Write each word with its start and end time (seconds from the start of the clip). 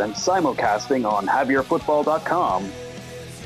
and 0.00 0.14
simulcasting 0.14 1.10
on 1.10 1.26
HaveYourFootball.com. 1.26 2.70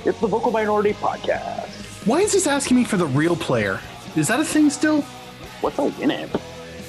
It's 0.05 0.21
the 0.21 0.27
Vocal 0.27 0.51
Minority 0.51 0.93
Podcast. 0.95 2.07
Why 2.07 2.21
is 2.21 2.33
this 2.33 2.47
asking 2.47 2.77
me 2.77 2.85
for 2.85 2.97
the 2.97 3.07
real 3.07 3.37
player? 3.37 3.81
Is 4.17 4.29
that 4.29 4.41
a 4.41 4.45
thing 4.45 4.71
still? 4.71 5.03
What's 5.61 5.79
a 5.79 5.83
Winamp? 5.83 6.41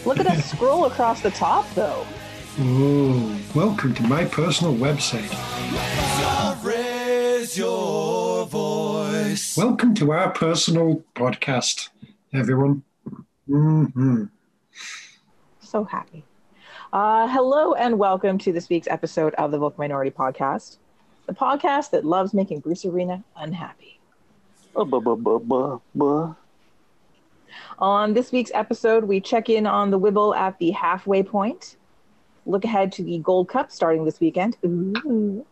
Look 0.06 0.20
at 0.20 0.26
that 0.26 0.44
scroll 0.44 0.86
across 0.86 1.22
the 1.22 1.32
top, 1.32 1.70
though. 1.74 2.06
Ooh, 2.60 3.36
welcome 3.54 3.94
to 3.96 4.04
my 4.04 4.26
personal 4.26 4.74
website. 4.76 5.32
Welcome 9.58 9.96
to 9.96 10.12
our 10.12 10.32
personal 10.32 11.04
podcast, 11.16 11.90
everyone. 12.34 12.84
hmm 13.48 14.26
So 15.60 15.84
happy. 15.86 16.24
Uh, 16.96 17.28
hello 17.28 17.74
and 17.74 18.00
welcome 18.00 18.38
to 18.38 18.54
this 18.54 18.70
week's 18.70 18.88
episode 18.88 19.34
of 19.34 19.52
the 19.52 19.58
Vocal 19.58 19.76
Minority 19.80 20.12
Podcast, 20.12 20.78
the 21.26 21.34
podcast 21.34 21.90
that 21.90 22.06
loves 22.06 22.34
making 22.34 22.62
Bruce 22.62 22.86
Arena 22.86 23.22
unhappy. 23.36 24.00
Uh, 24.78 24.86
buh, 24.86 25.02
buh, 25.02 25.16
buh, 25.16 25.40
buh, 25.40 25.80
buh. 25.94 26.34
On 27.80 28.14
this 28.14 28.32
week's 28.32 28.52
episode, 28.54 29.04
we 29.04 29.20
check 29.20 29.50
in 29.50 29.68
on 29.68 29.92
the 29.92 30.00
Wibble 30.00 30.34
at 30.38 30.58
the 30.58 30.72
halfway 30.72 31.22
point, 31.22 31.76
look 32.46 32.64
ahead 32.64 32.94
to 32.94 33.04
the 33.04 33.18
Gold 33.18 33.50
Cup 33.50 33.74
starting 33.74 34.06
this 34.06 34.22
weekend, 34.22 34.56
Ooh. 34.64 35.46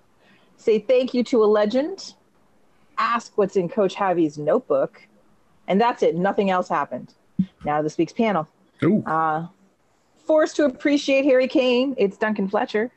say 0.55 0.79
thank 0.79 1.13
you 1.13 1.25
to 1.25 1.43
a 1.43 1.45
legend, 1.45 2.13
ask 2.97 3.37
what's 3.37 3.57
in 3.57 3.67
Coach 3.67 3.95
Javi's 3.95 4.37
notebook, 4.37 5.05
and 5.67 5.81
that's 5.81 6.03
it. 6.03 6.15
Nothing 6.15 6.51
else 6.51 6.69
happened. 6.69 7.13
Now 7.65 7.79
to 7.79 7.83
this 7.83 7.97
week's 7.97 8.13
panel. 8.13 8.47
Ooh. 8.81 9.03
Uh, 9.05 9.47
forced 10.25 10.55
to 10.57 10.65
appreciate 10.65 11.25
Harry 11.25 11.47
Kane, 11.47 11.95
it's 11.97 12.17
Duncan 12.17 12.47
Fletcher. 12.49 12.91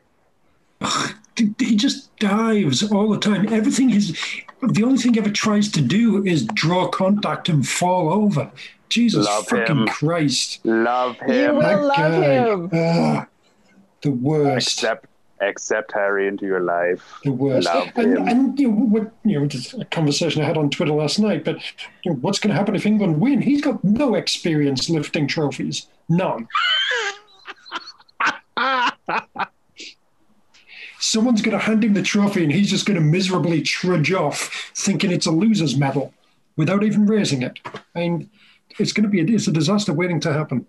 He 1.58 1.77
just 1.77 2.16
dives 2.18 2.91
all 2.91 3.10
the 3.10 3.18
time. 3.18 3.52
Everything 3.52 3.91
is 3.91 4.18
the 4.62 4.83
only 4.84 4.98
thing 4.98 5.14
he 5.14 5.20
ever 5.20 5.30
tries 5.30 5.70
to 5.72 5.80
do 5.83 6.24
is 6.24 6.46
draw 6.55 6.88
contact 6.88 7.48
and 7.48 7.66
fall 7.66 8.10
over. 8.12 8.50
Jesus 8.88 9.27
Love 9.27 9.46
fucking 9.48 9.77
him. 9.77 9.86
Christ. 9.86 10.60
Love 10.64 11.16
him. 11.18 11.30
You 11.30 11.34
him. 11.48 11.56
will 11.56 11.62
That 11.62 11.83
love 11.83 11.96
guy. 11.96 12.33
him. 12.33 12.70
Ah, 12.72 13.27
the 14.02 14.11
worst. 14.12 14.68
Accept, 14.78 15.06
accept 15.41 15.92
Harry 15.92 16.27
into 16.29 16.47
your 16.47 16.61
life. 16.61 17.19
the 17.25 17.33
worst. 17.33 17.69
And, 17.97 18.29
and 18.29 18.59
you 18.59 18.70
know, 18.70 18.75
what, 18.75 19.12
you 19.25 19.39
know, 19.41 19.47
just 19.47 19.75
a 19.75 19.84
conversation 19.87 20.42
I 20.42 20.47
had 20.47 20.56
on 20.56 20.70
Twitter 20.70 20.92
last 20.92 21.19
night. 21.19 21.45
But 21.45 21.56
you 22.03 22.12
know, 22.12 22.19
what's 22.19 22.39
going 22.39 22.51
to 22.51 22.56
happen 22.56 22.75
if 22.75 22.87
England 22.87 23.20
win? 23.20 23.42
He's 23.42 23.61
got 23.61 23.83
no 23.84 24.14
experience 24.14 24.89
lifting 24.89 25.27
trophies, 25.27 25.87
none. 26.09 26.48
Someone's 30.98 31.42
going 31.42 31.57
to 31.57 31.62
hand 31.64 31.84
him 31.84 31.95
the 31.95 32.03
trophy, 32.03 32.42
and 32.42 32.53
he's 32.53 32.70
just 32.70 32.87
going 32.87 32.97
to 32.98 33.05
miserably 33.05 33.62
trudge 33.62 34.12
off, 34.12 34.73
thinking 34.75 35.12
it's 35.12 35.27
a 35.27 35.31
loser's 35.31 35.77
medal, 35.77 36.12
without 36.57 36.83
even 36.83 37.07
raising 37.07 37.42
it. 37.42 37.59
I 37.95 38.01
mean, 38.01 38.31
it's 38.79 38.92
going 38.92 39.05
to 39.05 39.09
be 39.11 39.20
a, 39.20 39.25
it's 39.37 39.47
a 39.47 39.53
disaster 39.53 39.92
waiting 39.92 40.20
to 40.20 40.33
happen. 40.33 40.67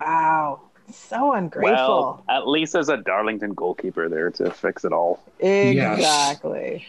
Wow. 0.00 0.67
So 0.90 1.32
ungrateful. 1.34 1.74
Well, 1.74 2.24
at 2.28 2.48
least 2.48 2.72
there's 2.72 2.88
a 2.88 2.96
Darlington 2.96 3.52
goalkeeper 3.54 4.08
there 4.08 4.30
to 4.32 4.50
fix 4.50 4.84
it 4.84 4.92
all. 4.92 5.22
Yes. 5.40 5.98
Exactly. 5.98 6.86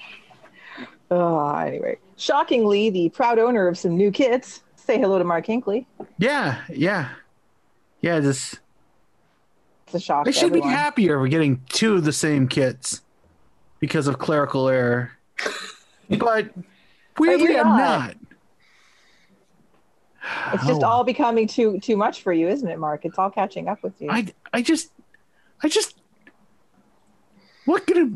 Oh, 1.12 1.50
anyway, 1.58 1.98
shockingly, 2.18 2.90
the 2.90 3.10
proud 3.10 3.40
owner 3.40 3.68
of 3.68 3.78
some 3.78 3.98
new 3.98 4.12
kits. 4.12 4.62
Say 4.76 5.00
hello 5.00 5.18
to 5.18 5.24
Mark 5.24 5.46
Hinkley. 5.46 5.86
Yeah, 6.18 6.62
yeah. 6.70 7.10
Yeah, 8.02 8.20
just 8.22 8.60
It's 9.88 9.96
a 9.96 10.00
shock. 10.00 10.28
I 10.28 10.32
to 10.32 10.38
should 10.38 10.54
be 10.54 10.62
happier 10.62 11.20
we're 11.20 11.28
getting 11.28 11.62
two 11.70 11.96
of 11.96 12.04
the 12.06 12.14
same 12.14 12.48
kits 12.48 13.02
because 13.80 14.08
of 14.08 14.20
clerical 14.20 14.68
error. 14.70 15.12
But 16.18 16.50
weirdly 17.20 17.52
you're 17.52 17.60
I'm 17.60 17.78
not. 17.78 18.16
Not. 20.24 20.56
It's 20.56 20.66
just 20.66 20.84
Oh. 20.84 20.88
all 20.88 21.04
becoming 21.04 21.48
too 21.48 21.80
too 21.80 21.98
much 21.98 22.22
for 22.22 22.34
you, 22.34 22.48
isn't 22.48 22.68
it, 22.68 22.80
Mark? 22.80 23.06
It's 23.06 23.18
all 23.18 23.30
catching 23.30 23.68
up 23.68 23.84
with 23.84 24.02
you. 24.02 24.10
I 24.10 24.28
I 24.54 24.62
just 24.62 24.92
I 25.64 25.68
just 25.70 25.98
what 27.66 27.86
could 27.86 27.98
have 27.98 28.12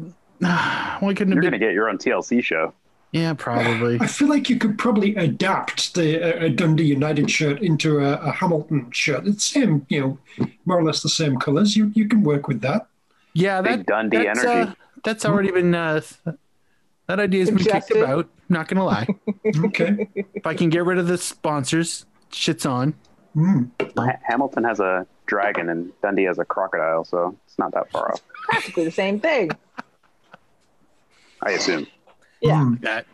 why 1.02 1.14
couldn't 1.14 1.34
it 1.34 1.36
You're 1.36 1.42
be 1.42 1.50
going 1.50 1.54
to 1.54 1.60
get 1.60 1.74
your 1.74 1.90
own 1.90 1.98
TLC 1.98 2.44
show. 2.44 2.74
Yeah, 3.12 3.34
probably. 3.36 4.00
I 4.02 4.08
feel 4.08 4.28
like 4.28 4.50
you 4.50 4.58
could 4.58 4.78
probably 4.78 5.16
adapt 5.16 5.94
the 5.94 6.46
uh, 6.46 6.50
Dundee 6.50 6.86
United 6.86 7.30
shirt 7.30 7.62
into 7.62 8.00
a, 8.00 8.14
a 8.14 8.32
Hamilton 8.32 8.90
shirt. 8.92 9.28
It's 9.28 9.46
same, 9.46 9.86
you 9.88 10.02
know, 10.40 10.48
more 10.66 10.80
or 10.80 10.84
less 10.84 11.04
the 11.04 11.10
same 11.10 11.38
colors. 11.38 11.78
You 11.78 11.92
you 11.94 12.08
can 12.08 12.24
work 12.24 12.48
with 12.48 12.62
that. 12.62 12.88
Yeah, 13.34 13.62
Big 13.62 13.80
that 13.80 13.86
Dundee 13.86 14.18
that's, 14.24 14.40
energy. 14.44 14.72
Uh, 14.72 14.74
that's 15.04 15.26
already 15.26 15.52
been 15.52 15.76
uh, 15.76 16.02
that 17.08 17.20
idea's 17.20 17.50
been 17.50 17.58
kicked 17.58 17.88
Suggested. 17.88 17.98
about. 18.04 18.30
Not 18.50 18.68
gonna 18.68 18.86
lie. 18.86 19.08
Okay. 19.66 20.08
if 20.36 20.46
I 20.48 20.54
can 20.54 20.70
get 20.70 20.86
rid 20.86 20.98
of 20.98 21.08
the 21.08 21.18
sponsors, 21.18 22.06
shit's 22.32 22.66
on. 22.66 22.94
Mm. 23.36 23.70
Ha- 23.98 24.18
Hamilton 24.24 24.64
has 24.64 24.80
a 24.80 25.06
dragon 25.26 25.70
and 25.70 25.92
Dundee 26.02 26.24
has 26.24 26.40
a 26.40 26.46
crocodile, 26.46 27.04
so 27.04 27.36
it's 27.46 27.60
not 27.60 27.74
that 27.74 27.92
far 27.92 28.12
off. 28.14 28.22
Practically 28.50 28.86
the 28.86 28.92
same 28.92 29.20
thing. 29.20 29.52
I 31.42 31.52
assume. 31.52 31.88
Yeah. 32.42 32.56
Mm. 32.62 32.82
That 32.82 33.06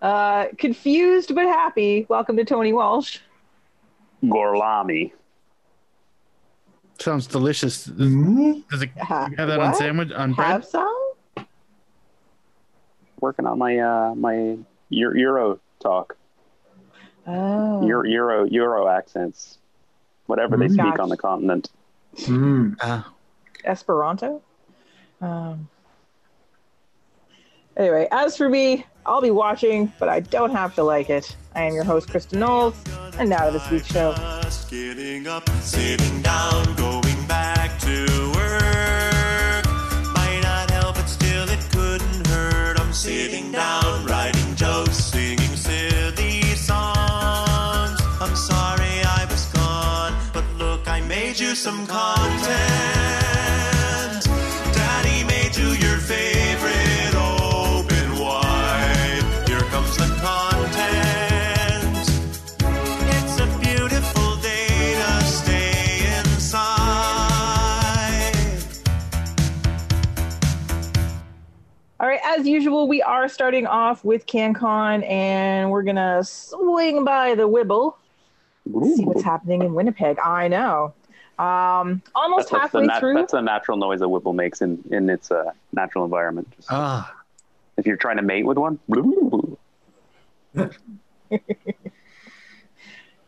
Uh, 0.00 0.46
confused 0.58 1.34
but 1.34 1.44
happy. 1.46 2.06
Welcome 2.08 2.36
to 2.38 2.44
Tony 2.44 2.72
Walsh. 2.72 3.18
Gorlami. 4.24 5.12
sounds 6.98 7.26
delicious. 7.26 7.88
Mm. 7.88 8.66
Does 8.70 8.82
it 8.82 8.90
Ha- 8.98 9.28
have 9.36 9.48
that 9.48 9.60
on 9.60 9.68
what? 9.70 9.76
sandwich 9.76 10.12
on 10.12 10.32
bread? 10.32 10.48
Have 10.48 10.64
some? 10.64 11.05
Working 13.20 13.46
on 13.46 13.58
my 13.58 13.78
uh 13.78 14.14
my 14.14 14.58
Euro 14.90 15.58
talk, 15.80 16.16
Oh. 17.26 17.86
Euro 17.86 18.04
Euro 18.08 18.44
Euro 18.44 18.88
accents, 18.88 19.58
whatever 20.26 20.56
they 20.56 20.66
Mm. 20.66 20.72
speak 20.72 20.84
Gotcha. 20.84 21.02
on 21.02 21.08
the 21.08 21.16
continent. 21.16 21.70
Mm. 22.16 22.76
Ah, 22.80 23.10
Esperanto. 23.64 24.42
Um, 25.20 25.68
anyway, 27.76 28.06
as 28.12 28.36
for 28.36 28.48
me, 28.48 28.84
I'll 29.06 29.22
be 29.22 29.30
watching, 29.30 29.92
but 29.98 30.08
I 30.08 30.20
don't 30.20 30.52
have 30.52 30.74
to 30.76 30.82
like 30.82 31.08
it. 31.10 31.34
I 31.54 31.62
am 31.62 31.74
your 31.74 31.84
host, 31.84 32.08
Kristin 32.08 32.38
Knowles, 32.38 32.74
and 33.18 33.30
now 33.30 33.46
to 33.46 33.50
this 33.50 33.68
week's 33.70 33.86
show. 33.88 34.14
As 72.46 72.50
usual, 72.50 72.86
we 72.86 73.02
are 73.02 73.28
starting 73.28 73.66
off 73.66 74.04
with 74.04 74.24
CanCon, 74.24 75.04
and 75.10 75.68
we're 75.68 75.82
gonna 75.82 76.22
swing 76.22 77.04
by 77.04 77.34
the 77.34 77.48
Wibble, 77.48 77.94
see 78.64 79.04
what's 79.04 79.24
happening 79.24 79.62
in 79.62 79.74
Winnipeg. 79.74 80.20
I 80.20 80.46
know. 80.46 80.94
Um, 81.40 82.02
almost 82.14 82.50
That's, 82.50 82.62
that's, 82.62 82.72
the 82.72 82.78
halfway 82.82 82.86
nat- 82.86 83.00
through. 83.00 83.14
that's 83.14 83.32
the 83.32 83.40
natural 83.40 83.76
noise 83.78 84.00
a 84.00 84.04
wibble 84.04 84.32
makes 84.32 84.62
in, 84.62 84.80
in 84.92 85.10
its 85.10 85.32
uh, 85.32 85.50
natural 85.72 86.04
environment. 86.04 86.48
Just- 86.54 86.68
ah. 86.70 87.12
if 87.78 87.84
you're 87.84 87.96
trying 87.96 88.18
to 88.18 88.22
mate 88.22 88.46
with 88.46 88.58
one, 88.58 88.78
if 90.54 90.78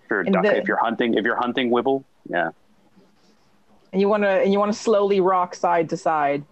you're 0.08 0.22
duck, 0.22 0.44
the- 0.44 0.56
if 0.58 0.68
you're 0.68 0.78
hunting, 0.78 1.14
if 1.14 1.24
you're 1.24 1.34
hunting 1.34 1.70
wibble, 1.70 2.04
yeah. 2.30 2.50
and 3.92 4.00
you 4.00 4.08
want 4.08 4.22
to 4.22 4.28
and 4.28 4.52
you 4.52 4.60
want 4.60 4.72
to 4.72 4.78
slowly 4.78 5.20
rock 5.20 5.56
side 5.56 5.90
to 5.90 5.96
side. 5.96 6.44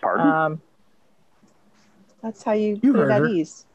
Pardon. 0.00 0.26
Um, 0.26 0.62
that's 2.26 2.42
how 2.42 2.52
you, 2.52 2.78
You 2.82 2.92
put 2.92 3.00
heard 3.02 3.10
it 3.10 3.12
at 3.14 3.20
her. 3.20 3.28
ease. 3.28 3.66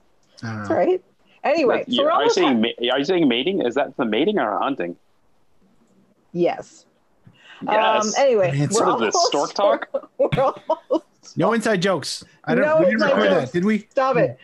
That's 0.42 0.70
right. 0.70 1.02
Anyway, 1.44 1.78
That- 1.80 1.86
so 1.88 1.92
you- 1.94 2.04
we're 2.04 2.12
are 2.12 2.24
you 2.24 2.30
saying 2.30 2.64
ha- 2.64 2.90
are 2.94 3.00
you 3.00 3.06
saying 3.06 3.28
mating? 3.28 3.62
Is 3.66 3.76
that 3.76 3.96
the 3.98 4.06
mating 4.06 4.38
or 4.40 4.60
hunting? 4.60 4.96
yes. 6.34 6.86
Yes. 7.64 8.06
Um, 8.18 8.24
anyway, 8.24 8.50
It's- 8.50 8.74
we're 8.74 8.86
What 8.88 8.96
is 9.04 9.14
this, 9.14 9.16
almost- 9.16 9.52
stork 9.52 9.54
talk? 9.54 10.10
We're 10.18 10.30
almost 10.40 11.38
No 11.38 11.54
inside 11.54 11.82
jokes. 11.82 12.24
I 12.44 12.56
don't. 12.56 12.66
No 12.66 12.78
we 12.80 12.86
didn't 12.86 12.94
inside 12.96 13.08
record 13.14 13.30
jokes. 13.30 13.52
that, 13.52 13.54
did 13.54 13.66
we? 13.66 13.88
Stop 13.92 14.18
it. 14.18 14.38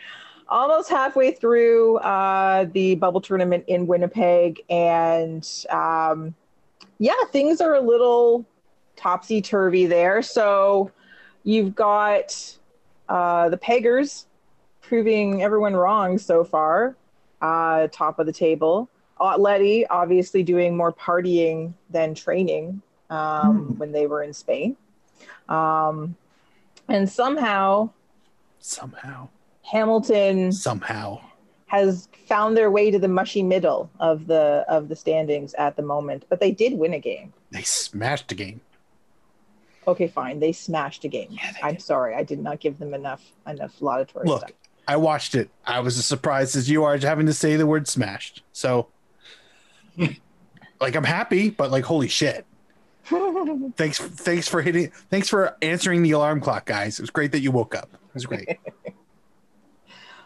Almost 0.49 0.89
halfway 0.89 1.31
through 1.31 1.97
uh, 1.97 2.65
the 2.71 2.95
bubble 2.95 3.19
tournament 3.19 3.63
in 3.67 3.87
Winnipeg, 3.87 4.61
and 4.69 5.47
um, 5.71 6.35
yeah, 6.99 7.13
things 7.31 7.59
are 7.59 7.73
a 7.73 7.81
little 7.81 8.45
topsy 8.95 9.41
turvy 9.41 9.87
there. 9.87 10.21
So, 10.21 10.91
you've 11.43 11.73
got 11.75 12.56
uh, 13.09 13.49
the 13.49 13.57
Peggers 13.57 14.25
proving 14.81 15.41
everyone 15.41 15.75
wrong 15.75 16.17
so 16.17 16.43
far, 16.43 16.95
uh, 17.41 17.87
top 17.91 18.19
of 18.19 18.25
the 18.25 18.33
table. 18.33 18.89
Letty 19.19 19.85
obviously 19.87 20.43
doing 20.43 20.77
more 20.77 20.93
partying 20.93 21.73
than 21.89 22.13
training 22.13 22.81
um, 23.09 23.77
when 23.77 23.91
they 23.91 24.05
were 24.05 24.21
in 24.21 24.33
Spain. 24.33 24.77
Um, 25.49 26.15
and 26.87 27.09
somehow 27.09 27.89
Somehow. 28.59 29.29
Hamilton 29.63 30.51
Somehow. 30.51 31.21
has 31.67 32.09
found 32.27 32.55
their 32.55 32.71
way 32.71 32.91
to 32.91 32.99
the 32.99 33.07
mushy 33.07 33.43
middle 33.43 33.89
of 33.99 34.27
the 34.27 34.65
of 34.67 34.87
the 34.89 34.95
standings 34.95 35.53
at 35.55 35.75
the 35.75 35.81
moment. 35.81 36.25
But 36.29 36.39
they 36.39 36.51
did 36.51 36.73
win 36.73 36.93
a 36.93 36.99
game. 36.99 37.33
They 37.51 37.63
smashed 37.63 38.31
a 38.31 38.35
game. 38.35 38.61
Okay, 39.87 40.07
fine. 40.07 40.39
They 40.39 40.51
smashed 40.51 41.05
a 41.05 41.07
game. 41.07 41.29
Yeah, 41.31 41.53
I'm 41.63 41.75
did. 41.75 41.81
sorry. 41.81 42.13
I 42.15 42.23
did 42.23 42.39
not 42.39 42.59
give 42.59 42.77
them 42.77 42.93
enough 42.93 43.23
enough 43.47 43.81
laudatory 43.81 44.27
Look, 44.27 44.51
I 44.87 44.97
watched 44.97 45.33
it. 45.33 45.49
I 45.65 45.79
was 45.79 45.97
as 45.97 46.05
surprised 46.05 46.55
as 46.55 46.69
you 46.69 46.83
are 46.83 46.97
having 46.97 47.25
to 47.27 47.33
say 47.33 47.55
the 47.55 47.65
word 47.65 47.87
smashed. 47.87 48.43
So, 48.51 48.87
like, 50.79 50.95
I'm 50.95 51.03
happy, 51.05 51.49
but 51.49 51.71
like, 51.71 51.85
holy 51.85 52.07
shit. 52.09 52.45
Thanks, 53.77 53.99
thanks 53.99 54.49
for 54.49 54.61
hitting. 54.61 54.91
Thanks 55.09 55.29
for 55.29 55.55
answering 55.61 56.03
the 56.03 56.11
alarm 56.11 56.41
clock, 56.41 56.65
guys. 56.65 56.99
It 56.99 57.03
was 57.03 57.09
great 57.09 57.31
that 57.31 57.39
you 57.39 57.51
woke 57.51 57.73
up. 57.73 57.89
It 57.93 58.13
was 58.13 58.25
great. 58.25 58.59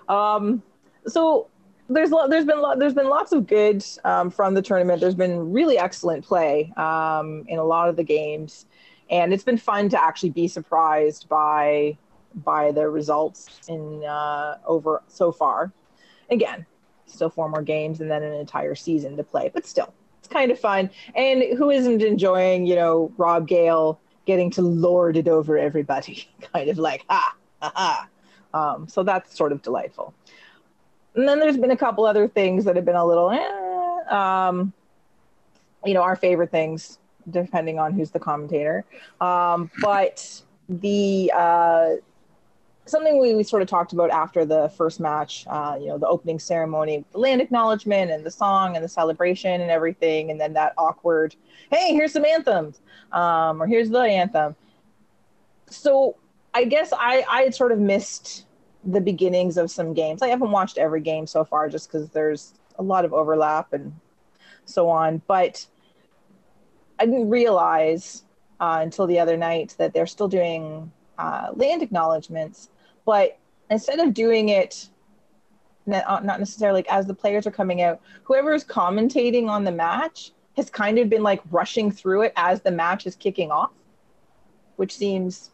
Um, 0.09 0.61
so 1.07 1.47
there's 1.89 2.11
lo- 2.11 2.27
there's 2.27 2.43
been 2.43 2.59
lo- 2.59 2.75
there's 2.77 2.93
been 2.93 3.07
lots 3.07 3.31
of 3.31 3.47
good 3.47 3.85
um, 4.03 4.29
from 4.29 4.53
the 4.53 4.61
tournament. 4.61 4.99
There's 4.99 5.15
been 5.15 5.53
really 5.53 5.77
excellent 5.77 6.25
play 6.25 6.73
um, 6.75 7.45
in 7.47 7.59
a 7.59 7.63
lot 7.63 7.87
of 7.87 7.95
the 7.95 8.03
games, 8.03 8.65
and 9.11 9.33
it's 9.33 9.43
been 9.43 9.57
fun 9.57 9.89
to 9.89 10.01
actually 10.01 10.31
be 10.31 10.47
surprised 10.47 11.29
by 11.29 11.97
by 12.33 12.71
the 12.71 12.89
results 12.89 13.59
in 13.67 14.03
uh, 14.05 14.57
over 14.65 15.03
so 15.07 15.31
far. 15.31 15.71
Again, 16.29 16.65
still 17.05 17.29
four 17.29 17.49
more 17.49 17.61
games 17.61 17.99
and 17.99 18.09
then 18.09 18.23
an 18.23 18.33
entire 18.33 18.73
season 18.73 19.17
to 19.17 19.23
play, 19.23 19.51
but 19.53 19.67
still, 19.67 19.93
it's 20.19 20.29
kind 20.29 20.49
of 20.49 20.57
fun. 20.57 20.89
And 21.13 21.43
who 21.57 21.69
isn't 21.69 22.01
enjoying, 22.01 22.65
you 22.65 22.75
know, 22.75 23.11
Rob 23.17 23.47
Gale 23.47 23.99
getting 24.25 24.49
to 24.51 24.61
lord 24.61 25.17
it 25.17 25.27
over 25.27 25.57
everybody? 25.57 26.29
kind 26.53 26.69
of 26.69 26.77
like 26.77 27.03
ha 27.09 27.35
ha 27.61 27.71
ha. 27.75 28.07
Um, 28.53 28.87
so 28.87 29.03
that's 29.03 29.35
sort 29.37 29.51
of 29.51 29.61
delightful. 29.61 30.13
And 31.15 31.27
then 31.27 31.39
there's 31.39 31.57
been 31.57 31.71
a 31.71 31.77
couple 31.77 32.05
other 32.05 32.29
things 32.29 32.63
that 32.63 32.77
have 32.77 32.85
been 32.85 32.95
a 32.95 33.05
little, 33.05 33.29
eh, 33.29 34.15
um, 34.15 34.71
you 35.83 35.93
know, 35.93 36.01
our 36.01 36.15
favorite 36.15 36.51
things, 36.51 36.97
depending 37.29 37.79
on 37.79 37.93
who's 37.93 38.11
the 38.11 38.19
commentator. 38.19 38.85
Um, 39.19 39.69
but 39.81 40.41
the 40.69 41.31
uh, 41.35 41.89
something 42.85 43.19
we, 43.19 43.35
we 43.35 43.43
sort 43.43 43.61
of 43.61 43.67
talked 43.67 43.93
about 43.93 44.09
after 44.09 44.45
the 44.45 44.69
first 44.69 44.99
match, 44.99 45.45
uh, 45.47 45.77
you 45.79 45.87
know, 45.87 45.97
the 45.97 46.07
opening 46.07 46.39
ceremony, 46.39 47.05
the 47.11 47.17
land 47.17 47.41
acknowledgement 47.41 48.11
and 48.11 48.25
the 48.25 48.31
song 48.31 48.75
and 48.75 48.83
the 48.83 48.89
celebration 48.89 49.61
and 49.61 49.71
everything, 49.71 50.31
and 50.31 50.39
then 50.39 50.53
that 50.53 50.73
awkward, 50.77 51.35
hey, 51.71 51.93
here's 51.93 52.13
some 52.13 52.25
anthems, 52.25 52.81
um, 53.11 53.61
or 53.61 53.67
here's 53.67 53.89
the 53.89 53.99
anthem. 53.99 54.55
So 55.69 56.17
I 56.53 56.65
guess 56.65 56.91
I, 56.93 57.23
I 57.29 57.43
had 57.43 57.55
sort 57.55 57.71
of 57.71 57.79
missed 57.79 58.45
the 58.83 59.01
beginnings 59.01 59.57
of 59.57 59.69
some 59.71 59.93
games. 59.93 60.21
I 60.21 60.27
haven't 60.27 60.51
watched 60.51 60.77
every 60.77 61.01
game 61.01 61.27
so 61.27 61.45
far 61.45 61.69
just 61.69 61.91
because 61.91 62.09
there's 62.09 62.53
a 62.79 62.83
lot 62.83 63.05
of 63.05 63.13
overlap 63.13 63.73
and 63.73 63.93
so 64.65 64.89
on. 64.89 65.21
But 65.27 65.65
I 67.01 67.05
didn't 67.05 67.29
realize 67.31 68.23
uh, 68.59 68.77
until 68.81 69.07
the 69.07 69.17
other 69.17 69.35
night 69.35 69.73
that 69.79 69.91
they're 69.91 70.05
still 70.05 70.27
doing 70.27 70.91
uh, 71.17 71.47
land 71.55 71.81
acknowledgements, 71.81 72.69
but 73.07 73.39
instead 73.71 73.99
of 73.99 74.13
doing 74.13 74.49
it 74.49 74.87
uh, 75.91 76.19
not 76.23 76.39
necessarily 76.39 76.79
like 76.79 76.93
as 76.93 77.07
the 77.07 77.13
players 77.15 77.47
are 77.47 77.51
coming 77.51 77.81
out, 77.81 77.99
whoever 78.23 78.53
is 78.53 78.63
commentating 78.63 79.49
on 79.49 79.63
the 79.63 79.71
match 79.71 80.31
has 80.57 80.69
kind 80.69 80.99
of 80.99 81.09
been 81.09 81.23
like 81.23 81.41
rushing 81.49 81.91
through 81.91 82.21
it 82.21 82.33
as 82.35 82.61
the 82.61 82.69
match 82.69 83.07
is 83.07 83.15
kicking 83.15 83.49
off, 83.49 83.71
which 84.75 84.95
seems 84.95 85.49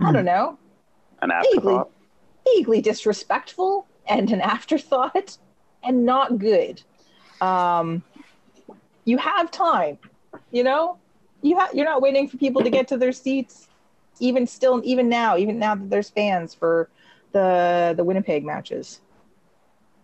I 0.00 0.10
don't 0.10 0.24
know, 0.24 0.58
An 1.20 1.30
vaguely, 1.52 1.80
vaguely 2.46 2.80
disrespectful 2.80 3.86
and 4.06 4.30
an 4.30 4.40
afterthought 4.54 5.36
and 5.82 6.06
not 6.06 6.38
good. 6.38 6.82
Um, 7.42 8.02
you 9.04 9.18
have 9.18 9.50
time, 9.50 9.98
you 10.50 10.64
know, 10.64 10.98
you 11.42 11.58
have 11.58 11.74
you're 11.74 11.84
not 11.84 12.02
waiting 12.02 12.28
for 12.28 12.36
people 12.36 12.62
to 12.62 12.70
get 12.70 12.88
to 12.88 12.96
their 12.96 13.12
seats, 13.12 13.68
even 14.20 14.46
still, 14.46 14.80
even 14.84 15.08
now, 15.08 15.36
even 15.36 15.58
now 15.58 15.74
that 15.74 15.90
there's 15.90 16.10
fans 16.10 16.54
for 16.54 16.88
the 17.32 17.94
the 17.96 18.04
Winnipeg 18.04 18.44
matches. 18.44 19.00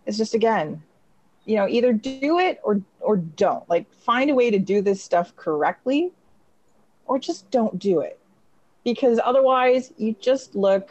It's 0.05 0.17
just 0.17 0.33
again, 0.33 0.81
you 1.45 1.55
know, 1.55 1.67
either 1.67 1.93
do 1.93 2.39
it 2.39 2.59
or 2.63 2.81
or 2.99 3.17
don't. 3.17 3.67
Like 3.69 3.91
find 3.93 4.29
a 4.29 4.35
way 4.35 4.51
to 4.51 4.59
do 4.59 4.81
this 4.81 5.01
stuff 5.01 5.35
correctly, 5.35 6.11
or 7.05 7.19
just 7.19 7.49
don't 7.51 7.79
do 7.79 8.01
it 8.01 8.19
because 8.83 9.19
otherwise 9.23 9.93
you 9.97 10.15
just 10.19 10.55
look 10.55 10.89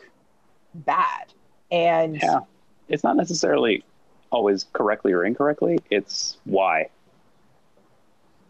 bad. 0.75 1.33
And 1.71 2.17
Yeah. 2.17 2.41
It's 2.89 3.05
not 3.05 3.17
necessarily 3.17 3.85
always 4.31 4.65
correctly 4.73 5.13
or 5.13 5.25
incorrectly. 5.25 5.79
It's 5.91 6.39
why. 6.45 6.89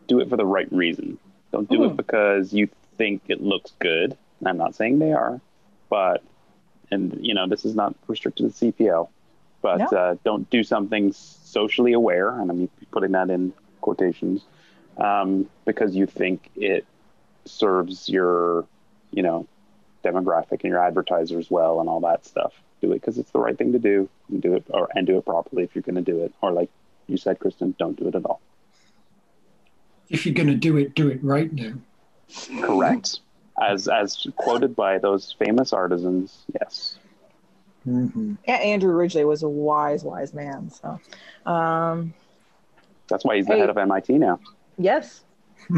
Do 0.08 0.20
it 0.20 0.28
for 0.28 0.36
the 0.36 0.46
right 0.46 0.70
reason. 0.72 1.18
Don't 1.52 1.68
do 1.70 1.84
it 1.84 1.96
because 1.96 2.52
you 2.52 2.68
think 2.96 3.22
it 3.28 3.40
looks 3.40 3.72
good. 3.78 4.16
I'm 4.44 4.58
not 4.58 4.74
saying 4.74 4.98
they 4.98 5.12
are, 5.12 5.40
but 5.88 6.22
and 6.90 7.18
you 7.20 7.34
know 7.34 7.46
this 7.46 7.64
is 7.64 7.74
not 7.74 7.94
restricted 8.06 8.54
to 8.54 8.72
CPL. 8.72 9.08
But 9.60 9.78
No. 9.78 9.98
uh, 9.98 10.16
don't 10.24 10.48
do 10.50 10.62
something 10.62 11.12
socially 11.12 11.92
aware, 11.92 12.30
and 12.30 12.50
I'm 12.50 12.68
putting 12.90 13.12
that 13.12 13.30
in 13.30 13.52
quotations, 13.80 14.44
um, 14.98 15.48
because 15.64 15.96
you 15.96 16.06
think 16.06 16.50
it 16.54 16.86
serves 17.44 18.08
your, 18.08 18.66
you 19.10 19.22
know, 19.22 19.46
demographic 20.04 20.62
and 20.62 20.64
your 20.64 20.78
advertisers 20.78 21.50
well 21.50 21.80
and 21.80 21.88
all 21.88 22.00
that 22.00 22.24
stuff. 22.24 22.52
Do 22.80 22.92
it 22.92 23.00
because 23.00 23.18
it's 23.18 23.32
the 23.32 23.40
right 23.40 23.58
thing 23.58 23.72
to 23.72 23.80
do, 23.80 24.08
and 24.28 24.40
do 24.40 24.54
it 24.54 24.64
or 24.70 24.88
and 24.94 25.06
do 25.06 25.18
it 25.18 25.24
properly 25.24 25.64
if 25.64 25.74
you're 25.74 25.82
going 25.82 25.96
to 25.96 26.12
do 26.12 26.22
it. 26.22 26.32
Or 26.40 26.52
like 26.52 26.70
you 27.08 27.16
said, 27.16 27.40
Kristin, 27.40 27.76
don't 27.78 27.98
do 27.98 28.06
it 28.06 28.14
at 28.14 28.24
all. 28.24 28.40
If 30.10 30.24
you're 30.26 30.34
going 30.34 30.48
to 30.48 30.54
do 30.54 30.76
it, 30.78 30.94
do 30.94 31.08
it 31.08 31.22
right 31.22 31.52
now. 31.52 31.74
Correct. 32.62 33.20
As 33.60 33.88
as 33.88 34.26
quoted 34.36 34.76
by 34.76 34.98
those 34.98 35.34
famous 35.38 35.72
artisans, 35.72 36.44
yes. 36.60 36.98
hmm 37.84 38.34
yeah, 38.46 38.54
Andrew 38.56 38.92
Ridgeley 38.94 39.24
was 39.26 39.42
a 39.42 39.48
wise, 39.48 40.04
wise 40.04 40.32
man. 40.32 40.70
So, 40.70 41.00
um, 41.50 42.14
That's 43.08 43.24
why 43.24 43.36
he's 43.36 43.46
the 43.46 43.54
Hey. 43.54 43.60
head 43.60 43.70
of 43.70 43.76
MIT 43.78 44.18
now. 44.18 44.38
yes. 44.78 45.24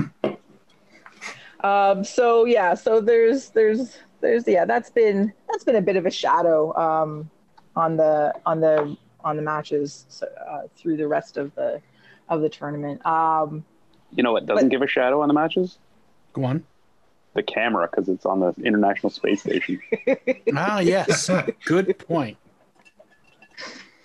um, 1.60 2.04
so 2.04 2.44
yeah, 2.44 2.74
so 2.74 3.00
there's 3.00 3.50
there's 3.50 3.98
there's 4.20 4.46
yeah, 4.46 4.64
that's 4.64 4.90
been 4.90 5.32
that's 5.50 5.64
been 5.64 5.76
a 5.76 5.80
bit 5.82 5.96
of 5.96 6.06
a 6.06 6.10
shadow 6.10 6.76
um, 6.76 7.30
on 7.76 7.96
the 7.96 8.34
on 8.46 8.60
the 8.60 8.96
on 9.24 9.36
the 9.36 9.42
matches 9.42 10.06
so, 10.08 10.26
uh, 10.48 10.62
through 10.76 10.96
the 10.96 11.08
rest 11.08 11.36
of 11.36 11.54
the 11.54 11.80
of 12.28 12.40
the 12.42 12.48
tournament. 12.48 13.04
Um, 13.06 13.64
You 14.14 14.22
know 14.22 14.32
what 14.32 14.46
doesn't 14.46 14.66
But- 14.66 14.70
give 14.70 14.82
a 14.82 14.86
shadow 14.86 15.20
on 15.22 15.28
the 15.28 15.34
matches? 15.34 15.78
Go 16.32 16.44
on. 16.44 16.64
The 17.34 17.42
camera, 17.44 17.88
because 17.88 18.08
it's 18.08 18.26
on 18.26 18.40
the 18.40 18.52
International 18.64 19.08
Space 19.10 19.42
Station. 19.42 19.80
Ah, 20.56 20.80
yes. 20.80 21.30
Good 21.64 21.96
point. 21.98 22.36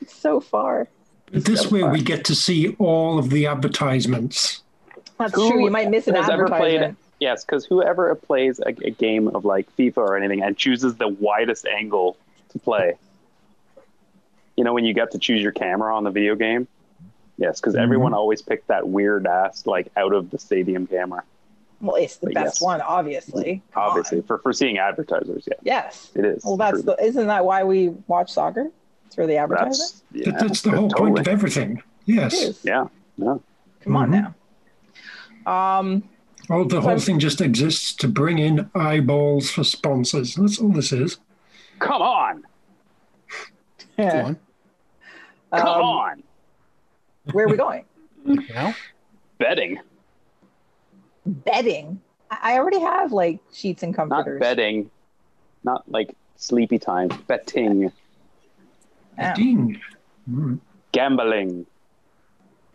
so 0.07 0.39
far, 0.39 0.87
But 1.31 1.45
this 1.45 1.61
So 1.63 1.69
way, 1.69 1.81
far. 1.81 1.91
we 1.91 2.01
get 2.03 2.23
to 2.25 2.35
see 2.35 2.75
all 2.77 3.17
of 3.17 3.29
the 3.31 3.47
advertisements. 3.47 4.61
that's 5.17 5.33
Who 5.33 5.49
true. 5.51 5.63
You 5.65 5.71
might 5.71 5.89
miss 5.89 6.07
an 6.07 6.15
has 6.15 6.29
ever 6.29 6.47
played- 6.47 6.95
Yes, 7.19 7.45
because 7.45 7.65
whoever 7.65 8.13
plays 8.13 8.59
a, 8.59 8.69
a 8.85 8.91
game 8.91 9.29
of 9.29 9.45
like 9.45 9.73
FIFA 9.77 9.97
or 9.97 10.17
anything 10.17 10.43
and 10.43 10.55
chooses 10.57 10.95
the 10.97 11.07
widest 11.07 11.65
angle 11.65 12.17
to 12.49 12.59
play, 12.59 12.95
you 14.57 14.63
know, 14.65 14.73
when 14.73 14.83
you 14.85 14.93
got 14.93 15.11
to 15.11 15.17
choose 15.17 15.41
your 15.41 15.53
camera 15.53 15.95
on 15.95 16.03
the 16.03 16.11
video 16.11 16.35
game. 16.35 16.67
Yes, 17.37 17.59
because 17.59 17.75
everyone 17.75 18.13
always 18.13 18.41
picked 18.41 18.67
that 18.69 18.87
weird 18.87 19.27
ass 19.27 19.65
like 19.65 19.91
out 19.97 20.13
of 20.13 20.29
the 20.29 20.39
stadium 20.39 20.87
camera. 20.87 21.23
Well, 21.81 21.97
it's 21.97 22.15
the 22.17 22.27
But 22.27 22.35
best 22.35 22.55
yes. 22.55 22.61
one, 22.61 22.79
obviously. 22.81 23.61
Come 23.73 23.83
on. 23.83 23.89
Obviously, 23.89 24.21
for 24.21 24.37
for 24.37 24.53
seeing 24.53 24.77
advertisers, 24.77 25.43
yeah, 25.47 25.57
Yes. 25.61 26.11
it 26.15 26.23
is. 26.23 26.43
Well, 26.45 26.55
that's 26.57 26.83
the, 26.83 26.95
isn't 27.03 27.27
that 27.27 27.43
why 27.45 27.63
we 27.65 27.89
watch 28.07 28.31
soccer? 28.31 28.67
It's 29.05 29.15
for 29.15 29.27
the 29.27 29.35
advertising. 29.35 29.69
that's 29.71 30.03
yeah, 30.13 30.31
That- 30.31 30.39
that's 30.47 30.61
the 30.61 30.71
whole 30.71 30.89
point 30.89 31.19
of 31.19 31.27
everything. 31.27 31.83
Yes. 32.05 32.33
is. 32.41 32.63
Yeah, 32.63 32.87
no, 33.17 33.41
Come 33.81 33.97
on 33.97 34.11
Mhm. 34.11 34.33
now. 35.45 35.51
Um, 35.79 36.03
Oh, 36.49 36.63
the 36.63 36.79
whole 36.79 36.91
I'm- 36.91 36.99
thing 36.99 37.17
just 37.19 37.41
exists 37.41 37.93
to 37.95 38.07
bring 38.07 38.37
in 38.37 38.69
eyeballs 38.75 39.49
for 39.51 39.63
sponsors. 39.63 40.35
That's 40.35 40.59
all 40.59 40.69
this 40.69 40.91
is. 40.93 41.17
come 41.79 42.01
on, 42.01 42.45
Go 43.97 44.03
on. 44.07 44.37
come 45.51 45.67
um, 45.67 45.81
on, 45.81 46.23
Where 47.31 47.45
are 47.45 47.49
we 47.49 47.57
going? 47.57 47.85
Now, 48.25 48.73
betting. 49.39 49.79
Betting. 51.25 52.01
I 52.31 52.53
I 52.53 52.57
already 52.57 52.79
have 52.79 53.11
like 53.11 53.39
sheets 53.53 53.83
and 53.83 53.93
comforters. 53.95 54.09
Not 54.09 54.17
comforters. 54.25 54.39
betting, 54.39 54.91
not 55.63 55.89
like 55.91 56.15
sleepy 56.35 56.79
time. 56.79 57.09
Betting, 57.27 57.91
Yeah. 59.17 59.33
Ding. 59.33 59.79
Mm. 60.29 60.59
gambling. 60.91 61.65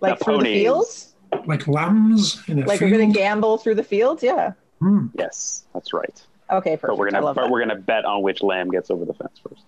like 0.01 0.19
the 0.19 0.25
through 0.25 0.35
the 0.35 0.39
ponies. 0.45 0.63
fields. 0.63 1.15
Like 1.47 1.67
lambs 1.69 2.43
in 2.49 2.63
a 2.63 2.67
Like 2.67 2.79
field. 2.81 2.91
we're 2.91 2.99
gonna 2.99 3.13
gamble 3.13 3.59
through 3.59 3.75
the 3.77 3.85
fields. 3.85 4.23
Yeah. 4.23 4.53
Mm. 4.81 5.11
Yes, 5.15 5.65
that's 5.75 5.93
right. 5.93 6.25
Okay, 6.51 6.77
perfect. 6.77 6.89
But 6.89 6.99
we're 6.99 7.11
gonna 7.11 7.25
love 7.25 7.37
but 7.37 7.43
that. 7.43 7.51
we're 7.51 7.61
gonna 7.61 7.77
bet 7.77 8.05
on 8.05 8.23
which 8.23 8.43
lamb 8.43 8.71
gets 8.71 8.91
over 8.91 9.05
the 9.05 9.15
fence 9.15 9.39
first. 9.49 9.65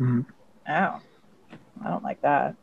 Mm. 0.00 0.24
Oh, 0.68 1.00
I 1.84 1.88
don't 1.88 2.04
like 2.04 2.20
that. 2.22 2.54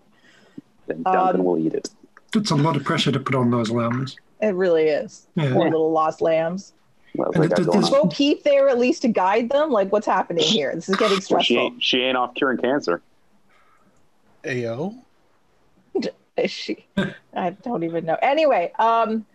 Then 0.88 1.04
Duncan 1.04 1.40
Um, 1.42 1.46
will 1.46 1.58
eat 1.58 1.74
it. 1.74 1.90
It's 2.36 2.52
a 2.52 2.56
lot 2.56 2.76
of 2.76 2.84
pressure 2.84 3.12
to 3.12 3.20
put 3.20 3.36
on 3.36 3.52
those 3.52 3.70
lambs. 3.72 4.16
It 4.42 4.56
really 4.56 4.84
is. 4.90 5.28
Yeah. 5.36 5.54
Poor 5.54 5.66
little 5.66 5.92
lost 5.92 6.20
lambs. 6.22 6.74
What 7.16 7.28
else 7.28 7.36
and 7.36 7.44
I 7.44 7.46
it 7.46 7.50
got 7.50 7.58
does- 7.58 7.66
going 7.68 7.82
this- 7.82 7.92
on? 7.94 8.02
Bo 8.04 8.08
Peep 8.10 8.44
there 8.44 8.68
at 8.70 8.80
least 8.80 9.04
to 9.04 9.08
guide 9.08 9.50
them. 9.50 9.70
Like, 9.72 9.92
what's 9.92 10.08
happening 10.08 10.44
here? 10.44 10.74
This 10.74 10.90
is 10.90 10.96
getting 10.96 11.12
Well, 11.12 11.20
she 11.20 11.24
stressful. 11.26 11.58
ain't 11.58 11.84
she 11.84 12.00
ain't 12.02 12.18
off 12.18 12.34
curing 12.34 12.58
cancer. 12.58 13.02
Ayo. 14.44 14.96
Is 16.38 16.50
she? 16.52 16.86
I 17.36 17.52
don't 17.52 17.84
even 17.84 18.06
know. 18.06 18.18
Anyway, 18.22 18.72
um, 18.80 19.26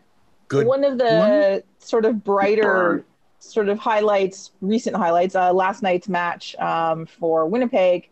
Good. 0.49 0.67
one 0.67 0.83
of 0.85 0.99
the 0.99 1.63
sort 1.79 2.05
of 2.05 2.25
brighter 2.25 2.63
Burn. 2.63 3.05
sort 3.39 3.69
of 3.69 3.79
highlights, 3.79 4.51
recent 4.61 4.97
highlights, 4.97 5.37
uh, 5.37 5.53
last 5.53 5.83
night's 5.83 6.09
match 6.09 6.57
um, 6.57 7.07
for 7.07 7.47
Winnipeg 7.47 8.11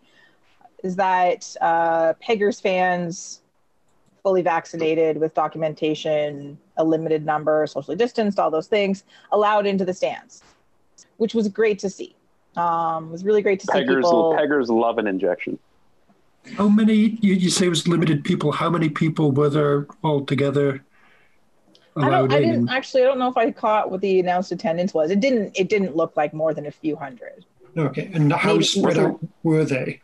is 0.82 0.96
that 0.96 1.56
uh, 1.60 2.14
Peggers 2.14 2.60
fans, 2.60 3.40
fully 4.22 4.42
vaccinated 4.42 5.18
with 5.18 5.34
documentation, 5.34 6.58
a 6.76 6.84
limited 6.84 7.24
number, 7.24 7.66
socially 7.66 7.96
distanced, 7.96 8.38
all 8.38 8.50
those 8.50 8.66
things, 8.66 9.04
allowed 9.32 9.66
into 9.66 9.84
the 9.84 9.94
stands, 9.94 10.42
which 11.16 11.34
was 11.34 11.48
great 11.48 11.78
to 11.78 11.88
see. 11.88 12.14
Um, 12.56 13.08
it 13.08 13.12
was 13.12 13.24
really 13.24 13.42
great 13.42 13.60
to 13.60 13.66
see 13.66 13.72
Peggers 13.72 14.04
people. 14.04 14.34
Peggers 14.36 14.68
love 14.70 14.98
an 14.98 15.06
injection. 15.06 15.58
How 16.56 16.68
many, 16.68 17.18
you, 17.20 17.34
you 17.34 17.50
say 17.50 17.66
it 17.66 17.70
was 17.70 17.88
limited 17.88 18.24
people. 18.24 18.52
How 18.52 18.70
many 18.70 18.88
people 18.88 19.32
were 19.32 19.48
there 19.48 19.86
altogether 20.04 20.82
I 21.96 22.06
allowed 22.06 22.30
don't. 22.30 22.32
I 22.32 22.36
in? 22.38 22.42
didn't 22.50 22.68
actually. 22.68 23.02
I 23.02 23.06
don't 23.06 23.18
know 23.18 23.28
if 23.28 23.36
I 23.36 23.50
caught 23.50 23.90
what 23.90 24.00
the 24.00 24.20
announced 24.20 24.52
attendance 24.52 24.92
was. 24.94 25.10
It 25.10 25.20
didn't. 25.20 25.52
It 25.56 25.68
didn't 25.68 25.96
look 25.96 26.16
like 26.16 26.34
more 26.34 26.52
than 26.54 26.66
a 26.66 26.70
few 26.70 26.94
hundred. 26.94 27.44
Okay, 27.76 28.10
and 28.12 28.32
how 28.32 28.52
Maybe- 28.52 28.64
spread 28.64 28.98
out 28.98 29.18
were 29.42 29.64
they? 29.64 30.00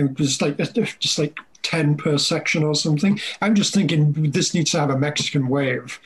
And 0.00 0.16
just 0.16 0.42
like 0.42 0.56
just 0.98 1.18
like 1.18 1.38
ten 1.62 1.96
per 1.96 2.18
section 2.18 2.64
or 2.64 2.74
something. 2.74 3.20
I'm 3.40 3.54
just 3.54 3.72
thinking 3.74 4.12
this 4.32 4.52
needs 4.54 4.70
to 4.72 4.80
have 4.80 4.90
a 4.90 4.98
Mexican 4.98 5.48
wave. 5.48 6.00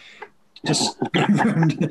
Just 0.67 0.99
the 1.13 1.91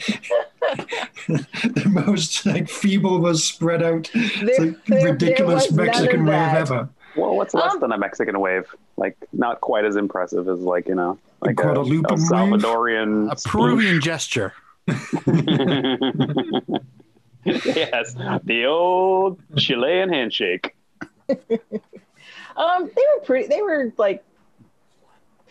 most 1.89 2.45
like 2.45 2.69
feeble 2.69 3.19
was 3.19 3.43
spread 3.45 3.81
out. 3.83 4.10
It's 4.13 4.57
There- 4.57 4.65
like 4.67 4.86
there- 4.86 5.12
ridiculous 5.12 5.67
there 5.67 5.86
Mexican 5.86 6.25
wave 6.25 6.53
ever. 6.53 6.89
Well, 7.15 7.36
what's 7.36 7.53
less 7.53 7.74
Um, 7.75 7.79
than 7.81 7.91
a 7.91 7.98
Mexican 7.98 8.39
wave? 8.39 8.65
Like 8.98 9.15
not 9.31 9.62
quite 9.62 9.86
as 9.86 9.95
impressive 9.95 10.48
as 10.50 10.60
like 10.60 10.88
you 10.88 10.95
know 10.95 11.19
like 11.41 11.60
a, 11.60 11.62
a 11.62 11.65
Guadalupe 11.74 12.05
wave? 12.10 12.19
Salvadorian 12.19 13.31
A 13.31 13.36
Peruvian 13.48 14.01
gesture. 14.10 14.53
yes, 17.45 18.15
the 18.43 18.65
old 18.67 19.39
Chilean 19.57 20.10
handshake. 20.10 20.75
Um, 22.56 22.89
they 22.96 23.01
were 23.15 23.25
pretty. 23.25 23.48
They 23.48 23.62
were 23.62 23.92
like 23.98 24.24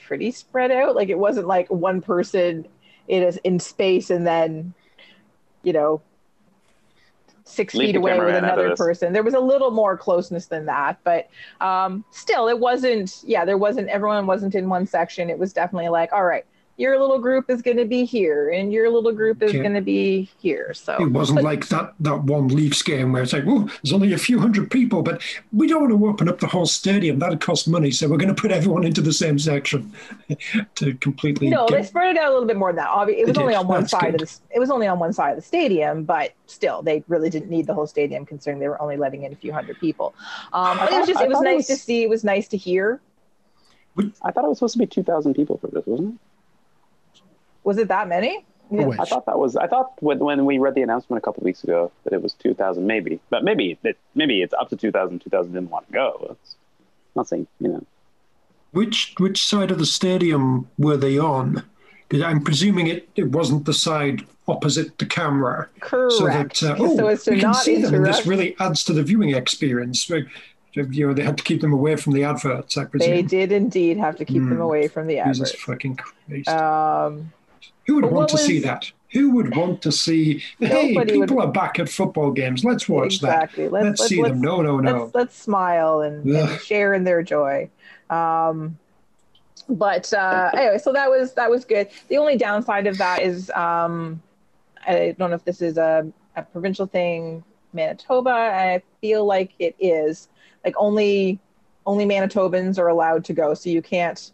pretty 0.05 0.31
spread 0.31 0.71
out. 0.71 0.95
Like 0.95 1.09
it 1.09 1.19
wasn't 1.19 1.47
like 1.47 1.69
one 1.71 2.01
person 2.01 2.67
in 3.09 3.23
a, 3.23 3.33
in 3.45 3.59
space 3.59 4.11
and 4.11 4.27
then, 4.27 4.75
you 5.63 5.73
know, 5.73 6.01
six 7.45 7.75
Leave 7.75 7.89
feet 7.89 7.97
away 7.97 8.13
with 8.13 8.21
cameraman 8.21 8.45
out 8.45 8.59
of 8.59 8.65
another 8.65 8.77
person. 8.77 9.13
There 9.13 9.23
was 9.23 9.35
a 9.35 9.41
little 9.41 9.71
more 9.71 9.97
closeness 9.97 10.47
than 10.47 10.67
that, 10.67 10.99
but 11.05 11.29
um, 11.61 12.05
still, 12.11 12.49
it 12.49 12.59
wasn't. 12.59 13.23
Yeah, 13.25 13.45
there 13.45 13.59
wasn't. 13.59 13.89
Everyone 13.89 14.27
wasn't 14.27 14.55
in 14.55 14.69
one 14.69 14.87
section. 14.87 15.31
It 15.31 15.39
was 15.39 15.53
definitely 15.53 15.89
like, 15.89 16.13
all 16.13 16.25
right, 16.25 16.45
your 16.79 16.99
little 16.99 17.19
group 17.19 17.51
is 17.51 17.61
going 17.63 17.77
to 17.77 17.85
be 17.85 18.05
here, 18.05 18.51
and 18.51 18.73
your 18.73 18.91
little 18.91 19.13
group 19.13 19.43
is 19.43 19.51
Okay. 19.51 19.61
going 19.61 19.75
to 19.75 19.81
be 19.83 20.31
here. 20.39 20.73
So 20.75 20.95
It 21.01 21.11
wasn't 21.13 21.37
But- 21.37 21.45
like 21.45 21.69
that 21.69 21.95
that 22.01 22.25
one 22.25 22.49
Leafs 22.49 22.83
game 22.83 23.13
where 23.13 23.23
it's 23.23 23.33
like, 23.33 23.45
oh, 23.47 23.69
there's 23.83 23.93
only 23.93 24.13
a 24.15 24.19
few 24.19 24.39
hundred 24.39 24.71
people, 24.71 25.03
but 25.03 25.21
we 25.53 25.69
don't 25.69 25.83
want 25.83 25.93
to 25.93 26.09
open 26.09 26.29
up 26.29 26.41
the 26.41 26.47
whole 26.47 26.65
stadium. 26.67 27.19
That'd 27.19 27.41
cost 27.41 27.69
money, 27.69 27.91
so 27.91 28.09
we're 28.09 28.17
going 28.17 28.35
to 28.35 28.41
put 28.41 28.51
everyone 28.51 28.85
into 28.85 29.01
the 29.03 29.13
same 29.13 29.39
section 29.39 29.93
to 30.77 30.95
completely. 30.95 31.51
No, 31.51 31.67
they 31.69 31.83
spread 31.83 32.17
it 32.17 32.19
out 32.21 32.31
a 32.31 32.33
little 32.33 32.49
bit 32.49 32.57
more 32.57 32.71
than 32.71 32.77
that. 32.77 32.89
Obvi- 32.89 33.19
It 33.19 33.27
was 33.27 33.35
They 33.37 33.43
only 33.43 33.55
did. 33.55 33.59
on 33.61 33.69
one 33.69 33.81
That's 33.83 33.91
side 33.91 34.13
good. 34.13 34.23
of 34.23 34.29
the. 34.29 34.39
It 34.57 34.59
was 34.59 34.71
only 34.71 34.87
on 34.87 34.99
one 34.99 35.13
side 35.13 35.31
of 35.31 35.37
the 35.37 35.43
stadium, 35.43 36.05
but 36.05 36.33
still, 36.47 36.83
they 36.83 37.05
really 37.07 37.29
didn't 37.31 37.51
need 37.51 37.67
the 37.67 37.75
whole 37.75 37.87
stadium, 37.87 38.25
considering 38.25 38.59
they 38.61 38.69
were 38.69 38.81
only 38.81 38.97
letting 38.97 39.25
in 39.25 39.33
a 39.33 39.37
few 39.37 39.53
hundred 39.53 39.79
people. 39.79 40.15
Um, 40.53 40.79
I 40.81 40.87
but 40.87 40.93
it 40.93 40.99
was 41.01 41.07
just. 41.09 41.21
I 41.21 41.25
It 41.25 41.29
was 41.29 41.37
thought 41.39 41.47
it 41.47 41.55
nice 41.55 41.67
to 41.67 41.77
see. 41.77 42.03
It 42.03 42.09
was 42.09 42.25
nice 42.25 42.49
to 42.49 42.57
hear. 42.57 43.01
I 44.23 44.31
thought 44.31 44.45
it 44.45 44.49
was 44.49 44.57
supposed 44.59 44.73
to 44.73 44.79
be 44.79 44.87
two 44.87 45.03
thousand 45.03 45.35
people 45.35 45.59
for 45.59 45.67
this, 45.69 45.85
wasn't 45.87 46.15
it? 46.15 46.21
Was 47.65 47.79
it 47.79 47.89
that 47.89 48.09
many? 48.09 48.45
For 48.71 48.89
which? 48.89 48.99
I 48.99 49.05
thought 49.05 49.27
that 49.27 49.39
was. 49.39 49.55
I 49.57 49.67
thought 49.67 49.93
when, 50.03 50.19
when 50.19 50.45
we 50.47 50.59
read 50.59 50.75
the 50.75 50.83
announcement 50.83 51.19
a 51.19 51.25
couple 51.25 51.43
weeks 51.45 51.63
ago 51.63 51.93
that 52.05 52.13
it 52.13 52.23
was 52.23 52.33
two 52.33 52.55
thousand, 52.55 52.87
maybe, 52.87 53.21
but 53.31 53.45
maybe 53.45 53.79
it, 53.85 53.99
maybe 54.15 54.41
it's 54.43 54.55
up 54.55 54.71
to 54.71 54.77
2,000. 54.77 55.19
2,000 55.21 55.53
didn't 55.53 55.71
want 55.71 55.87
to 55.89 55.93
go. 55.93 56.29
It's 56.41 56.57
not 57.15 57.29
saying 57.29 57.47
you 57.61 57.69
know. 57.69 57.85
Which 58.73 59.15
which 59.19 59.45
side 59.45 59.71
of 59.71 59.79
the 59.79 59.87
stadium 59.87 60.69
were 60.79 60.97
they 60.97 61.19
on? 61.19 61.63
Because 62.09 62.23
I'm 62.25 62.43
presuming 62.43 62.87
it, 62.87 63.09
it 63.17 63.31
wasn't 63.31 63.67
the 63.67 63.75
side 63.75 64.23
opposite 64.49 64.97
the 64.99 65.07
camera. 65.07 65.69
Correct. 65.81 66.13
So 66.15 66.25
that 66.27 66.63
uh, 66.63 66.77
oh, 66.79 66.97
so 66.97 67.07
as 67.09 67.25
to 67.25 67.33
we 67.33 67.41
can 67.41 67.51
not 67.51 67.57
see 67.57 67.81
them, 67.83 67.95
and 67.95 68.07
this 68.07 68.27
really 68.27 68.57
adds 68.59 68.85
to 68.85 68.93
the 68.95 69.03
viewing 69.03 69.35
experience. 69.35 70.09
Like, 70.09 70.27
You 70.75 71.09
know, 71.09 71.13
they 71.13 71.23
had 71.23 71.37
to 71.37 71.45
keep 71.45 71.61
them 71.61 71.75
away 71.75 71.97
from 71.97 72.15
the 72.15 72.25
adverts. 72.25 72.79
I 72.79 72.87
presume 72.87 73.11
they 73.11 73.21
did 73.23 73.53
indeed 73.53 73.99
have 73.99 74.17
to 74.17 74.25
keep 74.25 74.43
them 74.43 74.57
Hmm. 74.57 74.61
away 74.63 74.89
from 74.89 75.07
the 75.07 75.17
Jesus 75.27 75.51
adverts. 75.51 75.65
fucking 75.65 75.97
Christ! 75.97 76.49
Um, 76.49 77.31
Who 77.93 77.97
would 77.97 78.05
but 78.05 78.13
want 78.13 78.29
to 78.31 78.39
see 78.39 78.59
that? 78.61 78.91
Who 79.11 79.33
would 79.33 79.55
want 79.55 79.83
to 79.83 79.93
see? 79.93 80.43
Hey, 80.59 80.95
Nobody 80.95 81.21
people 81.21 81.37
would- 81.37 81.45
are 81.45 81.53
back 81.53 81.79
at 81.79 81.91
football 81.91 82.31
games. 82.31 82.65
Let's 82.65 82.89
watch 82.89 83.17
exactly. 83.17 83.65
that. 83.65 83.73
Let's, 83.73 83.85
Let's, 83.85 84.01
let's, 84.01 84.09
see 84.09 84.23
let's, 84.23 84.33
them. 84.33 84.41
No, 84.41 84.63
no, 84.63 84.81
no. 84.81 85.03
let's 85.03 85.15
let's 85.15 85.37
smile 85.37 86.01
and, 86.01 86.27
and 86.27 86.59
share 86.63 86.95
in 86.95 87.05
their 87.05 87.23
joy. 87.23 87.69
Um, 88.09 88.79
but 89.69 90.11
uh, 90.15 90.51
anyway, 90.55 90.79
so 90.79 90.91
that 90.95 91.11
was 91.11 91.35
that 91.35 91.51
was 91.51 91.67
good. 91.67 91.91
The 92.09 92.17
only 92.17 92.39
downside 92.39 92.87
of 92.87 92.97
that 92.97 93.21
is 93.21 93.51
um, 93.51 94.23
I 94.87 95.15
don't 95.19 95.29
know 95.29 95.37
if 95.37 95.45
this 95.45 95.61
is 95.61 95.77
a, 95.77 96.11
a 96.37 96.43
provincial 96.45 96.87
thing, 96.87 97.45
Manitoba. 97.75 98.31
I 98.31 98.83
feel 99.03 99.27
like 99.27 99.53
it 99.59 99.77
is. 99.79 100.29
Like 100.65 100.75
only 100.79 101.39
only 101.85 102.07
Manitobans 102.07 102.79
are 102.79 102.89
allowed 102.89 103.23
to 103.27 103.35
go, 103.35 103.53
so 103.53 103.69
you 103.69 103.83
can't 103.83 104.33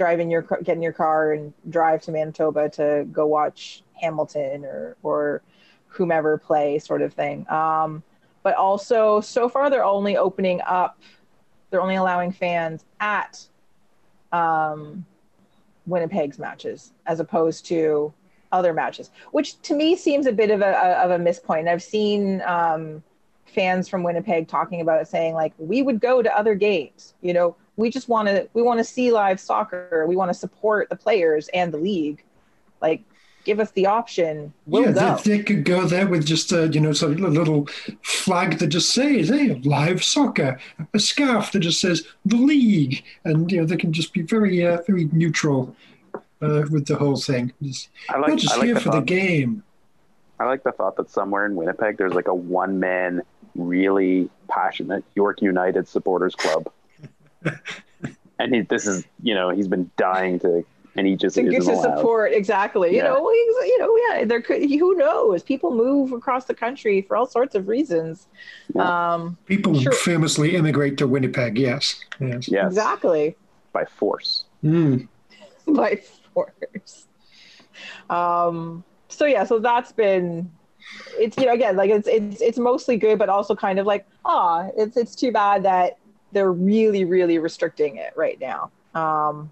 drive 0.00 0.18
in 0.18 0.30
your 0.30 0.40
get 0.40 0.76
in 0.76 0.82
your 0.82 0.94
car 0.94 1.34
and 1.34 1.52
drive 1.68 2.00
to 2.00 2.10
Manitoba 2.10 2.70
to 2.70 3.06
go 3.12 3.26
watch 3.26 3.82
Hamilton 4.00 4.64
or 4.64 4.96
or 5.02 5.42
whomever 5.88 6.38
play, 6.38 6.78
sort 6.78 7.02
of 7.02 7.12
thing. 7.12 7.46
Um, 7.50 8.02
but 8.42 8.54
also, 8.54 9.20
so 9.20 9.46
far 9.46 9.68
they're 9.68 9.84
only 9.84 10.16
opening 10.16 10.62
up. 10.66 10.98
They're 11.68 11.82
only 11.82 11.96
allowing 11.96 12.32
fans 12.32 12.86
at 12.98 13.46
um, 14.32 15.04
Winnipeg's 15.84 16.38
matches 16.38 16.92
as 17.04 17.20
opposed 17.20 17.66
to 17.66 18.10
other 18.52 18.72
matches, 18.72 19.10
which 19.32 19.60
to 19.60 19.74
me 19.74 19.96
seems 19.96 20.24
a 20.24 20.32
bit 20.32 20.50
of 20.50 20.62
a, 20.62 20.72
a 20.72 21.04
of 21.04 21.10
a 21.10 21.22
mispoint. 21.22 21.68
I've 21.68 21.82
seen 21.82 22.40
um, 22.46 23.02
fans 23.44 23.86
from 23.86 24.02
Winnipeg 24.02 24.48
talking 24.48 24.80
about 24.80 25.02
it, 25.02 25.08
saying 25.08 25.34
like, 25.34 25.52
"We 25.58 25.82
would 25.82 26.00
go 26.00 26.22
to 26.22 26.34
other 26.34 26.54
games. 26.54 27.12
You 27.20 27.34
know, 27.34 27.56
we 27.80 27.90
just 27.90 28.08
want 28.08 28.28
to 28.28 28.48
we 28.52 28.62
want 28.62 28.78
to 28.78 28.84
see 28.84 29.10
live 29.10 29.40
soccer. 29.40 30.04
We 30.06 30.14
want 30.14 30.28
to 30.28 30.34
support 30.34 30.88
the 30.90 30.96
players 30.96 31.48
and 31.48 31.72
the 31.72 31.78
league. 31.78 32.22
Like, 32.80 33.02
give 33.44 33.58
us 33.58 33.70
the 33.72 33.86
option. 33.86 34.52
We'll 34.66 34.84
yeah, 34.84 34.92
go." 34.92 35.16
They, 35.16 35.38
they 35.38 35.42
could 35.42 35.64
go 35.64 35.86
there 35.86 36.06
with 36.06 36.26
just 36.26 36.52
a 36.52 36.68
you 36.68 36.80
know 36.80 36.92
sort 36.92 37.12
of 37.12 37.20
a 37.20 37.28
little 37.28 37.66
flag 38.02 38.58
that 38.58 38.68
just 38.68 38.90
says 38.90 39.30
"Hey, 39.30 39.54
live 39.64 40.04
soccer," 40.04 40.60
a 40.92 40.98
scarf 40.98 41.52
that 41.52 41.60
just 41.60 41.80
says 41.80 42.06
"the 42.26 42.36
league," 42.36 43.02
and 43.24 43.50
you 43.50 43.60
know 43.60 43.66
they 43.66 43.76
can 43.76 43.92
just 43.92 44.12
be 44.12 44.22
very 44.22 44.64
uh, 44.64 44.82
very 44.86 45.06
neutral 45.12 45.74
uh, 46.42 46.64
with 46.70 46.86
the 46.86 46.96
whole 46.96 47.16
thing. 47.16 47.52
Just, 47.62 47.88
I 48.08 48.16
we're 48.16 48.28
like. 48.28 48.38
just 48.38 48.54
I 48.54 48.56
like 48.58 48.66
here 48.66 48.74
the 48.74 48.80
for 48.80 48.90
the 48.90 49.00
game. 49.00 49.62
I 50.38 50.44
like 50.44 50.62
the 50.62 50.72
thought 50.72 50.96
that 50.96 51.10
somewhere 51.10 51.44
in 51.44 51.54
Winnipeg 51.54 51.98
there's 51.98 52.14
like 52.14 52.28
a 52.28 52.34
one 52.34 52.78
man, 52.78 53.22
really 53.54 54.28
passionate 54.48 55.04
York 55.14 55.40
United 55.42 55.88
supporters 55.88 56.34
club. 56.34 56.70
And 58.38 58.54
he, 58.54 58.60
this 58.62 58.86
is, 58.86 59.04
you 59.22 59.34
know, 59.34 59.50
he's 59.50 59.68
been 59.68 59.90
dying 59.96 60.38
to, 60.40 60.64
and 60.96 61.06
he 61.06 61.16
just 61.16 61.36
to 61.36 61.42
get 61.42 61.54
isn't 61.60 61.74
to 61.74 61.80
support 61.80 62.32
exactly 62.32 62.96
you 62.96 63.02
know 63.02 63.22
we- 63.22 63.32
you 63.68 63.78
know 63.78 63.96
yeah 64.08 64.24
there 64.24 64.42
could 64.42 64.60
who 64.68 64.96
knows 64.96 65.40
people 65.40 65.72
move 65.72 66.10
across 66.10 66.46
the 66.46 66.54
country 66.54 67.00
for 67.02 67.16
all 67.16 67.26
sorts 67.26 67.54
of 67.54 67.68
reasons 67.68 68.26
um 68.76 69.38
People 69.46 69.78
Sure. 69.78 69.92
famously 69.92 70.56
immigrate 70.56 70.98
to 70.98 71.06
Winnipeg. 71.06 71.56
Yes, 71.58 71.94
yes. 72.18 72.48
Yes, 72.48 72.66
exactly 72.66 73.36
by 73.72 73.84
force. 73.84 74.46
Mm. 74.64 75.06
by 75.68 76.00
force 76.34 77.06
um 78.10 78.82
so 79.08 79.26
yeah, 79.26 79.44
so 79.44 79.60
that's 79.60 79.92
been 79.92 80.50
it's 81.18 81.36
you 81.36 81.46
know 81.46 81.52
again 81.52 81.76
like 81.76 81.90
it's 81.90 82.08
it's 82.08 82.40
it's 82.40 82.58
mostly 82.58 82.96
good, 82.96 83.16
but 83.18 83.28
also 83.28 83.54
kind 83.54 83.78
of 83.78 83.86
like 83.86 84.06
ah, 84.24 84.68
it's 84.76 84.96
it's 84.96 85.14
too 85.14 85.30
bad 85.30 85.62
that 85.62 85.98
they're 86.32 86.52
really 86.52 87.04
really 87.04 87.38
restricting 87.38 87.96
it 87.96 88.12
right 88.16 88.38
now. 88.40 88.70
Um, 88.94 89.50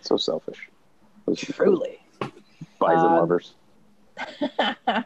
So 0.00 0.16
selfish. 0.16 0.68
Truly. 1.36 2.00
Bison 2.78 3.06
Um, 3.06 3.16
lovers. 3.16 3.54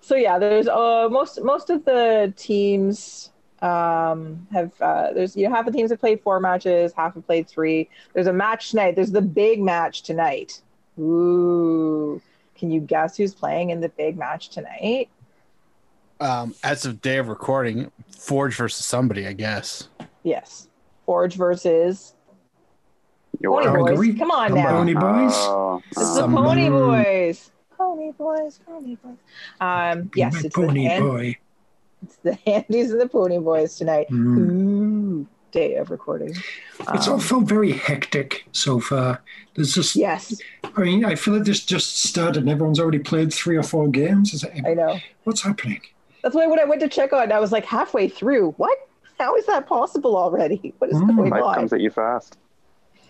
so 0.00 0.16
yeah, 0.16 0.38
there's 0.38 0.68
uh 0.68 1.08
most 1.10 1.42
most 1.42 1.70
of 1.70 1.84
the 1.84 2.32
teams 2.36 3.30
um 3.62 4.46
have 4.52 4.70
uh 4.82 5.12
there's 5.14 5.34
you 5.36 5.48
know 5.48 5.54
half 5.54 5.64
the 5.64 5.72
teams 5.72 5.90
have 5.90 6.00
played 6.00 6.20
four 6.22 6.40
matches, 6.40 6.92
half 6.94 7.14
have 7.14 7.26
played 7.26 7.48
three. 7.48 7.88
There's 8.12 8.26
a 8.26 8.32
match 8.32 8.70
tonight. 8.70 8.94
There's 8.96 9.12
the 9.12 9.22
big 9.22 9.60
match 9.60 10.02
tonight. 10.02 10.60
Ooh. 10.98 12.20
Can 12.56 12.70
you 12.70 12.80
guess 12.80 13.16
who's 13.16 13.34
playing 13.34 13.70
in 13.70 13.80
the 13.80 13.90
big 13.90 14.16
match 14.16 14.48
tonight? 14.48 15.10
Um, 16.20 16.54
as 16.64 16.86
of 16.86 17.00
day 17.02 17.18
of 17.18 17.28
recording, 17.28 17.90
Forge 18.16 18.56
versus 18.56 18.84
somebody, 18.86 19.26
I 19.26 19.32
guess. 19.34 19.88
Yes. 20.22 20.68
Forge 21.04 21.34
versus 21.36 22.14
Pony 23.44 23.66
are- 23.66 23.76
Boys. 23.94 24.16
Come 24.18 24.30
on 24.30 24.48
Come 24.48 24.56
now. 24.58 24.66
on. 24.68 24.74
Pony 24.86 24.94
Boys? 24.94 25.32
Oh, 25.34 25.82
It's 25.90 25.98
the. 25.98 26.04
Some- 26.14 26.34
Pony 26.34 26.68
Boys. 26.70 27.50
Pony 27.76 28.12
Boys, 28.12 28.60
Pony 28.66 28.96
Boys. 28.96 29.16
Um, 29.60 30.10
yes, 30.14 30.32
My 30.32 30.38
it's 30.40 30.42
the, 30.44 30.50
pony 30.66 30.84
hand, 30.84 31.04
boy. 31.04 31.36
it's 32.02 32.16
the 32.16 32.34
Handies 32.46 32.90
and 32.90 32.98
the 33.00 33.06
Pony 33.08 33.38
Boys 33.38 33.76
tonight. 33.76 34.06
Mm. 34.10 34.38
Ooh, 34.38 35.26
day 35.52 35.74
of 35.74 35.90
recording. 35.90 36.34
It's 36.94 37.06
Um, 37.06 37.12
all 37.14 37.20
felt 37.20 37.44
very 37.44 37.72
hectic 37.72 38.46
so 38.52 38.80
far. 38.80 39.20
There's 39.54 39.74
just, 39.74 39.94
yes, 39.94 40.40
I 40.74 40.80
mean, 40.80 41.04
I 41.04 41.16
feel 41.16 41.34
like 41.34 41.44
this 41.44 41.60
just 41.62 42.02
started 42.02 42.38
and 42.44 42.48
everyone's 42.48 42.80
already 42.80 42.98
played 43.00 43.30
three 43.34 43.56
or 43.58 43.62
four 43.62 43.88
games. 43.88 44.32
It's 44.32 44.42
like, 44.42 44.66
I 44.66 44.72
know. 44.72 44.98
what's 45.24 45.42
happening? 45.42 45.82
That's 46.26 46.34
why 46.34 46.48
when 46.48 46.58
I 46.58 46.64
went 46.64 46.80
to 46.80 46.88
check 46.88 47.12
on, 47.12 47.30
I 47.30 47.38
was 47.38 47.52
like 47.52 47.64
halfway 47.64 48.08
through. 48.08 48.50
What? 48.56 48.76
How 49.16 49.36
is 49.36 49.46
that 49.46 49.68
possible 49.68 50.16
already? 50.16 50.74
What 50.78 50.90
is 50.90 50.96
Mm. 50.96 51.16
going 51.16 51.30
Life 51.30 51.44
on? 51.44 51.54
comes 51.54 51.72
at 51.72 51.80
you 51.80 51.88
fast. 51.90 52.36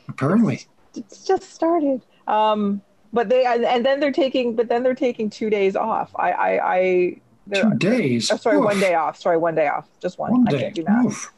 Apparently. 0.06 0.66
It's 0.94 1.24
just 1.24 1.50
started. 1.50 2.02
Um, 2.26 2.82
but 3.14 3.30
they 3.30 3.46
and, 3.46 3.64
and 3.64 3.86
then 3.86 4.00
they're 4.00 4.12
taking, 4.12 4.54
but 4.54 4.68
then 4.68 4.82
they're 4.82 4.94
taking 4.94 5.30
two 5.30 5.48
days 5.48 5.76
off. 5.76 6.10
I, 6.16 6.30
I, 6.32 6.74
I. 6.76 7.20
Two 7.54 7.74
days. 7.78 8.30
Oh, 8.30 8.36
sorry, 8.36 8.58
Oof. 8.58 8.64
one 8.66 8.80
day 8.80 8.92
off. 8.92 9.18
Sorry, 9.18 9.38
one 9.38 9.54
day 9.54 9.68
off. 9.68 9.88
Just 9.98 10.18
one. 10.18 10.32
One 10.32 10.48
I 10.54 10.58
can't 10.58 10.74
do 10.74 10.84
math. 10.84 11.06
Oof. 11.06 11.32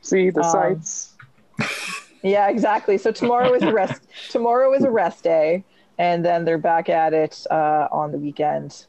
See 0.00 0.30
the 0.30 0.40
Um, 0.42 0.50
sights. 0.50 1.14
Yeah, 2.22 2.48
exactly. 2.48 2.96
So 2.96 3.12
tomorrow 3.12 3.52
is 3.52 3.62
a 3.62 3.70
rest. 3.72 4.00
tomorrow 4.30 4.72
is 4.72 4.82
a 4.82 4.90
rest 4.90 5.22
day, 5.24 5.62
and 5.98 6.24
then 6.24 6.46
they're 6.46 6.56
back 6.56 6.88
at 6.88 7.12
it 7.12 7.44
uh, 7.50 7.86
on 7.92 8.12
the 8.12 8.18
weekend, 8.18 8.86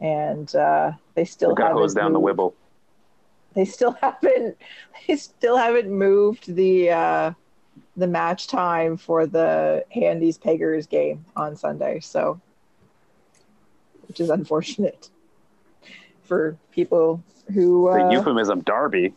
and 0.00 0.54
uh, 0.54 0.92
they 1.14 1.24
still 1.24 1.54
They're 1.54 1.66
haven't 1.66 1.82
hose 1.82 1.94
down 1.94 2.12
the 2.12 2.20
wibble. 2.20 2.54
They 3.54 3.64
still 3.64 3.92
haven't. 4.00 4.56
They 5.06 5.16
still 5.16 5.56
haven't 5.56 5.90
moved 5.90 6.54
the 6.54 6.90
uh, 6.90 7.32
the 7.96 8.06
match 8.06 8.46
time 8.46 8.96
for 8.96 9.26
the 9.26 9.84
Handy's 9.90 10.38
Peggers 10.38 10.86
game 10.86 11.24
on 11.36 11.56
Sunday. 11.56 12.00
So, 12.00 12.40
which 14.08 14.20
is 14.20 14.30
unfortunate 14.30 15.10
for 16.22 16.56
people 16.72 17.22
who. 17.52 17.90
The 17.92 18.02
Uh, 18.02 18.10
euphemism 18.10 18.60
Darby. 18.60 19.12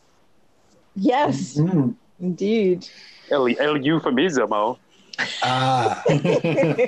yes, 0.96 1.56
Mm. 1.58 1.96
indeed. 2.20 2.88
El, 3.32 3.48
el 3.60 3.78
euphemismo. 3.78 4.78
Ah, 5.44 6.04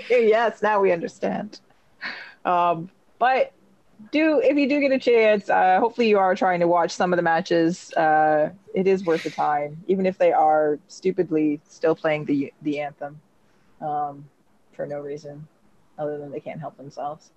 yes, 0.10 0.62
now 0.62 0.82
we 0.82 0.91
understand. 0.91 1.60
Um, 2.43 2.89
but 3.19 3.54
do 4.12 4.41
if 4.43 4.58
you 4.58 4.67
do 4.67 4.79
get 4.79 4.91
a 4.91 4.99
chance, 4.99 5.49
uh, 5.49 5.79
hopefully 5.79 6.10
you 6.10 6.19
are 6.19 6.36
trying 6.36 6.60
to 6.60 6.67
watch 6.67 6.91
some 6.91 7.13
of 7.13 7.17
the 7.17 7.23
matches. 7.23 7.93
Uh, 7.93 8.49
it 8.73 8.88
is 8.88 9.05
worth 9.05 9.23
the 9.23 9.29
time, 9.29 9.84
even 9.88 10.05
if 10.05 10.17
they 10.17 10.31
are 10.31 10.79
stupidly 10.88 11.62
still 11.67 11.95
playing 11.95 12.25
the 12.25 12.53
the 12.62 12.79
anthem 12.79 13.19
um, 13.81 14.27
for 14.73 14.86
no 14.86 14.99
reason 14.99 15.47
other 15.97 16.17
than 16.17 16.31
they 16.31 16.39
can't 16.39 16.60
help 16.60 16.77
themselves. 16.77 17.31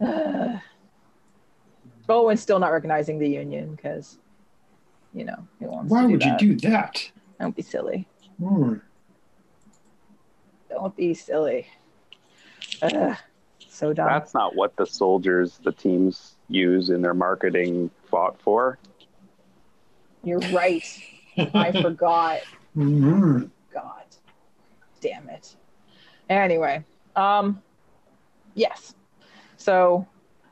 oh, 0.00 0.60
and 2.08 2.38
still 2.40 2.58
not 2.58 2.72
recognizing 2.72 3.18
the 3.18 3.28
union 3.28 3.74
because 3.74 4.18
you 5.12 5.24
know 5.24 5.46
who 5.58 5.66
wants 5.66 5.90
Why 5.90 6.06
would 6.06 6.20
that? 6.20 6.40
you 6.40 6.54
do 6.54 6.68
that? 6.68 7.10
Don't 7.38 7.56
be 7.56 7.62
silly. 7.62 8.06
Hmm. 8.38 8.74
Don't 10.68 10.96
be 10.96 11.14
silly. 11.14 11.66
Ugh, 12.82 13.16
so 13.80 13.94
dumb. 13.94 14.06
That's 14.06 14.34
not 14.34 14.54
what 14.54 14.76
the 14.76 14.84
soldiers, 14.84 15.58
the 15.64 15.72
teams 15.72 16.36
use 16.48 16.90
in 16.90 17.00
their 17.00 17.14
marketing 17.14 17.90
fought 18.10 18.40
for. 18.40 18.78
You're 20.22 20.40
right. 20.52 20.84
I 21.54 21.72
forgot. 21.82 22.40
Mhm. 22.76 23.50
God 23.72 24.04
damn 25.00 25.30
it. 25.30 25.56
Anyway, 26.28 26.84
um, 27.16 27.62
yes. 28.54 28.94
So, 29.56 30.06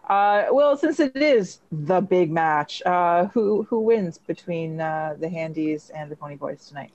uh, 0.08 0.46
well, 0.50 0.76
since 0.78 0.98
it 0.98 1.14
is 1.14 1.60
the 1.70 2.00
big 2.00 2.30
match, 2.30 2.82
uh, 2.86 3.26
who 3.26 3.64
who 3.64 3.80
wins 3.80 4.16
between 4.16 4.80
uh, 4.80 5.16
the 5.20 5.28
Handies 5.28 5.90
and 5.90 6.10
the 6.10 6.16
Pony 6.16 6.36
Boys 6.36 6.66
tonight? 6.66 6.92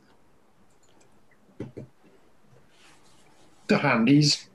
The 3.68 3.78
handies. 3.78 4.50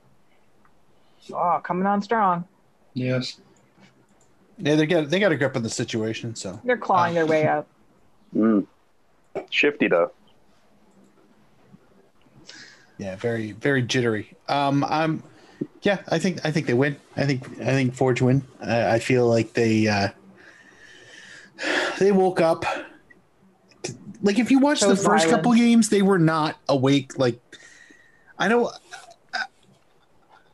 Oh, 1.31 1.59
coming 1.63 1.85
on 1.85 2.01
strong. 2.01 2.45
Yes. 2.93 3.39
yeah, 4.57 4.75
they 4.75 4.85
got 4.85 5.09
they 5.09 5.19
got 5.19 5.31
a 5.31 5.37
grip 5.37 5.55
on 5.55 5.63
the 5.63 5.69
situation. 5.69 6.35
So 6.35 6.59
They're 6.63 6.77
clawing 6.77 7.13
their 7.13 7.25
way 7.25 7.47
up. 7.55 7.67
Mm. 8.35 8.65
Shifty 9.49 9.87
though. 9.87 10.11
yeah, 12.97 13.15
very 13.15 13.53
very 13.53 13.81
jittery. 13.81 14.33
Um, 14.47 14.83
I'm 14.83 15.23
yeah, 15.81 15.99
I 16.09 16.19
think 16.19 16.45
I 16.45 16.51
think 16.51 16.67
they 16.67 16.73
win. 16.73 16.97
I 17.15 17.25
think 17.25 17.45
I 17.61 17.71
think 17.71 17.95
Forge 17.95 18.21
win. 18.21 18.43
I, 18.61 18.95
I 18.95 18.99
feel 18.99 19.27
like 19.27 19.53
they 19.53 19.87
uh, 19.87 20.09
they 21.99 22.11
woke 22.11 22.41
up. 22.41 22.65
Like 24.21 24.37
if 24.39 24.51
you 24.51 24.59
watch 24.59 24.81
the 24.81 24.95
first 24.95 25.05
violence. 25.05 25.31
couple 25.31 25.53
games, 25.53 25.89
they 25.89 26.01
were 26.01 26.19
not 26.19 26.57
awake. 26.67 27.17
Like 27.17 27.39
I 28.37 28.47
know. 28.47 28.71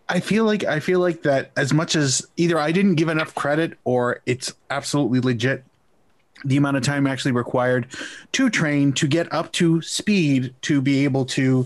I 0.08 0.20
feel 0.20 0.46
like 0.46 0.63
I 0.63 0.80
feel 0.80 1.00
like 1.00 1.24
that 1.24 1.52
as 1.58 1.74
much 1.74 1.96
as 1.96 2.26
either 2.38 2.60
I 2.60 2.72
didn't 2.72 2.96
give 2.96 3.10
enough 3.10 3.34
credit 3.34 3.78
or 3.84 4.22
it's 4.26 4.54
absolutely 4.70 5.20
legit 5.20 5.63
the 6.44 6.58
amount 6.58 6.78
of 6.78 6.84
time 6.84 7.08
actually 7.08 7.32
required 7.32 7.88
to 8.34 8.50
train 8.50 8.94
to 8.94 9.08
get 9.08 9.32
up 9.34 9.52
to 9.54 9.82
speed 9.82 10.54
to 10.62 10.82
be 10.82 11.04
able 11.04 11.26
to 11.26 11.65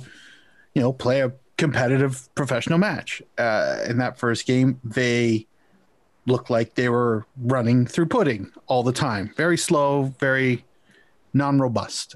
you 0.74 0.82
know 0.82 0.94
play 0.94 1.22
a 1.22 1.34
competitive 1.58 2.34
professional 2.36 2.78
match 2.78 3.22
uh, 3.38 3.80
in 3.88 3.98
that 3.98 4.18
first 4.18 4.48
game 4.48 4.80
they 4.84 5.46
looked 6.26 6.50
like 6.50 6.76
they 6.76 6.88
were 6.88 7.26
running 7.42 7.86
through 7.86 8.06
pudding 8.06 8.52
all 8.68 8.84
the 8.84 8.94
time. 8.94 9.34
Very 9.36 9.58
slow 9.58 10.04
very 10.20 10.64
non-robust 11.34 12.16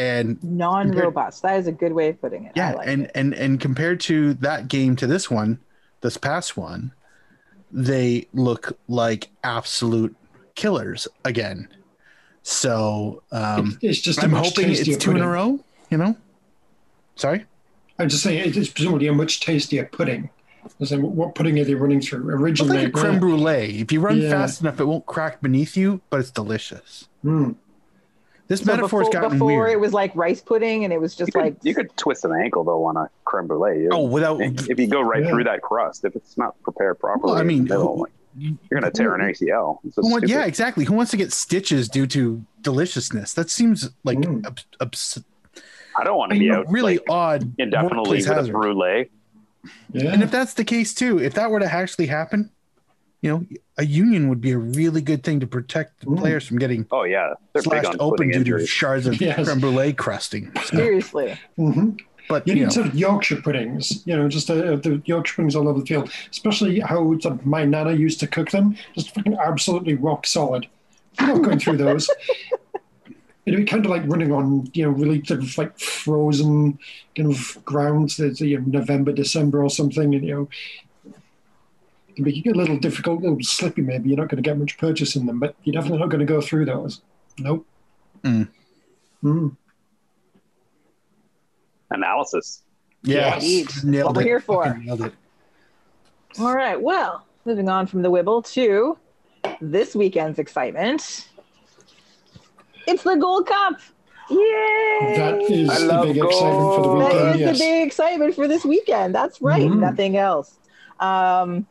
and 0.00 0.42
Non-robust. 0.42 1.42
That 1.42 1.58
is 1.58 1.66
a 1.66 1.72
good 1.72 1.92
way 1.92 2.08
of 2.08 2.20
putting 2.20 2.44
it. 2.44 2.52
I 2.56 2.58
yeah 2.60 2.72
like 2.74 2.88
and 2.88 3.02
it. 3.04 3.10
and 3.14 3.34
and 3.34 3.60
compared 3.60 4.00
to 4.00 4.34
that 4.34 4.68
game 4.68 4.96
to 4.96 5.06
this 5.06 5.30
one 5.30 5.60
this 6.00 6.16
past 6.16 6.56
one 6.56 6.92
they 7.70 8.26
look 8.32 8.78
like 8.88 9.28
absolute 9.44 10.16
killers 10.54 11.06
again 11.24 11.68
so 12.42 13.22
um 13.30 13.78
It's, 13.82 13.98
it's 13.98 14.00
just 14.00 14.24
I'm 14.24 14.32
hoping 14.32 14.70
it's 14.70 14.96
two 14.96 15.10
in 15.12 15.18
a 15.22 15.28
row 15.28 15.60
you 15.90 15.98
know 15.98 16.16
sorry 17.16 17.44
I'm 17.98 18.08
just 18.08 18.22
saying 18.22 18.48
it 18.48 18.56
is 18.56 18.70
presumably 18.70 19.08
a 19.08 19.12
much 19.12 19.40
tastier 19.40 19.84
pudding. 19.84 20.30
I 20.64 20.68
was 20.78 20.88
saying, 20.88 21.02
what 21.02 21.34
pudding 21.34 21.58
are 21.60 21.64
they 21.64 21.74
running 21.74 22.00
through? 22.00 22.20
it's 22.32 22.40
Originally, 22.40 22.78
like 22.78 22.88
a 22.88 22.90
creme 22.92 23.20
brulee 23.20 23.80
if 23.80 23.92
you 23.92 24.00
run 24.00 24.20
Yeah. 24.22 24.30
fast 24.30 24.62
enough 24.62 24.80
it 24.80 24.86
won't 24.86 25.04
crack 25.04 25.42
beneath 25.42 25.76
you 25.76 26.00
but 26.10 26.20
it's 26.20 26.30
delicious 26.30 27.08
Mm. 27.24 27.56
This 28.50 28.60
So 28.60 28.66
metaphor's 28.66 29.08
before, 29.08 29.12
gotten 29.22 29.38
before 29.38 29.46
weird 29.46 29.70
it 29.70 29.80
was 29.80 29.92
like 29.94 30.14
rice 30.14 30.40
pudding, 30.42 30.84
and 30.84 30.92
it 30.92 31.00
was 31.00 31.18
You 31.18 31.24
just 31.24 31.32
could, 31.32 31.42
like 31.42 31.56
you 31.62 31.74
could 31.74 31.96
twist 31.96 32.24
an 32.24 32.32
ankle 32.32 32.64
though 32.64 32.84
on 32.84 32.96
a 32.98 33.08
creme 33.24 33.46
brulee. 33.46 33.88
oh 33.90 34.02
without 34.02 34.40
if 34.42 34.78
you 34.78 34.86
go 34.88 35.00
right 35.00 35.22
Yeah. 35.22 35.30
through 35.30 35.44
that 35.44 35.62
crust, 35.62 36.04
if 36.04 36.14
it's 36.16 36.36
not 36.36 36.60
prepared 36.62 36.98
properly, 36.98 37.32
Well, 37.32 37.40
I 37.40 37.44
mean, 37.44 37.62
middle, 37.64 37.94
who- 37.96 38.02
like, 38.02 38.12
you're 38.36 38.80
gonna 38.80 38.90
tear 38.92 39.14
an 39.14 39.20
ACL. 39.22 39.78
Who 39.96 40.10
want- 40.10 40.28
yeah, 40.28 40.44
exactly. 40.44 40.84
Who 40.84 40.94
wants 40.94 41.10
to 41.12 41.16
get 41.16 41.32
stitches 41.32 41.88
due 41.88 42.06
to 42.08 42.44
deliciousness? 42.60 43.34
That 43.34 43.50
seems 43.50 43.88
like 44.04 44.18
Mm. 44.18 44.44
abs- 44.46 44.66
abs- 44.80 45.24
I 45.96 46.04
don't 46.04 46.16
want 46.18 46.30
to 46.32 46.36
a 46.36 46.40
be 46.40 46.50
out 46.50 46.70
really 46.70 46.98
like, 46.98 47.06
odd 47.10 47.52
indefinitely 47.58 47.98
workplace 47.98 48.28
with 48.28 48.32
a 48.32 48.40
hazard. 48.40 48.52
brulee. 48.52 49.10
Yeah. 49.92 50.12
And 50.12 50.22
if 50.22 50.30
that's 50.30 50.54
the 50.54 50.64
case 50.64 50.94
too, 50.94 51.18
if 51.18 51.34
that 51.34 51.50
were 51.50 51.60
to 51.60 51.72
actually 51.72 52.06
happen, 52.06 52.50
you 53.22 53.30
know, 53.30 53.46
a 53.76 53.84
union 53.84 54.28
would 54.28 54.40
be 54.40 54.52
a 54.52 54.58
really 54.58 55.00
good 55.00 55.22
thing 55.22 55.40
to 55.40 55.46
protect 55.46 56.00
the 56.00 56.06
players 56.16 56.46
from 56.46 56.58
getting 56.58 56.86
Oh 56.90 57.04
yeah, 57.04 57.34
they're 57.52 57.62
slashed 57.62 57.96
open 58.00 58.30
due 58.30 58.44
to 58.44 58.66
shards 58.66 59.06
of 59.06 59.18
Yes. 59.20 59.44
creme 59.44 59.60
brulee 59.60 59.92
crusting. 59.92 60.50
So, 60.64 60.76
seriously. 60.76 61.38
hmm 61.56 61.90
but 62.28 62.46
You 62.46 62.54
you 62.54 62.60
need 62.60 62.66
know, 62.66 62.70
sort 62.70 62.86
of 62.86 62.94
Yorkshire 62.94 63.42
puddings, 63.42 64.06
you 64.06 64.16
know, 64.16 64.28
just 64.28 64.48
uh, 64.48 64.76
the 64.76 65.02
Yorkshire 65.04 65.34
puddings 65.34 65.56
all 65.56 65.66
over 65.68 65.80
the 65.80 65.86
field, 65.86 66.12
especially 66.30 66.78
how 66.78 67.18
my 67.44 67.64
nana 67.64 67.92
used 67.92 68.20
to 68.20 68.28
cook 68.28 68.50
them, 68.52 68.76
just 68.94 69.12
fucking 69.14 69.36
absolutely 69.36 69.94
rock 69.94 70.26
solid. 70.26 70.68
You're 71.18 71.34
not 71.34 71.42
going 71.42 71.58
through 71.58 71.78
those. 71.78 72.08
It'd 73.46 73.58
be 73.58 73.64
kind 73.64 73.84
of 73.84 73.90
like 73.90 74.02
running 74.06 74.32
on, 74.32 74.68
you 74.74 74.84
know, 74.84 74.90
really 74.90 75.24
sort 75.24 75.40
of 75.42 75.58
like 75.58 75.78
frozen 75.78 76.78
kind 77.16 77.32
of 77.32 77.58
grounds. 77.64 78.16
There's 78.16 78.40
you 78.40 78.60
know, 78.60 78.78
November, 78.78 79.12
December 79.12 79.64
or 79.64 79.70
something, 79.70 80.14
and 80.14 80.24
you 80.24 80.34
know, 80.34 80.42
it 80.42 80.89
can 82.24 82.32
be 82.42 82.50
a 82.50 82.54
little 82.54 82.76
difficult, 82.78 83.20
a 83.20 83.22
little 83.22 83.42
slippy. 83.42 83.82
Maybe 83.82 84.10
you're 84.10 84.18
not 84.18 84.28
going 84.28 84.42
to 84.42 84.48
get 84.48 84.58
much 84.58 84.78
purchase 84.78 85.16
in 85.16 85.26
them, 85.26 85.38
but 85.38 85.54
you're 85.64 85.74
definitely 85.74 85.98
not 85.98 86.08
going 86.08 86.20
to 86.20 86.26
go 86.26 86.40
through 86.40 86.64
those. 86.66 87.00
Nope. 87.38 87.66
Mm. 88.22 88.48
Mm. 89.24 89.56
Analysis. 91.90 92.62
yeah, 93.02 93.34
Indeed. 93.34 93.68
nailed 93.84 94.06
What 94.08 94.16
we're 94.16 94.22
here 94.22 94.40
for. 94.40 94.74
Nailed 94.78 95.02
it. 95.02 95.12
All 96.38 96.54
right. 96.54 96.80
Well, 96.80 97.26
moving 97.44 97.68
on 97.68 97.86
from 97.86 98.02
the 98.02 98.10
Wibble 98.10 98.44
to 98.52 98.96
this 99.60 99.94
weekend's 99.94 100.38
excitement. 100.38 101.28
It's 102.86 103.02
the 103.02 103.16
Gold 103.16 103.46
Cup. 103.46 103.80
Yay! 104.30 105.14
That 105.16 105.42
is 105.50 105.68
I 105.68 105.78
the 105.80 105.84
love 105.86 106.06
big 106.06 106.16
excitement 106.18 106.74
for 106.74 106.82
the 106.82 106.88
gold. 106.88 107.00
That 107.02 107.12
weekend. 107.12 107.34
is 107.34 107.40
yes. 107.40 107.58
the 107.58 107.64
big 107.64 107.86
excitement 107.86 108.34
for 108.34 108.46
this 108.46 108.64
weekend. 108.64 109.12
That's 109.12 109.42
right. 109.42 109.68
Mhm. 109.68 109.80
Nothing 109.80 110.16
else. 110.16 110.56
Um, 111.00 111.66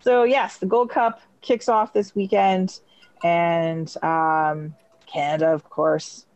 so 0.00 0.24
yes, 0.24 0.58
the 0.58 0.66
Gold 0.66 0.90
Cup 0.90 1.20
kicks 1.40 1.68
off 1.68 1.92
this 1.92 2.14
weekend, 2.14 2.80
and 3.22 3.92
um, 4.02 4.74
Canada, 5.06 5.48
of 5.52 5.68
course, 5.70 6.26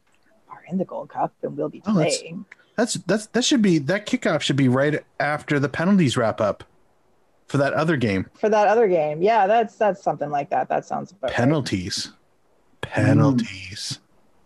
are 0.49 0.63
in 0.69 0.79
the 0.79 0.85
Gold 0.85 1.09
Cup, 1.11 1.33
and 1.43 1.57
we'll 1.57 1.69
be 1.69 1.83
Oh, 1.87 1.95
that's- 1.95 2.19
playing. 2.19 2.45
That's 2.77 2.95
that's 2.95 3.27
that 3.27 3.45
should 3.45 3.61
be 3.61 3.77
that 3.79 4.07
kickoff 4.07 4.41
should 4.41 4.57
be 4.57 4.67
right 4.69 5.05
after 5.21 5.61
the 5.61 5.69
penalties 5.69 6.17
wrap 6.17 6.41
up 6.41 6.65
for 7.47 7.59
that 7.59 7.75
other 7.75 7.99
game. 7.99 8.31
for 8.33 8.49
that 8.49 8.67
other 8.67 8.89
game. 8.89 9.21
Yeah, 9.21 9.47
that's 9.47 9.77
that's 9.77 10.03
something 10.03 10.31
like 10.31 10.49
that. 10.51 10.71
That 10.71 10.87
sounds 10.87 11.13
about 11.13 11.29
right. 11.29 11.37
Penalties, 11.37 12.13
penalties. 12.81 13.99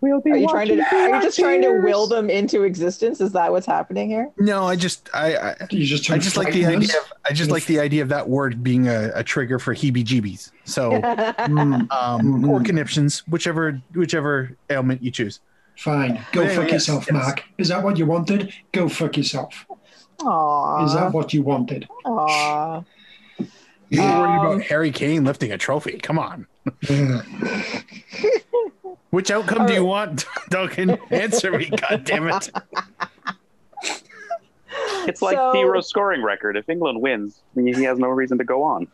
We'll 0.03 0.21
be 0.21 0.31
Are 0.33 0.37
you 0.37 0.49
trying 0.49 0.69
to? 0.69 0.81
Are 0.95 1.09
you 1.17 1.23
just 1.23 1.39
trying 1.39 1.63
to 1.63 1.81
will 1.81 2.07
them 2.07 2.29
into 2.29 2.65
existence? 2.65 3.21
Is 3.21 3.33
that 3.33 3.51
what's 3.51 3.67
happening 3.67 4.11
here? 4.11 4.31
No, 4.39 4.65
I 4.67 4.77
just 4.77 5.09
I 5.15 5.37
I, 5.37 5.57
You 5.71 5.87
just 5.87 6.11
I 6.11 6.19
just 6.19 6.37
like 6.37 6.53
the 6.53 6.67
us? 6.67 6.73
idea 6.75 6.99
of 6.99 7.13
I 7.29 7.33
just 7.33 7.51
like 7.51 7.65
the 7.65 7.81
idea 7.81 8.03
of 8.03 8.09
that 8.11 8.29
word 8.29 8.63
being 8.63 8.89
a, 8.89 9.11
a 9.15 9.25
trigger 9.25 9.59
for 9.59 9.75
heebie-jeebies. 9.75 10.53
So 10.65 10.95
um, 11.05 11.89
Mhm. 11.89 12.49
or 12.49 12.63
conniptions, 12.63 13.21
whichever 13.27 13.81
whichever 13.95 14.51
ailment 14.71 15.03
you 15.03 15.11
choose. 15.11 15.41
fine. 15.79 16.21
Go 16.33 16.43
Yeah, 16.43 16.49
fuck 16.55 16.65
yes, 16.65 16.73
yourself, 16.73 17.07
yes. 17.11 17.25
Mark. 17.25 17.45
Is 17.59 17.69
that 17.69 17.83
what 17.83 17.99
you 17.99 18.07
wanted? 18.07 18.53
Go 18.73 18.89
fuck 18.89 19.17
yourself. 19.17 19.67
Aww. 20.21 20.85
Is 20.87 20.95
that 20.95 21.13
what 21.13 21.33
you 21.35 21.43
wanted? 21.43 21.89
Aww. 22.05 22.85
You're 23.89 24.03
worried 24.03 24.41
Um, 24.41 24.47
about 24.47 24.63
Harry 24.63 24.91
Kane 24.91 25.25
lifting 25.25 25.53
a 25.53 25.59
trophy. 25.59 25.99
Come 25.99 26.19
on. 26.19 26.47
Ugh. 29.17 29.23
Which 29.23 29.31
outcome 29.31 29.67
do 29.67 29.73
you 29.73 29.85
want, 29.85 30.27
Duncan? 30.51 30.91
Answer 31.11 31.51
me, 31.59 31.71
God 31.89 32.05
damn 32.05 32.29
it. 32.29 32.51
It's 35.09 35.23
like 35.23 35.37
So- 35.37 35.53
Hero's 35.55 35.89
scoring 35.89 36.23
record. 36.23 36.57
If 36.57 36.69
England 36.69 37.01
wins, 37.01 37.41
he 37.55 37.73
he 37.73 37.85
has 37.85 37.99
no 37.99 38.09
reason 38.09 38.39
to 38.39 38.45
go 38.45 38.63
on. 38.63 38.87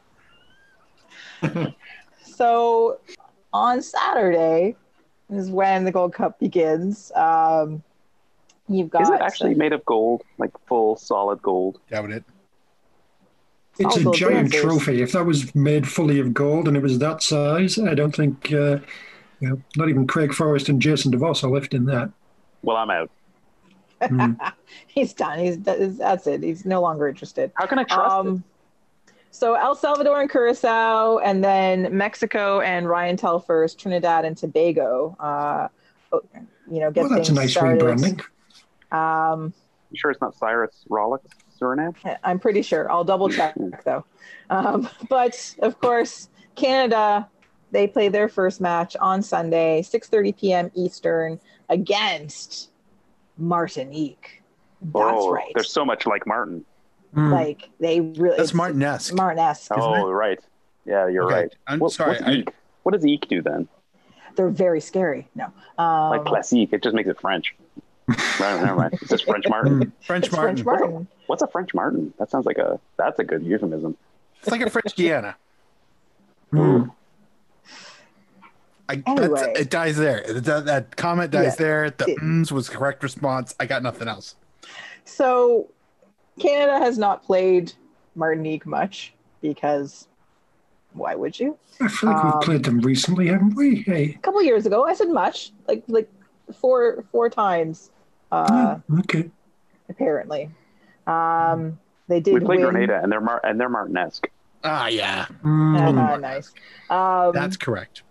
So 2.35 2.99
on 3.53 3.83
Saturday 3.83 4.75
is 5.31 5.51
when 5.51 5.85
the 5.85 5.93
Gold 5.93 6.15
Cup 6.15 6.41
begins. 6.41 7.13
Um, 7.15 7.83
you've 8.69 8.91
got 8.91 9.03
Is 9.03 9.11
it 9.11 9.21
actually 9.21 9.55
made 9.55 9.73
of 9.73 9.85
gold, 9.85 10.23
like 10.39 10.51
full 10.67 10.97
solid 10.97 11.41
gold? 11.43 11.79
Doubt 11.91 12.11
it. 12.11 12.25
It's 13.79 13.97
All 14.05 14.13
a 14.13 14.17
giant 14.17 14.51
dancers. 14.51 14.63
trophy. 14.63 15.03
If 15.03 15.13
that 15.13 15.25
was 15.27 15.55
made 15.55 15.87
fully 15.87 16.19
of 16.21 16.33
gold 16.35 16.67
and 16.69 16.77
it 16.77 16.83
was 16.83 16.99
that 17.01 17.23
size, 17.23 17.79
I 17.79 17.95
don't 17.95 18.15
think, 18.17 18.53
uh, 18.53 18.79
you 19.43 19.49
know, 19.49 19.63
not 19.77 19.89
even 19.89 20.07
Craig 20.07 20.33
Forrest 20.33 20.69
and 20.69 20.81
Jason 20.81 21.13
DeVos 21.13 21.43
are 21.43 21.51
left 21.51 21.75
in 21.75 21.85
that. 21.87 22.11
Well, 22.63 22.77
I'm 22.77 22.91
out. 22.91 23.11
Mm. 24.01 24.39
he's 24.87 25.13
done. 25.13 25.39
He's 25.41 25.59
that's 25.61 26.27
it. 26.27 26.43
He's 26.43 26.65
no 26.65 26.81
longer 26.81 27.09
interested. 27.09 27.51
How 27.55 27.67
can 27.67 27.79
I 27.81 27.85
trust 27.85 28.27
it? 28.27 28.29
Um, 28.29 28.45
so 29.33 29.55
El 29.55 29.75
Salvador 29.75 30.21
and 30.21 30.31
Curacao, 30.31 31.19
and 31.19 31.43
then 31.43 31.97
Mexico 31.97 32.61
and 32.61 32.89
Ryan 32.89 33.17
Telfer's, 33.17 33.75
Trinidad 33.75 34.25
and 34.25 34.37
Tobago. 34.37 35.17
Uh, 35.19 35.69
you 36.71 36.81
know, 36.81 36.91
get 36.91 37.05
Well, 37.05 37.15
that's 37.17 37.31
a 37.31 37.35
nice 37.35 37.51
started. 37.51 37.83
rebranding. 37.83 38.23
You 38.93 38.99
Um, 38.99 39.55
sure 39.95 40.11
it's 40.11 40.21
not 40.21 40.37
Cyrus 40.37 40.85
Rollick's 40.89 41.35
Suriname? 41.61 41.95
I'm 42.23 42.39
pretty 42.39 42.63
sure. 42.63 42.91
I'll 42.93 43.05
double 43.05 43.29
check 43.29 43.55
though. 43.85 44.05
Um, 44.51 44.89
but 45.09 45.55
of 45.61 45.81
course, 45.81 46.29
Canada 46.55 47.29
they 47.73 47.87
play 47.89 48.09
their 48.09 48.29
first 48.29 48.61
match 48.61 48.95
on 48.97 49.23
Sunday, 49.23 49.83
6:30 49.83 50.37
p.m. 50.39 50.71
Eastern 50.75 51.41
against 51.69 52.71
Martinique. 53.39 54.43
That's 54.81 54.95
oh, 54.97 55.33
right. 55.33 55.51
They're 55.55 55.65
so 55.65 55.85
much 55.85 56.07
like 56.07 56.27
Martin. 56.27 56.65
Mm. 57.15 57.33
Like 57.33 57.69
they 57.81 58.01
really 58.01 58.37
That's 58.37 58.51
it's 58.51 58.53
Martinesque. 58.53 59.13
Martinesque. 59.13 59.73
Oh, 59.77 60.11
right. 60.11 60.39
Yeah, 60.85 61.09
you're 61.09 61.25
Okay, 61.25 61.35
right. 61.35 61.55
I'm 61.67 61.79
What, 61.79 61.93
sorry. 61.93 62.19
I, 62.21 62.31
Eek? 62.33 62.51
What 62.83 62.93
does 62.93 63.07
Eek 63.07 63.29
do 63.29 63.43
then? 63.43 63.69
They're 64.35 64.49
very 64.49 64.81
scary. 64.81 65.29
No. 65.35 65.47
Um, 65.79 66.11
Like 66.11 66.25
classique. 66.25 66.73
It 66.73 66.83
just 66.83 66.95
makes 66.95 67.09
it 67.09 67.21
French. 67.21 67.55
right, 68.09 68.63
never 68.63 68.75
mind. 68.75 68.95
It's 68.95 69.09
just 69.09 69.25
French 69.25 69.47
Martin. 69.49 69.93
French 70.05 70.27
it's 70.27 70.35
Martin. 70.35 70.57
French 70.57 70.81
Martin. 70.81 71.07
What's 71.27 71.43
a 71.43 71.47
French 71.47 71.73
Martin? 71.75 72.13
That 72.19 72.31
sounds 72.31 72.47
like 72.47 72.59
a. 72.59 72.81
That's 72.97 73.19
a 73.19 73.25
good 73.25 73.45
euphemism. 73.45 73.97
It's 74.41 74.51
like 74.51 74.61
a 74.61 74.71
French 74.71 74.95
Guiana. 74.97 75.37
Mm. 76.53 76.93
I, 78.93 79.03
Anyway. 79.07 79.53
it 79.57 79.71
dies 79.71 79.97
there. 79.97 80.23
That, 80.29 80.67
that 80.67 80.97
comment 80.97 81.31
dies 81.31 81.45
Yeah. 81.45 81.55
there. 81.65 81.91
The 81.91 82.11
It- 82.11 82.19
ums 82.19 82.53
was 82.53 82.69
correct 82.69 83.03
response. 83.03 83.55
I 83.59 83.67
got 83.67 83.83
nothing 83.83 84.09
else. 84.09 84.37
So 85.05 85.69
Canada 86.39 86.79
has 86.79 86.99
not 86.99 87.23
played 87.25 87.73
Martinique 88.15 88.67
much 88.67 89.15
because 89.41 90.07
why 90.93 91.15
would 91.15 91.39
you? 91.41 91.57
I 91.81 91.89
feel 91.89 92.11
like 92.11 92.25
Um, 92.25 92.33
we've 92.35 92.43
played 92.43 92.65
them 92.65 92.81
recently, 92.81 93.29
haven't 93.29 93.55
we? 93.57 93.77
Hey. 93.77 94.15
A 94.17 94.19
couple 94.19 94.43
years 94.43 94.67
ago, 94.67 94.87
I 94.87 94.95
said 94.95 95.09
much, 95.09 95.53
like 95.67 95.83
like 95.89 96.09
four 96.61 97.05
four 97.11 97.31
times, 97.31 97.91
uh, 98.31 98.77
Yeah, 98.89 98.99
okay. 99.01 99.31
apparently. 99.89 100.51
Um, 101.07 101.79
they 102.09 102.21
did 102.21 102.35
We 102.35 102.41
played 102.41 102.61
win. 102.61 102.71
Grenada, 102.71 103.01
and 103.03 103.11
they're 103.11 103.21
Mar- 103.21 103.41
and 103.43 103.59
they're 103.59 103.71
Martinesque. 103.71 104.27
Ah, 104.65 104.87
yeah. 104.87 105.27
Mm. 105.43 105.99
Uh-huh, 105.99 106.17
nice. 106.19 106.53
Um, 106.91 107.33
That's 107.33 107.57
correct. 107.57 108.03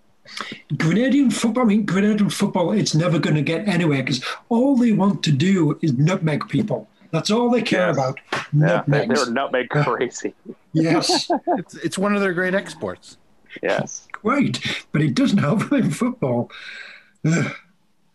Grenadian 0.73 1.31
football, 1.31 1.63
I 1.63 1.67
mean, 1.67 1.85
Grenadian 1.85 2.31
football, 2.31 2.71
it's 2.71 2.95
never 2.95 3.19
going 3.19 3.35
to 3.35 3.41
get 3.41 3.67
anywhere 3.67 4.03
because 4.03 4.23
all 4.49 4.75
they 4.75 4.91
want 4.91 5.23
to 5.23 5.31
do 5.31 5.77
is 5.81 5.93
nutmeg 5.93 6.47
people. 6.49 6.87
That's 7.11 7.29
all 7.29 7.49
they 7.49 7.61
care 7.61 7.87
Yes. 7.87 7.97
about. 7.97 8.19
Yeah, 8.31 8.83
they, 8.87 9.05
Nutmegs. 9.07 9.25
they're 9.25 9.33
nutmeg 9.33 9.69
crazy. 9.69 10.33
yes, 10.73 11.29
It's, 11.57 11.75
it's 11.75 11.97
one 11.97 12.15
of 12.15 12.21
their 12.21 12.33
great 12.33 12.53
exports. 12.53 13.17
yes. 13.61 14.07
great. 14.13 14.85
But 14.93 15.01
it 15.01 15.13
doesn't 15.13 15.39
help 15.39 15.67
them 15.69 15.83
in 15.83 15.91
football. 15.91 16.49
Ugh. 17.25 17.51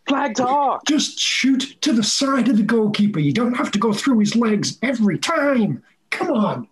Flag 0.09 0.35
talk. 0.37 0.87
Just 0.87 1.18
shoot 1.18 1.76
to 1.83 1.92
the 1.92 2.02
side 2.02 2.48
of 2.48 2.57
the 2.57 2.62
goalkeeper. 2.62 3.18
You 3.18 3.33
don't 3.33 3.55
have 3.55 3.70
to 3.72 3.79
go 3.79 3.92
through 3.92 4.20
his 4.20 4.37
legs 4.37 4.79
every 4.81 5.18
time. 5.18 5.83
Come 6.11 6.31
on. 6.31 6.68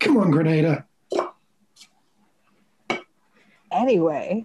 Come 0.00 0.16
on, 0.16 0.30
Grenada. 0.30 0.86
Anyway, 3.72 4.44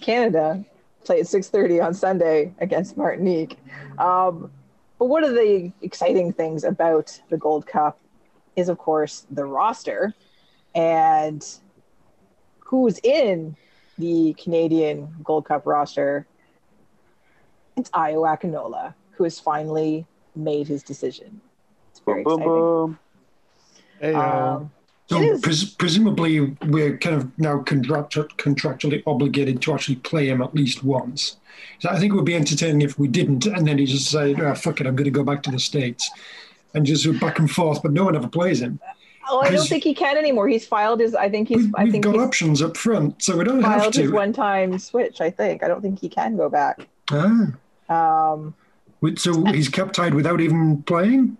Canada 0.00 0.64
played 1.04 1.26
6:30 1.26 1.80
on 1.80 1.94
Sunday 1.94 2.54
against 2.58 2.96
Martinique. 2.96 3.58
Um, 3.98 4.50
but 4.98 5.06
one 5.06 5.24
of 5.24 5.34
the 5.34 5.72
exciting 5.82 6.32
things 6.32 6.64
about 6.64 7.20
the 7.28 7.36
Gold 7.36 7.66
Cup 7.66 7.98
is, 8.56 8.68
of 8.68 8.78
course, 8.78 9.26
the 9.30 9.44
roster 9.44 10.14
and 10.74 11.46
who's 12.60 12.98
in 13.02 13.56
the 13.98 14.34
Canadian 14.42 15.14
Gold 15.22 15.44
Cup 15.44 15.66
roster. 15.66 16.26
It's 17.76 17.90
Ayo 17.90 18.26
Akinola, 18.26 18.94
who 19.12 19.24
has 19.24 19.38
finally 19.38 20.06
made 20.34 20.66
his 20.66 20.82
decision. 20.82 21.40
It's 21.90 22.00
very 22.00 22.24
boom, 22.24 22.40
exciting. 22.40 22.62
boom. 22.62 22.98
Hey, 24.00 24.14
Um, 24.14 24.70
So 25.08 25.38
pres- 25.38 25.64
presumably, 25.70 26.40
we're 26.66 26.98
kind 26.98 27.14
of 27.16 27.38
now 27.38 27.58
contractu- 27.62 28.28
contractually 28.38 29.02
obligated 29.06 29.62
to 29.62 29.72
actually 29.74 29.96
play 29.96 30.28
him 30.28 30.42
at 30.42 30.54
least 30.54 30.82
once. 30.82 31.36
So 31.78 31.88
I 31.90 31.98
think 31.98 32.12
it 32.12 32.16
would 32.16 32.24
be 32.24 32.34
entertaining 32.34 32.82
if 32.82 32.98
we 32.98 33.06
didn't, 33.06 33.46
and 33.46 33.66
then 33.66 33.78
he 33.78 33.86
just 33.86 34.10
said, 34.10 34.40
oh, 34.40 34.54
"Fuck 34.54 34.80
it, 34.80 34.86
I'm 34.86 34.96
going 34.96 35.04
to 35.04 35.10
go 35.10 35.22
back 35.22 35.42
to 35.44 35.50
the 35.50 35.58
states," 35.60 36.10
and 36.74 36.84
just 36.84 37.06
went 37.06 37.20
back 37.20 37.38
and 37.38 37.48
forth. 37.50 37.82
But 37.82 37.92
no 37.92 38.04
one 38.04 38.16
ever 38.16 38.28
plays 38.28 38.60
him. 38.60 38.80
oh, 39.28 39.40
I 39.40 39.50
don't 39.50 39.66
think 39.68 39.84
he 39.84 39.94
can 39.94 40.16
anymore. 40.16 40.48
He's 40.48 40.66
filed 40.66 41.00
his. 41.00 41.14
I 41.14 41.28
think 41.28 41.48
he's. 41.48 41.58
We've, 41.66 41.74
I 41.76 41.84
we've 41.84 41.92
think 41.92 42.04
got 42.04 42.14
he's 42.14 42.22
options 42.22 42.60
up 42.62 42.76
front, 42.76 43.22
so 43.22 43.36
we 43.36 43.44
don't 43.44 43.62
have 43.62 43.74
to. 43.74 43.80
filed 43.80 43.94
his 43.94 44.10
one-time 44.10 44.78
switch. 44.78 45.20
I 45.20 45.30
think. 45.30 45.62
I 45.62 45.68
don't 45.68 45.82
think 45.82 46.00
he 46.00 46.08
can 46.08 46.36
go 46.36 46.48
back. 46.48 46.88
Ah, 47.10 48.32
Um, 48.32 48.54
Wait, 49.00 49.18
So 49.20 49.44
he's 49.44 49.68
kept 49.68 49.94
tied 49.94 50.14
without 50.14 50.40
even 50.40 50.82
playing. 50.82 51.36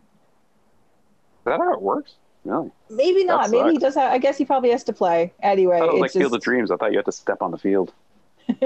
Is 1.41 1.45
that 1.47 1.59
how 1.59 1.73
it 1.73 1.83
works? 1.83 2.15
No. 2.47 2.73
Maybe 2.89 3.25
not. 3.25 3.51
Maybe 3.51 3.73
he 3.73 3.79
does 3.79 3.97
have. 3.97 4.13
I 4.13 4.19
guess 4.19 4.39
he 4.39 4.45
probably 4.45 4.71
has 4.71 4.85
to 4.85 4.93
play 4.93 5.33
anyway. 5.43 5.77
I 5.77 5.81
thought 5.81 5.89
it 5.89 5.93
was 5.95 6.01
like 6.01 6.09
it's 6.11 6.17
Field 6.17 6.35
of 6.35 6.41
Dreams. 6.41 6.71
I 6.71 6.77
thought 6.77 6.93
you 6.93 6.99
had 6.99 7.07
to 7.07 7.13
step 7.13 7.43
on 7.43 7.51
the 7.51 7.59
field. 7.59 7.93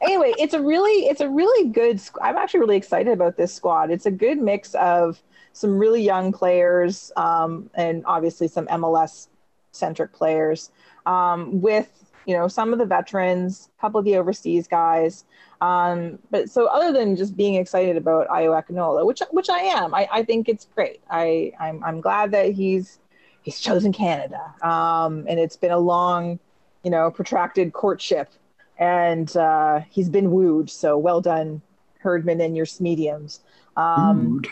anyway, 0.00 0.32
it's 0.38 0.54
a 0.54 0.62
really 0.62 1.06
it's 1.08 1.20
a 1.20 1.28
really 1.28 1.68
good. 1.70 1.96
squ- 1.96 2.18
I'm 2.22 2.36
actually 2.36 2.60
really 2.60 2.76
excited 2.76 3.12
about 3.12 3.36
this 3.36 3.52
squad. 3.52 3.90
It's 3.90 4.06
a 4.06 4.10
good 4.12 4.38
mix 4.38 4.74
of 4.76 5.20
some 5.52 5.76
really 5.76 6.00
young 6.00 6.30
players 6.32 7.10
um, 7.16 7.68
and 7.74 8.04
obviously 8.06 8.46
some 8.46 8.66
MLS 8.68 9.26
centric 9.72 10.12
players 10.12 10.70
um, 11.06 11.60
with 11.60 12.12
you 12.24 12.36
know 12.36 12.46
some 12.46 12.72
of 12.72 12.78
the 12.78 12.86
veterans, 12.86 13.68
a 13.76 13.80
couple 13.80 13.98
of 13.98 14.04
the 14.04 14.16
overseas 14.16 14.68
guys. 14.68 15.24
Um, 15.62 16.18
but 16.32 16.50
so 16.50 16.66
other 16.66 16.92
than 16.92 17.14
just 17.14 17.36
being 17.36 17.54
excited 17.54 17.96
about 17.96 18.26
Ayo 18.26 18.60
Akinola, 18.60 19.06
which 19.06 19.22
which 19.30 19.48
I 19.48 19.60
am, 19.60 19.94
I, 19.94 20.08
I 20.10 20.24
think 20.24 20.48
it's 20.48 20.66
great. 20.74 21.00
I 21.08 21.52
I'm, 21.60 21.84
I'm 21.84 22.00
glad 22.00 22.32
that 22.32 22.50
he's 22.50 22.98
he's 23.42 23.60
chosen 23.60 23.92
Canada, 23.92 24.42
um, 24.60 25.24
and 25.28 25.38
it's 25.38 25.56
been 25.56 25.70
a 25.70 25.78
long, 25.78 26.40
you 26.82 26.90
know, 26.90 27.12
protracted 27.12 27.72
courtship, 27.74 28.28
and 28.76 29.36
uh, 29.36 29.82
he's 29.88 30.08
been 30.08 30.32
wooed. 30.32 30.68
So 30.68 30.98
well 30.98 31.20
done, 31.20 31.62
Herdman 32.00 32.40
and 32.40 32.56
your 32.56 32.66
mediums. 32.80 33.38
Um, 33.76 34.32
Wooed. 34.32 34.48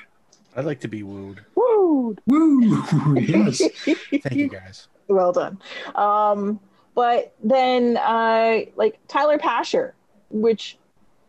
I'd 0.55 0.65
like 0.65 0.79
to 0.81 0.89
be 0.89 1.03
wooed. 1.03 1.45
Wooed. 1.57 2.21
Wooed. 2.27 3.29
yes. 3.29 3.63
Thank 3.85 4.33
you 4.33 4.49
guys. 4.49 4.87
well 5.09 5.33
done. 5.33 5.59
Um, 5.97 6.61
but 6.95 7.35
then, 7.43 7.97
uh, 7.97 8.61
like 8.77 9.01
Tyler 9.09 9.39
Pasher, 9.39 9.95
which 10.31 10.77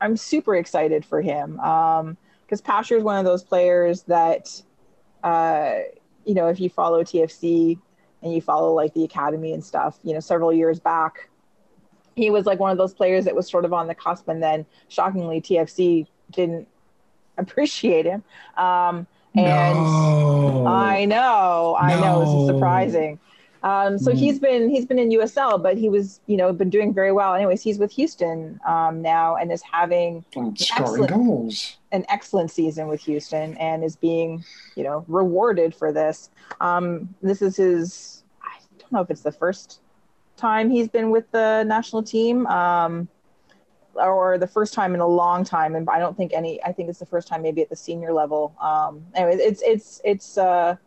I'm 0.01 0.17
super 0.17 0.55
excited 0.55 1.05
for 1.05 1.21
him 1.21 1.53
because 1.53 2.61
Pasher 2.61 2.97
is 2.97 3.03
one 3.03 3.17
of 3.17 3.25
those 3.25 3.43
players 3.43 4.01
that, 4.03 4.61
uh, 5.23 5.75
you 6.25 6.33
know, 6.33 6.47
if 6.47 6.59
you 6.59 6.69
follow 6.69 7.03
TFC 7.03 7.79
and 8.21 8.33
you 8.33 8.41
follow 8.41 8.73
like 8.73 8.93
the 8.93 9.03
academy 9.03 9.53
and 9.53 9.63
stuff, 9.63 9.99
you 10.03 10.13
know, 10.13 10.19
several 10.19 10.51
years 10.51 10.79
back, 10.79 11.29
he 12.15 12.29
was 12.29 12.45
like 12.45 12.59
one 12.59 12.71
of 12.71 12.77
those 12.77 12.93
players 12.93 13.25
that 13.25 13.35
was 13.35 13.49
sort 13.49 13.63
of 13.63 13.73
on 13.73 13.87
the 13.87 13.95
cusp, 13.95 14.27
and 14.27 14.43
then 14.43 14.65
shockingly, 14.89 15.39
TFC 15.39 16.07
didn't 16.31 16.67
appreciate 17.37 18.05
him. 18.05 18.23
Um, 18.57 19.07
and 19.33 19.77
no. 19.77 20.65
I 20.67 21.05
know, 21.05 21.77
I 21.79 21.99
know. 21.99 22.19
This 22.19 22.29
is 22.29 22.47
surprising. 22.47 23.19
Um, 23.63 23.99
so 23.99 24.11
Mm. 24.11 24.15
he's 24.17 24.39
been 24.39 24.69
he's 24.69 24.85
been 24.85 24.97
in 24.97 25.09
USL, 25.11 25.61
but 25.61 25.77
he 25.77 25.87
was 25.89 26.19
you 26.25 26.35
know 26.37 26.51
been 26.51 26.69
doing 26.69 26.93
very 26.93 27.11
well. 27.11 27.35
Anyways, 27.35 27.61
he's 27.61 27.77
with 27.77 27.91
Houston 27.91 28.59
um, 28.67 29.01
now 29.01 29.35
and 29.35 29.51
is 29.51 29.61
having 29.61 30.25
scoring 30.31 30.55
excellent. 31.03 31.11
goals. 31.13 31.77
an 31.91 32.05
excellent 32.09 32.49
season 32.51 32.87
with 32.87 33.01
Houston 33.01 33.55
and 33.57 33.83
is 33.83 33.95
being 33.95 34.43
you 34.75 34.83
know 34.83 35.05
rewarded 35.07 35.75
for 35.75 35.91
this. 35.91 36.29
Um, 36.59 37.13
this 37.21 37.41
is 37.41 37.55
his 37.57 38.23
I 38.41 38.57
don't 38.79 38.91
know 38.91 39.01
if 39.01 39.11
it's 39.11 39.21
the 39.21 39.31
first 39.31 39.79
time 40.37 40.69
he's 40.71 40.87
been 40.87 41.11
with 41.11 41.29
the 41.31 41.63
national 41.63 42.01
team. 42.03 42.47
Um, 42.47 43.07
or 43.95 44.37
the 44.37 44.47
first 44.47 44.73
time 44.73 44.95
in 44.95 45.01
a 45.01 45.07
long 45.07 45.43
time, 45.43 45.75
and 45.75 45.87
I 45.89 45.99
don't 45.99 46.15
think 46.15 46.31
any. 46.33 46.63
I 46.63 46.71
think 46.71 46.87
it's 46.89 46.99
the 46.99 47.05
first 47.05 47.27
time 47.27 47.41
maybe 47.41 47.61
at 47.61 47.69
the 47.69 47.75
senior 47.75 48.13
level. 48.13 48.55
Um, 48.61 49.05
anyway, 49.13 49.35
it's 49.43 49.61
it's 49.63 50.01
it's 50.05 50.37
uh, 50.37 50.77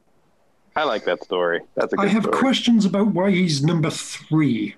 I 0.76 0.84
like 0.84 1.04
that 1.04 1.22
story. 1.22 1.60
That's 1.76 1.92
a 1.92 1.96
I 2.00 2.02
good 2.04 2.08
I 2.10 2.12
have 2.12 2.22
story. 2.24 2.38
questions 2.38 2.84
about 2.84 3.08
why 3.08 3.30
he's 3.30 3.62
number 3.62 3.90
three. 3.90 4.74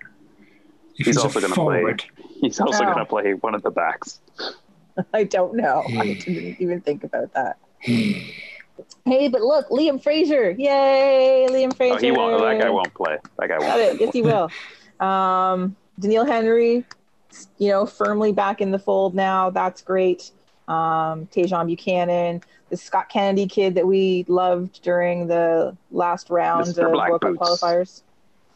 If 0.98 1.06
He's 1.06 1.06
he's, 1.06 1.16
also 1.18 1.40
gonna 1.40 1.54
play- 1.54 1.96
He's 2.40 2.60
also 2.60 2.82
Oh. 2.84 2.86
going 2.86 2.98
to 2.98 3.04
play 3.06 3.32
one 3.34 3.54
of 3.54 3.62
the 3.62 3.70
backs. 3.70 4.20
I 5.14 5.24
don't 5.24 5.54
know. 5.56 5.82
I 5.98 6.12
Hmm. 6.14 6.32
didn't 6.32 6.60
even 6.60 6.80
think 6.82 7.02
about 7.04 7.32
that. 7.32 7.56
Hey, 7.80 9.28
but 9.28 9.40
look, 9.40 9.68
Liam 9.70 10.02
Fraser! 10.02 10.50
Yay, 10.50 11.46
Liam 11.48 11.74
Fraser! 11.74 11.94
Oh, 11.94 11.98
he 11.98 12.10
won't. 12.10 12.40
That 12.42 12.60
guy 12.60 12.68
won't 12.70 12.92
play. 12.92 13.16
That 13.38 13.48
guy 13.48 13.58
Got 13.58 13.80
it. 13.80 13.88
won't. 13.88 14.00
Yes, 14.00 14.12
he 14.12 14.22
will. 14.22 14.50
Um, 15.00 15.76
Doneil 16.00 16.26
Henry, 16.26 16.84
you 17.58 17.68
know, 17.70 17.86
firmly 17.86 18.32
back 18.32 18.60
in 18.60 18.70
the 18.70 18.78
fold 18.78 19.14
now. 19.14 19.48
That's 19.50 19.80
great. 19.80 20.30
Um, 20.68 21.26
Tajon 21.26 21.66
Buchanan, 21.68 22.42
the 22.68 22.76
Scott 22.76 23.08
Kennedy 23.08 23.46
kid 23.46 23.74
that 23.74 23.86
we 23.86 24.24
loved 24.28 24.82
during 24.82 25.26
the 25.26 25.76
last 25.90 26.30
round 26.30 26.66
Mr. 26.66 26.86
of 26.86 26.92
Black 26.92 27.10
World 27.10 27.20
Cup 27.22 27.30
Boots. 27.34 27.62
qualifiers. 27.62 28.02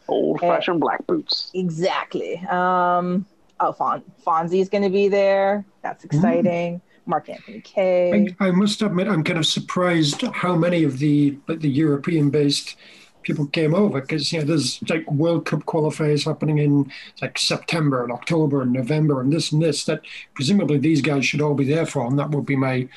Old 0.07 0.39
fashioned 0.41 0.81
black 0.81 1.05
boots. 1.07 1.51
Exactly. 1.53 2.37
Um, 2.49 3.25
oh, 3.59 3.71
Fon- 3.71 4.03
Fonzie's 4.25 4.67
going 4.67 4.83
to 4.83 4.89
be 4.89 5.07
there. 5.07 5.63
That's 5.81 6.03
exciting. 6.03 6.81
Mark 7.05 7.29
Anthony 7.29 7.61
Kaye. 7.61 8.35
I, 8.39 8.47
I 8.47 8.51
must 8.51 8.81
admit, 8.81 9.07
I'm 9.07 9.23
kind 9.23 9.39
of 9.39 9.45
surprised 9.45 10.21
how 10.33 10.55
many 10.55 10.83
of 10.83 10.99
the 10.99 11.37
like 11.47 11.59
the 11.61 11.69
European-based 11.69 12.75
people 13.21 13.45
came 13.47 13.73
over 13.73 14.01
because 14.01 14.31
you 14.33 14.39
know 14.39 14.45
there's 14.45 14.81
like 14.89 15.09
World 15.11 15.45
Cup 15.45 15.63
qualifiers 15.65 16.25
happening 16.25 16.57
in 16.57 16.91
like 17.21 17.37
September 17.37 18.03
and 18.03 18.11
October 18.11 18.61
and 18.61 18.71
November 18.71 19.21
and 19.21 19.31
this 19.31 19.51
and 19.51 19.61
this 19.61 19.85
that 19.85 20.01
presumably 20.33 20.77
these 20.77 21.01
guys 21.01 21.25
should 21.25 21.41
all 21.41 21.53
be 21.53 21.65
there 21.65 21.85
for, 21.85 22.05
and 22.05 22.17
that 22.19 22.31
would 22.31 22.45
be 22.45 22.55
my 22.55 22.87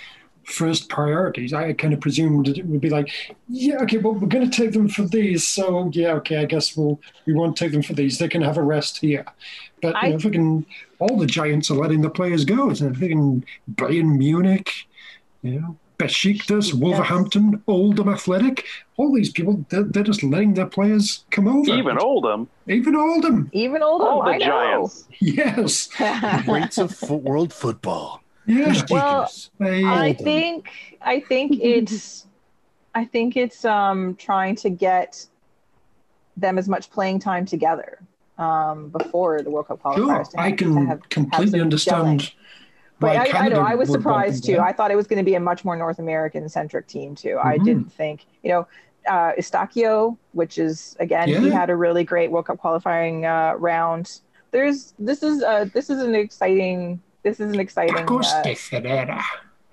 first 0.46 0.88
priorities. 0.88 1.52
I 1.52 1.72
kind 1.72 1.92
of 1.94 2.00
presumed 2.00 2.48
it 2.48 2.64
would 2.66 2.80
be 2.80 2.90
like, 2.90 3.10
yeah, 3.48 3.76
okay, 3.82 3.98
well 3.98 4.14
we're 4.14 4.28
going 4.28 4.48
to 4.50 4.56
take 4.62 4.72
them 4.72 4.88
for 4.88 5.02
these, 5.02 5.46
so 5.46 5.90
yeah, 5.92 6.12
okay, 6.14 6.38
I 6.38 6.44
guess 6.44 6.76
we'll 6.76 7.00
we 7.26 7.32
won't 7.32 7.56
take 7.56 7.72
them 7.72 7.82
for 7.82 7.94
these. 7.94 8.18
They 8.18 8.28
can 8.28 8.42
have 8.42 8.56
a 8.56 8.62
rest 8.62 8.98
here. 8.98 9.24
But 9.82 9.94
you 9.94 10.00
I- 10.00 10.08
know, 10.10 10.16
freaking 10.18 10.64
all 10.98 11.16
the 11.16 11.26
giants 11.26 11.70
are 11.70 11.74
letting 11.74 12.00
the 12.02 12.10
players 12.10 12.44
go. 12.44 12.70
It's 12.70 12.80
freaking 12.80 13.44
Bayern 13.74 14.16
Munich, 14.18 14.70
you 15.42 15.60
know, 15.60 15.76
Besiktas, 15.98 16.74
Wolverhampton, 16.74 17.62
Oldham 17.68 18.08
Athletic. 18.08 18.64
All 18.96 19.12
these 19.14 19.30
people, 19.30 19.64
they're, 19.68 19.84
they're 19.84 20.02
just 20.02 20.22
letting 20.24 20.54
their 20.54 20.66
players 20.66 21.24
come 21.30 21.46
over. 21.46 21.70
Even 21.72 21.98
Oldham. 21.98 22.48
Even 22.68 22.96
Oldham. 22.96 23.48
Even 23.52 23.80
older. 23.82 24.04
All 24.04 24.24
the 24.24 24.30
I 24.30 24.38
know. 24.38 24.46
giants. 24.46 25.04
Yes. 25.20 25.88
Greats 26.46 26.78
of 26.78 26.92
fo- 26.94 27.16
world 27.16 27.52
football. 27.52 28.22
Yeah. 28.46 28.74
Well, 28.90 29.28
Ridiculous. 29.28 29.50
I 29.60 30.12
think 30.12 30.68
I 31.00 31.20
think 31.20 31.58
it's 31.62 32.26
I 32.94 33.04
think 33.04 33.36
it's 33.36 33.64
um 33.64 34.16
trying 34.16 34.56
to 34.56 34.70
get 34.70 35.26
them 36.36 36.58
as 36.58 36.68
much 36.68 36.90
playing 36.90 37.20
time 37.20 37.46
together 37.46 37.98
um 38.38 38.88
before 38.88 39.42
the 39.42 39.50
World 39.50 39.68
Cup 39.68 39.80
sure, 39.82 39.94
qualifiers. 40.06 40.30
to 40.30 40.40
I 40.40 40.48
have- 40.48 40.56
to 40.58 40.64
can 40.64 40.74
have- 40.76 40.88
have 40.88 41.08
completely 41.08 41.50
some 41.52 41.60
understand. 41.60 42.20
gelling. 42.20 42.32
But 43.00 43.06
why 43.08 43.14
I, 43.16 43.18
I 43.22 43.24
know 43.24 43.32
Canada 43.32 43.60
I 43.60 43.74
was 43.74 43.90
surprised 43.90 44.44
too. 44.44 44.58
I 44.60 44.72
thought 44.72 44.90
it 44.90 44.96
was 44.96 45.06
going 45.08 45.18
to 45.18 45.24
be 45.24 45.34
a 45.34 45.40
much 45.40 45.64
more 45.64 45.76
North 45.76 45.98
American 45.98 46.48
centric 46.48 46.86
team 46.86 47.14
too. 47.14 47.38
I 47.42 47.58
Mhm. 47.58 47.64
didn't 47.64 47.92
think 47.92 48.26
you 48.42 48.50
know 48.50 48.66
uh, 49.08 49.32
Eustáquio, 49.38 50.16
which 50.32 50.58
is 50.58 50.96
again 51.00 51.28
he 51.28 51.50
had 51.50 51.70
a 51.70 51.76
really 51.76 52.04
great 52.04 52.30
World 52.30 52.46
Cup 52.46 52.58
qualifying 52.58 53.26
uh, 53.26 53.54
round. 53.58 54.20
There's 54.52 54.94
this 54.98 55.22
is 55.22 55.42
uh 55.42 55.66
this 55.74 55.90
is 55.90 56.00
an 56.02 56.14
exciting 56.14 57.00
this 57.24 57.40
is 57.40 57.52
an 57.52 57.58
exciting 57.58 57.96
Tacos 57.96 58.26
uh, 58.26 58.42
de 58.42 58.54
Ferreira. 58.54 59.24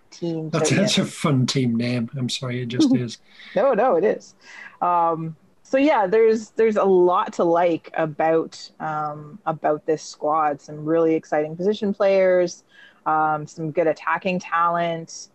team. 0.10 0.50
That's, 0.50 0.70
be 0.70 0.76
in. 0.78 0.82
that's 0.82 0.98
a 0.98 1.06
fun 1.06 1.46
team 1.46 1.76
name. 1.76 2.10
I'm 2.18 2.30
sorry, 2.30 2.64
it 2.64 2.70
just 2.70 2.94
is. 2.96 3.20
No, 3.56 3.74
no, 3.74 3.96
it 3.98 4.04
is. 4.04 4.34
Um, 4.82 5.36
so 5.64 5.78
yeah, 5.78 6.08
there's 6.08 6.50
there's 6.52 6.76
a 6.76 6.84
lot 6.84 7.34
to 7.34 7.44
like 7.44 7.92
about 7.94 8.70
um, 8.80 9.40
about 9.46 9.86
this 9.86 10.02
squad. 10.02 10.60
Some 10.60 10.84
really 10.84 11.14
exciting 11.14 11.56
position 11.56 11.94
players, 11.94 12.64
um, 13.06 13.48
some 13.48 13.72
good 13.72 13.88
attacking 13.88 14.40
talent, 14.40 15.30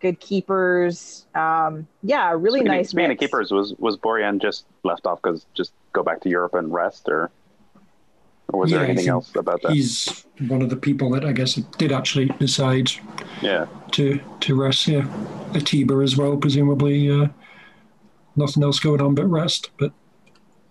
good 0.00 0.20
keepers. 0.20 1.26
Um, 1.34 1.86
yeah, 2.02 2.32
really 2.32 2.60
speaking, 2.60 2.72
nice. 2.72 2.90
Speaking 2.90 3.08
mix. 3.08 3.22
of 3.22 3.28
keepers, 3.28 3.50
was 3.50 3.74
was 3.78 3.96
Borjan 3.96 4.42
just 4.42 4.66
left 4.82 5.06
off 5.06 5.22
because 5.22 5.46
just 5.54 5.72
go 5.94 6.02
back 6.02 6.20
to 6.22 6.28
Europe 6.28 6.52
and 6.54 6.72
rest, 6.72 7.08
or, 7.08 7.30
or 8.52 8.60
was 8.60 8.70
there 8.70 8.80
anything 8.84 8.98
he's- 9.04 9.08
else 9.08 9.34
about 9.36 9.62
that? 9.62 9.72
He's 9.72 10.24
one 10.48 10.62
of 10.62 10.70
the 10.70 10.76
people 10.76 11.10
that 11.10 11.24
I 11.24 11.32
guess 11.32 11.54
did 11.54 11.92
actually 11.92 12.26
decide 12.38 12.90
Yeah, 13.40 13.66
to 13.92 14.20
to 14.40 14.54
rest. 14.54 14.86
Yeah, 14.88 15.06
Atiba 15.54 15.94
as 16.02 16.16
well, 16.16 16.36
presumably. 16.36 17.10
Uh, 17.10 17.28
nothing 18.36 18.62
else 18.62 18.78
going 18.80 19.00
on 19.00 19.14
but 19.14 19.26
rest. 19.26 19.70
But 19.78 19.92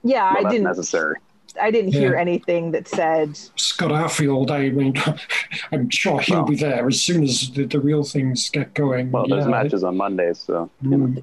Yeah, 0.04 0.34
well, 0.34 0.48
I 0.48 0.50
didn't. 0.50 0.66
necessary. 0.66 1.16
I 1.62 1.70
didn't 1.70 1.92
hear 1.92 2.16
anything 2.16 2.72
that 2.72 2.88
said. 2.88 3.38
Scott 3.58 3.92
Arfield, 3.92 4.50
I 4.52 4.70
mean, 4.70 4.94
I'm 5.74 5.90
sure 5.90 6.20
he'll 6.22 6.38
Well. 6.38 6.46
be 6.46 6.56
there 6.56 6.88
as 6.88 7.02
soon 7.02 7.24
as 7.24 7.52
the, 7.52 7.66
the 7.66 7.80
real 7.80 8.04
things 8.06 8.50
get 8.50 8.74
going. 8.74 9.12
Well, 9.12 9.28
there's 9.28 9.44
Yeah, 9.46 9.52
matches 9.52 9.84
on 9.84 9.98
Mondays, 9.98 10.40
so 10.40 10.70
you 10.82 10.90
know. 10.98 11.22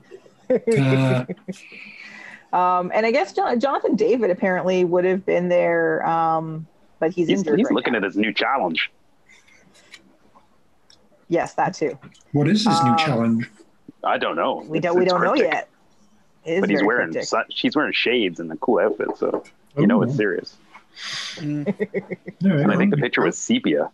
mm, 0.51 0.79
uh, 0.79 1.25
Um, 2.53 2.91
and 2.95 3.05
I 3.05 3.11
guess 3.11 3.33
Jon- 3.35 3.61
Jonathan 3.61 3.95
David 3.95 4.31
apparently 4.31 4.85
would 4.85 5.05
have 5.05 5.27
been 5.27 5.49
there, 5.49 6.07
um, 6.07 6.67
but 6.99 7.11
he's, 7.13 7.29
he's, 7.29 7.41
injured. 7.41 7.59
he's 7.59 7.67
right 7.67 7.75
looking 7.75 7.93
now. 7.93 7.99
at 7.99 8.05
his 8.05 8.17
new 8.17 8.33
challenge. 8.33 8.91
Yes, 11.29 11.55
that 11.55 11.75
too. 11.75 11.99
what 12.33 12.49
is 12.49 12.65
his 12.67 12.83
new 12.83 12.91
Um, 12.93 12.97
challenge? 12.99 13.51
I 14.03 14.17
don't 14.17 14.37
know. 14.37 14.65
We 14.67 14.79
It's- 14.79 14.83
don't. 14.93 14.99
We 14.99 15.05
don't 15.05 15.23
know 15.23 15.35
yet. 15.35 15.69
It 16.45 16.53
is 16.55 16.61
But 16.61 16.71
he's 16.71 16.83
wearing 16.83 17.11
cryptic. 17.13 17.29
su- 17.29 17.43
she's 17.51 17.77
wearing 17.77 17.93
shades 17.93 18.41
and 18.41 18.51
a 18.51 18.57
cool 18.57 18.79
outfit, 18.79 19.09
so 19.19 19.45
you 19.77 19.87
know 19.87 20.01
it's 20.03 20.17
serious. 20.17 20.57
Mm. 21.37 21.67
And 22.41 22.73
I 22.73 22.77
think 22.77 22.93
the 22.93 22.97
picture 22.97 23.23
was 23.23 23.37
sepia. 23.37 23.91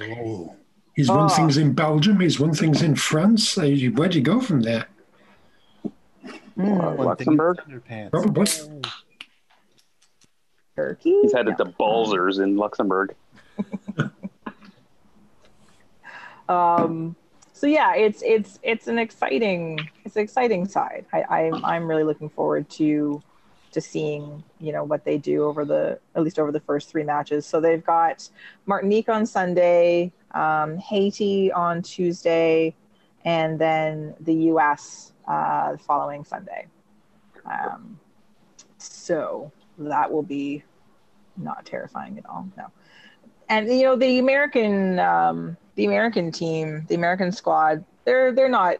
Oh. 0.00 0.54
He's 0.94 1.08
won 1.08 1.26
Oh. 1.26 1.28
things 1.28 1.56
in 1.56 1.72
Belgium. 1.72 2.20
He's 2.20 2.38
won 2.38 2.52
things 2.52 2.82
in 2.82 2.96
France. 2.96 3.56
Where'd 3.56 4.14
you 4.14 4.20
go 4.20 4.40
from 4.40 4.60
there? 4.62 4.86
Mm, 6.60 6.98
Luxembourg. 6.98 7.58
Underpants. 7.68 8.84
Turkey. 10.76 11.18
He's 11.22 11.32
headed 11.32 11.56
to 11.58 11.64
Balzers 11.66 12.42
in 12.42 12.56
Luxembourg. 12.56 13.14
um 16.48 17.14
so 17.52 17.66
yeah 17.66 17.94
it's 17.94 18.22
it's 18.22 18.58
it's 18.62 18.88
an 18.88 18.98
exciting 18.98 19.78
it's 20.04 20.16
an 20.16 20.22
exciting 20.22 20.66
side 20.66 21.06
i 21.12 21.22
i'm, 21.24 21.64
I'm 21.64 21.86
really 21.86 22.04
looking 22.04 22.28
forward 22.28 22.68
to 22.70 23.22
to 23.72 23.80
seeing 23.80 24.42
you 24.58 24.72
know 24.72 24.82
what 24.82 25.04
they 25.04 25.16
do 25.16 25.44
over 25.44 25.64
the 25.64 25.98
at 26.16 26.22
least 26.22 26.38
over 26.38 26.50
the 26.50 26.60
first 26.60 26.90
three 26.90 27.04
matches 27.04 27.46
so 27.46 27.60
they've 27.60 27.84
got 27.84 28.28
martinique 28.66 29.08
on 29.08 29.26
sunday 29.26 30.12
um, 30.32 30.76
haiti 30.78 31.52
on 31.52 31.82
tuesday 31.82 32.74
and 33.24 33.58
then 33.58 34.14
the 34.20 34.34
us 34.34 35.12
uh, 35.30 35.72
the 35.72 35.78
following 35.78 36.24
sunday 36.24 36.66
um, 37.46 37.98
so 38.78 39.50
that 39.78 40.10
will 40.10 40.22
be 40.22 40.62
not 41.36 41.64
terrifying 41.64 42.18
at 42.18 42.26
all 42.26 42.48
no 42.56 42.66
and 43.48 43.68
you 43.68 43.82
know 43.82 43.96
the 43.96 44.18
American 44.18 44.98
um, 45.00 45.56
the 45.74 45.86
American 45.86 46.30
team, 46.30 46.84
the 46.88 46.94
American 46.94 47.32
squad, 47.32 47.84
they're 48.04 48.32
they're 48.32 48.48
not 48.48 48.76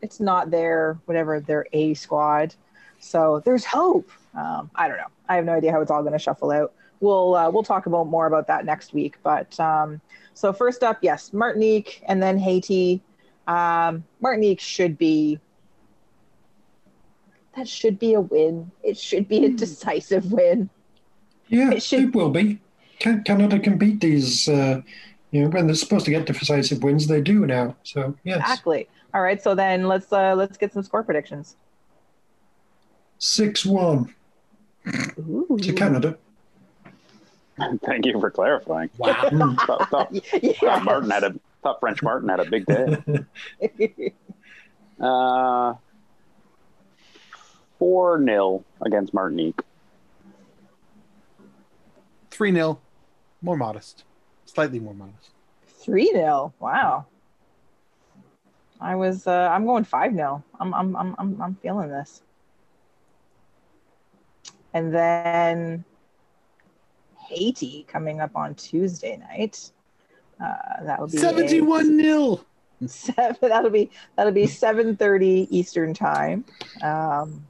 it's 0.00 0.20
not 0.20 0.50
their 0.50 0.98
whatever 1.06 1.40
their 1.40 1.66
A 1.72 1.94
squad. 1.94 2.54
So 2.98 3.42
there's 3.44 3.64
hope. 3.64 4.10
Um, 4.34 4.70
I 4.74 4.86
don't 4.86 4.96
know. 4.96 5.10
I 5.28 5.36
have 5.36 5.44
no 5.44 5.52
idea 5.52 5.72
how 5.72 5.80
it's 5.80 5.90
all 5.90 6.02
going 6.02 6.12
to 6.12 6.18
shuffle 6.18 6.50
out. 6.50 6.72
We'll 7.00 7.34
uh, 7.34 7.50
we'll 7.50 7.62
talk 7.62 7.86
about 7.86 8.06
more 8.06 8.26
about 8.26 8.46
that 8.46 8.64
next 8.64 8.92
week. 8.92 9.16
But 9.22 9.58
um, 9.58 10.00
so 10.34 10.52
first 10.52 10.82
up, 10.82 10.98
yes, 11.02 11.32
Martinique 11.32 12.02
and 12.06 12.22
then 12.22 12.38
Haiti. 12.38 13.02
Um, 13.48 14.04
Martinique 14.20 14.60
should 14.60 14.96
be 14.96 15.40
that 17.56 17.68
should 17.68 17.98
be 17.98 18.14
a 18.14 18.20
win. 18.20 18.70
It 18.82 18.96
should 18.98 19.28
be 19.28 19.44
a 19.44 19.50
decisive 19.50 20.32
win. 20.32 20.70
yeah, 21.48 21.70
It 21.70 21.76
it, 21.78 21.82
should- 21.82 22.14
will 22.14 22.30
be. 22.30 22.58
Can, 22.98 23.22
Canada 23.24 23.58
can 23.58 23.78
beat 23.78 24.00
these. 24.00 24.48
Uh, 24.48 24.80
you 25.32 25.42
know, 25.42 25.48
when 25.48 25.66
they're 25.66 25.74
supposed 25.74 26.04
to 26.04 26.10
get 26.12 26.26
decisive 26.26 26.82
wins, 26.84 27.06
they 27.08 27.20
do 27.20 27.46
now. 27.46 27.74
So 27.82 28.14
yes, 28.22 28.38
Exactly. 28.40 28.88
All 29.12 29.22
right. 29.22 29.42
So 29.42 29.54
then 29.54 29.88
let's 29.88 30.12
uh, 30.12 30.34
let's 30.36 30.56
get 30.56 30.72
some 30.72 30.82
score 30.84 31.02
predictions. 31.02 31.56
six 33.18 33.64
one 33.66 34.14
to 34.86 35.72
Canada. 35.72 36.16
Thank 37.84 38.06
you 38.06 38.18
for 38.20 38.30
clarifying. 38.30 38.90
Wow. 38.98 39.56
Thought, 39.66 39.90
thought, 39.90 40.08
Yeah. 40.42 40.52
thought 40.60 40.84
Martin 40.84 41.10
had 41.10 41.24
a 41.24 41.34
thought 41.62 41.80
French 41.80 42.02
Martin 42.02 42.28
had 42.28 42.40
a 42.40 42.44
big 42.50 42.64
day. 42.66 44.12
Uh, 45.00 45.74
four 47.82 48.24
0 48.24 48.64
against 48.82 49.12
Martinique. 49.12 49.60
3 52.30 52.52
0. 52.52 52.78
More 53.42 53.56
modest. 53.56 54.04
Slightly 54.44 54.78
more 54.78 54.94
modest. 54.94 55.30
Three 55.66 56.12
0 56.12 56.54
Wow. 56.60 57.06
I 58.80 58.94
was. 58.94 59.26
Uh, 59.26 59.48
I'm 59.50 59.66
going 59.66 59.82
five 59.82 60.14
0 60.14 60.44
I'm. 60.60 60.72
I'm. 60.72 60.94
I'm. 60.94 61.16
I'm. 61.18 61.42
I'm 61.42 61.54
feeling 61.56 61.88
this. 61.88 62.22
And 64.74 64.94
then 64.94 65.84
Haiti 67.18 67.84
coming 67.88 68.20
up 68.20 68.36
on 68.36 68.54
Tuesday 68.54 69.16
night. 69.16 69.72
Uh, 70.40 70.84
that 70.84 71.00
would 71.00 71.10
be 71.10 71.18
71 71.18 71.98
0. 71.98 72.40
seven 72.86 73.36
that'll 73.40 73.70
be 73.70 73.90
that'll 74.16 74.32
be 74.32 74.46
7:30 74.46 75.48
Eastern 75.50 75.94
time. 75.94 76.44
Um, 76.80 77.44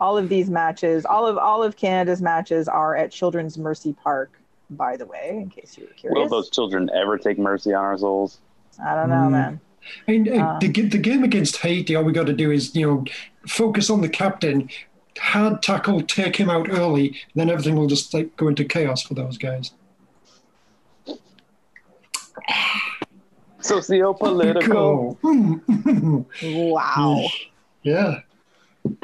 all 0.00 0.16
of 0.18 0.28
these 0.28 0.50
matches, 0.50 1.04
all 1.04 1.26
of 1.26 1.36
all 1.38 1.62
of 1.62 1.76
Canada's 1.76 2.20
matches 2.22 2.66
are 2.68 2.96
at 2.96 3.12
Children's 3.12 3.56
Mercy 3.58 3.92
Park. 3.92 4.32
By 4.70 4.96
the 4.96 5.04
way, 5.06 5.30
in 5.42 5.50
case 5.50 5.76
you 5.76 5.84
were 5.84 5.92
curious, 5.94 6.16
Will 6.16 6.28
those 6.28 6.48
children 6.50 6.88
ever 6.94 7.18
take 7.18 7.38
mercy 7.38 7.74
on 7.74 7.84
our 7.84 7.98
souls? 7.98 8.38
I 8.84 8.94
don't 8.94 9.08
know, 9.10 9.26
Mm. 9.28 9.30
man. 9.32 9.60
And 10.06 10.28
uh, 10.28 10.32
Uh. 10.32 10.58
the, 10.60 10.68
the 10.68 10.98
game 10.98 11.24
against 11.24 11.56
Haiti, 11.58 11.96
all 11.96 12.04
we 12.04 12.12
got 12.12 12.26
to 12.26 12.32
do 12.32 12.50
is 12.50 12.74
you 12.76 12.86
know 12.86 13.04
focus 13.48 13.90
on 13.90 14.00
the 14.00 14.08
captain, 14.08 14.68
hard 15.18 15.60
tackle, 15.62 16.00
take 16.02 16.36
him 16.36 16.48
out 16.48 16.68
early, 16.70 17.16
then 17.34 17.50
everything 17.50 17.74
will 17.76 17.88
just 17.88 18.14
like 18.14 18.36
go 18.36 18.46
into 18.48 18.64
chaos 18.64 19.02
for 19.02 19.14
those 19.14 19.36
guys. 19.38 19.72
Socio-political. 23.60 25.18
Wow. 26.42 27.26
yeah, 27.82 28.20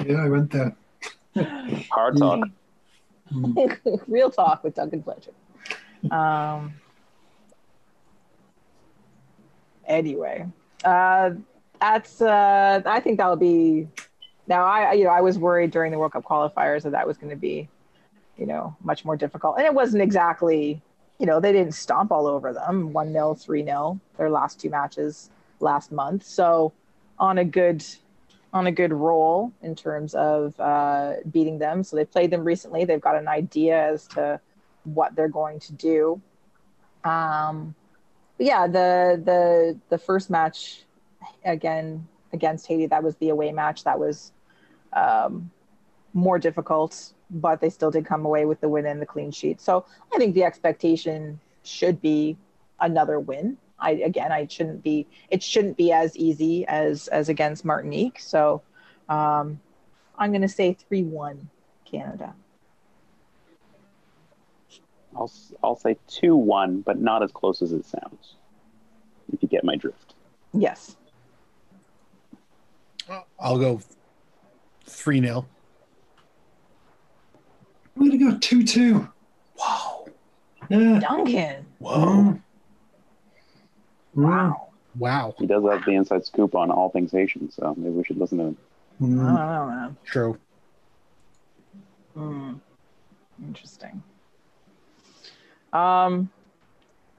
yeah, 0.04 0.16
I 0.16 0.28
went 0.28 0.50
there. 0.50 0.74
Hard 1.90 2.16
talk. 2.16 2.48
Real 4.06 4.30
talk 4.30 4.62
with 4.64 4.74
Duncan 4.74 5.02
Fletcher. 5.02 5.32
Um, 6.10 6.74
anyway, 9.86 10.46
uh, 10.84 11.30
that's. 11.80 12.20
Uh, 12.20 12.82
I 12.84 13.00
think 13.00 13.18
that'll 13.18 13.36
be. 13.36 13.88
Now, 14.46 14.64
I 14.64 14.92
you 14.92 15.04
know 15.04 15.10
I 15.10 15.20
was 15.20 15.38
worried 15.38 15.70
during 15.70 15.92
the 15.92 15.98
World 15.98 16.12
Cup 16.12 16.24
qualifiers 16.24 16.82
that 16.82 16.90
that 16.90 17.06
was 17.06 17.16
going 17.16 17.30
to 17.30 17.36
be, 17.36 17.68
you 18.36 18.46
know, 18.46 18.76
much 18.82 19.04
more 19.04 19.16
difficult, 19.16 19.56
and 19.58 19.66
it 19.66 19.74
wasn't 19.74 20.02
exactly. 20.02 20.80
You 21.18 21.24
know, 21.24 21.40
they 21.40 21.50
didn't 21.50 21.72
stomp 21.72 22.12
all 22.12 22.26
over 22.26 22.52
them. 22.52 22.92
One 22.92 23.10
0 23.10 23.34
three 23.34 23.64
0 23.64 23.98
their 24.18 24.28
last 24.28 24.60
two 24.60 24.68
matches 24.68 25.30
last 25.60 25.90
month. 25.90 26.24
So, 26.24 26.74
on 27.18 27.38
a 27.38 27.44
good 27.44 27.82
on 28.52 28.66
a 28.66 28.72
good 28.72 28.92
roll 28.92 29.52
in 29.62 29.74
terms 29.74 30.14
of 30.14 30.58
uh, 30.58 31.14
beating 31.30 31.58
them. 31.58 31.82
So 31.82 31.96
they 31.96 32.04
played 32.04 32.30
them 32.30 32.44
recently. 32.44 32.84
They've 32.84 33.00
got 33.00 33.16
an 33.16 33.28
idea 33.28 33.92
as 33.92 34.06
to 34.08 34.40
what 34.84 35.14
they're 35.14 35.28
going 35.28 35.60
to 35.60 35.72
do. 35.72 36.20
Um, 37.04 37.74
yeah, 38.38 38.66
the 38.66 39.20
the 39.24 39.78
the 39.88 39.98
first 39.98 40.30
match 40.30 40.84
again 41.44 42.06
against 42.32 42.66
Haiti, 42.66 42.86
that 42.86 43.02
was 43.02 43.16
the 43.16 43.30
away 43.30 43.52
match. 43.52 43.84
That 43.84 43.98
was 43.98 44.32
um, 44.92 45.50
more 46.12 46.38
difficult, 46.38 47.12
but 47.30 47.60
they 47.60 47.70
still 47.70 47.90
did 47.90 48.06
come 48.06 48.24
away 48.24 48.44
with 48.44 48.60
the 48.60 48.68
win 48.68 48.86
and 48.86 49.00
the 49.00 49.06
clean 49.06 49.30
sheet. 49.30 49.60
So 49.60 49.84
I 50.12 50.18
think 50.18 50.34
the 50.34 50.44
expectation 50.44 51.40
should 51.62 52.00
be 52.00 52.36
another 52.80 53.18
win. 53.18 53.58
I 53.78 53.92
again, 53.92 54.32
I 54.32 54.46
shouldn't 54.46 54.82
be. 54.82 55.06
It 55.30 55.42
shouldn't 55.42 55.76
be 55.76 55.92
as 55.92 56.16
easy 56.16 56.66
as 56.66 57.08
as 57.08 57.28
against 57.28 57.64
Martinique. 57.64 58.18
So 58.20 58.62
um, 59.08 59.60
I'm 60.18 60.30
going 60.30 60.42
to 60.42 60.48
say 60.48 60.74
three 60.74 61.02
one 61.02 61.48
Canada. 61.84 62.34
I'll 65.14 65.30
I'll 65.62 65.76
say 65.76 65.96
two 66.06 66.36
one, 66.36 66.80
but 66.80 66.98
not 66.98 67.22
as 67.22 67.32
close 67.32 67.62
as 67.62 67.72
it 67.72 67.84
sounds. 67.84 68.36
If 69.32 69.42
you 69.42 69.48
get 69.48 69.64
my 69.64 69.76
drift. 69.76 70.14
Yes. 70.52 70.96
I'll 73.38 73.58
go 73.58 73.80
3 74.86 75.20
0. 75.20 75.46
We're 77.94 78.10
gonna 78.10 78.32
go 78.32 78.38
two 78.38 78.64
two. 78.64 79.08
Wow. 79.58 80.06
Yeah. 80.68 80.98
Duncan. 80.98 81.66
Whoa. 81.78 82.40
Mm. 84.16 84.22
Mm. 84.24 84.28
Wow. 84.28 84.68
Wow. 84.98 85.34
He 85.38 85.46
does 85.46 85.62
have 85.64 85.84
the 85.84 85.92
inside 85.92 86.24
scoop 86.24 86.54
on 86.54 86.70
all 86.70 86.88
things 86.90 87.12
Haitian, 87.12 87.50
so 87.50 87.74
maybe 87.76 87.90
we 87.94 88.04
should 88.04 88.16
listen 88.18 88.38
to 88.38 88.44
him. 88.44 88.56
I 89.00 89.04
Mm. 89.04 89.16
don't 89.16 89.34
know, 89.34 89.66
man. 89.66 89.96
True. 90.04 90.38
Hmm. 92.14 92.54
Interesting. 93.46 94.02
Um, 95.72 96.30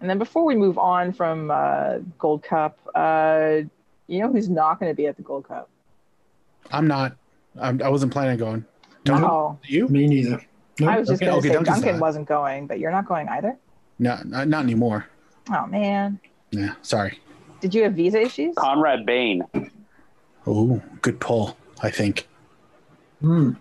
and 0.01 0.09
then 0.09 0.17
before 0.17 0.43
we 0.45 0.55
move 0.55 0.77
on 0.79 1.13
from 1.13 1.51
uh, 1.51 1.99
Gold 2.17 2.41
Cup, 2.43 2.77
uh, 2.95 3.57
you 4.07 4.19
know 4.21 4.31
who's 4.31 4.49
not 4.49 4.79
going 4.79 4.91
to 4.91 4.95
be 4.95 5.05
at 5.05 5.15
the 5.17 5.21
Gold 5.21 5.47
Cup? 5.47 5.69
I'm 6.71 6.87
not. 6.87 7.15
I'm, 7.59 7.81
I 7.83 7.89
wasn't 7.89 8.11
planning 8.11 8.41
on 8.41 8.65
going. 9.05 9.21
No. 9.21 9.27
Oh, 9.27 9.59
You? 9.67 9.87
Me 9.87 10.07
neither. 10.07 10.41
No. 10.79 10.87
I 10.89 10.99
was 10.99 11.07
just 11.07 11.21
Okay, 11.21 11.27
going 11.29 11.33
to 11.33 11.39
okay, 11.39 11.47
say 11.49 11.53
Duncan's 11.55 11.75
Duncan 11.77 11.95
not. 11.95 12.01
wasn't 12.01 12.27
going, 12.27 12.67
but 12.67 12.79
you're 12.79 12.91
not 12.91 13.05
going 13.07 13.27
either. 13.29 13.55
No, 13.99 14.19
not, 14.25 14.47
not 14.47 14.63
anymore. 14.63 15.07
Oh 15.51 15.65
man, 15.67 16.19
Yeah. 16.51 16.73
Sorry. 16.81 17.19
did 17.61 17.73
you 17.75 17.83
have 17.83 17.93
visa 17.93 18.21
issues? 18.21 18.55
Conrad 18.55 19.05
Bain. 19.05 19.43
Oh, 20.45 20.81
good 21.01 21.19
pull, 21.19 21.57
I 21.81 21.89
think. 21.89 22.27
Mm. 23.21 23.57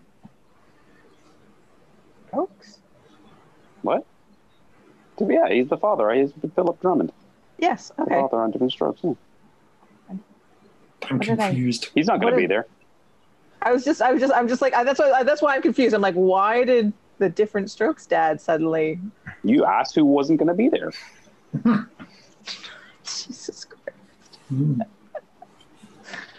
Folks? 2.30 2.78
What? 3.82 4.04
Yeah, 5.20 5.48
he's 5.48 5.68
the 5.68 5.76
father. 5.78 6.10
He's 6.12 6.30
Philip 6.54 6.80
Drummond, 6.80 7.12
Yes. 7.58 7.90
the 7.96 8.02
Okay. 8.02 8.14
father 8.20 8.36
on 8.38 8.50
Different 8.50 8.72
Strokes. 8.72 9.00
Yeah. 9.02 9.14
I'm 10.10 10.20
What 11.18 11.20
did 11.26 11.40
I- 11.40 11.48
confused. 11.48 11.90
He's 11.94 12.06
not 12.06 12.20
going 12.20 12.32
to 12.34 12.36
be 12.36 12.46
there. 12.46 12.66
I 13.62 13.72
was 13.72 13.84
just, 13.84 14.02
I 14.02 14.12
was 14.12 14.20
just, 14.20 14.32
I'm 14.34 14.46
just 14.46 14.60
like, 14.62 14.74
I, 14.74 14.84
that's 14.84 15.00
why, 15.00 15.22
that's 15.24 15.40
why 15.42 15.54
I'm 15.56 15.62
confused. 15.62 15.94
I'm 15.94 16.02
like, 16.02 16.14
why 16.14 16.62
did 16.64 16.92
the 17.18 17.28
different 17.30 17.70
strokes 17.70 18.06
dad 18.06 18.40
suddenly? 18.40 19.00
You 19.42 19.64
asked 19.64 19.94
who 19.94 20.04
wasn't 20.04 20.38
going 20.38 20.48
to 20.48 20.54
be 20.54 20.68
there. 20.68 20.92
Jesus 23.26 23.64
Christ. 23.64 24.38
Mm. 24.52 24.80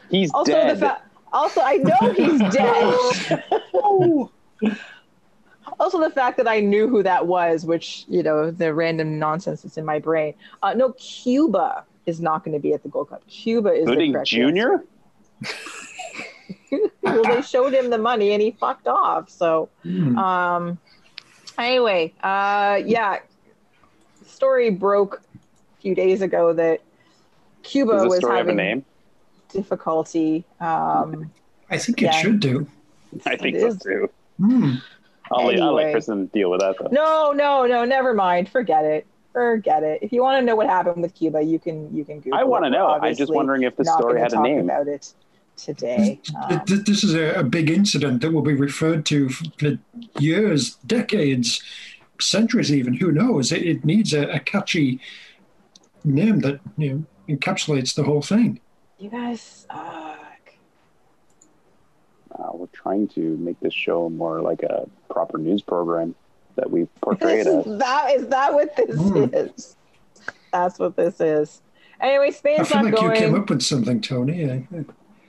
He's 0.09 0.31
Also, 0.33 0.51
dead. 0.51 0.75
the 0.77 0.79
fa- 0.79 1.01
also 1.33 1.61
I 1.61 1.75
know 1.75 2.11
he's 2.13 2.41
dead. 2.53 2.93
also, 5.79 5.99
the 5.99 6.09
fact 6.13 6.37
that 6.37 6.47
I 6.47 6.59
knew 6.61 6.87
who 6.87 7.03
that 7.03 7.27
was, 7.27 7.65
which 7.65 8.05
you 8.07 8.23
know, 8.23 8.51
the 8.51 8.73
random 8.73 9.19
nonsense 9.19 9.61
that's 9.63 9.77
in 9.77 9.85
my 9.85 9.99
brain. 9.99 10.33
Uh, 10.63 10.73
no, 10.73 10.93
Cuba 10.93 11.85
is 12.05 12.21
not 12.21 12.43
going 12.43 12.53
to 12.53 12.59
be 12.61 12.73
at 12.73 12.83
the 12.83 12.89
Gold 12.89 13.09
Cup. 13.09 13.25
Cuba 13.27 13.71
is 13.73 13.85
the 13.85 13.91
Pudding 13.91 14.13
correct 14.13 14.29
Junior. 14.29 14.83
well, 17.01 17.23
they 17.25 17.41
showed 17.41 17.73
him 17.73 17.89
the 17.89 17.97
money 17.97 18.31
and 18.31 18.41
he 18.41 18.51
fucked 18.51 18.87
off. 18.87 19.29
So, 19.29 19.69
Mm. 19.85 20.17
um, 20.17 20.79
anyway, 21.57 22.13
uh, 22.23 22.81
yeah, 22.85 23.19
story 24.25 24.69
broke 24.69 25.21
few 25.87 25.95
days 25.95 26.21
ago 26.21 26.51
that 26.51 26.81
Cuba 27.63 27.93
Does 27.93 28.07
was 28.07 28.17
story 28.17 28.37
have 28.37 28.47
a 28.47 28.51
having 28.51 28.57
name? 28.57 28.85
difficulty. 29.53 30.43
Um, 30.59 31.31
I 31.69 31.77
think 31.77 32.01
it 32.01 32.05
Yeah. 32.05 32.11
should 32.11 32.39
do. 32.41 32.67
I 33.25 33.37
think 33.37 33.55
It 33.55 33.61
so 33.61 33.67
is. 33.67 33.77
too. 33.79 34.09
Mm. 34.39 34.81
I'll, 35.31 35.45
let- 35.47 35.61
I'll 35.61 35.73
let 35.73 35.93
Kristen 35.93 36.25
deal 36.27 36.51
with 36.51 36.59
that 36.59 36.75
though. 36.77 36.89
No, 36.91 37.31
no, 37.31 37.65
no, 37.65 37.85
never 37.85 38.13
mind. 38.13 38.49
Forget 38.49 38.83
it. 38.83 39.05
Forget 39.31 39.81
it. 39.83 39.99
If 40.01 40.11
you 40.11 40.21
want 40.21 40.41
to 40.41 40.45
know 40.45 40.55
what 40.57 40.67
happened 40.67 41.01
with 41.01 41.13
Cuba, 41.15 41.41
you 41.41 41.57
can 41.59 41.95
you 41.95 42.03
can 42.03 42.19
Google. 42.19 42.37
I 42.39 42.43
want 42.43 42.65
to 42.65 42.69
know. 42.69 42.87
I'm 42.87 43.15
just 43.15 43.33
wondering 43.33 43.63
if 43.63 43.75
the 43.77 43.85
story 43.85 44.19
had 44.19 44.33
a 44.33 44.35
talk 44.35 44.43
name. 44.43 44.59
about 44.69 44.87
it 44.89 45.13
today. 45.55 46.19
Um, 46.49 46.61
This 46.65 47.03
is 47.05 47.13
a, 47.13 47.35
a 47.39 47.43
big 47.43 47.69
incident 47.69 48.21
that 48.21 48.31
will 48.33 48.41
be 48.41 48.53
referred 48.53 49.05
to 49.07 49.29
for 49.29 49.77
years, 50.19 50.75
decades, 50.87 51.61
centuries, 52.19 52.73
even. 52.73 52.93
Who 52.95 53.11
knows? 53.11 53.51
It, 53.51 53.63
it 53.63 53.85
needs 53.85 54.13
a, 54.13 54.23
a 54.29 54.39
catchy 54.39 54.99
name 56.07 56.39
that 56.41 56.59
you 56.77 56.93
know 56.93 57.35
encapsulates 57.35 57.93
the 57.95 58.03
whole 58.03 58.21
thing. 58.21 58.59
you 58.99 59.09
guys 59.09 59.65
suck. 59.69 60.17
Uh, 62.31 62.49
we're 62.53 62.67
trying 62.67 63.07
to 63.09 63.37
make 63.37 63.59
this 63.59 63.73
show 63.73 64.09
more 64.09 64.41
like 64.41 64.61
a 64.63 64.87
proper 65.09 65.37
news 65.37 65.61
program 65.61 66.13
that 66.55 66.69
we 66.69 66.85
portray 67.01 67.39
it 67.41 67.47
as. 67.47 67.65
that 67.79 68.11
is 68.15 68.27
that 68.27 68.53
what 68.53 68.75
this 68.75 68.95
Hmm. 68.95 69.25
is. 69.33 69.75
That's 70.51 70.79
what 70.79 70.95
this 70.95 71.19
is. 71.19 71.61
Anyway, 71.99 72.27
I 72.27 72.31
feel 72.31 72.57
not 72.83 72.85
like 72.93 73.01
you 73.01 73.11
came 73.13 73.35
up 73.35 73.49
with 73.49 73.61
something, 73.63 74.01
Tony. 74.01 74.45
I- 74.49 74.67
I- 74.75 74.85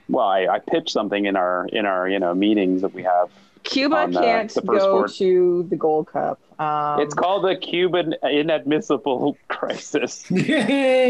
Well, 0.09 0.27
I, 0.27 0.47
I 0.47 0.59
pitched 0.59 0.91
something 0.91 1.27
in 1.27 1.37
our 1.37 1.67
in 1.73 1.85
our 1.87 2.09
you 2.09 2.19
know 2.19 2.35
meetings 2.35 2.83
that 2.83 2.95
we 2.95 3.03
have. 3.03 3.29
Cuba 3.65 3.97
on, 3.97 4.17
uh, 4.17 4.21
can't 4.21 4.53
the 4.55 4.61
go 4.63 4.93
board. 4.93 5.11
to 5.13 5.63
the 5.71 5.77
Gold 5.77 6.07
Cup. 6.09 6.39
Um, 6.61 7.01
it's 7.01 7.15
called 7.15 7.45
the 7.45 7.57
Cuban 7.57 8.15
inadmissible 8.23 9.37
crisis. 9.49 10.29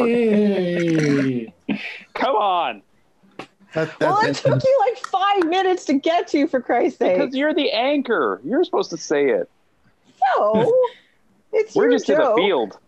Yay! 0.09 1.53
Come 2.15 2.37
on, 2.37 2.83
That, 3.75 3.89
that, 3.99 4.01
well, 4.01 4.21
it 4.21 4.35
that- 4.35 4.37
took 4.37 4.63
you 4.65 4.79
like 4.89 4.99
five 5.07 5.45
minutes 5.49 5.85
to 5.87 5.95
get 5.95 6.29
to, 6.29 6.47
for 6.49 6.61
Christ's 6.61 6.99
sake. 6.99 7.19
because 7.19 7.35
you're 7.35 7.55
the 7.55 7.71
anchor. 7.73 8.41
You're 8.45 8.65
supposed 8.65 8.91
to 8.91 8.97
say 8.97 9.27
it. 9.31 9.49
No, 10.37 10.73
it's 11.53 11.75
We're 11.75 11.85
your 11.85 11.93
just 11.93 12.09
in 12.11 12.19
the 12.19 12.35
field. 12.37 12.79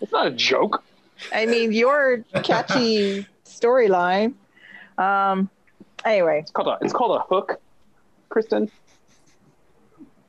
It's 0.00 0.12
not 0.12 0.26
a 0.26 0.30
joke. 0.30 0.82
I 1.32 1.46
mean, 1.46 1.72
your 1.72 2.24
catchy 2.42 3.26
storyline. 3.44 4.34
Um. 4.98 5.48
Anyway, 6.04 6.40
It's 6.40 6.50
called 6.50 6.68
a 6.68 6.76
it's 6.84 6.92
called 6.92 7.16
a 7.18 7.20
hook, 7.34 7.58
Kristen. 8.34 8.68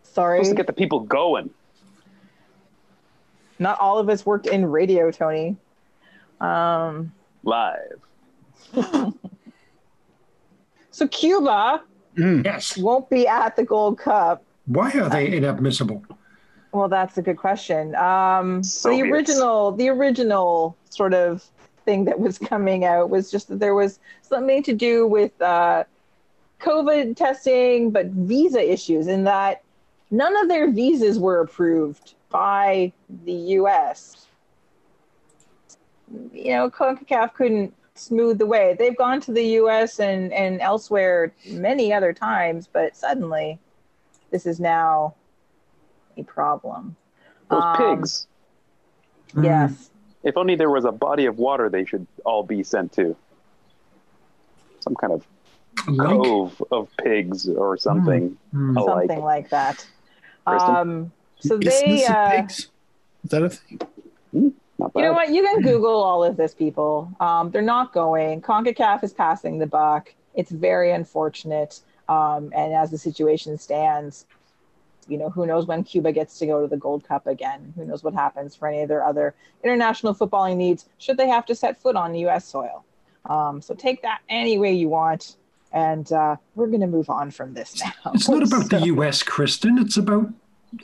sorry. 0.04 0.38
Supposed 0.38 0.52
to 0.52 0.56
get 0.56 0.68
the 0.68 0.74
people 0.74 1.00
going. 1.00 1.50
Not 3.58 3.80
all 3.80 3.98
of 3.98 4.08
us 4.10 4.24
worked 4.28 4.46
in 4.46 4.68
radio, 4.68 5.10
Tony. 5.10 5.56
Um. 6.40 7.12
Live. 7.44 8.00
So 10.92 11.08
Cuba 11.10 11.82
Mm. 12.16 12.46
yes. 12.46 12.78
won't 12.78 13.10
be 13.10 13.28
at 13.28 13.58
the 13.58 13.66
Gold 13.66 13.98
Cup. 13.98 14.42
Why 14.68 14.90
are 14.94 15.10
they 15.10 15.36
inadmissible? 15.36 16.02
Well, 16.72 16.88
that's 16.88 17.18
a 17.18 17.22
good 17.22 17.36
question. 17.36 17.94
Um, 17.96 18.62
the 18.62 19.02
original, 19.12 19.74
the 19.74 19.90
original 19.90 20.78
sort 20.90 21.14
of 21.14 21.44
thing 21.84 22.06
that 22.06 22.18
was 22.22 22.38
coming 22.38 22.86
out 22.86 23.10
was 23.10 23.30
just 23.30 23.50
that 23.50 23.60
there 23.60 23.76
was 23.76 24.00
something 24.22 24.64
to 24.64 24.72
do 24.74 25.06
with 25.06 25.34
uh, 25.42 25.84
COVID 26.60 27.16
testing, 27.16 27.92
but 27.92 28.08
visa 28.08 28.72
issues, 28.72 29.08
in 29.08 29.24
that 29.26 29.62
none 30.12 30.36
of 30.38 30.48
their 30.48 30.72
visas 30.72 31.20
were 31.20 31.42
approved 31.42 32.16
by 32.30 32.92
the 33.26 33.34
U.S. 33.34 34.28
You 36.34 36.52
know, 36.54 36.70
CONCACAF 36.70 37.34
couldn't 37.34 37.74
smooth 37.96 38.38
the 38.38 38.46
way. 38.46 38.76
They've 38.78 38.96
gone 38.98 39.22
to 39.22 39.32
the 39.32 39.44
U.S. 39.60 40.00
and 40.00 40.32
and 40.34 40.62
elsewhere 40.62 41.34
many 41.50 41.94
other 41.94 42.14
times, 42.14 42.68
but 42.72 42.96
suddenly, 42.96 43.60
this 44.32 44.46
is 44.46 44.60
now 44.60 45.16
a 46.18 46.24
problem. 46.24 46.96
Those 47.50 47.64
Um, 47.64 47.78
pigs. 47.78 48.28
Yes. 49.42 49.92
If 50.24 50.38
only 50.38 50.56
there 50.56 50.70
was 50.70 50.86
a 50.86 50.92
body 50.92 51.26
of 51.26 51.38
water 51.38 51.70
they 51.70 51.86
should 51.86 52.08
all 52.26 52.44
be 52.44 52.64
sent 52.64 52.92
to. 52.94 53.16
Some 54.80 54.96
kind 54.96 55.14
of 55.14 55.28
Link? 55.88 56.24
cove 56.24 56.64
of 56.72 56.90
pigs 57.04 57.50
or 57.50 57.78
something. 57.78 58.38
Mm. 58.54 58.78
alike. 58.78 59.08
something 59.08 59.24
like 59.24 59.50
that. 59.50 59.86
Um, 60.48 61.12
so 61.40 61.56
Is 61.56 61.60
they, 61.60 61.88
this 61.88 62.10
a 62.10 62.18
uh, 62.18 62.30
pigs? 62.32 62.70
Is 63.24 63.32
that 63.32 63.44
a 63.44 63.50
thing? 63.50 63.82
Not 64.78 64.92
you 64.96 65.02
know 65.02 65.14
what? 65.14 65.30
You 65.30 65.42
can 65.42 65.62
Google 65.62 66.04
all 66.04 66.24
of 66.24 66.38
this, 66.38 66.54
people. 66.54 67.12
Um, 67.20 67.50
they're 67.50 67.62
not 67.62 67.94
going. 67.94 68.42
CONCACAF 68.42 69.04
is 69.04 69.14
passing 69.14 69.58
the 69.58 69.68
buck. 69.68 70.14
It's 70.34 70.52
very 70.52 70.92
unfortunate. 70.92 71.80
Um, 72.10 72.52
and 72.54 72.74
as 72.74 72.92
the 72.92 72.98
situation 72.98 73.58
stands, 73.58 74.26
you 75.08 75.18
know, 75.18 75.30
who 75.30 75.46
knows 75.46 75.66
when 75.66 75.84
Cuba 75.84 76.12
gets 76.12 76.38
to 76.40 76.46
go 76.46 76.62
to 76.62 76.68
the 76.68 76.78
Gold 76.78 77.08
Cup 77.08 77.28
again? 77.28 77.74
Who 77.76 77.86
knows 77.86 78.04
what 78.04 78.14
happens 78.14 78.56
for 78.56 78.68
any 78.68 78.82
of 78.82 78.90
their 78.90 79.04
other 79.04 79.34
international 79.64 80.14
footballing 80.14 80.58
needs 80.58 80.90
should 80.98 81.18
they 81.18 81.30
have 81.30 81.46
to 81.46 81.56
set 81.56 81.80
foot 81.80 81.96
on 81.96 82.16
U.S. 82.16 82.46
soil? 82.46 82.84
Um, 83.26 83.62
so 83.62 83.74
take 83.74 84.02
that 84.02 84.22
any 84.30 84.58
way 84.58 84.74
you 84.74 84.90
want. 84.90 85.38
And 85.76 86.10
uh, 86.14 86.38
we're 86.56 86.68
going 86.68 86.80
to 86.82 86.88
move 86.88 87.10
on 87.10 87.30
from 87.32 87.54
this 87.54 87.80
now. 87.84 88.12
It's 88.14 88.30
not 88.30 88.42
about 88.42 88.64
So- 88.72 88.80
the 88.80 88.86
US, 88.96 89.22
Kristen. 89.22 89.78
It's 89.78 89.98
about 89.98 90.30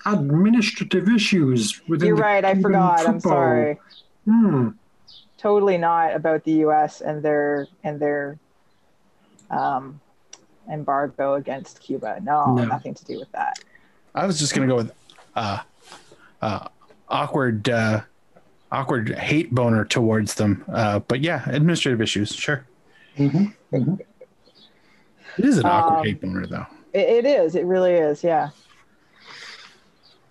administrative 0.05 1.07
issues 1.09 1.81
within 1.87 2.09
You're 2.09 2.17
the 2.17 2.21
right. 2.21 2.45
I 2.45 2.51
Cuban 2.53 2.61
forgot. 2.61 3.07
I'm 3.07 3.19
sorry. 3.19 3.79
Hmm. 4.25 4.69
totally 5.37 5.77
not 5.79 6.15
about 6.15 6.43
the 6.43 6.51
U.S. 6.67 7.01
and 7.01 7.23
their 7.23 7.67
and 7.83 7.99
their 7.99 8.37
um, 9.49 9.99
embargo 10.71 11.33
against 11.35 11.79
Cuba. 11.81 12.19
No, 12.21 12.53
No. 12.55 12.65
nothing 12.65 12.93
to 12.93 13.05
do 13.05 13.17
with 13.17 13.31
that. 13.31 13.57
I 14.13 14.25
was 14.27 14.37
just 14.39 14.53
gonna 14.53 14.67
go 14.67 14.75
with 14.75 14.91
uh, 15.35 15.59
uh, 16.41 16.67
awkward, 17.09 17.67
uh, 17.69 18.01
awkward 18.71 19.09
hate 19.17 19.53
boner 19.55 19.85
towards 19.85 20.35
them. 20.35 20.63
Uh, 20.71 20.99
but 20.99 21.21
yeah, 21.21 21.43
administrative 21.49 22.01
issues, 22.01 22.35
sure. 22.35 22.65
Mhm. 23.17 23.53
Mhm. 23.73 23.99
It 25.37 25.45
is 25.45 25.57
an 25.57 25.65
awkward 25.65 25.97
Um, 25.99 26.05
hate 26.05 26.21
boner, 26.21 26.45
though. 26.45 26.65
It, 26.93 27.07
it 27.07 27.25
is. 27.25 27.55
It 27.55 27.65
really 27.65 27.93
is. 27.93 28.23
Yeah. 28.23 28.49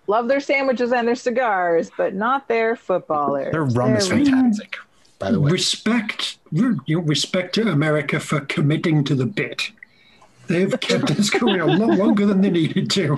Love 0.07 0.27
their 0.27 0.39
sandwiches 0.39 0.91
and 0.91 1.07
their 1.07 1.15
cigars, 1.15 1.89
but 1.97 2.13
not 2.13 2.47
their 2.47 2.75
footballers. 2.75 3.51
Their 3.51 3.63
rum 3.65 3.95
is 3.95 4.09
They're- 4.09 4.17
fantastic, 4.25 4.75
by 5.19 5.31
the 5.31 5.39
way. 5.39 5.51
Respect, 5.51 6.37
you 6.51 6.77
know, 6.87 6.99
respect 7.01 7.55
to 7.55 7.67
America 7.69 8.19
for 8.19 8.41
committing 8.41 9.03
to 9.05 9.15
the 9.15 9.25
bit. 9.25 9.71
They've 10.47 10.77
kept 10.81 11.07
this 11.15 11.29
going 11.29 11.61
a 11.61 11.65
lot 11.65 11.97
longer 11.97 12.25
than 12.25 12.41
they 12.41 12.49
needed 12.49 12.89
to. 12.91 13.17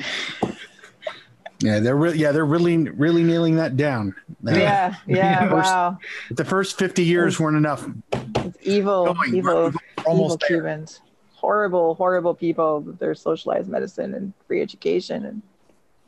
Yeah, 1.62 1.80
they're 1.80 1.96
re- 1.96 2.14
yeah 2.16 2.34
they're 2.34 2.46
really 2.46 2.78
really 2.78 3.24
nailing 3.24 3.56
that 3.56 3.78
down. 3.78 4.14
Uh, 4.46 4.52
Yeah. 4.52 4.96
Yeah. 5.08 5.16
Yeah. 5.48 5.54
Wow. 5.54 5.98
The 6.30 6.44
first 6.46 6.78
fifty 6.78 7.06
years 7.06 7.40
weren't 7.40 7.56
enough. 7.58 7.88
It's 8.12 8.58
evil. 8.62 9.06
Going, 9.14 9.36
evil. 9.36 9.68
evil 9.70 9.80
almost 10.06 10.42
there. 10.42 10.58
Cubans. 10.60 11.00
Horrible, 11.54 11.96
horrible 11.96 12.34
people. 12.34 12.80
with 12.80 13.00
Their 13.00 13.14
socialized 13.14 13.68
medicine 13.68 14.14
and 14.14 14.32
free 14.48 14.62
education 14.62 15.26
and 15.26 15.42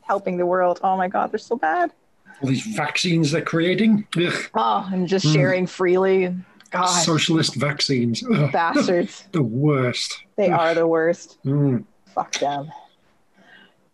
helping 0.00 0.38
the 0.38 0.46
world. 0.46 0.80
Oh 0.82 0.96
my 0.96 1.08
God, 1.08 1.30
they're 1.30 1.38
so 1.38 1.56
bad. 1.56 1.92
All 2.40 2.48
these 2.48 2.64
vaccines 2.64 3.32
they're 3.32 3.42
creating. 3.42 4.06
Ugh, 4.16 4.32
Oh, 4.54 4.88
and 4.90 5.06
just 5.06 5.26
Mm. 5.26 5.34
sharing 5.34 5.66
freely. 5.66 6.34
God, 6.70 6.86
socialist 6.86 7.54
vaccines. 7.54 8.24
Ugh, 8.26 8.50
bastards. 8.50 9.24
The 9.32 9.42
worst. 9.42 10.22
They 10.36 10.48
are 10.48 10.72
the 10.74 10.86
worst. 10.86 11.36
Mm. 11.44 11.84
Fuck 12.14 12.32
them. 12.38 12.72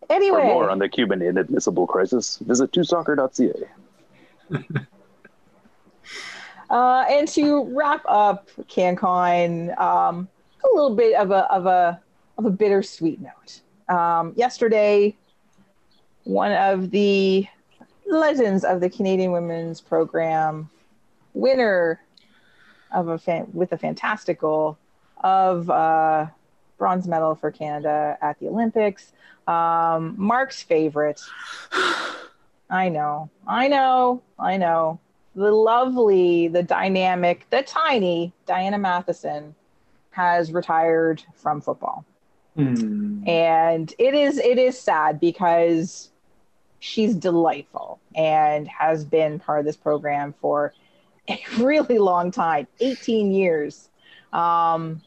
Anyway. 0.09 0.43
For 0.43 0.45
more 0.47 0.70
on 0.70 0.78
the 0.78 0.88
Cuban 0.88 1.22
inadmissible 1.22 1.88
crisis, 1.88 2.38
visit 2.38 2.70
twosoccer.ca. 2.70 3.66
uh, 6.70 7.05
and 7.11 7.26
to 7.28 7.64
wrap 7.74 8.03
up 8.07 8.49
CanCon, 8.68 9.76
um, 9.80 10.28
a 10.65 10.75
little 10.75 10.95
bit 10.95 11.15
of 11.17 11.31
a 11.31 11.51
of 11.53 11.67
a 11.67 12.01
of 12.39 12.45
a 12.45 12.51
bittersweet 12.51 13.21
note. 13.21 13.61
Um, 13.95 14.33
yesterday, 14.37 15.17
one 16.25 16.53
of 16.53 16.91
the 16.91 17.47
legends 18.07 18.65
of 18.65 18.81
the 18.81 18.91
Canadian 18.91 19.33
women's 19.33 19.81
program 19.81 20.71
winner 21.35 22.01
of 22.93 23.09
a 23.09 23.19
fan- 23.19 23.49
with 23.53 23.73
a 23.73 23.79
fantastic 23.79 24.41
goal 24.41 24.77
of 25.25 25.71
uh, 25.71 26.27
bronze 26.79 27.07
medal 27.07 27.35
for 27.35 27.51
Canada 27.51 28.19
at 28.21 28.39
the 28.39 28.49
Olympics. 28.49 29.13
Um, 29.47 30.15
Mark's 30.17 30.63
favorite. 30.63 31.21
I 32.71 32.89
know, 32.89 33.31
I 33.47 33.69
know, 33.69 34.23
I 34.39 34.57
know. 34.57 34.99
The 35.35 35.51
lovely, 35.51 36.49
the 36.49 36.63
dynamic, 36.63 37.47
the 37.51 37.63
tiny 37.63 38.33
Diana 38.47 38.79
Matheson 38.79 39.55
has 40.13 40.53
retired 40.53 41.23
from 41.35 41.61
football. 41.61 42.05
Hmm. 42.55 43.27
and 43.27 43.95
it 43.99 44.13
is 44.13 44.37
it 44.37 44.59
is 44.59 44.79
sad 44.79 45.19
because 45.19 46.11
she's 46.81 47.15
delightful 47.15 47.99
and 48.15 48.69
has 48.69 49.07
been 49.07 49.39
part 49.39 49.61
of 49.61 49.65
this 49.65 49.77
program 49.77 50.35
for 50.39 50.75
a 51.31 51.41
really 51.59 51.99
long 51.99 52.31
time 52.31 52.67
18 52.81 53.33
years. 53.33 53.89
Um, 54.35 55.01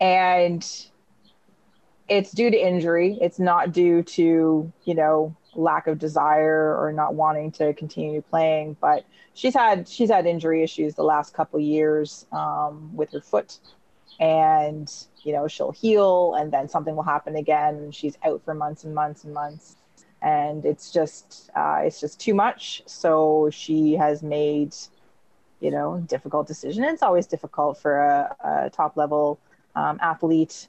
and 0.00 0.64
it's 2.08 2.30
due 2.30 2.52
to 2.52 2.56
injury. 2.56 3.18
It's 3.20 3.40
not 3.40 3.72
due 3.72 4.04
to 4.04 4.72
you 4.84 4.94
know 4.94 5.34
lack 5.56 5.88
of 5.88 5.98
desire 5.98 6.76
or 6.80 6.92
not 6.92 7.14
wanting 7.14 7.52
to 7.52 7.72
continue 7.74 8.20
playing 8.20 8.76
but 8.80 9.04
she's 9.34 9.54
had 9.54 9.88
she's 9.88 10.10
had 10.10 10.26
injury 10.26 10.62
issues 10.62 10.94
the 10.94 11.02
last 11.04 11.32
couple 11.32 11.60
years 11.60 12.26
um, 12.32 12.90
with 12.94 13.12
her 13.12 13.20
foot 13.20 13.58
and 14.20 14.92
you 15.22 15.32
know 15.32 15.48
she'll 15.48 15.72
heal 15.72 16.34
and 16.34 16.52
then 16.52 16.68
something 16.68 16.94
will 16.94 17.02
happen 17.02 17.36
again 17.36 17.74
and 17.76 17.94
she's 17.94 18.16
out 18.24 18.42
for 18.44 18.54
months 18.54 18.84
and 18.84 18.94
months 18.94 19.24
and 19.24 19.34
months. 19.34 19.76
And 20.22 20.64
it's 20.64 20.90
just 20.90 21.50
uh, 21.54 21.80
it's 21.82 22.00
just 22.00 22.18
too 22.20 22.34
much. 22.34 22.82
So 22.86 23.50
she 23.52 23.92
has 23.94 24.22
made 24.22 24.74
you 25.60 25.70
know 25.70 26.04
difficult 26.08 26.46
decision 26.46 26.84
it's 26.84 27.02
always 27.02 27.26
difficult 27.26 27.78
for 27.78 28.00
a, 28.00 28.36
a 28.44 28.70
top 28.70 28.96
level 28.96 29.38
um, 29.76 29.98
athlete 30.02 30.66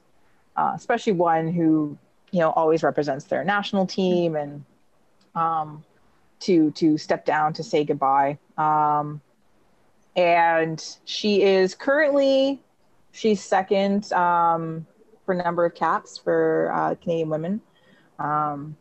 uh, 0.55 0.71
especially 0.75 1.11
one 1.11 1.51
who 1.51 1.97
you 2.31 2.39
know 2.39 2.51
always 2.51 2.83
represents 2.83 3.25
their 3.25 3.43
national 3.43 3.85
team 3.85 4.35
and 4.35 4.63
um, 5.35 5.83
to 6.39 6.71
to 6.71 6.97
step 6.97 7.25
down 7.25 7.53
to 7.53 7.63
say 7.63 7.83
goodbye. 7.83 8.37
Um, 8.57 9.21
and 10.15 10.83
she 11.05 11.43
is 11.43 11.75
currently 11.75 12.61
she's 13.15 13.41
second 13.41 14.11
um, 14.11 14.85
for 15.25 15.33
number 15.33 15.65
of 15.65 15.73
caps 15.73 16.17
for 16.17 16.71
uh, 16.73 16.95
Canadian 16.95 17.29
women. 17.29 17.61
Um, 18.19 18.75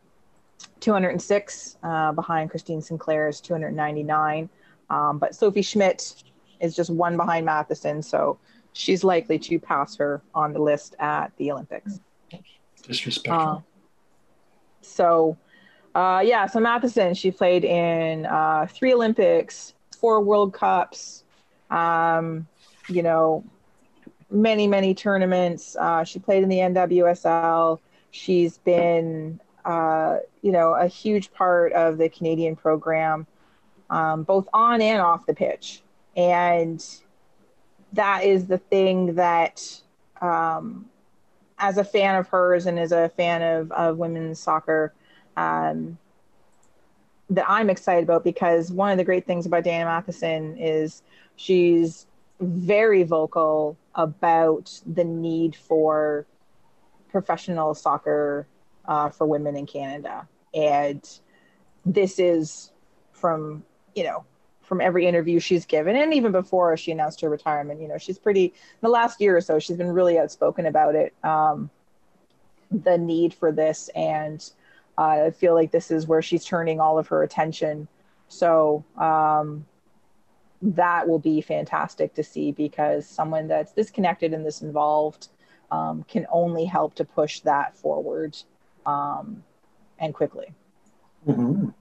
206 0.81 1.77
uh, 1.83 2.11
behind 2.11 2.49
Christine 2.49 2.81
Sinclair's 2.81 3.39
299. 3.41 4.49
Um, 4.89 5.17
but 5.17 5.33
Sophie 5.33 5.61
Schmidt 5.61 6.23
is 6.59 6.75
just 6.75 6.89
one 6.89 7.17
behind 7.17 7.45
Matheson, 7.45 8.01
so 8.01 8.37
she's 8.73 9.03
likely 9.03 9.39
to 9.39 9.57
pass 9.57 9.95
her 9.95 10.21
on 10.33 10.53
the 10.53 10.59
list 10.59 10.95
at 10.99 11.31
the 11.37 11.51
Olympics. 11.51 11.99
Disrespectful. 12.83 13.47
Uh, 13.47 13.59
so, 14.81 15.37
uh, 15.95 16.21
yeah, 16.23 16.45
so 16.45 16.59
Matheson, 16.59 17.13
she 17.13 17.31
played 17.31 17.63
in 17.63 18.25
uh, 18.25 18.67
three 18.69 18.93
Olympics, 18.93 19.73
four 19.97 20.21
World 20.21 20.53
Cups, 20.53 21.23
um, 21.71 22.47
you 22.87 23.01
know, 23.01 23.43
many, 24.29 24.67
many 24.67 24.93
tournaments. 24.93 25.75
Uh, 25.75 26.03
she 26.03 26.19
played 26.19 26.43
in 26.43 26.49
the 26.49 26.57
NWSL. 26.57 27.79
She's 28.11 28.57
been, 28.59 29.39
uh, 29.63 30.17
you 30.41 30.51
know, 30.51 30.73
a 30.73 30.87
huge 30.87 31.31
part 31.33 31.73
of 31.73 31.97
the 31.97 32.09
Canadian 32.09 32.55
program, 32.55 33.27
um, 33.89 34.23
both 34.23 34.47
on 34.53 34.81
and 34.81 35.01
off 35.01 35.25
the 35.25 35.33
pitch. 35.33 35.81
And 36.15 36.83
that 37.93 38.23
is 38.23 38.47
the 38.47 38.57
thing 38.57 39.15
that, 39.15 39.81
um, 40.21 40.85
as 41.57 41.77
a 41.77 41.83
fan 41.83 42.15
of 42.15 42.27
hers 42.27 42.65
and 42.65 42.79
as 42.79 42.91
a 42.91 43.09
fan 43.09 43.41
of, 43.41 43.71
of 43.71 43.97
women's 43.97 44.39
soccer, 44.39 44.93
um, 45.37 45.97
that 47.29 47.45
I'm 47.49 47.69
excited 47.69 48.03
about 48.03 48.23
because 48.23 48.71
one 48.71 48.91
of 48.91 48.97
the 48.97 49.03
great 49.03 49.25
things 49.25 49.45
about 49.45 49.63
Diana 49.63 49.85
Matheson 49.85 50.57
is 50.57 51.01
she's 51.35 52.05
very 52.39 53.03
vocal 53.03 53.77
about 53.95 54.81
the 54.85 55.03
need 55.03 55.55
for 55.55 56.25
professional 57.09 57.73
soccer 57.73 58.47
uh, 58.85 59.09
for 59.09 59.25
women 59.25 59.55
in 59.55 59.65
Canada. 59.65 60.27
And 60.53 61.07
this 61.85 62.19
is 62.19 62.71
from, 63.13 63.63
you 63.95 64.03
know, 64.03 64.25
from 64.61 64.81
every 64.81 65.05
interview 65.05 65.39
she's 65.39 65.65
given, 65.65 65.95
and 65.95 66.13
even 66.13 66.31
before 66.31 66.75
she 66.75 66.91
announced 66.91 67.21
her 67.21 67.29
retirement, 67.29 67.79
you 67.79 67.87
know, 67.87 67.99
she's 67.99 68.17
pretty, 68.17 68.53
the 68.81 68.89
last 68.89 69.21
year 69.21 69.37
or 69.37 69.41
so, 69.41 69.59
she's 69.59 69.77
been 69.77 69.91
really 69.91 70.17
outspoken 70.17 70.65
about 70.65 70.95
it, 70.95 71.13
um, 71.23 71.69
the 72.71 72.97
need 72.97 73.33
for 73.33 73.51
this. 73.51 73.89
And 73.95 74.43
uh, 74.97 75.25
I 75.27 75.31
feel 75.31 75.53
like 75.53 75.71
this 75.71 75.91
is 75.91 76.07
where 76.07 76.21
she's 76.21 76.43
turning 76.43 76.79
all 76.79 76.97
of 76.97 77.07
her 77.09 77.21
attention. 77.21 77.87
So, 78.27 78.83
um, 78.97 79.65
that 80.61 81.07
will 81.07 81.19
be 81.19 81.41
fantastic 81.41 82.13
to 82.15 82.23
see 82.23 82.51
because 82.51 83.07
someone 83.07 83.47
that's 83.47 83.73
this 83.73 83.89
connected 83.89 84.33
and 84.33 84.45
this 84.45 84.61
involved 84.61 85.29
um, 85.71 86.03
can 86.07 86.25
only 86.31 86.65
help 86.65 86.95
to 86.95 87.05
push 87.05 87.41
that 87.41 87.75
forward 87.77 88.37
um, 88.85 89.43
and 89.99 90.13
quickly. 90.13 90.53
Mhm. 91.27 91.73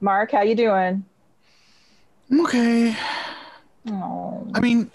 Mark, 0.00 0.32
how 0.32 0.42
you 0.42 0.54
doing? 0.54 1.04
I'm 2.30 2.40
Okay. 2.40 2.96
Oh, 3.88 4.46
I 4.54 4.60
mean, 4.60 4.90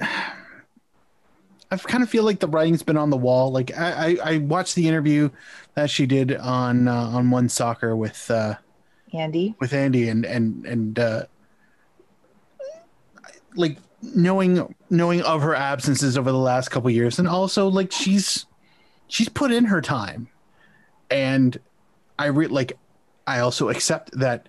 I 0.00 1.76
kind 1.76 2.02
of 2.02 2.08
feel 2.08 2.24
like 2.24 2.40
the 2.40 2.48
writing's 2.48 2.82
been 2.82 2.96
on 2.96 3.10
the 3.10 3.16
wall. 3.16 3.52
Like 3.52 3.76
I, 3.76 3.92
I, 3.92 4.18
I 4.32 4.38
watched 4.38 4.74
the 4.74 4.88
interview 4.88 5.30
that 5.74 5.90
she 5.90 6.06
did 6.06 6.34
on 6.36 6.88
uh, 6.88 6.94
on 6.94 7.30
One 7.30 7.48
Soccer 7.48 7.94
with 7.94 8.30
uh, 8.30 8.54
Andy. 9.12 9.54
with 9.60 9.72
Andy 9.72 10.08
and 10.08 10.24
and 10.24 10.64
and 10.66 10.98
uh, 10.98 11.22
like 13.54 13.78
knowing 14.02 14.74
knowing 14.90 15.22
of 15.22 15.42
her 15.42 15.54
absences 15.54 16.16
over 16.16 16.30
the 16.30 16.38
last 16.38 16.70
couple 16.70 16.90
years, 16.90 17.18
and 17.18 17.28
also 17.28 17.68
like 17.68 17.92
she's 17.92 18.46
she's 19.08 19.28
put 19.28 19.50
in 19.52 19.64
her 19.66 19.80
time, 19.80 20.28
and 21.10 21.58
I 22.18 22.26
re- 22.26 22.46
like 22.46 22.74
I 23.26 23.40
also 23.40 23.68
accept 23.68 24.10
that 24.18 24.48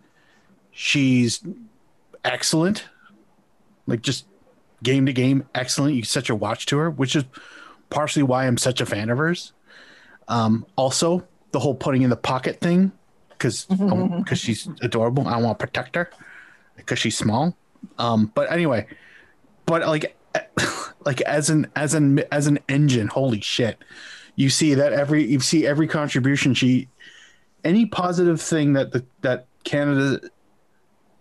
she's 0.71 1.43
excellent, 2.23 2.85
like 3.87 4.01
just 4.01 4.25
game 4.83 5.05
to 5.05 5.13
game 5.13 5.47
excellent. 5.55 5.95
You 5.95 6.03
set 6.03 6.29
your 6.29 6.37
watch 6.37 6.65
to 6.67 6.77
her, 6.77 6.89
which 6.89 7.15
is 7.15 7.23
partially 7.89 8.23
why 8.23 8.45
I'm 8.45 8.57
such 8.57 8.81
a 8.81 8.85
fan 8.85 9.09
of 9.09 9.17
hers. 9.17 9.53
Um, 10.27 10.65
also, 10.75 11.27
the 11.51 11.59
whole 11.59 11.73
putting 11.73 12.03
in 12.03 12.09
the 12.09 12.15
pocket 12.15 12.61
thing 12.61 12.91
because 13.39 13.65
because 13.65 14.37
she's 14.37 14.67
adorable. 14.81 15.27
I 15.27 15.37
want 15.37 15.57
to 15.57 15.65
protect 15.65 15.95
her 15.95 16.11
because 16.75 16.99
she's 16.99 17.17
small. 17.17 17.55
Um, 17.97 18.31
but 18.35 18.51
anyway, 18.51 18.85
but 19.65 19.87
like 19.87 20.15
like 21.05 21.21
as 21.21 21.49
an 21.49 21.71
as 21.75 21.93
an 21.93 22.19
as 22.31 22.47
an 22.47 22.59
engine, 22.67 23.07
holy 23.07 23.41
shit! 23.41 23.77
You 24.35 24.49
see 24.49 24.73
that 24.75 24.93
every 24.93 25.25
you 25.25 25.39
see 25.39 25.65
every 25.65 25.87
contribution 25.87 26.53
she 26.53 26.89
any 27.63 27.85
positive 27.85 28.41
thing 28.41 28.73
that 28.73 28.91
the 28.91 29.05
that 29.21 29.45
Canada 29.63 30.29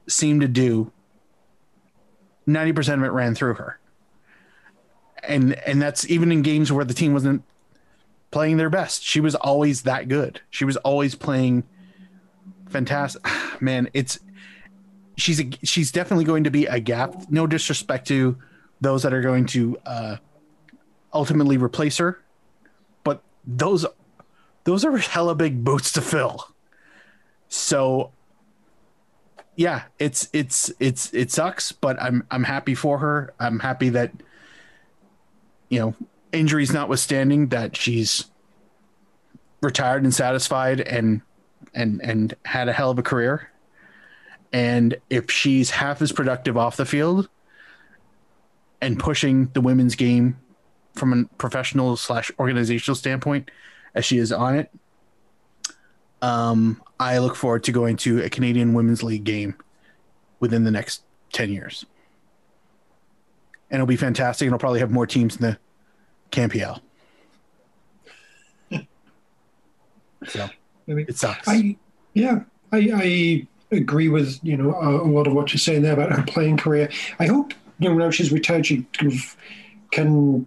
seemed 0.08 0.40
to 0.40 0.48
do. 0.48 0.92
Ninety 2.46 2.72
percent 2.72 3.00
of 3.00 3.06
it 3.06 3.12
ran 3.12 3.34
through 3.34 3.54
her, 3.54 3.78
and 5.22 5.54
and 5.66 5.80
that's 5.80 6.08
even 6.10 6.32
in 6.32 6.42
games 6.42 6.72
where 6.72 6.84
the 6.84 6.94
team 6.94 7.12
wasn't 7.12 7.44
playing 8.30 8.56
their 8.56 8.70
best. 8.70 9.02
She 9.04 9.20
was 9.20 9.34
always 9.34 9.82
that 9.82 10.08
good. 10.08 10.40
She 10.50 10.64
was 10.64 10.76
always 10.78 11.14
playing 11.14 11.64
fantastic. 12.68 13.22
Man, 13.60 13.88
it's 13.92 14.18
she's 15.16 15.40
a 15.40 15.50
she's 15.62 15.92
definitely 15.92 16.24
going 16.24 16.44
to 16.44 16.50
be 16.50 16.66
a 16.66 16.80
gap. 16.80 17.30
No 17.30 17.46
disrespect 17.46 18.08
to 18.08 18.36
those 18.80 19.02
that 19.02 19.12
are 19.12 19.22
going 19.22 19.46
to 19.46 19.78
uh, 19.84 20.16
ultimately 21.12 21.56
replace 21.56 21.98
her, 21.98 22.22
but 23.04 23.22
those 23.46 23.84
those 24.64 24.84
are 24.84 24.96
hella 24.96 25.34
big 25.34 25.64
boots 25.64 25.92
to 25.92 26.00
fill. 26.00 26.48
So 27.48 28.12
yeah, 29.56 29.82
it's 29.98 30.28
it's 30.32 30.70
it's 30.78 31.12
it 31.12 31.32
sucks, 31.32 31.72
but 31.72 32.00
I'm 32.00 32.24
I'm 32.30 32.44
happy 32.44 32.74
for 32.74 32.98
her. 32.98 33.34
I'm 33.40 33.58
happy 33.58 33.88
that 33.90 34.12
you 35.68 35.80
know 35.80 35.94
injuries 36.32 36.72
notwithstanding 36.72 37.48
that 37.48 37.76
she's 37.76 38.26
retired 39.60 40.04
and 40.04 40.14
satisfied 40.14 40.80
and 40.80 41.22
and 41.74 42.00
and 42.02 42.34
had 42.44 42.68
a 42.68 42.72
hell 42.72 42.90
of 42.90 42.98
a 42.98 43.02
career. 43.02 43.50
And 44.52 44.96
if 45.10 45.30
she's 45.30 45.70
half 45.70 46.00
as 46.00 46.12
productive 46.12 46.56
off 46.56 46.76
the 46.76 46.86
field 46.86 47.28
and 48.80 48.98
pushing 48.98 49.46
the 49.48 49.60
women's 49.60 49.94
game 49.94 50.38
from 50.94 51.12
a 51.12 51.24
professional 51.36 51.96
slash 51.96 52.30
organizational 52.38 52.94
standpoint 52.94 53.50
as 53.94 54.04
she 54.04 54.18
is 54.18 54.32
on 54.32 54.56
it, 54.56 54.70
um, 56.22 56.82
I 56.98 57.18
look 57.18 57.36
forward 57.36 57.64
to 57.64 57.72
going 57.72 57.96
to 57.98 58.22
a 58.22 58.30
Canadian 58.30 58.74
Women's 58.74 59.02
League 59.02 59.24
game 59.24 59.54
within 60.40 60.64
the 60.64 60.70
next 60.70 61.02
10 61.32 61.50
years. 61.50 61.84
And 63.70 63.76
it'll 63.76 63.86
be 63.86 63.96
fantastic. 63.96 64.46
And 64.46 64.54
it'll 64.54 64.60
probably 64.60 64.80
have 64.80 64.90
more 64.90 65.06
teams 65.06 65.36
in 65.36 65.42
the 65.42 65.58
CanPL. 66.30 66.80
so 70.26 70.48
Maybe. 70.88 71.04
it 71.08 71.16
sucks. 71.16 71.46
I 71.46 71.76
yeah, 72.14 72.40
I, 72.72 72.90
I 72.94 73.46
agree 73.70 74.08
with 74.08 74.40
you 74.42 74.56
know 74.56 74.74
a, 74.74 75.02
a 75.02 75.08
lot 75.08 75.26
of 75.28 75.34
what 75.34 75.52
you're 75.52 75.58
saying 75.58 75.82
there 75.82 75.92
about 75.92 76.10
her 76.10 76.22
playing 76.24 76.56
career. 76.56 76.90
I 77.20 77.26
hope 77.26 77.52
you 77.78 77.88
know 77.88 77.94
now 77.96 78.10
she's 78.10 78.32
retired, 78.32 78.66
she 78.66 78.82
kind 78.94 79.12
of 79.12 79.36
can 79.92 80.46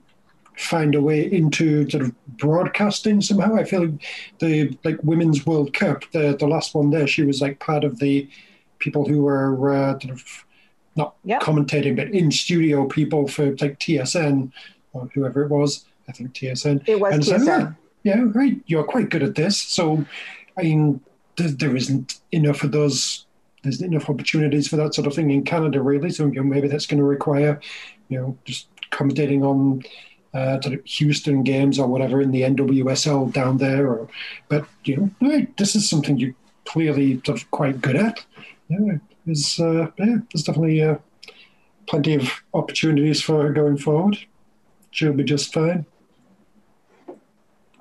find 0.58 0.94
a 0.96 1.02
way 1.02 1.32
into 1.32 1.90
sort 1.90 2.04
of 2.04 2.14
broadcasting 2.38 3.22
somehow. 3.22 3.56
I 3.56 3.64
feel 3.64 3.86
like 3.86 4.04
the 4.40 4.78
like 4.84 4.98
women's 5.04 5.46
World 5.46 5.74
Cup, 5.74 6.04
the 6.12 6.36
the 6.38 6.48
last 6.48 6.76
one 6.76 6.90
there, 6.90 7.08
she 7.08 7.24
was 7.24 7.42
like 7.42 7.60
part 7.60 7.84
of 7.84 8.00
the 8.00 8.28
people 8.80 9.08
who 9.08 9.22
were 9.24 9.72
uh, 9.74 10.00
sort 10.00 10.12
of 10.14 10.46
not 10.98 11.16
Yep. 11.24 11.42
commentating, 11.44 11.96
but 11.96 12.10
in 12.10 12.32
studio 12.32 12.86
people 12.86 13.28
for 13.28 13.52
like 13.62 13.80
TSN 13.80 14.52
or 14.94 15.08
whoever 15.14 15.44
it 15.44 15.50
was. 15.50 15.86
I 16.10 16.12
think 16.12 16.34
TSN. 16.34 16.84
It 16.88 17.00
was 17.00 17.14
And 17.14 17.24
so, 17.24 17.38
TSN. 17.38 17.46
yeah, 17.46 17.72
yeah, 18.04 18.24
right. 18.34 18.60
You're 18.66 18.84
quite 18.84 19.10
good 19.10 19.24
at 19.24 19.36
this. 19.36 19.58
So, 19.58 20.06
I 20.58 20.64
mean, 20.64 21.02
there, 21.36 21.76
isn't 21.76 22.20
enough 22.32 22.64
of 22.64 22.72
those. 22.72 23.26
There's 23.64 23.82
enough 23.82 24.10
opportunities 24.10 24.68
for 24.68 24.76
that 24.78 24.94
sort 24.94 25.08
of 25.08 25.14
thing 25.14 25.30
in 25.32 25.44
Canada, 25.44 25.82
really. 25.82 26.10
So 26.10 26.26
you 26.26 26.36
know, 26.36 26.44
maybe 26.44 26.68
that's 26.68 26.88
going 26.88 26.98
to 26.98 27.04
require, 27.04 27.60
you 28.10 28.20
know, 28.20 28.38
just 28.44 28.68
commentating 28.92 29.44
on 29.44 29.84
uh, 30.34 30.60
sort 30.62 30.76
of 30.76 30.86
Houston 30.86 31.44
games 31.44 31.78
or 31.78 31.88
whatever 31.88 32.22
in 32.22 32.32
the 32.32 32.42
NWSL 32.42 33.32
down 33.32 33.58
there. 33.58 33.88
Or, 33.88 34.08
but 34.50 34.66
you 34.84 34.98
know, 34.98 35.10
right, 35.22 35.56
this 35.58 35.76
is 35.76 35.90
something 35.90 36.18
you're 36.18 36.36
clearly 36.66 37.22
sort 37.26 37.42
of 37.42 37.52
quite 37.52 37.82
good 37.82 37.96
at. 37.96 38.26
Yeah, 38.68 38.98
there's 39.26 39.60
uh, 39.60 39.92
yeah, 39.98 40.18
there's 40.34 40.44
definitely 40.44 40.82
uh, 40.82 40.98
plenty 41.88 42.16
of 42.16 42.32
opportunities 42.54 43.22
for 43.22 43.52
going 43.52 43.78
forward. 43.78 44.18
She'll 44.92 45.14
be 45.14 45.24
just 45.24 45.54
fine. 45.54 45.86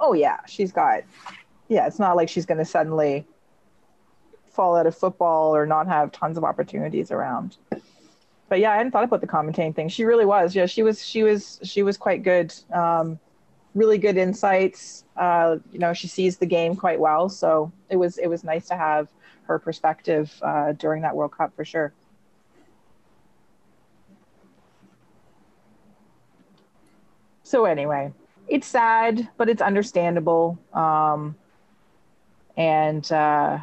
Oh 0.01 0.15
yeah, 0.15 0.39
she's 0.47 0.73
got. 0.73 1.03
Yeah, 1.69 1.87
it's 1.87 1.99
not 1.99 2.17
like 2.17 2.29
she's 2.29 2.47
going 2.47 2.59
to 2.59 2.65
suddenly 2.65 3.27
fall 4.51 4.77
out 4.77 4.87
of 4.87 4.97
football 4.97 5.55
or 5.55 5.67
not 5.67 5.87
have 5.87 6.11
tons 6.11 6.37
of 6.37 6.43
opportunities 6.43 7.11
around. 7.13 7.57
But 8.49 8.59
yeah, 8.59 8.73
I 8.73 8.77
hadn't 8.77 8.91
thought 8.91 9.05
about 9.05 9.21
the 9.21 9.27
commentating 9.29 9.77
thing. 9.77 9.89
She 9.89 10.05
really 10.05 10.25
was. 10.25 10.57
Yeah, 10.57 10.67
she 10.67 10.83
was. 10.83 11.05
She 11.05 11.23
was. 11.23 11.61
She 11.63 11.83
was 11.83 11.97
quite 11.97 12.23
good. 12.25 12.53
Um, 12.73 13.21
really 13.75 13.99
good 13.99 14.17
insights. 14.17 15.05
Uh, 15.17 15.59
you 15.71 15.79
know, 15.79 15.93
she 15.93 16.09
sees 16.09 16.39
the 16.39 16.47
game 16.47 16.75
quite 16.75 16.99
well. 16.99 17.29
So 17.29 17.71
it 17.89 17.97
was. 17.97 18.19
It 18.19 18.27
was 18.27 18.43
nice 18.43 18.67
to 18.69 18.77
have 18.77 19.07
her 19.45 19.59
perspective 19.59 20.33
uh, 20.43 20.73
during 20.73 21.03
that 21.03 21.15
World 21.15 21.37
Cup 21.37 21.55
for 21.55 21.65
sure. 21.65 21.93
So 27.45 27.65
anyway, 27.65 28.13
it's 28.51 28.67
sad, 28.67 29.29
but 29.37 29.49
it's 29.49 29.63
understandable. 29.63 30.59
Um, 30.75 31.37
and 32.57 33.11
uh, 33.13 33.59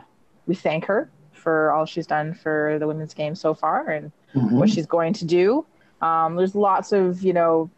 we 0.48 0.56
thank 0.56 0.86
her 0.86 1.12
for 1.34 1.72
all 1.72 1.86
she's 1.86 2.08
done 2.08 2.34
for 2.34 2.78
the 2.80 2.88
women's 2.88 3.14
game 3.14 3.36
so 3.36 3.54
far 3.54 3.90
and 3.90 4.12
what 4.52 4.70
she's 4.70 4.86
going 4.86 5.14
to 5.14 5.26
do. 5.26 5.66
Um, 6.02 6.36
there's 6.36 6.56
lots 6.56 6.92
of, 6.94 7.22
you 7.22 7.34
know, 7.34 7.70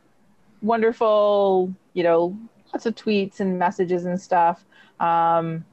wonderful, 0.61 1.73
you 1.93 2.03
know, 2.03 2.37
lots 2.73 2.85
of 2.85 2.95
tweets 2.95 3.39
and 3.39 3.57
messages 3.57 4.05
and 4.05 4.19
stuff. 4.21 4.65
Um, 4.99 5.65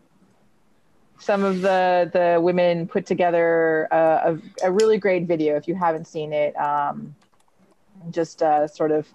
some 1.18 1.44
of 1.44 1.60
the 1.62 2.10
the 2.12 2.40
women 2.40 2.86
put 2.86 3.06
together 3.06 3.88
a, 3.90 4.38
a, 4.64 4.68
a 4.68 4.72
really 4.72 4.98
great 4.98 5.26
video. 5.26 5.56
If 5.56 5.66
you 5.66 5.74
haven't 5.74 6.06
seen 6.06 6.32
it, 6.32 6.54
um, 6.56 7.14
just 8.10 8.42
uh, 8.42 8.66
sort 8.68 8.92
of 8.92 9.06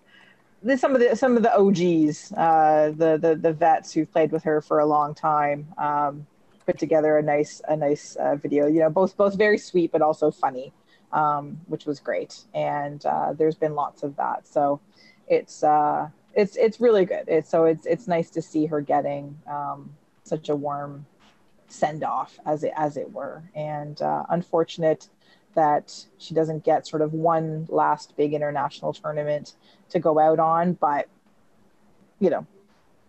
the, 0.64 0.78
some 0.78 0.94
of 0.94 1.02
the 1.02 1.16
some 1.16 1.38
of 1.38 1.44
the 1.44 1.56
OGs, 1.56 2.32
uh, 2.34 2.92
the 2.96 3.18
the 3.18 3.36
the 3.36 3.54
vets 3.54 3.94
who've 3.94 4.12
played 4.12 4.32
with 4.32 4.44
her 4.44 4.62
for 4.62 4.80
a 4.80 4.86
long 4.86 5.14
time, 5.14 5.68
um, 5.78 6.28
put 6.66 6.78
together 6.78 7.18
a 7.18 7.24
nice 7.24 7.62
a 7.68 7.76
nice 7.76 8.16
uh, 8.16 8.36
video. 8.36 8.68
You 8.68 8.82
know, 8.82 8.90
both 8.90 9.18
both 9.18 9.36
very 9.36 9.58
sweet 9.58 9.92
but 9.92 10.02
also 10.02 10.32
funny, 10.32 10.72
um, 11.12 11.60
which 11.68 11.86
was 11.86 12.00
great. 12.00 12.42
And 12.54 13.04
uh, 13.06 13.34
there's 13.34 13.56
been 13.56 13.76
lots 13.76 14.04
of 14.04 14.16
that, 14.18 14.48
so 14.48 14.80
it's 15.28 15.64
uh, 15.64 16.10
it's 16.34 16.56
it's 16.56 16.80
really 16.80 17.06
good. 17.06 17.26
It's 17.28 17.50
so 17.50 17.66
it's 17.66 17.86
it's 17.86 18.08
nice 18.08 18.30
to 18.32 18.42
see 18.42 18.68
her 18.68 18.82
getting 18.82 19.40
um, 19.48 19.92
such 20.24 20.50
a 20.50 20.56
warm 20.56 21.06
send 21.68 22.04
off, 22.04 22.38
as 22.46 22.64
it 22.64 22.74
as 22.76 22.98
it 22.98 23.12
were. 23.12 23.44
And 23.56 24.00
uh, 24.02 24.26
unfortunate 24.30 25.08
that 25.56 26.06
she 26.18 26.34
doesn't 26.34 26.64
get 26.64 26.88
sort 26.88 27.02
of 27.02 27.14
one 27.14 27.68
last 27.70 28.16
big 28.18 28.34
international 28.34 28.94
tournament 28.94 29.56
to 29.90 30.00
go 30.00 30.20
out 30.20 30.40
on, 30.40 30.74
but 30.74 31.08
you 32.20 32.30
know, 32.30 32.46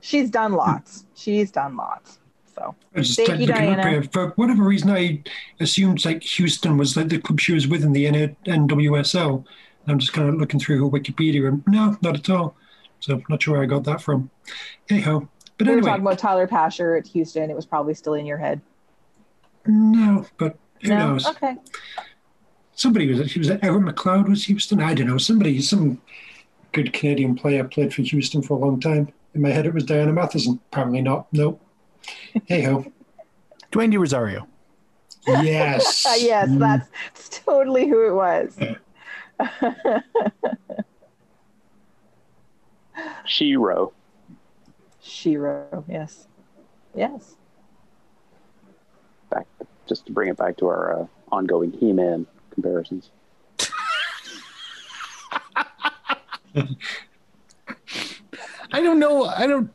she's 0.01 0.31
done 0.31 0.53
lots. 0.53 1.05
She's 1.15 1.51
done 1.51 1.77
lots. 1.77 2.19
So 2.55 2.75
Thank 2.95 3.41
you, 3.41 3.47
Diana. 3.47 4.03
For 4.13 4.29
whatever 4.31 4.65
reason, 4.65 4.91
I 4.91 5.23
assumed 5.61 6.05
like 6.05 6.23
Houston 6.23 6.77
was 6.77 6.97
like 6.97 7.09
the 7.09 7.19
club 7.19 7.41
she 7.41 7.55
was 7.55 7.67
with 7.67 7.83
in 7.83 7.93
the 7.93 8.07
NWSL. 8.07 9.45
I'm 9.87 9.99
just 9.99 10.13
kind 10.13 10.29
of 10.29 10.37
looking 10.37 10.61
through 10.61 10.79
her 10.85 10.91
Wikipedia, 10.91 11.49
and 11.49 11.63
no, 11.67 11.97
not 12.03 12.17
at 12.17 12.31
all. 12.31 12.57
So 13.01 13.15
I'm 13.15 13.25
not 13.29 13.43
sure 13.43 13.55
where 13.55 13.63
I 13.63 13.67
got 13.67 13.85
that 13.85 14.01
from. 14.01 14.31
Anyhow, 14.89 15.27
but 15.59 15.67
we 15.67 15.73
were 15.73 15.79
anyway, 15.79 15.91
talking 15.91 16.07
about 16.07 16.19
Tyler 16.19 16.47
Pasher 16.47 16.97
at 16.97 17.07
Houston. 17.09 17.51
It 17.51 17.57
was 17.57 17.67
probably 17.67 17.95
still 17.95 18.15
in 18.15 18.27
your 18.27 18.39
head. 18.39 18.61
no, 19.67 20.27
but 20.37 20.57
who 20.83 20.89
no, 20.89 21.13
knows? 21.13 21.27
okay. 21.27 21.57
Somebody 22.83 23.07
was 23.13 23.31
he 23.33 23.39
was 23.39 23.49
it 23.49 23.63
Evan 23.63 23.85
McLeod 23.85 24.29
was 24.29 24.43
Houston. 24.47 24.81
I 24.81 24.93
don't 24.93 25.07
know. 25.07 25.17
Somebody, 25.17 25.61
some 25.61 26.01
good 26.73 26.93
Canadian 26.93 27.37
player 27.37 27.63
played 27.63 27.95
for 27.95 28.03
Houston 28.03 28.43
for 28.43 28.55
a 28.55 28.61
long 28.61 28.81
time. 28.81 29.13
In 29.35 29.41
my 29.41 29.51
head, 29.51 29.67
it 29.67 29.73
was 29.73 29.85
Diana 29.85 30.13
Matheson. 30.13 30.59
Probably 30.73 31.01
not. 31.01 31.29
Nope. 31.33 31.61
hey 32.47 32.63
ho. 32.63 32.85
Dwayne 33.71 33.93
De 33.93 33.99
Rosario. 33.99 34.49
Yes. 35.29 36.05
Yes, 36.21 36.49
Mm. 36.49 36.59
that's 36.59 37.29
totally 37.45 37.87
who 37.89 38.05
it 38.09 38.15
was. 38.15 38.59
Shiro. 43.25 43.93
Shiro. 45.01 45.85
Yes. 45.89 46.27
Yes. 46.97 47.37
Back 49.31 49.47
just 49.89 50.07
to 50.07 50.13
bring 50.13 50.29
it 50.31 50.37
back 50.37 50.57
to 50.59 50.67
our 50.67 51.03
uh, 51.03 51.07
ongoing 51.31 51.71
He-Man 51.73 52.27
comparisons. 52.53 53.11
I 58.73 58.81
don't 58.83 58.99
know. 58.99 59.25
I 59.25 59.47
don't. 59.47 59.71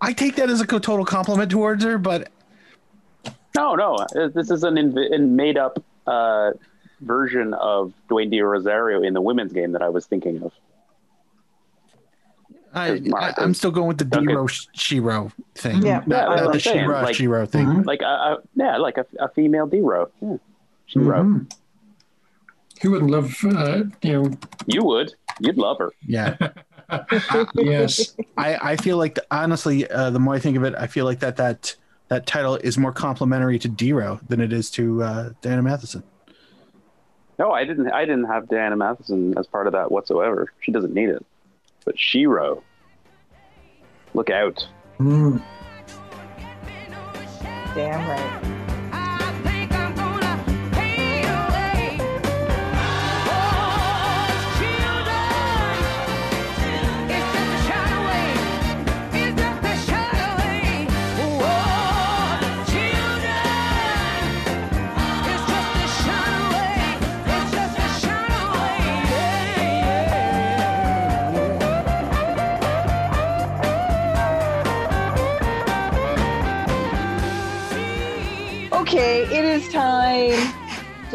I 0.00 0.12
take 0.12 0.36
that 0.36 0.50
as 0.50 0.60
a 0.60 0.66
total 0.66 1.04
compliment 1.04 1.50
towards 1.50 1.82
her, 1.84 1.98
but 1.98 2.28
No, 3.56 3.74
no, 3.74 3.94
uh, 3.94 4.28
this 4.28 4.50
is 4.50 4.62
an 4.62 4.74
inv- 4.74 5.14
an 5.14 5.34
made 5.36 5.56
up 5.56 5.82
uh, 6.06 6.50
version 7.00 7.54
of 7.54 7.92
Dwayne 8.10 8.30
De 8.30 8.40
Rosario 8.40 9.02
in 9.02 9.14
the 9.14 9.20
women's 9.20 9.52
game 9.52 9.72
that 9.72 9.82
I 9.82 9.88
was 9.88 10.06
thinking 10.06 10.42
of. 10.42 10.52
I, 12.74 12.90
As 12.90 13.00
Mark 13.02 13.38
I, 13.38 13.42
am 13.42 13.54
still 13.54 13.70
going 13.70 13.88
with 13.88 13.96
the 13.98 14.04
Okay. 14.18 14.26
Dero 14.26 14.68
Shiro 14.74 15.32
thing. 15.54 15.80
Yeah. 15.82 16.02
Yeah, 16.06 16.26
not 16.26 16.28
that's 16.28 16.42
the 16.42 16.48
I'm 16.52 16.60
saying, 16.60 16.84
Shira 16.84 17.02
like- 17.02 17.14
Shiro 17.14 17.46
thing. 17.46 17.66
Mhm. 17.66 17.86
Like, 17.86 18.02
a, 18.02 18.04
a, 18.04 18.38
yeah, 18.54 18.76
like 18.76 18.98
a, 18.98 19.06
a 19.18 19.28
female 19.30 19.66
D-Ro. 19.66 20.10
Yeah. 20.20 20.36
Shiro. 20.86 21.22
Mhm. 21.22 21.52
Who 22.82 22.90
wouldn't 22.90 23.10
love, 23.10 23.34
uh, 23.44 23.84
you 24.02 24.12
know, 24.12 24.30
You 24.66 24.84
would. 24.84 25.14
You'd 25.40 25.56
love 25.56 25.78
her. 25.78 25.92
Yeah. 26.06 26.36
yes. 27.54 28.14
I, 28.36 28.72
I 28.72 28.76
feel 28.76 28.96
like 28.96 29.14
the, 29.14 29.26
honestly, 29.30 29.88
uh, 29.90 30.10
the 30.10 30.18
more 30.18 30.34
I 30.34 30.38
think 30.38 30.56
of 30.56 30.64
it, 30.64 30.74
I 30.78 30.86
feel 30.86 31.04
like 31.04 31.20
that 31.20 31.36
that 31.36 31.74
that 32.08 32.26
title 32.26 32.56
is 32.56 32.78
more 32.78 32.92
complimentary 32.92 33.58
to 33.58 33.68
Dero 33.68 34.20
than 34.28 34.40
it 34.40 34.52
is 34.52 34.70
to 34.72 35.02
uh, 35.02 35.30
Diana 35.40 35.62
Matheson. 35.62 36.02
No, 37.38 37.50
I 37.50 37.64
didn't. 37.64 37.90
I 37.90 38.04
didn't 38.04 38.26
have 38.26 38.48
Diana 38.48 38.76
Matheson 38.76 39.36
as 39.36 39.46
part 39.46 39.66
of 39.66 39.72
that 39.72 39.90
whatsoever. 39.90 40.52
She 40.60 40.70
doesn't 40.72 40.94
need 40.94 41.08
it. 41.08 41.24
But 41.84 41.98
Shiro, 41.98 42.62
look 44.14 44.30
out! 44.30 44.66
Mm. 44.98 45.42
Damn 47.74 48.08
right. 48.08 48.55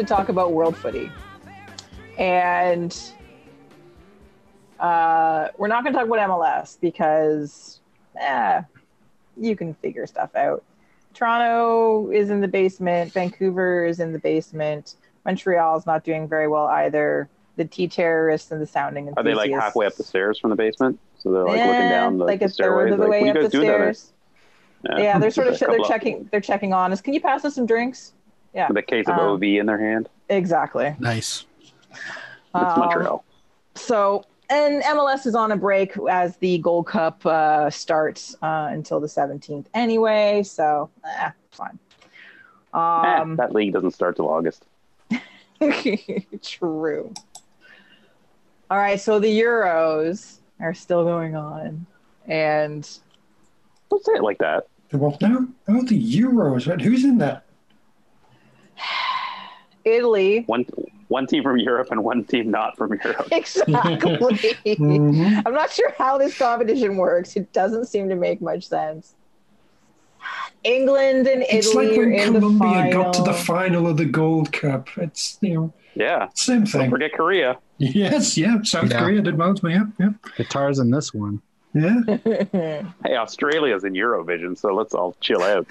To 0.06 0.14
talk 0.14 0.28
about 0.28 0.52
World 0.52 0.76
Footy, 0.76 1.10
and 2.18 2.96
uh, 4.80 5.48
we're 5.58 5.68
not 5.68 5.84
going 5.84 5.92
to 5.92 5.98
talk 5.98 6.08
about 6.08 6.28
MLS 6.30 6.78
because, 6.80 7.80
eh, 8.20 8.62
you 9.36 9.56
can 9.56 9.74
figure 9.74 10.06
stuff 10.06 10.34
out. 10.34 10.62
Toronto 11.14 12.10
is 12.10 12.30
in 12.30 12.40
the 12.40 12.48
basement. 12.48 13.12
Vancouver 13.12 13.84
is 13.84 14.00
in 14.00 14.12
the 14.12 14.18
basement. 14.18 14.96
Montreal 15.24 15.76
is 15.78 15.86
not 15.86 16.04
doing 16.04 16.26
very 16.26 16.48
well 16.48 16.66
either. 16.66 17.28
The 17.56 17.64
T 17.66 17.86
terrorists 17.86 18.50
and 18.50 18.60
the 18.62 18.66
sounding 18.66 19.12
Are 19.16 19.22
they 19.22 19.34
like 19.34 19.50
halfway 19.50 19.86
up 19.86 19.94
the 19.94 20.02
stairs 20.04 20.38
from 20.38 20.50
the 20.50 20.56
basement? 20.56 20.98
So 21.18 21.30
they're 21.30 21.44
like 21.44 21.60
Eh, 21.60 21.66
looking 21.66 21.88
down 21.90 22.18
the, 22.18 22.24
like 22.24 22.40
the 22.40 22.46
a 22.46 22.48
third 22.48 22.54
stairways. 22.54 22.92
of 22.92 22.98
the 22.98 23.04
like, 23.04 23.10
way 23.10 23.20
what 23.20 23.28
up 23.30 23.36
you 23.36 23.42
the 23.42 23.48
guys 23.48 23.52
doing 23.52 23.66
down 23.68 23.80
there? 23.80 23.94
stairs. 23.94 24.12
Yeah, 24.98 25.18
they're 25.18 25.30
sort 25.30 25.46
of 25.48 25.58
they're 25.60 25.78
checking 25.86 26.28
they're 26.32 26.40
checking 26.40 26.72
on 26.72 26.92
us. 26.92 27.00
Can 27.00 27.12
you 27.14 27.20
pass 27.20 27.44
us 27.44 27.54
some 27.54 27.66
drinks? 27.66 28.14
Yeah, 28.54 28.68
with 28.68 28.76
a 28.76 28.82
case 28.82 29.06
of 29.08 29.14
Um, 29.14 29.20
OV 29.30 29.42
in 29.58 29.66
their 29.66 29.78
hand. 29.78 30.08
exactly. 30.28 30.94
Nice. 30.98 31.46
It's 31.90 32.00
Um, 32.54 32.78
Montreal. 32.80 33.24
So, 33.74 34.24
and 34.50 34.82
MLS 34.82 35.24
is 35.26 35.34
on 35.34 35.52
a 35.52 35.56
break 35.56 35.96
as 36.10 36.36
the 36.36 36.58
Gold 36.58 36.86
Cup 36.86 37.24
uh, 37.24 37.70
starts 37.70 38.34
uh, 38.42 38.68
until 38.70 39.00
the 39.00 39.06
17th 39.06 39.66
anyway. 39.72 40.42
So, 40.42 40.90
eh, 41.04 41.30
fine. 41.50 41.78
Eh, 42.74 42.78
Um, 42.78 43.36
that 43.36 43.52
league 43.54 43.72
doesn't 43.72 43.92
start 43.92 44.16
till 44.16 44.28
August. 44.28 44.66
true. 46.42 47.12
All 48.70 48.78
right, 48.78 49.00
so 49.00 49.18
the 49.18 49.40
Euros 49.40 50.38
are 50.60 50.74
still 50.74 51.04
going 51.04 51.36
on, 51.36 51.86
and 52.26 52.88
Don't 53.90 54.04
say 54.04 54.12
it 54.14 54.22
like 54.22 54.38
that. 54.38 54.66
The 54.90 54.98
what 54.98 55.20
now? 55.20 55.46
Oh, 55.68 55.82
the 55.82 56.18
Euros. 56.20 56.66
Right? 56.68 56.80
Who's 56.80 57.04
in 57.04 57.18
that? 57.18 57.44
Italy. 59.84 60.44
One 60.46 60.64
one 61.08 61.26
team 61.26 61.42
from 61.42 61.58
Europe 61.58 61.88
and 61.90 62.02
one 62.04 62.24
team 62.24 62.50
not 62.50 62.76
from 62.76 62.98
Europe. 63.04 63.28
Exactly. 63.32 63.76
Mhm. 63.76 65.42
I'm 65.44 65.52
not 65.52 65.70
sure 65.70 65.92
how 65.98 66.16
this 66.18 66.36
competition 66.38 66.96
works. 66.96 67.36
It 67.36 67.52
doesn't 67.52 67.86
seem 67.86 68.08
to 68.08 68.14
make 68.16 68.40
much 68.40 68.66
sense. 68.68 69.14
England 70.64 71.26
and 71.26 71.42
It's 71.50 71.68
Italy 71.68 71.88
like 71.88 71.98
are 71.98 72.00
when 72.10 72.12
in 72.14 72.32
the 72.34 72.38
Colombia 72.40 72.68
final. 72.70 73.02
got 73.04 73.12
to 73.14 73.22
the 73.22 73.32
final 73.34 73.88
of 73.88 73.96
the 73.96 74.04
Gold 74.04 74.52
Cup. 74.52 74.88
It's 74.96 75.36
you 75.40 75.54
know 75.54 75.72
Yeah. 75.94 76.28
same 76.34 76.58
Don't 76.60 76.66
thing. 76.66 76.90
forget 76.90 77.12
Korea. 77.12 77.58
Yes, 77.78 78.38
yeah. 78.38 78.62
South 78.62 78.90
Yeah. 78.90 79.00
Korea 79.00 79.20
did 79.22 79.36
well. 79.36 79.54
Yeah, 79.64 79.84
yeah, 79.98 80.10
Qatar's 80.36 80.78
in 80.78 80.90
this 80.90 81.12
one. 81.12 81.42
yeah. 81.74 82.00
Hey, 83.04 83.16
Australia's 83.16 83.82
in 83.84 83.94
Eurovision, 83.94 84.56
so 84.56 84.72
let's 84.74 84.94
all 84.94 85.16
chill 85.20 85.42
out. 85.42 85.66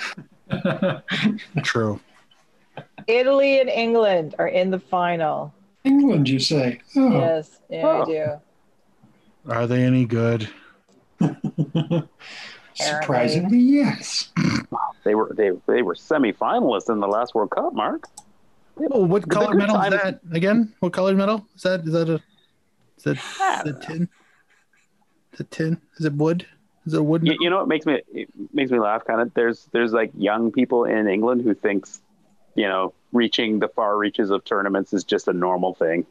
True. 1.63 1.99
Italy 3.07 3.59
and 3.59 3.69
England 3.69 4.35
are 4.39 4.47
in 4.47 4.69
the 4.71 4.79
final. 4.79 5.53
England, 5.83 6.29
you 6.29 6.39
say? 6.39 6.79
Oh, 6.95 7.11
Yes, 7.11 7.59
yeah, 7.69 7.81
Oh. 7.87 8.01
I 8.01 8.05
do. 8.05 9.51
Are 9.51 9.67
they 9.67 9.83
any 9.83 10.05
good? 10.05 10.47
surprisingly, 12.75 13.57
yes. 13.59 14.31
They 15.03 15.15
were 15.15 15.31
they 15.35 15.51
they 15.67 15.81
were 15.81 15.95
semi-finalists 15.95 16.89
in 16.89 16.99
the 16.99 17.07
last 17.07 17.33
World 17.35 17.51
Cup, 17.51 17.73
Mark. 17.73 18.07
Oh, 18.91 19.05
what 19.05 19.23
The 19.23 19.29
color 19.29 19.47
good 19.51 19.57
medal 19.57 19.75
is 19.81 19.81
time- 19.81 19.91
that 19.91 20.19
again? 20.35 20.73
What 20.79 20.93
colored 20.93 21.17
medal 21.17 21.45
is 21.55 21.63
that? 21.63 21.81
Is 21.81 21.93
that 21.93 22.09
a? 22.09 22.15
Is 22.97 23.03
that, 23.03 23.17
Ah. 23.39 23.61
that 23.65 23.81
tin? 23.81 24.07
Is 25.33 25.39
it 25.39 25.51
tin? 25.51 25.81
Is 25.97 26.05
it 26.05 26.13
wood? 26.13 26.45
Is 26.85 26.93
it 26.93 27.03
wood? 27.03 27.25
You, 27.25 27.35
you 27.39 27.49
know 27.49 27.57
what 27.57 27.67
makes 27.67 27.85
me 27.85 28.01
it 28.13 28.29
makes 28.53 28.71
me 28.71 28.79
laugh 28.79 29.03
kind 29.05 29.21
of 29.21 29.33
there's 29.33 29.67
there's 29.71 29.91
like 29.93 30.11
young 30.15 30.51
people 30.51 30.85
in 30.85 31.07
England 31.07 31.41
who 31.41 31.53
thinks 31.53 32.01
you 32.55 32.67
know 32.67 32.93
reaching 33.11 33.59
the 33.59 33.67
far 33.67 33.97
reaches 33.97 34.29
of 34.29 34.43
tournaments 34.45 34.93
is 34.93 35.03
just 35.03 35.27
a 35.27 35.33
normal 35.33 35.73
thing. 35.73 36.05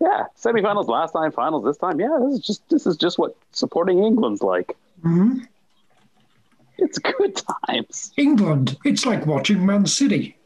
yeah, 0.00 0.24
semifinals 0.36 0.88
last 0.88 1.12
time, 1.12 1.32
finals 1.32 1.64
this 1.64 1.76
time. 1.78 2.00
Yeah, 2.00 2.18
this 2.24 2.34
is 2.34 2.40
just 2.40 2.68
this 2.68 2.86
is 2.86 2.96
just 2.96 3.18
what 3.18 3.36
supporting 3.52 4.02
England's 4.02 4.42
like. 4.42 4.76
hmm 5.02 5.40
It's 6.78 6.98
good 6.98 7.40
times. 7.68 8.12
England. 8.16 8.76
It's 8.84 9.06
like 9.06 9.26
watching 9.26 9.64
Man 9.64 9.86
City. 9.86 10.36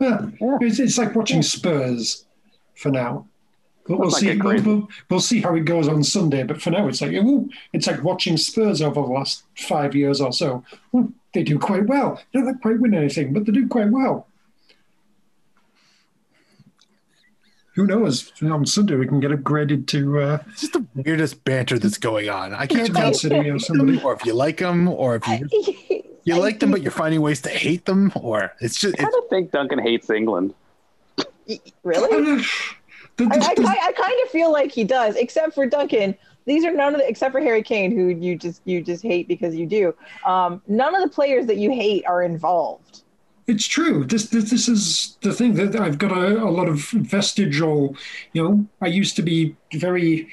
Yeah, 0.00 0.26
Yeah. 0.40 0.58
It's, 0.60 0.80
it's 0.80 0.98
like 0.98 1.14
watching 1.14 1.42
Spurs 1.42 2.24
for 2.74 2.90
now. 2.90 3.26
But 3.86 3.98
we'll 3.98 4.08
Let's 4.08 4.20
see. 4.20 4.36
We'll, 4.38 4.88
we'll 5.10 5.20
see 5.20 5.40
how 5.40 5.54
it 5.56 5.64
goes 5.64 5.88
on 5.88 6.04
Sunday. 6.04 6.44
But 6.44 6.62
for 6.62 6.70
now, 6.70 6.86
it's 6.86 7.00
like 7.00 7.12
it's 7.72 7.86
like 7.86 8.02
watching 8.04 8.36
Spurs 8.36 8.80
over 8.80 9.00
the 9.00 9.06
last 9.08 9.44
five 9.56 9.94
years 9.94 10.20
or 10.20 10.32
so. 10.32 10.64
Ooh, 11.32 11.38
they 11.38 11.42
do 11.42 11.58
quite 11.58 11.86
well. 11.86 12.20
They 12.32 12.40
don't 12.40 12.60
quite 12.60 12.80
win 12.80 12.94
anything, 12.94 13.32
but 13.32 13.46
they 13.46 13.52
do 13.52 13.68
quite 13.68 13.90
well. 13.90 14.26
Who 17.74 17.86
knows? 17.86 18.30
On 18.42 18.66
Sunday, 18.66 18.96
we 18.96 19.06
can 19.06 19.18
get 19.18 19.30
upgraded 19.30 19.86
to 19.88 20.20
uh, 20.20 20.38
It's 20.50 20.60
just 20.60 20.72
the 20.74 20.84
weirdest 20.94 21.42
banter 21.44 21.78
that's 21.78 21.96
going 21.96 22.28
on. 22.28 22.52
I 22.52 22.66
can't 22.66 22.88
to 22.88 22.92
tell 22.92 23.02
Man 23.04 23.14
City 23.14 23.50
or 23.50 23.58
somebody. 23.58 24.00
or 24.02 24.12
if 24.12 24.26
you 24.26 24.34
like 24.34 24.58
them 24.58 24.88
or 24.88 25.16
if 25.16 25.26
you 25.26 26.02
you 26.24 26.36
like 26.36 26.60
them 26.60 26.70
but 26.70 26.82
you're 26.82 26.92
finding 26.92 27.22
ways 27.22 27.40
to 27.42 27.48
hate 27.48 27.86
them 27.86 28.12
or 28.20 28.52
it's 28.60 28.78
just 28.78 29.00
I 29.00 29.04
it's, 29.04 29.12
don't 29.12 29.30
think 29.30 29.52
Duncan 29.52 29.78
hates 29.78 30.10
England. 30.10 30.54
really? 31.82 32.44
I, 33.20 33.24
I, 33.24 33.54
I, 33.58 33.76
I 33.88 33.92
kind 33.92 34.14
of 34.24 34.30
feel 34.30 34.52
like 34.52 34.72
he 34.72 34.84
does, 34.84 35.16
except 35.16 35.54
for 35.54 35.66
Duncan. 35.66 36.14
These 36.44 36.64
are 36.64 36.72
none 36.72 36.94
of 36.94 37.00
the, 37.00 37.08
except 37.08 37.32
for 37.32 37.40
Harry 37.40 37.62
Kane, 37.62 37.90
who 37.90 38.08
you 38.08 38.36
just 38.36 38.62
you 38.64 38.82
just 38.82 39.02
hate 39.02 39.28
because 39.28 39.54
you 39.54 39.66
do. 39.66 39.94
Um, 40.24 40.62
none 40.66 40.94
of 40.94 41.02
the 41.02 41.08
players 41.08 41.46
that 41.46 41.56
you 41.56 41.70
hate 41.70 42.04
are 42.06 42.22
involved. 42.22 43.02
It's 43.46 43.66
true. 43.66 44.04
This, 44.04 44.28
this 44.30 44.50
this 44.50 44.68
is 44.68 45.18
the 45.22 45.32
thing 45.32 45.54
that 45.54 45.74
I've 45.74 45.98
got 45.98 46.12
a, 46.12 46.42
a 46.42 46.50
lot 46.50 46.68
of 46.68 46.80
vestigial. 46.90 47.96
You 48.32 48.42
know, 48.42 48.66
I 48.80 48.86
used 48.86 49.16
to 49.16 49.22
be 49.22 49.56
very 49.74 50.28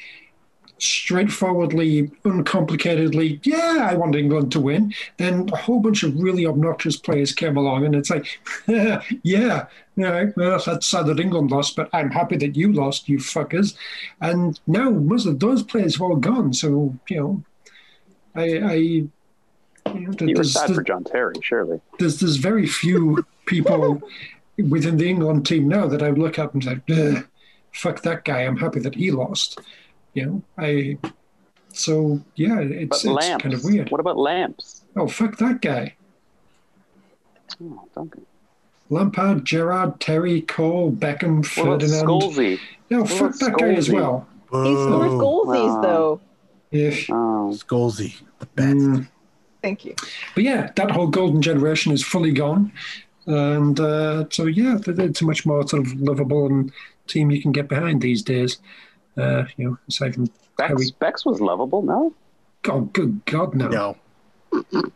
straightforwardly, 0.80 2.08
uncomplicatedly. 2.24 3.40
Yeah, 3.44 3.88
I 3.90 3.96
want 3.96 4.16
England 4.16 4.52
to 4.54 4.60
win. 4.60 4.94
Then 5.18 5.50
a 5.52 5.58
whole 5.58 5.80
bunch 5.80 6.04
of 6.04 6.20
really 6.20 6.46
obnoxious 6.46 6.98
players 6.98 7.34
came 7.34 7.58
along, 7.58 7.86
and 7.86 7.96
it's 7.96 8.10
like, 8.10 8.40
yeah, 8.68 9.68
yeah, 9.96 10.26
well, 10.36 10.62
that's 10.66 10.88
sad 10.88 11.08
that 11.08 11.20
England 11.20 11.52
lost, 11.52 11.76
but 11.76 11.90
I'm 11.94 12.12
happy 12.12 12.38
that 12.38 12.56
you 12.56 12.72
lost, 12.72 13.10
you 13.10 13.18
fuckers. 13.18 13.76
And 14.22 14.60
now 14.68 14.90
most 14.90 15.26
of 15.26 15.40
those 15.40 15.64
players 15.64 15.96
have 15.96 16.02
all 16.02 16.16
gone. 16.16 16.54
So 16.54 16.98
you 17.10 17.18
know, 17.18 17.44
I. 18.36 18.44
I 18.60 18.74
you 19.94 20.02
know, 20.02 20.14
You 20.28 20.36
were 20.36 20.44
sad 20.44 20.76
for 20.76 20.84
John 20.84 21.04
Terry, 21.04 21.34
surely. 21.42 21.82
there's 21.98 22.20
there's 22.20 22.36
very 22.36 22.68
few 22.68 23.26
people 23.48 24.02
within 24.58 24.98
the 24.98 25.10
England 25.10 25.48
team 25.48 25.68
now 25.68 25.88
that 25.88 26.04
I 26.04 26.10
would 26.10 26.20
look 26.20 26.38
up 26.38 26.54
and 26.54 26.64
say, 26.64 27.24
"Fuck 27.74 28.02
that 28.04 28.24
guy." 28.24 28.42
I'm 28.42 28.58
happy 28.58 28.82
that 28.82 28.96
he 28.96 29.10
lost. 29.10 29.60
You 30.20 30.26
know, 30.26 30.42
I. 30.58 30.98
So 31.72 32.20
yeah, 32.36 32.60
it's, 32.60 32.98
it's 32.98 33.06
lamps. 33.06 33.44
kind 33.44 33.54
of 33.54 33.64
weird. 33.64 33.90
What 33.92 34.02
about 34.02 34.18
lamps? 34.18 34.84
Oh 34.96 35.08
fuck 35.08 35.38
that 35.38 35.62
guy. 35.62 35.96
Oh, 37.62 37.88
Duncan. 37.96 38.26
Lampard, 38.90 39.46
Gerrard, 39.46 40.00
Terry, 40.00 40.42
Cole, 40.42 40.92
Beckham, 40.92 41.38
What 41.38 41.46
Ferdinand. 41.46 42.06
Scholesy? 42.08 42.60
No, 42.90 43.02
what 43.02 43.10
fuck 43.10 43.20
about 43.36 43.40
that 43.40 43.58
guy 43.60 43.74
as 43.74 43.88
Scholesy? 43.88 43.94
well. 43.94 44.28
He 44.52 44.74
scores 44.74 45.12
Boo. 45.12 45.20
goalsies, 45.20 45.76
Wow. 45.76 45.82
though. 45.82 46.22
Yeah. 46.72 46.90
Oh, 47.10 47.52
Scholesy, 47.54 48.16
the 48.40 48.46
best. 48.48 48.78
Mm. 48.78 49.08
Thank 49.62 49.86
you. 49.86 49.94
But 50.34 50.44
yeah, 50.44 50.72
that 50.76 50.90
whole 50.92 51.08
golden 51.08 51.42
generation 51.42 51.92
is 51.92 52.04
fully 52.04 52.32
gone. 52.32 52.72
And 53.28 53.80
uh, 53.80 54.26
so, 54.32 54.46
yeah, 54.46 54.78
it's 54.88 55.22
a 55.22 55.26
much 55.26 55.46
more 55.46 55.68
sort 55.68 55.86
of 55.86 55.94
lovable 56.02 56.48
and 56.48 56.72
team 57.06 57.30
you 57.30 57.42
can 57.42 57.52
get 57.52 57.68
behind 57.68 58.02
these 58.02 58.24
days. 58.24 58.58
Uh, 59.18 59.46
you 59.58 59.70
know, 59.70 59.78
aside 59.88 60.16
from 60.16 60.26
Bex, 60.58 60.70
Harry. 60.70 60.86
Bex 61.00 61.26
was 61.26 61.42
lovable, 61.42 61.82
no? 61.82 62.14
Oh, 62.68 62.82
good 62.82 63.24
God, 63.26 63.56
no. 63.56 63.68
No. 63.68 63.98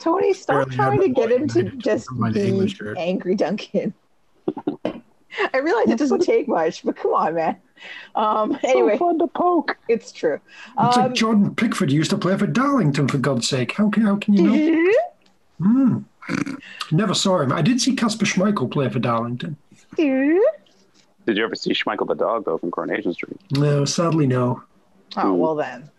Tony, 0.00 0.34
stop 0.34 0.68
Barely 0.68 0.76
trying 0.76 1.00
to 1.00 1.08
get 1.08 1.28
boy 1.30 1.34
him 1.36 1.48
to 1.48 1.62
just 1.76 2.06
from 2.08 2.32
be 2.32 2.68
angry 2.96 3.34
Duncan. 3.34 3.94
I 5.52 5.58
realize 5.58 5.88
it 5.88 5.98
doesn't 5.98 6.20
take 6.20 6.46
much, 6.46 6.84
but 6.84 6.96
come 6.96 7.12
on, 7.14 7.34
man. 7.34 7.56
Um, 8.14 8.58
anyway, 8.62 8.92
So 8.94 8.98
fun 9.06 9.18
to 9.18 9.26
poke. 9.28 9.76
it's 9.88 10.12
true. 10.12 10.40
It's 10.78 10.96
Um, 10.96 11.02
like 11.06 11.14
Jordan 11.14 11.54
Pickford 11.54 11.90
used 11.90 12.10
to 12.10 12.18
play 12.18 12.36
for 12.36 12.46
Darlington, 12.46 13.08
for 13.08 13.18
God's 13.18 13.48
sake. 13.48 13.72
How 13.72 13.88
can, 13.90 14.02
how 14.04 14.16
can 14.16 14.34
you 14.34 14.42
know? 14.42 14.92
Mm. 15.60 16.04
Never 16.90 17.14
saw 17.14 17.38
him. 17.38 17.52
I 17.52 17.62
did 17.62 17.80
see 17.80 17.94
Kasper 17.94 18.24
Schmeichel 18.24 18.68
play 18.70 18.88
for 18.88 18.98
Darlington. 18.98 19.56
Did 21.26 21.36
you 21.36 21.44
ever 21.44 21.54
see 21.54 21.72
Schmeichel 21.72 22.06
the 22.06 22.14
dog, 22.14 22.44
though, 22.44 22.58
from 22.58 22.70
Coronation 22.70 23.12
Street? 23.14 23.40
No, 23.52 23.84
sadly, 23.84 24.26
no. 24.26 24.62
oh 25.16 25.32
well, 25.34 25.54
then. 25.54 25.90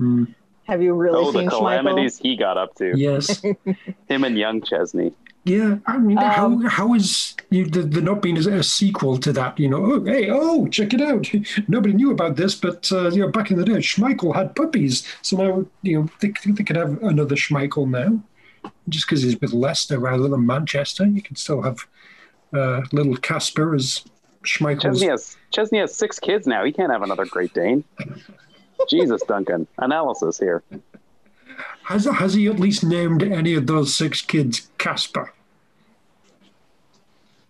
Mm. 0.00 0.34
Have 0.64 0.82
you 0.82 0.94
really 0.94 1.18
Oh, 1.18 1.30
the 1.32 1.40
seen 1.40 1.48
Schmeichel? 1.50 1.58
calamities 1.58 2.18
he 2.18 2.36
got 2.36 2.56
up 2.56 2.74
to. 2.76 2.92
Yes. 2.96 3.42
Him 4.08 4.24
and 4.24 4.36
young 4.38 4.62
Chesney. 4.62 5.12
Yeah, 5.44 5.78
I 5.86 5.98
mean, 5.98 6.18
Um, 6.18 6.62
how 6.62 6.68
how 6.68 6.94
is 6.94 7.34
you, 7.50 7.66
the, 7.66 7.82
the 7.82 8.00
not 8.00 8.22
being 8.22 8.36
a, 8.38 8.58
a 8.58 8.62
sequel 8.62 9.18
to 9.18 9.32
that? 9.32 9.58
You 9.58 9.68
know, 9.70 9.84
oh 9.84 10.04
hey, 10.04 10.30
oh 10.30 10.68
check 10.68 10.94
it 10.94 11.00
out. 11.00 11.28
Nobody 11.68 11.94
knew 11.94 12.12
about 12.12 12.36
this, 12.36 12.54
but 12.54 12.90
uh, 12.92 13.10
you 13.10 13.22
know, 13.22 13.28
back 13.28 13.50
in 13.50 13.56
the 13.58 13.64
day, 13.64 13.72
Schmeichel 13.78 14.36
had 14.36 14.54
puppies, 14.54 15.04
so 15.20 15.36
now 15.36 15.66
you 15.82 15.98
know 15.98 16.08
they, 16.20 16.32
they 16.46 16.62
could 16.62 16.76
have 16.76 17.02
another 17.02 17.34
Schmeichel 17.34 17.88
now. 17.90 18.22
just 18.88 19.06
because 19.06 19.22
he's 19.24 19.40
with 19.40 19.52
Leicester 19.52 19.98
rather 19.98 20.28
than 20.28 20.46
Manchester. 20.46 21.04
You 21.06 21.22
can 21.22 21.34
still 21.34 21.62
have 21.62 21.88
uh, 22.54 22.82
little 22.92 23.16
Casper 23.16 23.74
as 23.74 24.04
Schmeichel's. 24.42 25.00
Chesney 25.00 25.08
has 25.08 25.36
Chesney 25.50 25.78
has 25.78 25.94
six 25.94 26.18
kids 26.18 26.46
now. 26.46 26.64
He 26.64 26.72
can't 26.72 26.92
have 26.92 27.02
another 27.02 27.26
Great 27.26 27.54
Dane. 27.54 27.84
Jesus, 28.88 29.22
Duncan. 29.22 29.66
Analysis 29.78 30.38
here. 30.38 30.62
Has 31.84 32.04
has 32.06 32.34
he 32.34 32.46
at 32.48 32.58
least 32.58 32.84
named 32.84 33.22
any 33.22 33.54
of 33.54 33.66
those 33.66 33.94
six 33.94 34.20
kids 34.20 34.68
Casper? 34.78 35.32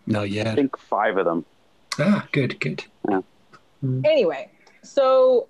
No, 0.05 0.23
yeah. 0.23 0.51
I 0.51 0.55
think 0.55 0.77
five 0.77 1.17
of 1.17 1.25
them. 1.25 1.45
Ah, 1.99 2.27
good, 2.31 2.59
good. 2.59 2.83
Anyway, 4.05 4.49
so 4.81 5.47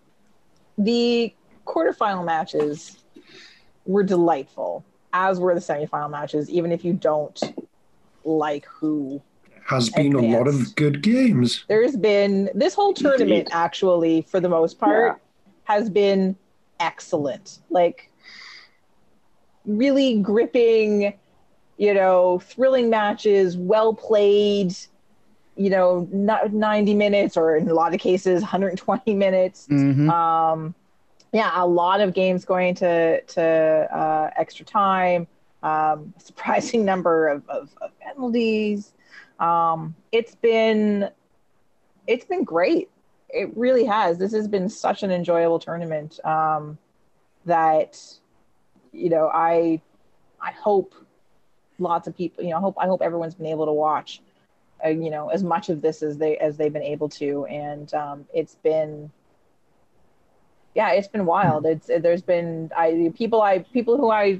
the 0.78 1.34
quarterfinal 1.68 2.26
matches 2.26 2.98
were 3.86 4.04
delightful, 4.04 4.84
as 5.14 5.40
were 5.40 5.54
the 5.54 5.62
semifinal 5.62 6.10
matches, 6.10 6.50
even 6.50 6.72
if 6.72 6.84
you 6.84 6.94
don't 6.94 7.40
like 8.24 8.66
who. 8.66 9.22
Has 9.68 9.90
been 9.90 10.14
a 10.14 10.22
lot 10.22 10.48
of 10.48 10.76
good 10.76 11.02
games. 11.02 11.66
There's 11.68 11.96
been 11.96 12.50
this 12.54 12.74
whole 12.74 12.94
tournament, 12.94 13.32
Indeed. 13.32 13.48
actually, 13.52 14.22
for 14.24 14.40
the 14.40 14.50
most 14.50 14.78
part, 14.78 15.22
has 15.64 15.90
been 15.90 16.36
excellent. 16.80 17.60
Like, 17.70 18.12
really 19.66 20.20
gripping, 20.20 21.14
you 21.78 21.94
know, 21.94 22.40
thrilling 22.40 22.90
matches, 22.90 23.58
well 23.58 23.94
played, 23.94 24.76
you 25.56 25.70
know, 25.70 26.08
not 26.12 26.54
90 26.54 26.94
minutes 26.94 27.38
or 27.38 27.56
in 27.56 27.70
a 27.70 27.74
lot 27.74 27.94
of 27.94 28.00
cases, 28.00 28.42
120 28.42 29.14
minutes. 29.14 29.68
Mhm. 29.70 30.10
Um, 30.10 30.76
yeah, 31.32 31.52
a 31.56 31.66
lot 31.66 32.00
of 32.00 32.14
games 32.14 32.46
going 32.46 32.76
to 32.76 33.22
to 33.22 33.42
uh, 33.44 34.30
extra 34.38 34.66
time. 34.66 35.28
Um, 35.64 36.14
surprising 36.24 36.86
number 36.86 37.28
of, 37.28 37.48
of, 37.50 37.70
of 37.82 37.98
penalties. 38.00 38.92
Um, 39.40 39.96
it's 40.12 40.36
been 40.36 41.10
it's 42.08 42.26
been 42.26 42.44
great. 42.44 42.90
It 43.30 43.56
really 43.58 43.86
has. 43.86 44.18
This 44.18 44.34
has 44.34 44.48
been 44.48 44.70
such 44.70 45.04
an 45.04 45.12
enjoyable 45.12 45.60
tournament 45.60 46.24
um, 46.26 46.78
that 47.46 48.00
you 48.92 49.10
know 49.10 49.30
I 49.34 49.82
I 50.42 50.52
hope 50.52 50.94
lots 51.80 52.08
of 52.08 52.16
people 52.16 52.44
you 52.44 52.52
know 52.52 52.58
I 52.58 52.62
hope 52.62 52.76
I 52.80 52.86
hope 52.86 53.02
everyone's 53.02 53.36
been 53.36 53.48
able 53.48 53.66
to 53.66 53.74
watch 53.74 54.22
uh, 54.86 54.90
you 54.90 55.10
know 55.10 55.30
as 55.30 55.44
much 55.44 55.70
of 55.70 55.82
this 55.82 56.04
as 56.04 56.18
they 56.18 56.38
as 56.38 56.58
they've 56.58 56.74
been 56.74 56.84
able 56.84 57.10
to 57.10 57.46
and 57.46 57.94
um, 57.94 58.26
it's 58.34 58.56
been 58.56 59.12
yeah 60.76 60.92
it's 60.92 61.08
been 61.08 61.26
wild 61.26 61.66
it's 61.66 61.88
there's 61.88 62.22
been 62.22 62.72
i 62.76 63.12
people 63.16 63.42
i 63.42 63.60
people 63.60 63.96
who 63.98 64.10
i 64.10 64.40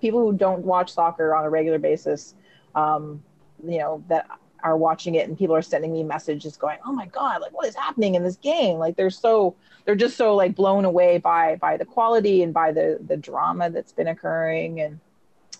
people 0.00 0.20
who 0.20 0.32
don't 0.36 0.64
watch 0.64 0.92
soccer 0.92 1.34
on 1.34 1.44
a 1.44 1.50
regular 1.50 1.78
basis 1.78 2.34
um 2.74 3.22
you 3.64 3.78
know 3.78 4.02
that 4.08 4.26
are 4.62 4.76
watching 4.76 5.16
it 5.16 5.28
and 5.28 5.36
people 5.36 5.54
are 5.54 5.62
sending 5.62 5.92
me 5.92 6.04
messages 6.04 6.56
going 6.56 6.78
oh 6.86 6.92
my 6.92 7.06
god 7.06 7.40
like 7.40 7.52
what 7.52 7.66
is 7.66 7.74
happening 7.74 8.14
in 8.14 8.22
this 8.22 8.36
game? 8.36 8.78
Like 8.78 8.96
they're 8.96 9.10
so 9.10 9.54
they're 9.84 9.94
just 9.94 10.16
so 10.16 10.34
like 10.34 10.54
blown 10.54 10.84
away 10.84 11.18
by 11.18 11.56
by 11.56 11.76
the 11.76 11.84
quality 11.84 12.42
and 12.42 12.54
by 12.54 12.72
the 12.72 12.98
the 13.06 13.16
drama 13.16 13.70
that's 13.70 13.92
been 13.92 14.08
occurring. 14.08 14.80
And 14.80 15.00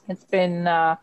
it's 0.08 0.24
been 0.24 0.66
uh 0.66 0.96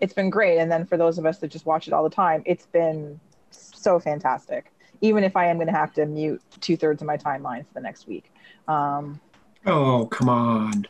it's 0.00 0.12
been 0.12 0.30
great. 0.30 0.58
And 0.58 0.70
then 0.70 0.84
for 0.86 0.96
those 0.96 1.18
of 1.18 1.26
us 1.26 1.38
that 1.38 1.48
just 1.48 1.66
watch 1.66 1.86
it 1.86 1.92
all 1.92 2.04
the 2.04 2.10
time 2.10 2.42
it's 2.46 2.66
been 2.66 3.20
so 3.50 3.98
fantastic. 3.98 4.72
Even 5.00 5.24
if 5.24 5.36
i 5.36 5.46
am 5.46 5.56
going 5.56 5.66
to 5.66 5.72
have 5.72 5.92
to 5.94 6.06
mute 6.06 6.42
two-thirds 6.60 7.02
of 7.02 7.06
my 7.06 7.16
timeline 7.16 7.66
for 7.66 7.74
the 7.74 7.80
next 7.80 8.06
week. 8.06 8.30
Um 8.68 9.20
Oh, 9.66 10.06
come 10.06 10.28
on. 10.28 10.86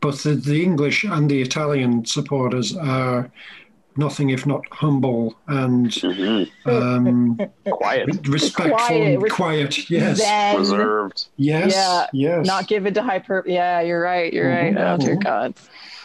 Both 0.00 0.24
the, 0.24 0.34
the 0.34 0.62
English 0.62 1.04
and 1.04 1.30
the 1.30 1.40
Italian 1.40 2.04
supporters 2.04 2.76
are 2.76 3.30
nothing 3.96 4.30
if 4.30 4.46
not 4.46 4.62
humble 4.70 5.34
and 5.48 5.88
Mhm. 5.90 6.48
um, 6.66 7.38
Quiet, 7.70 8.26
respectful 8.28 8.76
Quiet, 8.78 9.20
res- 9.20 9.32
quiet. 9.32 9.90
Yes. 9.90 10.18
Zen, 10.18 10.56
reserved. 10.58 11.26
Yes. 11.36 11.72
Yeah, 11.74 12.06
Yes. 12.12 12.46
not 12.46 12.66
given 12.68 12.94
to 12.94 13.02
hyper 13.02 13.42
yeah 13.46 13.80
you're 13.80 14.00
right 14.00 14.32
you're 14.32 14.48
right 14.48 14.74
Mhm. 14.74 14.94
oh 14.94 14.96
dear 14.96 15.16
Mhm. 15.16 15.24
god 15.24 15.54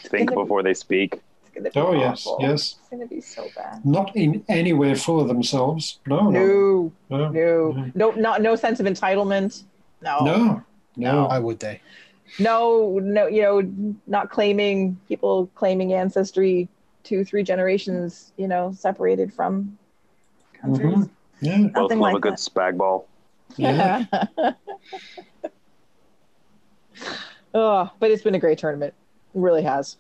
Think 0.04 0.30
gonna- 0.30 0.42
before 0.44 0.64
they 0.64 0.74
speak. 0.74 1.22
it's 1.44 1.54
gonna 1.56 1.70
be 1.70 1.80
Oh, 1.80 1.94
yes. 2.00 2.26
awful. 2.26 2.38
Yes. 2.46 2.76
it's 2.80 2.90
gonna 2.90 3.08
be 3.08 3.22
so 3.22 3.46
bad 3.56 3.86
Not 3.86 4.16
in 4.16 4.44
any 4.50 4.74
way 4.74 4.94
full 4.96 5.20
of 5.22 5.28
themselves. 5.28 6.00
No. 6.08 6.30
No. 6.30 6.92
no 7.10 7.18
No. 7.18 7.30
no 7.30 7.74
Mhm. 7.74 7.96
no 7.96 8.12
not 8.12 8.42
no 8.42 8.56
sense 8.56 8.80
of 8.80 8.86
entitlement 8.88 9.64
no 10.02 10.20
No. 10.26 10.62
No. 10.98 11.26
Why 11.28 11.40
would 11.40 11.60
they? 11.60 11.82
no 12.40 13.00
no 13.04 13.28
you 13.28 13.42
know 13.44 13.62
not 14.08 14.30
claiming 14.32 14.98
people 15.08 15.48
claiming 15.56 15.94
ancestry 15.94 16.68
two 17.06 17.24
three 17.24 17.44
generations 17.44 18.34
you 18.36 18.48
know 18.48 18.74
separated 18.78 19.32
from 19.34 19.78
countries 20.60 20.94
Mhm. 20.96 21.10
Yeah. 21.42 21.58
Both 21.60 21.72
Nothing 21.74 22.00
love 22.00 22.14
like 22.14 22.16
a 22.18 22.20
good 22.22 22.34
that. 22.34 22.40
spag 22.40 22.78
ball. 22.78 23.08
Yeah. 23.58 24.06
oh, 27.54 27.90
but 28.00 28.12
it's 28.12 28.24
been 28.24 28.36
a 28.36 28.40
great 28.40 28.58
tournament. 28.58 28.94
It 29.34 29.40
really 29.40 29.64
has. 29.64 29.98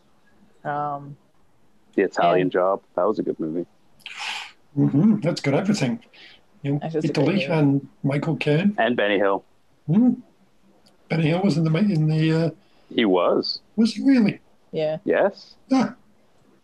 Um, 0.64 1.18
The 1.96 2.04
Italian 2.04 2.44
And- 2.44 2.52
Job. 2.52 2.82
That 2.96 3.04
was 3.08 3.20
a 3.20 3.24
good 3.24 3.40
movie. 3.40 3.66
Mm-hmm. 4.78 5.20
That's 5.22 5.42
got 5.42 5.54
everything. 5.54 6.00
You 6.62 6.74
know, 6.74 6.80
That's 6.82 6.94
just 6.94 7.10
a 7.10 7.14
great 7.14 7.28
Italy 7.44 7.44
and 7.46 7.88
Michael 8.04 8.36
Caine. 8.38 8.74
And 8.78 8.96
Benny 8.98 9.18
Hill. 9.18 9.44
Mm. 9.90 10.22
Benny 11.10 11.28
Hill 11.28 11.42
was 11.44 11.58
in 11.58 11.64
the 11.64 11.78
in 11.78 12.08
the. 12.08 12.32
Uh, 12.46 12.50
He 12.90 13.06
was. 13.06 13.60
was 13.76 13.94
he 13.94 14.04
really? 14.04 14.40
yeah. 14.72 14.98
Yes. 15.06 15.56
Ah, 15.72 15.96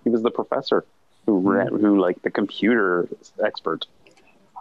He 0.04 0.10
was 0.10 0.22
the 0.24 0.32
professor 0.32 0.86
who 1.26 1.40
ran, 1.40 1.68
who 1.68 2.00
like 2.00 2.22
the 2.24 2.32
computer 2.32 3.08
expert. 3.44 3.86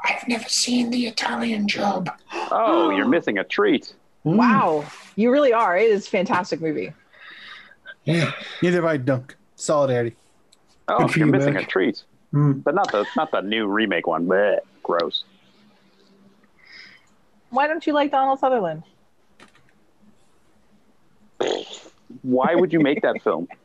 I've 0.05 0.27
never 0.29 0.49
seen 0.49 0.91
the 0.91 1.07
Italian 1.07 1.69
Job. 1.69 2.11
Oh, 2.51 2.91
you're 2.91 3.09
missing 3.17 3.39
a 3.39 3.45
treat. 3.45 3.95
Mm. 4.25 4.37
Wow, 4.37 4.85
you 5.17 5.31
really 5.31 5.53
are. 5.53 5.77
It 5.77 5.91
is 5.91 6.07
a 6.07 6.11
fantastic 6.11 6.61
movie. 6.61 6.93
Yeah. 8.05 8.33
Neither 8.63 8.77
have 8.79 8.85
I, 8.85 8.97
Dunk. 8.97 9.37
Solidarity. 9.57 10.17
Oh, 10.89 10.99
Good 11.01 11.11
for 11.13 11.19
you're 11.19 11.27
you, 11.29 11.33
missing 11.33 11.55
Mac. 11.55 11.65
a 11.65 11.67
treat. 11.67 12.03
Mm. 12.33 12.63
But 12.63 12.75
not 12.75 12.91
the 12.93 13.05
not 13.17 13.31
the 13.31 13.41
new 13.41 13.67
remake 13.67 14.07
one. 14.07 14.27
Bleh, 14.27 14.59
gross. 14.83 15.25
Why 17.51 17.67
don't 17.67 17.87
you 17.87 17.93
like 17.93 18.11
Donald 18.11 18.39
Sutherland? 18.39 18.85
Why 22.23 22.55
would 22.55 22.73
you 22.73 22.81
make 22.81 23.03
that 23.03 23.23
film? 23.23 23.49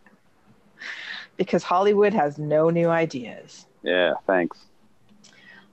Because 1.38 1.64
Hollywood 1.64 2.14
has 2.14 2.38
no 2.38 2.70
new 2.70 2.90
ideas. 2.90 3.66
Yeah, 3.84 4.14
thanks. 4.26 4.58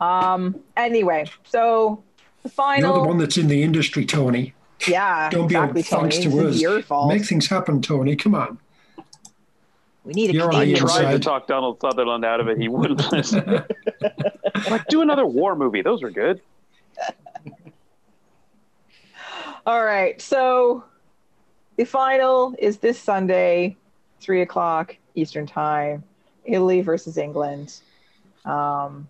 Um. 0.01 0.61
Anyway, 0.77 1.27
so 1.45 2.03
the 2.43 2.49
final. 2.49 2.95
You're 2.95 3.03
the 3.03 3.09
one 3.09 3.19
that's 3.19 3.37
in 3.39 3.47
the 3.49 3.63
industry, 3.63 4.05
Tony. 4.05 4.55
yeah, 4.89 5.31
Don't 5.31 5.47
be 5.47 5.55
all 5.55 5.65
exactly. 5.71 5.83
Tony. 5.85 6.11
thanks 6.11 6.19
to 6.25 6.31
This 6.31 6.57
us. 6.57 6.61
your 6.61 6.83
fault. 6.83 7.09
Make 7.13 7.25
things 7.25 7.47
happen, 7.49 7.81
Tony. 7.81 8.17
Come 8.17 8.35
on. 8.35 8.59
we 10.05 10.13
need 10.15 10.31
a 10.31 10.33
You're 10.33 10.51
Canadian. 10.51 10.81
the 10.81 10.87
Tried 10.93 11.13
to 11.13 11.19
talk 11.21 11.47
Donald 11.47 11.81
Sutherland 11.81 12.25
out 12.25 12.41
of 12.41 12.49
it. 12.49 12.59
He 12.59 12.69
wouldn't 12.69 13.13
listen. 13.13 13.63
like, 14.71 14.87
do 14.89 15.01
another 15.03 15.25
war 15.27 15.55
movie. 15.55 15.83
Those 15.83 16.03
are 16.03 16.11
good. 16.11 16.41
All 19.67 19.85
right. 19.85 20.21
So 20.21 20.83
the 21.77 21.85
final 21.85 22.55
is 22.59 22.79
this 22.79 22.99
Sunday, 22.99 23.77
three 24.21 24.43
o'clock 24.43 24.97
Eastern 25.15 25.47
time. 25.47 26.05
Italy 26.45 26.81
versus 26.81 27.19
England. 27.19 27.81
Um, 28.45 29.09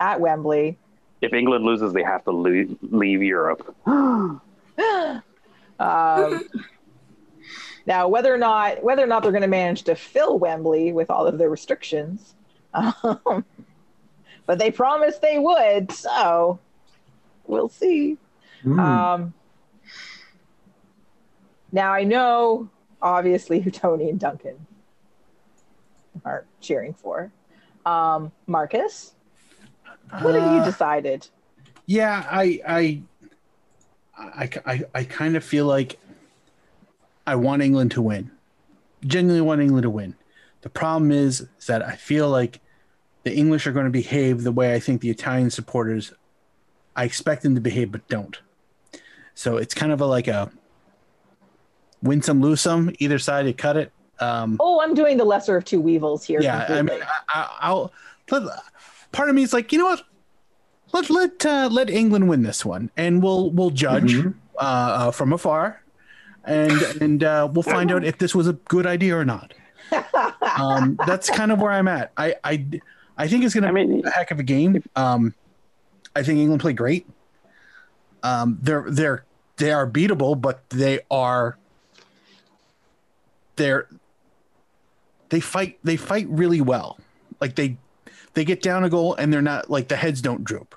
at 0.00 0.20
Wembley. 0.20 0.78
If 1.22 1.32
England 1.32 1.64
loses, 1.64 1.92
they 1.92 2.02
have 2.02 2.24
to 2.24 2.30
leave, 2.30 2.76
leave 2.82 3.22
Europe. 3.22 3.74
um, 3.86 4.40
now, 7.86 8.08
whether 8.08 8.34
or 8.34 8.38
not 8.38 8.82
whether 8.82 9.02
or 9.02 9.06
not 9.06 9.22
they're 9.22 9.32
going 9.32 9.42
to 9.42 9.48
manage 9.48 9.82
to 9.84 9.94
fill 9.94 10.38
Wembley 10.38 10.92
with 10.92 11.10
all 11.10 11.26
of 11.26 11.38
the 11.38 11.48
restrictions, 11.48 12.34
um, 12.74 13.44
but 14.44 14.58
they 14.58 14.70
promised 14.70 15.22
they 15.22 15.38
would, 15.38 15.90
so 15.90 16.58
we'll 17.46 17.70
see. 17.70 18.18
Mm. 18.64 18.78
Um, 18.78 19.34
now 21.72 21.92
I 21.92 22.04
know, 22.04 22.68
obviously, 23.00 23.60
who 23.60 23.70
Tony 23.70 24.10
and 24.10 24.18
Duncan 24.18 24.66
are 26.24 26.46
cheering 26.60 26.94
for. 26.94 27.30
Um, 27.84 28.32
Marcus, 28.46 29.12
what 30.20 30.34
have 30.34 30.52
you 30.52 30.60
Uh, 30.60 30.64
decided? 30.64 31.28
Yeah, 31.86 32.26
I, 32.28 32.60
I, 32.66 33.02
I, 34.18 34.50
I, 34.66 34.84
I 34.94 35.04
kind 35.04 35.36
of 35.36 35.44
feel 35.44 35.66
like 35.66 35.98
I 37.26 37.36
want 37.36 37.62
England 37.62 37.92
to 37.92 38.02
win. 38.02 38.30
Genuinely 39.04 39.42
want 39.42 39.60
England 39.60 39.84
to 39.84 39.90
win. 39.90 40.16
The 40.62 40.70
problem 40.70 41.12
is, 41.12 41.42
is 41.58 41.66
that 41.66 41.82
I 41.84 41.94
feel 41.94 42.28
like 42.28 42.60
the 43.22 43.36
English 43.36 43.66
are 43.66 43.72
going 43.72 43.84
to 43.86 43.90
behave 43.90 44.42
the 44.42 44.52
way 44.52 44.74
I 44.74 44.80
think 44.80 45.00
the 45.00 45.10
Italian 45.10 45.50
supporters, 45.50 46.12
I 46.96 47.04
expect 47.04 47.42
them 47.42 47.54
to 47.54 47.60
behave, 47.60 47.92
but 47.92 48.08
don't. 48.08 48.38
So 49.34 49.58
it's 49.58 49.74
kind 49.74 49.92
of 49.92 50.00
a, 50.00 50.06
like 50.06 50.28
a 50.28 50.50
win 52.02 52.22
some, 52.22 52.40
lose 52.40 52.60
some. 52.60 52.92
Either 52.98 53.18
side, 53.18 53.46
you 53.46 53.54
cut 53.54 53.76
it. 53.76 53.92
Um, 54.20 54.56
Oh, 54.60 54.80
I'm 54.80 54.94
doing 54.94 55.16
the 55.16 55.24
lesser 55.24 55.56
of 55.56 55.64
two 55.64 55.80
weevils 55.80 56.24
here. 56.24 56.40
yeah, 56.40 56.62
I 56.62 56.64
completely. 56.66 56.94
mean, 57.00 57.08
I, 57.28 57.40
I, 57.40 57.56
I'll. 57.60 57.92
Let, 58.30 58.42
part 59.12 59.28
of 59.28 59.34
me 59.34 59.42
is 59.42 59.52
like, 59.52 59.72
you 59.72 59.78
know 59.78 59.84
what? 59.86 60.02
Let 60.92 61.10
let 61.10 61.44
uh, 61.46 61.68
let 61.70 61.90
England 61.90 62.28
win 62.28 62.42
this 62.42 62.64
one, 62.64 62.90
and 62.96 63.22
we'll 63.22 63.50
we'll 63.50 63.70
judge 63.70 64.14
Mhm. 64.14 64.34
uh, 64.56 64.60
uh, 64.60 65.10
from 65.10 65.32
afar, 65.32 65.82
and 66.44 66.72
and 67.00 67.22
uh, 67.24 67.48
we'll 67.52 67.62
find 67.62 67.92
out 67.92 68.04
if 68.04 68.18
this 68.18 68.34
was 68.34 68.48
a 68.48 68.52
good 68.54 68.86
idea 68.86 69.16
or 69.16 69.24
not. 69.24 69.52
Um, 70.58 70.98
that's 71.06 71.28
kind 71.28 71.52
of 71.52 71.60
where 71.60 71.70
I'm 71.72 71.86
at. 71.88 72.12
I 72.16 72.36
I, 72.42 72.66
I 73.18 73.28
think 73.28 73.44
it's 73.44 73.52
gonna 73.54 73.66
I 73.68 73.72
mean, 73.72 74.06
a 74.06 74.10
heck 74.10 74.30
of 74.30 74.38
a 74.38 74.42
game. 74.42 74.82
Um, 74.94 75.34
I 76.14 76.22
think 76.22 76.38
England 76.38 76.62
played 76.62 76.76
great. 76.78 77.06
Um, 78.22 78.58
they're 78.62 78.86
they're 78.88 79.24
they 79.58 79.72
are 79.72 79.86
beatable, 79.90 80.40
but 80.40 80.68
they 80.70 81.00
are 81.10 81.58
they're 83.56 83.88
they 85.28 85.40
fight 85.40 85.78
they 85.82 85.96
fight 85.96 86.26
really 86.28 86.60
well. 86.60 86.98
Like 87.40 87.56
they 87.56 87.76
they 88.34 88.44
get 88.44 88.62
down 88.62 88.84
a 88.84 88.90
goal 88.90 89.14
and 89.14 89.32
they're 89.32 89.42
not 89.42 89.70
like 89.70 89.88
the 89.88 89.96
heads 89.96 90.20
don't 90.20 90.44
droop, 90.44 90.74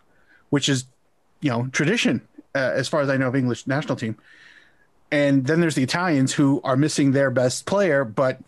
which 0.50 0.70
is 0.70 0.86
you 1.42 1.50
know 1.50 1.68
tradition 1.68 2.22
uh, 2.56 2.72
as 2.74 2.88
far 2.88 3.02
as 3.02 3.10
I 3.10 3.18
know 3.18 3.28
of 3.28 3.36
English 3.36 3.68
national 3.68 3.96
team. 3.96 4.18
And 5.12 5.48
then 5.48 5.60
there's 5.60 5.76
the 5.76 5.84
Italians 5.84 6.34
who 6.34 6.62
are 6.64 6.76
missing 6.76 7.12
their 7.12 7.32
best 7.32 7.66
player, 7.66 8.06
but 8.06 8.40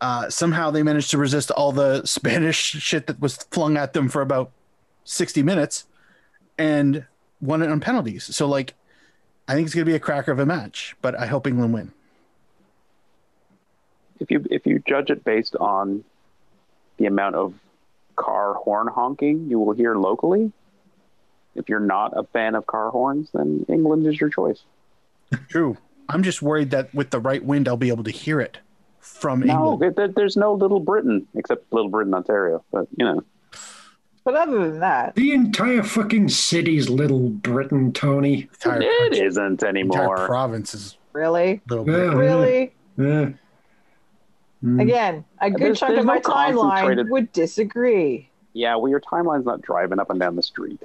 uh, 0.00 0.30
somehow 0.30 0.70
they 0.70 0.82
managed 0.82 1.10
to 1.10 1.18
resist 1.18 1.50
all 1.50 1.72
the 1.72 2.04
Spanish 2.06 2.56
shit 2.56 3.06
that 3.06 3.20
was 3.20 3.36
flung 3.50 3.76
at 3.76 3.92
them 3.92 4.08
for 4.08 4.22
about 4.22 4.50
60 5.04 5.42
minutes 5.42 5.84
and 6.56 7.04
won 7.40 7.62
it 7.62 7.70
on 7.70 7.80
penalties. 7.80 8.34
So, 8.34 8.46
like, 8.46 8.74
I 9.46 9.54
think 9.54 9.66
it's 9.66 9.74
going 9.74 9.84
to 9.84 9.90
be 9.90 9.96
a 9.96 10.00
cracker 10.00 10.32
of 10.32 10.38
a 10.38 10.46
match, 10.46 10.96
but 11.02 11.18
I 11.18 11.26
hope 11.26 11.46
England 11.46 11.74
win. 11.74 11.92
If 14.20 14.30
you 14.30 14.44
if 14.50 14.66
you 14.66 14.80
judge 14.86 15.10
it 15.10 15.24
based 15.24 15.56
on 15.56 16.04
the 16.96 17.06
amount 17.06 17.34
of 17.36 17.54
car 18.16 18.54
horn 18.54 18.88
honking 18.88 19.48
you 19.48 19.58
will 19.60 19.72
hear 19.74 19.94
locally, 19.94 20.52
if 21.54 21.68
you're 21.68 21.78
not 21.80 22.12
a 22.16 22.24
fan 22.24 22.54
of 22.54 22.66
car 22.66 22.90
horns, 22.90 23.30
then 23.32 23.64
England 23.68 24.06
is 24.06 24.20
your 24.20 24.30
choice. 24.30 24.62
True. 25.48 25.76
I'm 26.08 26.22
just 26.22 26.40
worried 26.42 26.70
that 26.70 26.94
with 26.94 27.10
the 27.10 27.20
right 27.20 27.44
wind, 27.44 27.68
I'll 27.68 27.76
be 27.76 27.88
able 27.90 28.04
to 28.04 28.10
hear 28.10 28.40
it 28.40 28.58
from 28.98 29.40
No, 29.40 29.72
England. 29.74 29.94
there- 29.96 30.08
there's 30.08 30.36
no 30.36 30.54
Little 30.54 30.80
Britain 30.80 31.26
except 31.34 31.72
Little 31.72 31.90
Britain, 31.90 32.14
Ontario. 32.14 32.64
But 32.72 32.88
you 32.96 33.04
know, 33.04 33.22
but 34.24 34.34
other 34.34 34.68
than 34.70 34.80
that, 34.80 35.14
The 35.14 35.32
entire 35.32 35.82
fucking 35.82 36.28
city's 36.30 36.88
Little 36.90 37.28
Britain, 37.30 37.92
Tony. 37.92 38.48
Entire, 38.54 38.82
it 38.82 38.98
country- 39.10 39.26
isn't 39.26 39.62
anymore. 39.62 40.26
province 40.26 40.74
is 40.74 40.96
really, 41.12 41.60
a 41.70 41.74
little 41.74 41.88
Yeah. 41.88 42.08
bit. 42.10 42.16
really, 42.16 42.72
Yeah. 42.96 43.28
Mm. 44.64 44.82
again, 44.82 45.24
a 45.40 45.50
good 45.50 45.60
There's- 45.60 45.78
chunk 45.78 45.90
there's 45.90 46.00
of 46.00 46.06
my 46.06 46.16
no 46.16 46.20
concentrated- 46.20 47.06
timeline 47.06 47.10
would 47.10 47.32
disagree. 47.32 48.28
Yeah, 48.54 48.74
well, 48.76 48.88
your 48.88 49.00
timeline's 49.00 49.46
not 49.46 49.62
driving 49.62 50.00
up 50.00 50.10
and 50.10 50.18
down 50.18 50.34
the 50.36 50.42
street. 50.42 50.80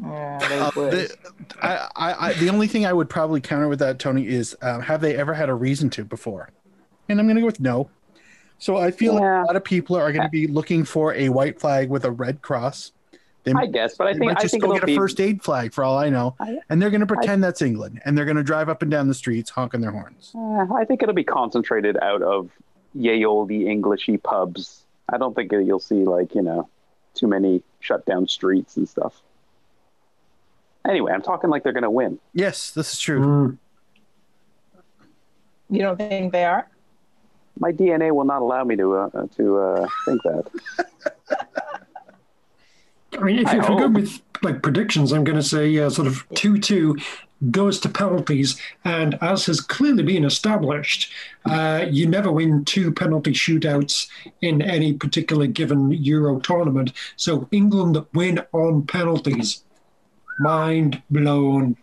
Yeah, 0.00 0.38
Uh, 0.42 0.70
the, 0.72 1.16
I, 1.62 1.88
I, 1.96 2.28
I, 2.28 2.32
the 2.34 2.48
only 2.50 2.66
thing 2.66 2.86
I 2.86 2.92
would 2.92 3.08
probably 3.08 3.40
counter 3.40 3.68
with 3.68 3.78
that, 3.80 3.98
Tony, 3.98 4.26
is 4.26 4.56
um, 4.62 4.80
have 4.82 5.00
they 5.00 5.16
ever 5.16 5.34
had 5.34 5.48
a 5.48 5.54
reason 5.54 5.90
to 5.90 6.04
before? 6.04 6.50
And 7.08 7.18
I'm 7.20 7.26
going 7.26 7.36
to 7.36 7.42
go 7.42 7.46
with 7.46 7.60
no. 7.60 7.88
So 8.58 8.76
I 8.76 8.90
feel 8.90 9.14
Yeah. 9.14 9.38
like 9.38 9.44
a 9.44 9.46
lot 9.46 9.56
of 9.56 9.64
people 9.64 9.96
are 9.96 10.10
going 10.12 10.22
to 10.24 10.28
be 10.28 10.46
looking 10.48 10.84
for 10.84 11.14
a 11.14 11.28
white 11.28 11.60
flag 11.60 11.88
with 11.90 12.04
a 12.04 12.10
red 12.10 12.42
cross. 12.42 12.92
They, 13.44 13.52
I 13.52 13.66
guess, 13.66 13.96
but 13.96 14.08
I 14.08 14.12
think 14.12 14.24
might 14.24 14.38
I 14.38 14.42
just 14.42 14.50
think 14.52 14.62
go 14.64 14.70
it'll 14.70 14.74
get 14.80 14.82
a 14.82 14.86
be 14.86 14.96
first 14.96 15.20
aid 15.20 15.42
flag 15.42 15.72
for 15.72 15.84
all 15.84 15.96
I 15.96 16.10
know, 16.10 16.34
I- 16.40 16.58
and 16.68 16.82
they're 16.82 16.90
going 16.90 17.00
to 17.00 17.06
pretend 17.06 17.42
that's 17.42 17.62
England, 17.62 18.00
and 18.04 18.18
they're 18.18 18.24
going 18.24 18.36
to 18.36 18.42
drive 18.42 18.68
up 18.68 18.82
and 18.82 18.90
down 18.90 19.06
the 19.08 19.14
streets 19.14 19.50
honking 19.50 19.80
their 19.80 19.92
horns. 19.92 20.32
Uh, 20.36 20.66
I 20.74 20.84
think 20.84 21.02
it'll 21.02 21.14
be 21.14 21.24
concentrated 21.24 21.96
out 21.98 22.20
of 22.22 22.50
yay 22.98 23.24
olde 23.24 23.52
Englishy 23.52 24.18
pubs. 24.18 24.84
I 25.08 25.16
don't 25.16 25.34
think 25.34 25.52
you'll 25.52 25.78
see 25.78 26.04
like 26.04 26.34
you 26.34 26.42
know 26.42 26.68
too 27.14 27.26
many 27.26 27.62
shut 27.80 28.04
down 28.04 28.28
streets 28.28 28.76
and 28.76 28.88
stuff. 28.88 29.22
Anyway, 30.86 31.12
I'm 31.12 31.22
talking 31.22 31.50
like 31.50 31.62
they're 31.62 31.72
going 31.72 31.82
to 31.82 31.90
win. 31.90 32.18
Yes, 32.32 32.70
this 32.70 32.94
is 32.94 33.00
true. 33.00 33.20
Mm. 33.20 33.58
you 35.70 35.80
don't 35.80 35.96
think 35.96 36.32
they 36.32 36.44
are? 36.44 36.68
My 37.58 37.72
DNA 37.72 38.14
will 38.14 38.24
not 38.24 38.42
allow 38.42 38.64
me 38.64 38.76
to 38.76 38.96
uh, 38.96 39.26
to 39.36 39.58
uh, 39.58 39.88
think 40.04 40.22
that. 40.22 40.50
I 43.18 43.22
mean, 43.22 43.38
if, 43.38 43.48
I 43.48 43.58
if 43.58 43.68
we 43.68 43.76
go 43.76 43.88
with 43.88 44.20
like 44.42 44.62
predictions, 44.62 45.12
I'm 45.12 45.24
going 45.24 45.36
to 45.36 45.42
say 45.42 45.76
uh, 45.78 45.90
sort 45.90 46.06
of 46.06 46.24
2 46.34 46.58
2 46.58 46.96
goes 47.50 47.78
to 47.80 47.88
penalties. 47.88 48.60
And 48.84 49.18
as 49.22 49.46
has 49.46 49.60
clearly 49.60 50.02
been 50.02 50.24
established, 50.24 51.12
uh, 51.48 51.86
you 51.88 52.06
never 52.06 52.32
win 52.32 52.64
two 52.64 52.92
penalty 52.92 53.32
shootouts 53.32 54.08
in 54.42 54.62
any 54.62 54.92
particular 54.92 55.46
given 55.46 55.90
Euro 55.92 56.40
tournament. 56.40 56.92
So 57.16 57.48
England 57.52 58.04
win 58.14 58.40
on 58.52 58.86
penalties. 58.86 59.62
Mind 60.40 61.02
blown. 61.10 61.76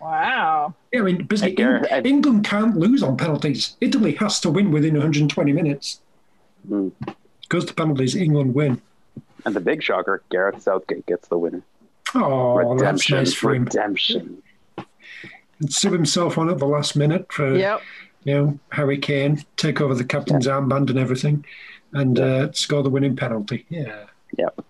Wow. 0.00 0.74
I 0.94 1.00
mean, 1.00 1.24
basically, 1.24 1.52
I 1.52 1.54
gar- 1.80 1.86
I- 1.90 2.00
England 2.00 2.44
can't 2.44 2.76
lose 2.76 3.02
on 3.02 3.16
penalties. 3.16 3.76
Italy 3.80 4.14
has 4.16 4.40
to 4.40 4.50
win 4.50 4.70
within 4.70 4.94
120 4.94 5.52
minutes. 5.52 6.00
Mm. 6.68 6.92
Goes 7.48 7.64
to 7.66 7.74
penalties, 7.74 8.14
England 8.14 8.54
win. 8.54 8.80
And 9.44 9.54
the 9.54 9.60
big 9.60 9.82
shocker, 9.82 10.22
Gareth 10.30 10.62
Southgate 10.62 11.06
gets 11.06 11.28
the 11.28 11.38
winner. 11.38 11.62
Oh, 12.14 12.58
that's 12.58 12.80
redemption, 12.80 13.16
nice 13.16 13.34
for 13.34 13.54
him. 13.54 13.64
redemption. 13.64 14.42
And 15.60 15.72
sue 15.72 15.92
himself 15.92 16.38
on 16.38 16.48
at 16.48 16.58
the 16.58 16.66
last 16.66 16.94
minute 16.96 17.32
for 17.32 17.56
Yep. 17.56 17.80
you 18.24 18.34
know 18.34 18.58
Harry 18.72 18.98
Kane 18.98 19.42
take 19.56 19.80
over 19.80 19.94
the 19.94 20.04
captain's 20.04 20.46
armband 20.46 20.88
and 20.90 20.98
everything, 20.98 21.44
and 21.92 22.18
uh, 22.20 22.52
score 22.52 22.82
the 22.82 22.90
winning 22.90 23.16
penalty. 23.16 23.66
Yeah, 23.68 24.04
Yep. 24.36 24.60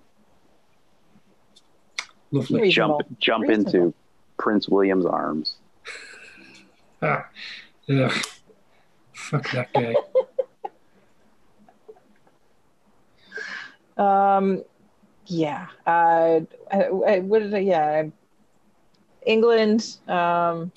lovely. 2.30 2.62
Reasonable. 2.62 3.00
Jump 3.00 3.18
jump 3.20 3.48
Reasonable. 3.48 3.74
into 3.86 3.94
Prince 4.38 4.68
William's 4.68 5.06
arms. 5.06 5.56
Ah, 7.00 7.28
ugh. 7.88 8.12
Fuck 9.12 9.50
that 9.52 9.72
guy. 9.72 9.94
Um, 13.96 14.62
yeah. 15.26 15.66
Uh, 15.86 16.40
I, 16.70 16.76
I, 17.06 17.18
what 17.20 17.40
did 17.40 17.54
I? 17.54 17.58
Yeah, 17.58 18.04
England. 19.26 19.98
Um, 20.08 20.72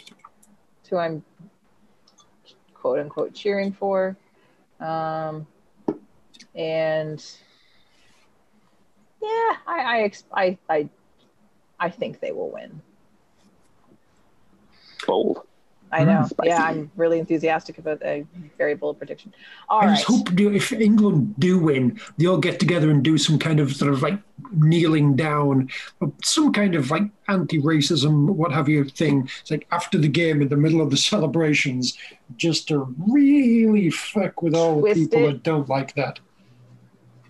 who 0.92 0.98
I'm 0.98 1.24
quote 2.74 3.00
unquote 3.00 3.34
cheering 3.34 3.72
for, 3.72 4.18
um, 4.82 5.48
and 6.54 7.26
yeah, 9.22 9.56
I 9.66 10.12
I, 10.12 10.12
I 10.34 10.58
I 10.70 10.89
I 11.80 11.89
think 11.89 12.20
they 12.20 12.34
will 12.34 12.52
win. 12.52 12.82
Bold. 15.08 15.48
I 15.94 16.04
know. 16.06 16.12
Mm, 16.22 16.30
spicy. 16.30 16.50
yeah, 16.50 16.64
I'm 16.64 16.89
really 16.96 17.20
enthusiastic 17.20 17.78
about 17.78 18.02
a 18.04 18.26
very 18.58 18.76
bold 18.76 18.98
prediction. 18.98 19.34
All 19.70 19.82
I 19.82 19.88
right. 19.88 19.96
just 19.96 20.08
hope 20.08 20.34
do- 20.36 20.54
if 20.54 20.72
England 20.72 21.36
do 21.38 21.60
win, 21.60 22.00
they 22.18 22.28
all 22.28 22.38
get 22.38 22.60
together 22.60 22.89
and 22.89 23.04
do 23.04 23.18
some 23.18 23.38
kind 23.38 23.60
of 23.60 23.76
sort 23.76 23.92
of 23.94 24.02
like 24.02 24.18
kneeling 24.54 25.16
down, 25.16 25.70
some 26.24 26.54
kind 26.54 26.76
of 26.76 26.89
like 26.92 27.04
anti-racism, 27.28 28.28
what 28.28 28.52
have 28.54 28.70
you 28.70 28.86
thing. 28.86 29.30
It's 29.42 29.52
like 29.52 29.68
after 29.72 29.98
the 29.98 30.08
game, 30.08 30.42
in 30.42 30.48
the 30.48 30.58
middle 30.58 30.82
of 30.82 30.89
the 30.92 30.98
celebrations, 30.98 31.98
just 32.38 32.68
to 32.70 32.94
really 33.10 33.89
fuck 33.89 34.42
with 34.42 34.56
all 34.56 34.82
the 34.82 34.94
people 34.94 35.26
it. 35.26 35.32
that 35.34 35.44
don't 35.44 35.68
like 35.68 35.94
that. 35.96 36.20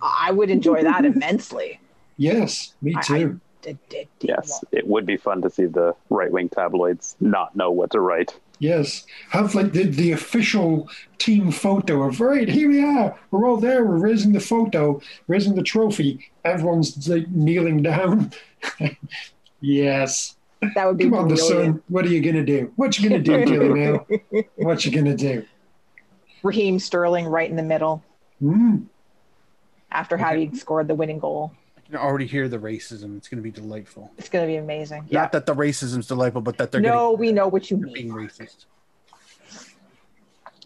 I 0.01 0.31
would 0.31 0.49
enjoy 0.49 0.83
that 0.83 1.05
immensely. 1.05 1.79
Yes, 2.17 2.73
me 2.83 2.93
I- 2.95 2.99
I- 2.99 3.03
too. 3.03 3.39
D- 3.63 3.77
d- 3.89 4.07
d- 4.19 4.27
Yes, 4.27 4.63
it 4.71 4.85
would 4.87 5.05
be 5.05 5.17
fun 5.17 5.41
to 5.43 5.49
see 5.49 5.65
the 5.65 5.95
right 6.09 6.31
wing 6.31 6.49
tabloids 6.49 7.15
not 7.19 7.55
know 7.55 7.69
what 7.71 7.91
to 7.91 7.99
write. 7.99 8.35
Yes, 8.61 9.07
have 9.31 9.55
like 9.55 9.73
the, 9.73 9.85
the 9.85 10.11
official 10.11 10.87
team 11.17 11.51
photo 11.51 12.03
of 12.03 12.21
right 12.21 12.47
here 12.47 12.69
we 12.69 12.83
are. 12.83 13.17
We're 13.31 13.47
all 13.49 13.57
there. 13.57 13.83
We're 13.83 13.97
raising 13.97 14.33
the 14.33 14.39
photo, 14.39 15.01
raising 15.27 15.55
the 15.55 15.63
trophy. 15.63 16.29
Everyone's 16.45 17.09
like 17.09 17.27
kneeling 17.29 17.81
down. 17.81 18.31
yes. 19.61 20.35
That 20.75 20.85
would 20.85 20.97
be 20.97 21.05
Come 21.05 21.15
on, 21.15 21.27
the 21.27 21.37
Sun. 21.37 21.81
What 21.87 22.05
are 22.05 22.09
you 22.09 22.21
gonna 22.21 22.45
do? 22.45 22.71
What 22.75 22.99
you 22.99 23.09
gonna 23.09 23.19
do, 23.23 23.43
Gilly 23.45 23.79
now? 23.79 24.05
What 24.57 24.85
you 24.85 24.91
gonna 24.91 25.17
do? 25.17 25.43
Raheem 26.43 26.77
Sterling 26.77 27.25
right 27.25 27.49
in 27.49 27.55
the 27.55 27.63
middle 27.63 28.03
Mm. 28.43 28.85
after 29.91 30.15
Okay. 30.15 30.23
having 30.23 30.55
scored 30.55 30.87
the 30.87 30.93
winning 30.95 31.17
goal. 31.17 31.51
I 31.91 31.95
can 31.97 31.99
already 32.07 32.25
hear 32.25 32.47
the 32.47 32.57
racism. 32.57 33.17
It's 33.17 33.27
going 33.27 33.39
to 33.39 33.41
be 33.43 33.51
delightful. 33.51 34.11
It's 34.17 34.29
going 34.29 34.45
to 34.45 34.47
be 34.49 34.55
amazing. 34.55 35.07
Yeah. 35.09 35.21
Not 35.23 35.33
that 35.33 35.45
the 35.45 35.53
racism's 35.53 36.07
delightful, 36.07 36.39
but 36.39 36.57
that 36.57 36.71
they're 36.71 36.79
No, 36.79 37.11
we 37.11 37.33
know 37.33 37.49
what 37.49 37.69
you 37.69 37.75
getting, 37.75 37.93
being 37.93 38.15
mean. 38.15 38.29
racist. 38.29 38.65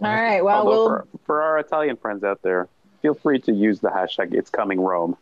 All 0.02 0.14
right. 0.14 0.44
Well, 0.44 0.58
Although 0.58 0.70
we'll. 0.70 0.88
for, 0.90 1.08
for 1.26 1.42
our 1.42 1.58
Italian 1.58 1.98
friends 1.98 2.24
out 2.24 2.44
there, 2.44 2.68
feel 3.02 3.16
free 3.16 3.40
to 3.40 3.52
use 3.52 3.80
the 3.80 3.88
hashtag 3.90 4.36
It's 4.36 4.52
Coming 4.52 4.80
Rome 4.80 5.18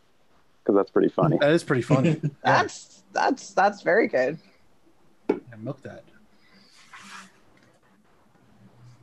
because 0.62 0.76
that's 0.76 0.90
pretty 0.90 1.08
funny. 1.08 1.38
That 1.40 1.52
is 1.52 1.64
pretty 1.64 1.80
funny. 1.82 2.10
yeah, 2.22 2.28
That's 2.42 3.02
that's 3.14 3.54
that's 3.54 3.80
very 3.80 4.06
good. 4.08 4.36
yeah, 5.30 5.36
milk 5.58 5.80
that. 5.84 6.04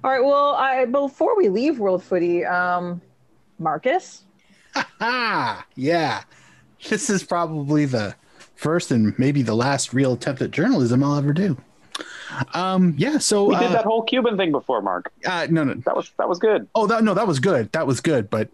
All 0.04 0.12
right. 0.12 0.24
Well, 0.24 0.54
I, 0.54 0.86
before 0.86 1.36
we 1.36 1.49
leave 1.49 1.80
World 1.80 2.04
Footy, 2.04 2.45
um, 2.45 3.02
Marcus, 3.58 4.24
Ah, 5.02 5.66
yeah. 5.76 6.22
This 6.90 7.10
is 7.10 7.24
probably 7.24 7.86
the 7.86 8.16
first 8.56 8.92
and 8.92 9.18
maybe 9.18 9.42
the 9.42 9.56
last 9.56 9.94
real 9.94 10.14
attempt 10.14 10.42
at 10.42 10.52
journalism 10.52 11.04
I'll 11.04 11.18
ever 11.18 11.34
do. 11.34 11.58
Um, 12.54 12.96
yeah. 12.98 13.18
So 13.18 13.46
We 13.46 13.56
did 13.56 13.66
uh, 13.70 13.74
that 13.74 13.86
whole 13.86 14.04
Cuban 14.04 14.38
thing 14.38 14.52
before, 14.52 14.82
Mark. 14.82 15.12
uh, 15.26 15.48
no, 15.50 15.64
no. 15.64 15.74
That 15.86 15.96
was 15.96 16.12
that 16.18 16.28
was 16.30 16.40
good. 16.40 16.68
Oh, 16.76 16.88
that 16.88 17.04
no, 17.04 17.14
that 17.14 17.28
was 17.28 17.40
good. 17.40 17.72
That 17.74 17.86
was 17.88 18.00
good. 18.02 18.30
But 18.30 18.50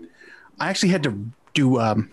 I 0.59 0.69
actually 0.69 0.89
had 0.89 1.03
to 1.03 1.25
do 1.53 1.79
um, 1.79 2.09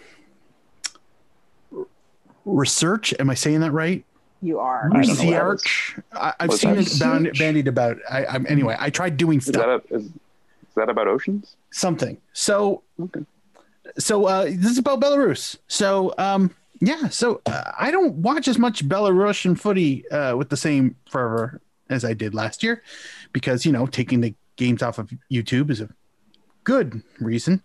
research. 2.45 3.15
Am 3.19 3.31
I 3.31 3.35
saying 3.35 3.61
that 3.61 3.73
right? 3.73 4.05
you 4.43 4.59
are. 4.59 4.91
I 4.93 5.03
don't 5.03 5.07
know 5.07 5.25
what 5.25 5.31
that 5.31 5.43
Research. 5.47 5.97
I, 6.13 6.35
I've 6.41 6.53
seen 6.53 6.71
it 6.77 6.99
bound, 7.01 7.25
Research? 7.25 7.39
bandied 7.39 7.67
about. 7.67 7.97
I, 8.11 8.27
I'm 8.27 8.47
anyway. 8.47 8.77
I 8.79 8.91
tried 8.91 9.17
doing 9.17 9.39
Is 9.39 9.47
stuff. 9.47 9.83
that 9.89 9.95
a, 9.95 9.97
is, 9.97 10.05
is 10.05 10.11
that 10.77 10.91
about 10.91 11.09
oceans? 11.09 11.57
something. 11.71 12.19
So 12.35 12.83
Okay. 13.01 13.25
So 13.99 14.27
uh, 14.27 14.45
this 14.45 14.73
is 14.73 14.79
about 14.79 15.01
Belarus. 15.01 15.57
So 15.69 16.15
um, 16.19 16.55
yeah, 16.81 17.09
so 17.09 17.41
uh, 17.47 17.73
I 17.79 17.91
don't 17.91 18.15
watch 18.17 18.49
as 18.49 18.59
much 18.59 18.87
Belarusian 18.89 19.59
footy 19.59 20.09
uh, 20.11 20.37
with 20.37 20.49
the 20.49 20.57
same 20.57 20.97
fervor 21.09 21.61
as 21.91 22.05
I 22.05 22.15
did 22.15 22.35
last 22.35 22.63
year, 22.63 22.83
because 23.33 23.65
you 23.65 23.73
know 23.73 23.87
taking 23.87 24.21
the 24.21 24.35
games 24.57 24.83
off 24.83 24.99
of 24.99 25.11
YouTube 25.31 25.71
is 25.71 25.81
a 25.81 25.89
good 26.65 27.03
reason. 27.21 27.63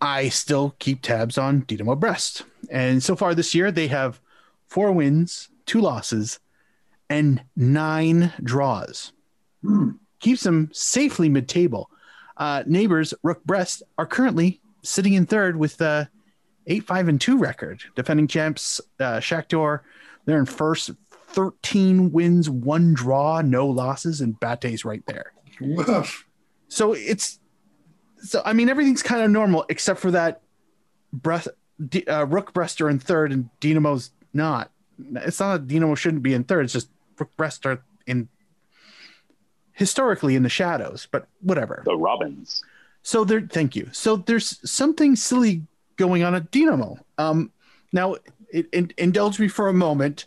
I 0.00 0.28
still 0.28 0.74
keep 0.78 1.00
tabs 1.00 1.38
on 1.38 1.64
Dynamo 1.66 1.94
Brest, 1.94 2.44
and 2.70 3.02
so 3.02 3.16
far 3.16 3.34
this 3.34 3.54
year 3.54 3.72
they 3.72 3.88
have 3.88 4.20
four 4.68 4.92
wins, 4.92 5.48
two 5.64 5.80
losses, 5.80 6.38
and 7.08 7.42
nine 7.56 8.32
draws. 8.42 9.12
Hmm. 9.62 9.90
Keeps 10.20 10.42
them 10.42 10.70
safely 10.72 11.28
mid-table. 11.28 11.90
Uh, 12.36 12.62
neighbors 12.66 13.14
Rukh 13.22 13.42
Brest 13.44 13.82
are 13.96 14.06
currently 14.06 14.60
sitting 14.86 15.14
in 15.14 15.26
third 15.26 15.56
with 15.56 15.76
the 15.76 16.08
eight 16.66 16.84
five 16.84 17.08
and 17.08 17.20
two 17.20 17.38
record. 17.38 17.82
Defending 17.94 18.28
champs 18.28 18.80
uh, 19.00 19.18
Shakhtar, 19.18 19.80
they're 20.24 20.38
in 20.38 20.46
first, 20.46 20.90
thirteen 21.10 22.12
wins, 22.12 22.48
one 22.48 22.94
draw, 22.94 23.42
no 23.42 23.66
losses, 23.66 24.20
and 24.20 24.38
BATE's 24.40 24.84
right 24.84 25.04
there. 25.06 25.32
Woof. 25.60 26.26
So 26.68 26.92
it's 26.92 27.38
so 28.18 28.42
I 28.44 28.52
mean 28.52 28.68
everything's 28.68 29.02
kind 29.02 29.22
of 29.22 29.30
normal 29.30 29.64
except 29.68 30.00
for 30.00 30.10
that 30.12 30.42
breath 31.12 31.48
D, 31.88 32.04
uh, 32.04 32.24
Rukh 32.24 32.52
Brest 32.52 32.80
are 32.80 32.88
in 32.88 32.98
third 32.98 33.32
and 33.32 33.50
Dynamo's 33.60 34.10
not. 34.32 34.70
It's 35.14 35.40
not 35.40 35.52
that 35.52 35.68
Dynamo 35.68 35.94
shouldn't 35.94 36.22
be 36.22 36.34
in 36.34 36.44
third. 36.44 36.64
It's 36.64 36.72
just 36.72 36.88
Rukh 37.18 37.36
Brest 37.36 37.66
are 37.66 37.82
in 38.06 38.28
historically 39.72 40.36
in 40.36 40.42
the 40.42 40.48
shadows, 40.48 41.06
but 41.10 41.28
whatever. 41.40 41.82
The 41.84 41.96
Robins. 41.96 42.62
So 43.06 43.22
there, 43.22 43.40
thank 43.40 43.76
you. 43.76 43.88
So 43.92 44.16
there's 44.16 44.58
something 44.68 45.14
silly 45.14 45.62
going 45.94 46.24
on 46.24 46.34
at 46.34 46.50
Dynamo. 46.50 46.98
Um, 47.18 47.52
now, 47.92 48.16
it, 48.50 48.68
in, 48.72 48.90
indulge 48.98 49.38
me 49.38 49.46
for 49.46 49.68
a 49.68 49.72
moment, 49.72 50.26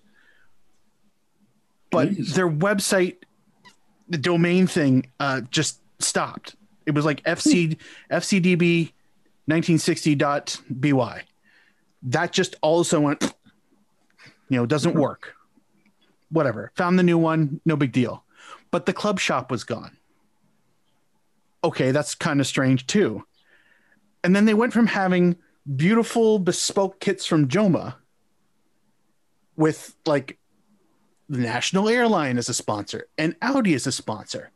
but 1.92 2.08
their 2.16 2.50
website, 2.50 3.18
the 4.08 4.18
domain 4.18 4.66
thing, 4.66 5.12
uh, 5.20 5.42
just 5.52 5.82
stopped. 6.00 6.56
It 6.86 6.92
was 6.92 7.04
like 7.04 7.22
FC 7.24 7.76
FCDB 8.10 8.94
1960.by. 9.50 11.24
That 12.04 12.32
just 12.32 12.56
also 12.62 13.02
went, 13.02 13.22
you 14.48 14.56
know, 14.58 14.66
doesn't 14.66 14.96
work. 14.96 15.36
Whatever. 16.30 16.72
Found 16.78 16.98
the 16.98 17.04
new 17.04 17.18
one, 17.18 17.60
no 17.66 17.76
big 17.76 17.92
deal. 17.92 18.24
But 18.72 18.86
the 18.86 18.94
club 18.94 19.20
shop 19.20 19.52
was 19.52 19.66
gone 19.66 19.99
okay, 21.64 21.92
that's 21.92 22.16
kind 22.16 22.40
of 22.40 22.48
strange 22.48 22.88
too. 22.88 23.24
And 24.24 24.36
then 24.36 24.46
they 24.46 24.54
went 24.54 24.74
from 24.74 24.88
having 24.88 25.38
beautiful 25.76 26.40
bespoke 26.40 27.00
kits 27.00 27.26
from 27.26 27.48
Joma 27.48 27.96
with 29.56 29.96
like 30.06 30.38
the 31.28 31.40
national 31.40 31.90
airline 31.90 32.38
as 32.38 32.50
a 32.50 32.54
sponsor 32.54 33.08
and 33.18 33.36
Audi 33.42 33.74
as 33.74 33.86
a 33.86 33.92
sponsor 33.92 34.52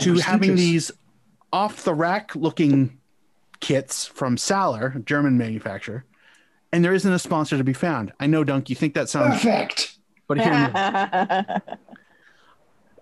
to 0.00 0.14
having 0.14 0.54
these 0.54 0.92
off 1.52 1.82
the 1.82 1.94
rack 1.94 2.36
looking 2.36 2.98
kits 3.60 4.06
from 4.06 4.36
Saller, 4.36 5.04
German 5.04 5.36
manufacturer, 5.36 6.04
and 6.72 6.84
there 6.84 6.94
isn't 6.94 7.12
a 7.12 7.18
sponsor 7.18 7.58
to 7.58 7.64
be 7.64 7.72
found. 7.72 8.12
I 8.20 8.26
know, 8.26 8.44
Dunk, 8.44 8.70
you 8.70 8.76
think 8.76 8.94
that 8.94 9.08
sounds, 9.08 9.42
Perfect. 9.42 9.96
but 10.28 10.38
hear 10.38 10.50
me 10.50 10.56
out 10.56 11.62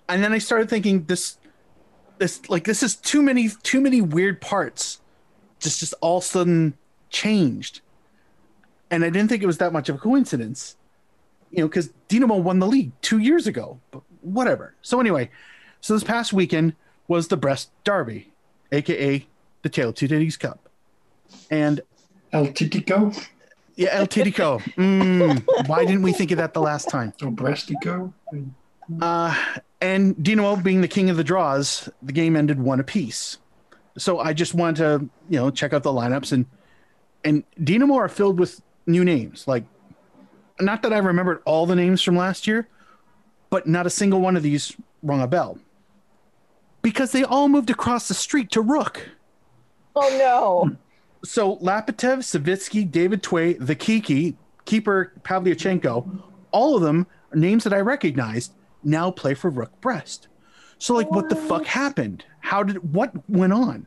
and 0.08 0.22
then 0.22 0.32
I 0.32 0.38
started 0.38 0.68
thinking 0.68 1.04
this 1.04 1.38
this 2.18 2.48
like 2.48 2.64
this 2.64 2.82
is 2.82 2.96
too 2.96 3.22
many 3.22 3.48
too 3.62 3.80
many 3.80 4.00
weird 4.00 4.40
parts 4.40 5.00
just 5.60 5.80
just 5.80 5.94
all 6.00 6.18
of 6.18 6.24
a 6.24 6.26
sudden 6.26 6.74
changed. 7.10 7.80
And 8.90 9.04
I 9.04 9.10
didn't 9.10 9.28
think 9.28 9.42
it 9.42 9.46
was 9.46 9.58
that 9.58 9.72
much 9.72 9.88
of 9.88 9.96
a 9.96 9.98
coincidence 9.98 10.76
you 11.50 11.60
know 11.60 11.68
because 11.68 11.90
Dynamo 12.08 12.36
won 12.36 12.58
the 12.58 12.66
league 12.66 12.92
two 13.02 13.18
years 13.18 13.46
ago 13.46 13.80
but 13.90 14.02
whatever. 14.22 14.74
So 14.82 15.00
anyway 15.00 15.30
so 15.80 15.94
this 15.94 16.04
past 16.04 16.32
weekend 16.32 16.74
was 17.08 17.28
the 17.28 17.36
Brest 17.36 17.70
Derby 17.84 18.32
aka 18.72 19.26
the 19.62 19.68
tail 19.68 19.92
Two 19.92 20.08
Cities 20.08 20.36
Cup. 20.36 20.68
And 21.50 21.80
El 22.32 22.48
Titico? 22.48 23.16
Yeah 23.76 23.90
El 23.92 24.06
Titico. 24.06 24.60
Mm, 24.76 25.68
why 25.68 25.84
didn't 25.84 26.02
we 26.02 26.12
think 26.12 26.30
of 26.30 26.38
that 26.38 26.54
the 26.54 26.60
last 26.60 26.88
time? 26.88 27.12
Or 27.22 27.30
Brestico. 27.30 28.12
Uh, 29.00 29.34
and 29.80 30.22
Dynamo 30.22 30.56
being 30.56 30.80
the 30.80 30.88
king 30.88 31.10
of 31.10 31.16
the 31.16 31.24
draws, 31.24 31.88
the 32.02 32.12
game 32.12 32.36
ended 32.36 32.60
one 32.60 32.80
apiece. 32.80 33.38
So 33.98 34.18
I 34.18 34.32
just 34.32 34.54
wanted 34.54 34.76
to, 34.76 35.10
you 35.28 35.38
know, 35.38 35.50
check 35.50 35.72
out 35.72 35.82
the 35.82 35.92
lineups 35.92 36.32
and 36.32 36.46
and 37.24 37.44
Dynamo 37.62 37.94
are 37.96 38.08
filled 38.08 38.38
with 38.38 38.60
new 38.86 39.04
names. 39.04 39.48
Like, 39.48 39.64
not 40.60 40.82
that 40.82 40.92
I 40.92 40.98
remembered 40.98 41.42
all 41.44 41.66
the 41.66 41.74
names 41.74 42.00
from 42.00 42.16
last 42.16 42.46
year, 42.46 42.68
but 43.50 43.66
not 43.66 43.84
a 43.86 43.90
single 43.90 44.20
one 44.20 44.36
of 44.36 44.42
these 44.42 44.76
rung 45.02 45.20
a 45.20 45.26
bell 45.26 45.58
because 46.82 47.10
they 47.10 47.24
all 47.24 47.48
moved 47.48 47.68
across 47.68 48.06
the 48.06 48.14
street 48.14 48.50
to 48.52 48.60
Rukh. 48.60 49.00
oh 49.96 50.16
no. 50.18 50.76
So 51.24 51.56
Lapitev, 51.56 52.18
Savitsky, 52.18 52.88
David 52.88 53.22
Tway, 53.22 53.54
the 53.54 53.74
Kiki, 53.74 54.36
keeper 54.66 55.12
Pavlyuchenko, 55.22 56.22
all 56.52 56.76
of 56.76 56.82
them 56.82 57.08
are 57.32 57.38
names 57.38 57.64
that 57.64 57.72
I 57.72 57.80
recognized 57.80 58.52
now 58.86 59.10
play 59.10 59.34
for 59.34 59.50
Rukh 59.50 59.80
Brest. 59.80 60.28
So 60.78 60.94
like 60.94 61.10
what 61.10 61.28
the 61.28 61.36
fuck 61.36 61.66
happened? 61.66 62.24
How 62.40 62.62
did 62.62 62.94
what 62.94 63.12
went 63.28 63.52
on? 63.52 63.86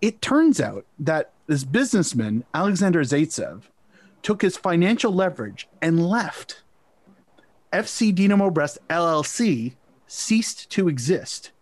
It 0.00 0.20
turns 0.20 0.60
out 0.60 0.84
that 0.98 1.30
this 1.46 1.64
businessman, 1.64 2.44
Alexander 2.54 3.02
Zaitsev, 3.02 3.62
took 4.22 4.42
his 4.42 4.56
financial 4.56 5.12
leverage 5.12 5.68
and 5.80 6.06
left. 6.06 6.62
FC 7.72 8.14
Dynamo 8.14 8.50
Brest 8.50 8.78
LLC 8.90 9.74
ceased 10.06 10.70
to 10.70 10.88
exist, 10.88 11.52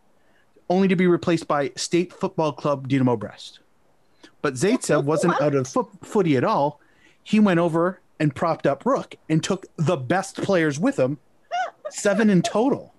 only 0.68 0.88
to 0.88 0.96
be 0.96 1.06
replaced 1.06 1.46
by 1.46 1.70
State 1.76 2.12
Football 2.12 2.52
Club 2.52 2.88
Dynamo 2.88 3.16
Brest. 3.16 3.60
But 4.42 4.54
Zaitsev 4.54 5.04
wasn't 5.04 5.40
out 5.40 5.54
of 5.54 5.68
foot, 5.68 5.88
footy 6.02 6.36
at 6.36 6.44
all. 6.44 6.80
He 7.22 7.38
went 7.38 7.60
over 7.60 8.00
and 8.18 8.34
propped 8.34 8.66
up 8.66 8.84
Rukh 8.84 9.14
and 9.28 9.42
took 9.42 9.66
the 9.76 9.96
best 9.96 10.36
players 10.36 10.78
with 10.80 10.98
him, 10.98 11.18
seven 11.90 12.30
in 12.30 12.42
total. 12.42 12.94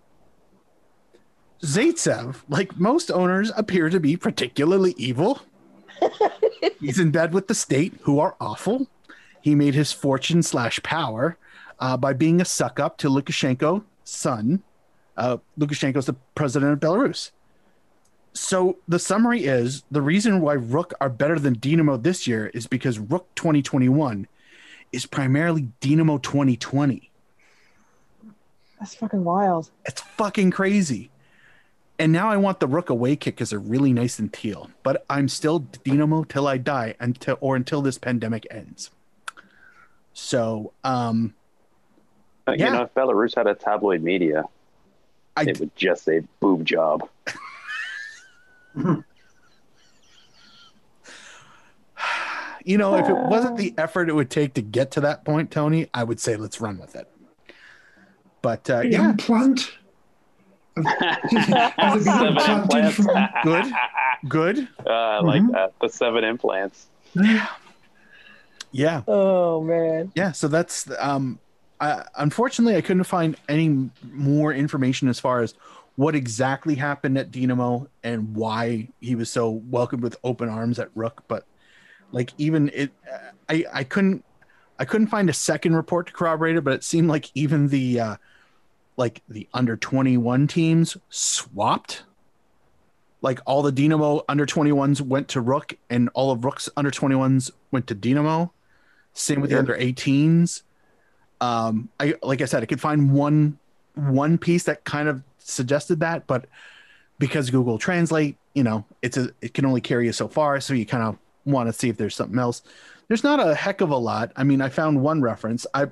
Zaitsev, 1.63 2.37
like 2.49 2.79
most 2.79 3.11
owners, 3.11 3.51
appear 3.55 3.89
to 3.89 3.99
be 3.99 4.17
particularly 4.17 4.95
evil. 4.97 5.41
He's 6.79 6.99
in 6.99 7.11
bed 7.11 7.33
with 7.33 7.47
the 7.47 7.55
state, 7.55 7.93
who 8.01 8.19
are 8.19 8.35
awful. 8.39 8.87
He 9.41 9.53
made 9.53 9.75
his 9.75 9.91
fortune 9.91 10.41
slash 10.41 10.81
power 10.81 11.37
uh, 11.79 11.97
by 11.97 12.13
being 12.13 12.41
a 12.41 12.45
suck 12.45 12.79
up 12.79 12.97
to 12.97 13.09
Lukashenko's 13.09 13.83
son. 14.03 14.63
Uh, 15.17 15.37
Lukashenko's 15.59 16.07
the 16.07 16.15
president 16.35 16.73
of 16.73 16.79
Belarus. 16.79 17.31
So 18.33 18.77
the 18.87 18.99
summary 18.99 19.43
is 19.43 19.83
the 19.91 20.01
reason 20.01 20.41
why 20.41 20.53
Rukh 20.53 20.93
are 21.01 21.09
better 21.09 21.37
than 21.37 21.57
Dynamo 21.59 21.97
this 21.97 22.27
year 22.27 22.47
is 22.53 22.65
because 22.65 22.97
Rukh 22.97 23.27
2021 23.35 24.27
is 24.91 25.05
primarily 25.05 25.67
Dynamo 25.81 26.17
2020. 26.17 27.10
That's 28.81 28.95
fucking 28.95 29.23
wild. 29.23 29.69
It's 29.85 30.01
fucking 30.01 30.49
crazy. 30.49 31.11
And 31.99 32.11
now 32.11 32.31
I 32.31 32.37
want 32.37 32.59
the 32.59 32.65
Rukh 32.65 32.89
away 32.89 33.15
kick 33.15 33.35
because 33.35 33.51
they're 33.51 33.59
really 33.59 33.93
nice 33.93 34.17
and 34.17 34.33
teal. 34.33 34.71
But 34.81 35.05
I'm 35.07 35.29
still 35.29 35.59
Dynamo 35.59 36.23
till 36.23 36.47
I 36.47 36.57
die 36.57 36.95
until 36.99 37.37
or 37.41 37.55
until 37.55 37.83
this 37.83 37.99
pandemic 37.99 38.47
ends. 38.49 38.89
So 40.13 40.73
um 40.83 41.35
Uh, 42.47 42.53
Yeah. 42.53 42.65
You 42.65 42.71
know, 42.71 42.81
if 42.81 42.93
Belarus 42.95 43.35
had 43.35 43.45
a 43.45 43.53
tabloid 43.53 44.01
media, 44.01 44.45
I 45.37 45.43
it 45.43 45.59
would 45.59 45.75
just 45.75 46.03
say 46.03 46.23
boob 46.39 46.65
job. 46.65 47.07
you 52.65 52.79
know, 52.79 52.95
if 52.95 53.07
it 53.07 53.15
wasn't 53.15 53.57
the 53.57 53.75
effort 53.77 54.09
it 54.09 54.13
would 54.13 54.31
take 54.31 54.55
to 54.55 54.63
get 54.63 54.89
to 54.91 55.01
that 55.01 55.23
point, 55.23 55.51
Tony, 55.51 55.87
I 55.93 56.03
would 56.03 56.19
say 56.19 56.35
let's 56.35 56.59
run 56.59 56.79
with 56.79 56.95
it. 56.95 57.10
But 58.41 58.69
uh, 58.69 58.81
yeah, 58.81 59.09
Implant. 59.11 59.71
Have 60.77 60.85
they 61.23 61.35
been 61.35 62.03
Seven 62.03 62.37
implanted 62.37 62.49
implants. 62.49 62.95
from- 62.95 63.29
Good. 63.43 63.73
Good. 64.27 64.67
Uh, 64.85 64.89
I 64.89 65.19
like 65.19 65.41
Mhm. 65.41 65.51
that. 65.51 65.73
The 65.81 65.89
seven 65.89 66.23
implants. 66.23 66.87
Yeah. 68.71 69.01
Oh 69.07 69.61
man. 69.61 70.11
Yeah. 70.15 70.31
So 70.31 70.47
that's 70.47 70.89
um. 70.99 71.39
I, 71.79 72.05
unfortunately, 72.15 72.75
I 72.77 72.81
couldn't 72.81 73.05
find 73.05 73.35
any 73.49 73.89
more 74.11 74.53
information 74.53 75.07
as 75.07 75.19
far 75.19 75.41
as 75.41 75.55
what 75.95 76.13
exactly 76.15 76.75
happened 76.75 77.17
at 77.17 77.31
Dynamo 77.31 77.87
and 78.03 78.35
why 78.35 78.87
he 79.01 79.15
was 79.15 79.29
so 79.31 79.49
welcomed 79.49 80.03
with 80.03 80.15
open 80.23 80.47
arms 80.47 80.77
at 80.79 80.89
Rukh. 80.95 81.23
But 81.27 81.45
like 82.11 82.33
even 82.37 82.69
it, 82.73 82.91
I 83.49 83.65
I 83.73 83.83
couldn't 83.83 84.23
I 84.79 84.85
couldn't 84.85 85.07
find 85.07 85.29
a 85.29 85.33
second 85.33 85.75
report 85.75 86.07
to 86.07 86.13
corroborate 86.13 86.55
it. 86.55 86.63
But 86.63 86.73
it 86.73 86.83
seemed 86.83 87.09
like 87.09 87.29
even 87.35 87.67
the 87.67 87.99
uh, 87.99 88.15
like 89.01 89.23
the 89.27 89.47
under 89.51 89.75
twenty 89.75 90.15
one 90.15 90.45
teams 90.47 90.95
swapped. 91.09 92.03
Like 93.23 93.39
all 93.45 93.61
the 93.61 93.71
Dynamo 93.71 94.23
under 94.29 94.45
21s 94.47 94.99
went 95.01 95.27
to 95.29 95.41
Rukh, 95.41 95.73
and 95.91 96.09
all 96.13 96.31
of 96.31 96.43
Rukh's 96.43 96.69
under 96.75 96.89
21s 96.89 97.51
went 97.71 97.85
to 97.87 97.95
Dynamo. 97.95 98.51
Same 99.13 99.41
with 99.41 99.49
the 99.51 99.55
Yeah. 99.57 99.59
under 99.59 99.75
18s. 99.75 100.63
Um, 101.39 101.89
I 101.99 102.15
like 102.23 102.41
I 102.41 102.45
said, 102.45 102.63
I 102.63 102.65
could 102.67 102.81
find 102.81 103.11
one 103.11 103.57
one 103.95 104.37
piece 104.37 104.63
that 104.63 104.83
kind 104.85 105.07
of 105.09 105.23
suggested 105.39 105.99
that, 105.99 106.27
but 106.27 106.45
because 107.19 107.49
Google 107.49 107.77
Translate, 107.77 108.37
you 108.53 108.63
know, 108.63 108.85
it's 109.01 109.17
a 109.17 109.29
it 109.41 109.53
can 109.55 109.65
only 109.65 109.81
carry 109.81 110.05
you 110.05 110.13
so 110.13 110.27
far, 110.27 110.59
so 110.61 110.73
you 110.73 110.85
kind 110.85 111.03
of 111.03 111.17
want 111.45 111.67
to 111.67 111.73
see 111.73 111.89
if 111.89 111.97
there's 111.97 112.15
something 112.15 112.37
else. 112.39 112.61
There's 113.07 113.23
not 113.23 113.39
a 113.39 113.53
heck 113.55 113.81
of 113.81 113.89
a 113.89 113.97
lot. 113.97 114.31
I 114.35 114.43
mean, 114.43 114.61
I 114.61 114.69
found 114.69 115.01
one 115.01 115.21
reference. 115.21 115.65
I 115.73 115.87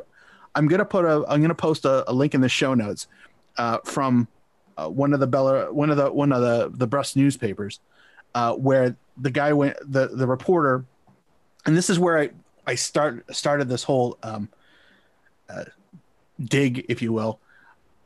I'm 0.55 0.67
gonna 0.67 0.85
put 0.85 1.05
a 1.05 1.25
I'm 1.27 1.41
gonna 1.41 1.55
post 1.55 1.85
a, 1.85 2.09
a 2.09 2.13
link 2.13 2.33
in 2.33 2.41
the 2.41 2.49
show 2.49 2.73
notes 2.73 3.07
uh, 3.57 3.79
from 3.85 4.27
uh, 4.77 4.89
one 4.89 5.13
of 5.13 5.19
the 5.19 5.27
Bella 5.27 5.71
one 5.73 5.89
of 5.89 5.97
the 5.97 6.11
one 6.11 6.31
of 6.31 6.41
the 6.41 6.71
the 6.73 6.87
Brest 6.87 7.15
newspapers 7.15 7.79
uh, 8.35 8.53
where 8.53 8.95
the 9.17 9.31
guy 9.31 9.53
went 9.53 9.77
the 9.81 10.07
the 10.07 10.27
reporter, 10.27 10.85
and 11.65 11.75
this 11.75 11.89
is 11.89 11.99
where 11.99 12.19
I 12.19 12.29
I 12.65 12.75
start 12.75 13.25
started 13.35 13.69
this 13.69 13.83
whole 13.83 14.17
um, 14.23 14.49
uh, 15.49 15.65
dig, 16.39 16.85
if 16.89 17.01
you 17.01 17.11
will, 17.11 17.39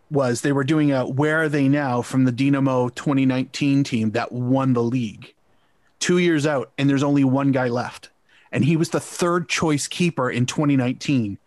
was 0.09 0.41
they 0.41 0.51
were 0.51 0.63
doing 0.63 0.91
a 0.91 1.07
where 1.07 1.43
are 1.43 1.49
they 1.49 1.67
now 1.67 2.01
from 2.01 2.25
the 2.25 2.31
Dynamo 2.31 2.89
2019 2.89 3.83
team 3.83 4.11
that 4.11 4.31
won 4.31 4.73
the 4.73 4.83
league 4.83 5.33
two 5.99 6.17
years 6.17 6.45
out, 6.45 6.71
and 6.77 6.89
there's 6.89 7.03
only 7.03 7.23
one 7.23 7.51
guy 7.51 7.69
left, 7.69 8.09
and 8.51 8.65
he 8.65 8.75
was 8.75 8.89
the 8.89 8.99
third 8.99 9.47
choice 9.47 9.87
keeper 9.87 10.29
in 10.29 10.45
2019. 10.45 11.37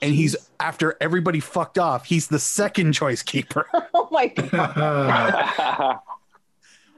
And 0.00 0.14
he's 0.14 0.36
after 0.60 0.96
everybody 1.00 1.40
fucked 1.40 1.78
off. 1.78 2.04
He's 2.04 2.28
the 2.28 2.38
second 2.38 2.92
choice 2.92 3.22
keeper. 3.22 3.66
Oh 3.94 4.08
my 4.10 4.28
god. 4.28 5.98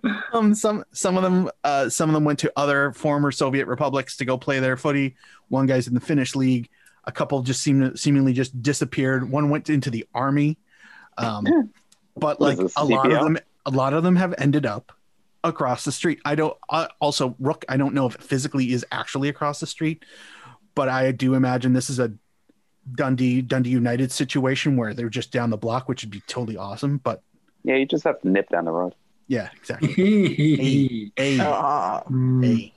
um, 0.32 0.54
some 0.54 0.84
some 0.92 1.16
of 1.16 1.22
them 1.22 1.50
uh, 1.64 1.88
some 1.88 2.08
of 2.08 2.14
them 2.14 2.24
went 2.24 2.38
to 2.40 2.52
other 2.56 2.92
former 2.92 3.32
Soviet 3.32 3.66
republics 3.66 4.16
to 4.18 4.24
go 4.24 4.38
play 4.38 4.60
their 4.60 4.76
footy. 4.76 5.16
One 5.48 5.66
guy's 5.66 5.88
in 5.88 5.94
the 5.94 6.00
Finnish 6.00 6.34
league. 6.36 6.68
A 7.04 7.12
couple 7.12 7.42
just 7.42 7.62
seem 7.62 7.96
seemingly 7.96 8.32
just 8.32 8.62
disappeared. 8.62 9.30
One 9.30 9.50
went 9.50 9.70
into 9.70 9.90
the 9.90 10.06
army. 10.14 10.58
Um, 11.18 11.72
but 12.16 12.40
like 12.40 12.58
this, 12.58 12.72
a 12.76 12.84
lot 12.84 13.10
of 13.10 13.24
them, 13.24 13.38
a 13.66 13.70
lot 13.70 13.92
of 13.92 14.02
them 14.02 14.16
have 14.16 14.34
ended 14.38 14.66
up 14.66 14.92
across 15.44 15.84
the 15.84 15.92
street. 15.92 16.20
I 16.24 16.34
don't. 16.34 16.56
Uh, 16.68 16.88
also, 17.00 17.34
Rukh. 17.38 17.64
I 17.68 17.76
don't 17.76 17.94
know 17.94 18.06
if 18.06 18.14
it 18.14 18.22
physically 18.22 18.72
is 18.72 18.84
actually 18.92 19.28
across 19.28 19.60
the 19.60 19.66
street, 19.66 20.04
but 20.74 20.88
I 20.88 21.12
do 21.12 21.34
imagine 21.34 21.72
this 21.72 21.90
is 21.90 21.98
a 21.98 22.12
Dundee 22.94 23.42
Dundee 23.42 23.70
United 23.70 24.10
situation 24.10 24.76
where 24.76 24.94
they're 24.94 25.08
just 25.08 25.30
down 25.32 25.50
the 25.50 25.56
block, 25.56 25.88
which 25.88 26.02
would 26.02 26.10
be 26.10 26.20
totally 26.26 26.56
awesome. 26.56 26.98
But 26.98 27.22
yeah, 27.62 27.76
you 27.76 27.86
just 27.86 28.04
have 28.04 28.20
to 28.22 28.28
nip 28.28 28.48
down 28.48 28.64
the 28.64 28.72
road. 28.72 28.94
yeah, 29.28 29.50
exactly. 29.56 29.90
A. 31.18 31.38
Mm. 31.38 32.44
a. 32.46 32.72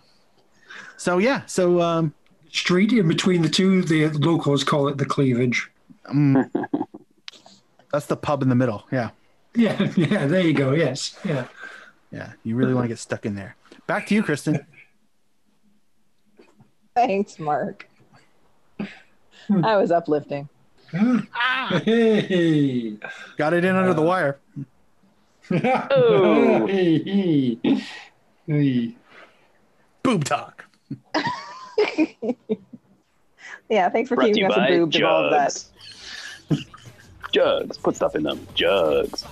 So 0.97 1.17
yeah, 1.17 1.45
so 1.45 1.81
um, 1.81 2.13
Street 2.51 2.93
in 2.93 3.07
between 3.07 3.41
the 3.41 3.49
two, 3.49 3.81
the 3.81 4.07
locals 4.09 4.63
call 4.63 4.87
it 4.87 4.97
the 4.97 5.05
cleavage. 5.05 5.69
um 6.05 6.49
that's 7.91 8.05
the 8.05 8.15
pub 8.15 8.43
in 8.43 8.49
the 8.49 8.55
middle. 8.55 8.85
Yeah, 8.91 9.09
Yeah, 9.55 9.91
yeah, 9.95 10.27
there 10.27 10.41
you 10.41 10.53
go. 10.53 10.73
Yes, 10.73 11.17
yeah. 11.25 11.47
yeah. 12.11 12.33
You 12.43 12.55
really 12.55 12.73
want 12.73 12.85
to 12.85 12.89
get 12.89 12.99
stuck 12.99 13.25
in 13.25 13.35
there. 13.35 13.55
Back 13.87 14.07
to 14.07 14.15
you, 14.15 14.23
Kristin. 14.23 14.65
Thanks, 16.95 17.39
Mark. 17.39 17.87
I 19.63 19.77
was 19.77 19.91
uplifting. 19.91 20.47
Ah. 20.93 21.81
Hey. 21.83 22.97
Got 23.37 23.53
it 23.53 23.65
in 23.65 23.75
under 23.75 23.93
the 23.93 24.01
wire. 24.01 24.39
Oh. 25.51 26.67
Hey, 26.67 27.03
hey. 27.03 27.83
Hey. 28.47 28.95
Boob 30.03 30.23
talk. 30.23 30.65
Yeah, 33.69 33.89
thanks 33.89 34.09
for 34.09 34.15
Brought 34.15 34.27
keeping 34.27 34.43
you 34.43 34.49
us 34.49 34.55
by 34.55 34.69
aboobed 34.69 34.95
of 34.97 35.03
all 35.03 35.25
of 35.25 35.31
that. 35.31 35.65
jugs. 36.49 36.65
Jugs. 37.31 37.77
Put 37.77 37.95
stuff 37.95 38.15
in 38.15 38.23
them. 38.23 38.45
Jugs. 38.53 39.25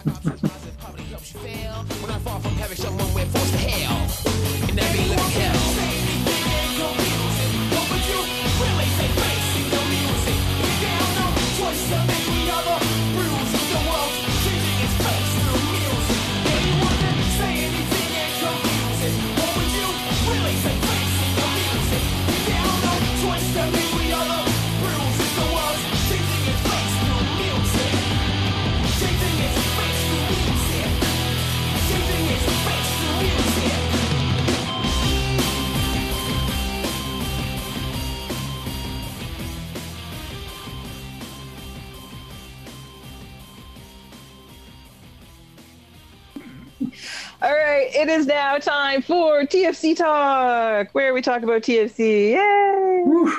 Is 48.21 48.27
now 48.27 48.59
time 48.59 49.01
for 49.01 49.41
TFC 49.41 49.97
Talk, 49.97 50.93
where 50.93 51.11
we 51.11 51.23
talk 51.23 51.41
about 51.41 51.63
TFC. 51.63 52.33
Yay! 52.33 53.03
Woo. 53.03 53.33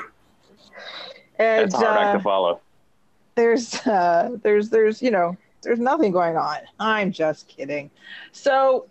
And 1.38 1.66
It's 1.66 1.74
a 1.74 1.78
hard 1.78 1.98
act 1.98 2.08
uh, 2.08 2.12
to 2.14 2.20
follow. 2.20 2.60
there's 3.36 3.74
uh, 3.86 4.36
there's 4.42 4.70
there's 4.70 5.00
you 5.00 5.12
know 5.12 5.36
there's 5.62 5.78
nothing 5.78 6.10
going 6.10 6.36
on. 6.36 6.56
I'm 6.80 7.12
just 7.12 7.46
kidding. 7.46 7.92
So 8.32 8.86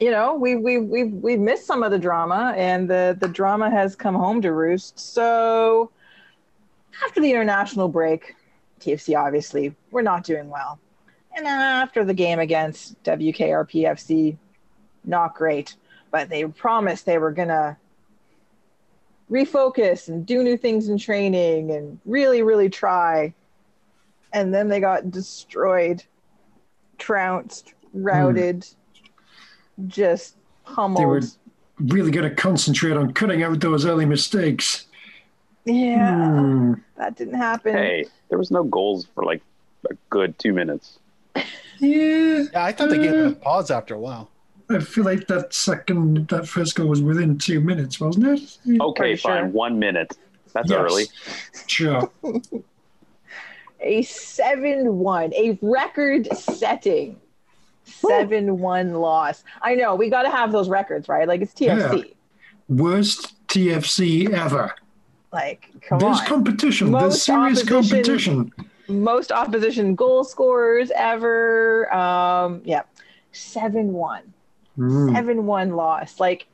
you 0.00 0.10
know 0.10 0.34
we 0.34 0.56
we 0.56 0.78
we 0.78 1.04
we 1.04 1.36
missed 1.36 1.66
some 1.66 1.82
of 1.82 1.90
the 1.90 1.98
drama, 1.98 2.54
and 2.56 2.88
the 2.88 3.14
the 3.20 3.28
drama 3.28 3.68
has 3.68 3.94
come 3.94 4.14
home 4.14 4.40
to 4.40 4.52
roost. 4.52 4.98
So 4.98 5.90
after 7.04 7.20
the 7.20 7.30
international 7.30 7.88
break, 7.88 8.34
TFC 8.80 9.14
obviously 9.14 9.74
we're 9.90 10.00
not 10.00 10.24
doing 10.24 10.48
well, 10.48 10.78
and 11.36 11.46
after 11.46 12.04
the 12.04 12.14
game 12.14 12.38
against 12.38 13.02
WKRPFC, 13.04 14.36
not 15.04 15.34
great. 15.34 15.76
But 16.10 16.28
they 16.28 16.44
promised 16.44 17.06
they 17.06 17.18
were 17.18 17.32
gonna 17.32 17.76
refocus 19.30 20.08
and 20.08 20.26
do 20.26 20.42
new 20.42 20.56
things 20.56 20.88
in 20.88 20.98
training 20.98 21.70
and 21.70 21.98
really, 22.04 22.42
really 22.42 22.68
try. 22.68 23.32
And 24.32 24.52
then 24.52 24.68
they 24.68 24.80
got 24.80 25.10
destroyed, 25.10 26.02
trounced, 26.98 27.72
routed, 27.94 28.66
just 29.86 30.36
pummeled. 30.64 30.98
They 31.00 31.06
were 31.06 31.20
really 31.94 32.10
going 32.10 32.28
to 32.28 32.34
concentrate 32.34 32.92
on 32.96 33.12
cutting 33.12 33.42
out 33.42 33.60
those 33.60 33.84
early 33.86 34.06
mistakes. 34.06 34.86
yeah, 35.64 36.28
Hmm. 36.28 36.74
that 36.96 37.16
didn't 37.16 37.34
happen. 37.34 37.74
Hey, 37.74 38.04
there 38.28 38.38
was 38.38 38.50
no 38.50 38.64
goals 38.64 39.06
for 39.14 39.24
like 39.24 39.42
a 39.90 39.94
good 40.10 40.38
two 40.38 40.52
minutes. 40.52 40.98
Yeah, 41.78 42.44
Yeah, 42.52 42.64
I 42.64 42.72
thought 42.72 42.90
they 42.90 42.98
gave 42.98 43.12
it 43.12 43.18
a 43.24 43.26
uh. 43.28 43.34
pause 43.34 43.70
after 43.70 43.94
a 43.94 43.98
while. 43.98 44.30
I 44.70 44.78
feel 44.78 45.04
like 45.04 45.26
that 45.26 45.52
second, 45.52 46.28
that 46.28 46.46
first 46.48 46.76
goal 46.76 46.86
was 46.86 47.02
within 47.02 47.36
two 47.38 47.60
minutes, 47.60 47.98
wasn't 48.00 48.26
it? 48.26 48.40
Mm, 48.66 48.80
okay, 48.80 49.00
Pretty 49.00 49.16
fine. 49.16 49.42
sure. 49.44 49.46
One 49.48 49.78
minute. 49.78 50.16
That's 50.52 50.70
Yes. 50.70 50.78
early. 50.80 51.04
Sure. 51.66 52.10
A 53.80 54.02
7 54.02 54.96
1, 54.98 55.34
a 55.34 55.58
record 55.60 56.28
setting 56.36 57.18
7 57.84 58.58
1 58.60 58.92
loss. 58.94 59.42
I 59.60 59.74
know, 59.74 59.96
we 59.96 60.08
got 60.08 60.22
to 60.22 60.30
have 60.30 60.52
those 60.52 60.68
records, 60.68 61.08
right? 61.08 61.26
Like, 61.26 61.40
it's 61.40 61.52
TFC. 61.52 62.12
Worst 62.68 63.34
TFC 63.48 64.30
ever. 64.32 64.72
Like, 65.32 65.68
come 65.80 65.98
There's 65.98 66.20
on. 66.20 66.26
competition. 66.26 66.92
There's 66.92 67.02
Most 67.02 67.24
serious 67.24 67.58
opposition- 67.68 67.72
competition. 68.46 68.52
Most 68.92 69.32
opposition 69.32 69.94
goal 69.94 70.24
scorers 70.24 70.90
ever. 70.94 71.92
Um, 71.92 72.62
yeah, 72.64 72.82
seven 73.32 73.92
one. 73.92 74.32
Mm. 74.78 75.14
seven 75.14 75.44
one 75.46 75.76
loss. 75.76 76.18
Like 76.20 76.46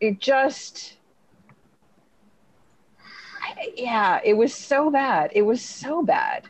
it 0.00 0.18
just 0.18 0.96
I- 3.42 3.72
yeah, 3.76 4.20
it 4.24 4.34
was 4.34 4.54
so 4.54 4.90
bad. 4.90 5.30
It 5.34 5.42
was 5.42 5.62
so 5.62 6.02
bad. 6.02 6.44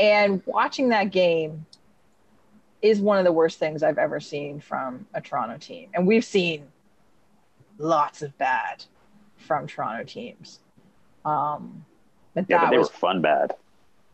And 0.00 0.42
watching 0.46 0.88
that 0.88 1.10
game 1.10 1.66
is 2.80 3.00
one 3.00 3.18
of 3.18 3.24
the 3.24 3.32
worst 3.32 3.58
things 3.60 3.82
I've 3.82 3.98
ever 3.98 4.18
seen 4.18 4.58
from 4.60 5.06
a 5.14 5.20
Toronto 5.20 5.56
team. 5.58 5.88
And 5.94 6.06
we've 6.06 6.24
seen 6.24 6.66
lots 7.78 8.22
of 8.22 8.36
bad 8.38 8.84
from 9.36 9.66
Toronto 9.68 10.04
teams. 10.04 10.58
Um 11.24 11.84
but 12.34 12.44
Yeah, 12.48 12.58
that 12.58 12.64
but 12.66 12.70
they 12.70 12.78
was 12.78 12.88
were 12.88 12.94
fun 12.94 13.20
bad. 13.22 13.54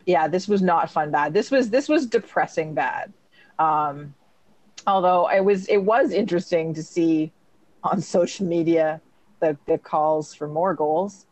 yeah 0.07 0.29
this 0.29 0.49
was 0.49 0.63
not 0.63 0.91
fun 0.91 1.11
bad. 1.11 1.33
This 1.35 1.51
was 1.51 1.71
this 1.71 1.89
was 1.89 2.07
depressing 2.07 2.75
bad. 2.75 3.13
Um 3.59 4.15
although 4.87 5.29
it 5.31 5.45
was 5.45 5.67
it 5.69 5.79
was 5.79 6.13
interesting 6.13 6.73
to 6.75 6.83
see 6.83 7.33
on 7.85 8.01
social 8.17 8.47
media 8.47 9.01
the 9.41 9.57
the 9.67 9.79
calls 9.79 10.35
for 10.35 10.49
more 10.49 10.75
goals. 10.75 11.27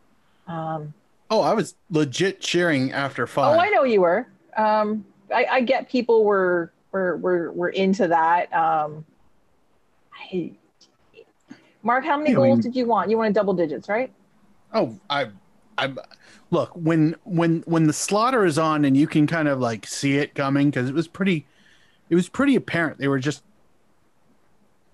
Um 0.47 0.93
Oh, 1.29 1.41
I 1.41 1.55
was 1.55 1.75
legit 1.91 2.41
cheering 2.41 2.93
after 2.93 3.27
five. 3.27 3.57
oh 3.57 3.61
i 3.61 3.69
know 3.71 3.83
you 3.85 4.01
were. 4.01 4.27
Um 4.57 5.05
i 5.35 5.45
i 5.47 5.61
get 5.61 5.89
people 5.89 6.25
were 6.25 6.73
were 6.93 7.17
were, 7.17 7.53
were 7.53 7.69
into 7.71 8.07
that. 8.09 8.53
Um 8.53 9.05
I, 10.15 10.53
mark 11.83 12.05
how 12.05 12.17
many 12.17 12.31
Yeah, 12.31 12.37
I 12.39 12.41
goals 12.43 12.57
mean- 12.59 12.63
did 12.63 12.77
you 12.77 12.87
want? 12.87 13.11
You 13.11 13.19
wanted 13.19 13.35
double 13.35 13.55
digits 13.55 13.89
right? 13.89 14.13
Oh, 14.75 14.99
I, 15.09 15.29
I, 15.79 15.93
look 16.51 16.71
when 16.75 17.17
when 17.25 17.63
when 17.67 17.87
the 17.87 17.93
slaughter 17.93 18.45
is 18.45 18.59
on 18.59 18.85
and 18.85 18.97
you 18.97 19.07
can 19.07 19.27
kind 19.27 19.49
of 19.49 19.59
like 19.61 19.87
see 19.87 20.17
it 20.17 20.35
coming 20.35 20.71
because 20.71 20.89
it 20.89 20.95
was 20.95 21.09
pretty, 21.09 21.47
it 22.09 22.15
was 22.15 22.29
pretty 22.29 22.55
apparent 22.55 22.99
they 22.99 23.09
were 23.09 23.19
just 23.19 23.43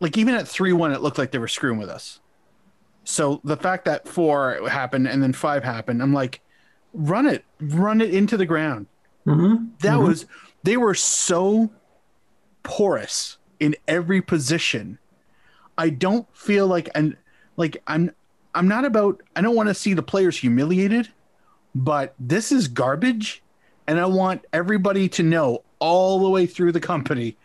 like 0.00 0.16
even 0.16 0.34
at 0.34 0.48
three 0.48 0.72
one 0.72 0.92
it 0.92 1.02
looked 1.02 1.18
like 1.18 1.30
they 1.30 1.38
were 1.38 1.48
screwing 1.48 1.78
with 1.78 1.88
us. 1.88 2.20
So 3.04 3.40
the 3.44 3.56
fact 3.56 3.84
that 3.84 4.08
four 4.08 4.68
happened 4.68 5.08
and 5.08 5.22
then 5.22 5.32
five 5.32 5.64
happened, 5.64 6.00
I'm 6.02 6.12
like, 6.14 6.40
run 6.94 7.26
it, 7.26 7.44
run 7.60 8.00
it 8.00 8.14
into 8.14 8.36
the 8.36 8.46
ground. 8.46 8.86
Mhm. 9.26 9.70
That 9.80 9.98
Mhm. 9.98 10.06
was 10.06 10.26
they 10.62 10.76
were 10.76 10.94
so 10.94 11.70
porous 12.62 13.38
in 13.60 13.74
every 13.88 14.22
position. 14.22 14.98
I 15.76 15.90
don't 15.90 16.26
feel 16.36 16.66
like 16.66 16.88
and 16.94 17.16
like 17.56 17.76
I'm 17.86 18.12
I'm 18.54 18.68
not 18.68 18.84
about 18.84 19.22
I 19.36 19.40
don't 19.40 19.56
want 19.56 19.68
to 19.68 19.74
see 19.74 19.94
the 19.94 20.02
players 20.02 20.38
humiliated, 20.38 21.08
but 21.74 22.14
this 22.18 22.52
is 22.52 22.68
garbage 22.68 23.42
and 23.86 23.98
I 23.98 24.06
want 24.06 24.44
everybody 24.52 25.08
to 25.10 25.22
know 25.22 25.62
all 25.78 26.20
the 26.20 26.28
way 26.30 26.46
through 26.46 26.72
the 26.72 26.80
company 26.80 27.36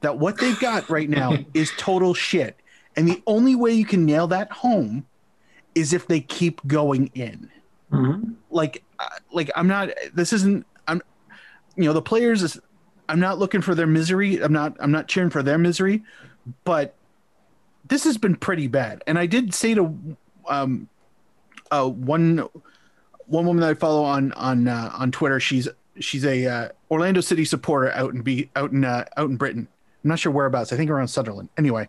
that 0.00 0.18
what 0.18 0.38
they've 0.38 0.58
got 0.60 0.88
right 0.88 1.08
now 1.08 1.36
is 1.54 1.72
total 1.76 2.14
shit. 2.14 2.56
And 2.96 3.08
the 3.08 3.22
only 3.26 3.54
way 3.54 3.72
you 3.72 3.84
can 3.84 4.04
nail 4.06 4.26
that 4.28 4.50
home 4.52 5.06
is 5.74 5.92
if 5.92 6.06
they 6.06 6.20
keep 6.20 6.64
going 6.66 7.10
in 7.14 7.50
Mhm. 7.92 8.34
like 8.50 8.84
uh, 9.00 9.08
like 9.32 9.50
i'm 9.56 9.66
not 9.66 9.88
this 10.14 10.32
isn't 10.32 10.64
i'm 10.86 11.02
you 11.76 11.84
know 11.84 11.92
the 11.92 12.00
players 12.02 12.42
is 12.44 12.60
i'm 13.08 13.18
not 13.18 13.38
looking 13.40 13.60
for 13.62 13.74
their 13.74 13.86
misery 13.88 14.40
i'm 14.40 14.52
not 14.52 14.76
i'm 14.78 14.92
not 14.92 15.08
cheering 15.08 15.28
for 15.30 15.42
their 15.42 15.58
misery 15.58 16.04
but 16.64 16.94
this 17.88 18.04
has 18.04 18.16
been 18.16 18.36
pretty 18.36 18.68
bad 18.68 19.02
and 19.08 19.18
i 19.18 19.26
did 19.26 19.52
say 19.54 19.74
to 19.74 20.16
um 20.48 20.88
uh 21.72 21.88
one 21.88 22.48
one 23.30 23.46
woman 23.46 23.60
that 23.62 23.70
i 23.70 23.74
follow 23.74 24.02
on 24.04 24.32
on 24.32 24.68
uh, 24.68 24.90
on 24.94 25.10
twitter 25.10 25.40
she's 25.40 25.68
she's 25.98 26.24
a 26.24 26.46
uh, 26.46 26.68
orlando 26.90 27.20
city 27.20 27.44
supporter 27.44 27.90
out 27.92 28.12
in 28.14 28.22
be 28.22 28.50
out 28.56 28.70
in 28.72 28.84
uh, 28.84 29.04
out 29.16 29.28
in 29.30 29.36
britain 29.36 29.66
i'm 30.04 30.08
not 30.08 30.18
sure 30.18 30.30
whereabouts 30.32 30.72
i 30.72 30.76
think 30.76 30.90
around 30.90 31.08
sutherland 31.08 31.48
anyway 31.58 31.88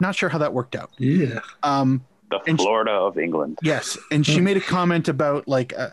not 0.00 0.14
sure 0.14 0.28
how 0.28 0.38
that 0.38 0.52
worked 0.52 0.74
out 0.76 0.90
Yeah. 0.98 1.40
um 1.62 2.02
The 2.30 2.40
And- 2.46 2.58
Florida 2.58 2.92
of 2.92 3.16
England. 3.18 3.58
Yes, 3.62 3.96
and 4.12 4.24
she 4.26 4.40
made 4.40 4.56
a 4.58 4.60
comment 4.60 5.08
about 5.08 5.48
like, 5.48 5.72
uh, 5.76 5.90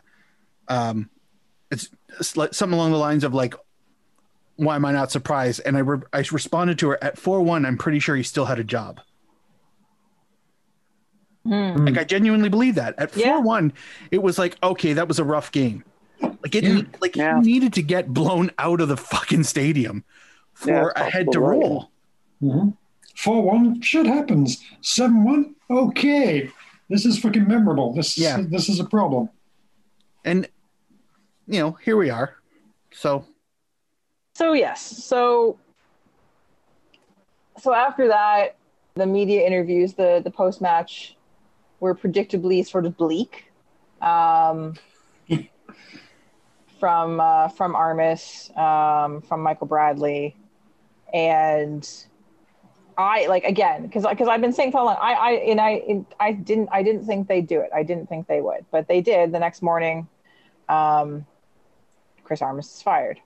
um, 0.68 1.10
it's, 1.72 1.90
it's 2.20 2.36
like 2.36 2.54
something 2.54 2.78
along 2.78 2.92
the 2.92 2.98
lines 2.98 3.24
of 3.24 3.34
like, 3.34 3.56
"Why 4.58 4.76
am 4.76 4.84
I 4.86 4.92
not 4.92 5.12
surprised?" 5.12 5.62
And 5.66 5.78
I 5.78 5.80
re- 5.80 6.06
I 6.14 6.20
responded 6.32 6.78
to 6.80 6.90
her 6.90 7.04
at 7.04 7.18
four 7.18 7.42
one. 7.42 7.66
I'm 7.66 7.78
pretty 7.78 8.00
sure 8.00 8.16
he 8.18 8.24
still 8.24 8.46
had 8.46 8.60
a 8.60 8.64
job. 8.66 9.00
Hmm. 11.46 11.86
Like 11.86 11.98
I 11.98 12.04
genuinely 12.04 12.50
believe 12.50 12.76
that 12.76 12.96
at 12.98 13.16
Yeah. 13.16 13.36
four 13.36 13.42
one, 13.44 13.74
it 14.12 14.22
was 14.24 14.40
like 14.40 14.58
okay, 14.64 14.94
that 14.94 15.08
was 15.08 15.20
a 15.20 15.24
rough 15.24 15.52
game. 15.52 15.84
Like 16.22 16.56
it, 16.56 16.64
Yeah. 16.64 16.82
like 17.02 17.16
Yeah. 17.16 17.36
he 17.42 17.46
needed 17.52 17.74
to 17.74 17.82
get 17.84 18.14
blown 18.14 18.50
out 18.58 18.82
of 18.82 18.88
the 18.88 18.98
fucking 18.98 19.44
stadium 19.44 20.04
for 20.54 20.92
Yeah, 20.96 21.04
a 21.06 21.10
head 21.10 21.28
to 21.34 21.40
possible, 21.40 21.48
right? 21.48 21.60
roll. 21.60 21.92
Mhm. 22.42 22.78
4 23.16 23.42
1, 23.44 23.82
shit 23.82 24.06
happens. 24.08 24.64
7 24.82 25.24
1, 25.24 25.56
okay. 25.70 26.50
This 26.90 27.06
is 27.06 27.18
fucking 27.20 27.48
memorable. 27.48 27.94
This, 27.94 28.18
Yeah. 28.18 28.42
this 28.42 28.68
is 28.70 28.80
a 28.80 28.86
problem. 28.86 29.30
And 30.24 30.48
you 31.48 31.60
know, 31.60 31.72
here 31.74 31.96
we 31.98 32.10
are. 32.10 32.38
So 32.92 33.26
So 34.34 34.54
yes, 34.54 34.82
so 34.82 35.58
so 37.58 37.74
after 37.74 38.08
that, 38.08 38.56
the 38.96 39.06
media 39.06 39.46
interviews, 39.46 39.94
the 39.94 40.22
the 40.24 40.32
post 40.32 40.60
match, 40.62 41.16
were 41.86 41.94
predictably 41.95 42.66
sort 42.66 42.86
of 42.88 42.98
bleak. 42.98 43.45
Um, 44.02 44.74
from 46.80 47.20
uh, 47.20 47.48
from 47.49 47.76
Armas, 47.76 48.52
um, 48.56 49.22
from 49.22 49.41
Michael 49.41 49.68
Bradley, 49.68 50.36
and 51.14 51.88
I 52.98 53.28
like 53.28 53.44
again 53.44 53.84
because 53.84 54.06
because 54.06 54.28
I've 54.28 54.41
been 54.41 54.52
saying 54.53 54.72
for 54.72 54.80
a 54.82 54.84
long 54.84 54.98
I 54.99 55.14
I 55.14 55.32
and 55.52 55.62
I 55.62 55.70
and 55.88 56.06
I 56.20 56.32
didn't 56.34 56.70
I 56.72 56.82
didn't 56.84 57.06
think 57.06 57.28
they'd 57.28 57.48
do 57.48 57.60
it. 57.60 57.70
I 57.74 57.84
didn't 57.84 58.10
think 58.10 58.28
they 58.28 58.41
would, 58.41 58.66
but 58.72 58.88
they 58.88 59.02
did. 59.02 59.32
The 59.32 59.40
next 59.40 59.62
morning, 59.62 60.07
um, 60.68 61.26
Chris 62.24 62.41
Armas 62.41 62.68
is 62.74 62.82
fired, 62.82 63.20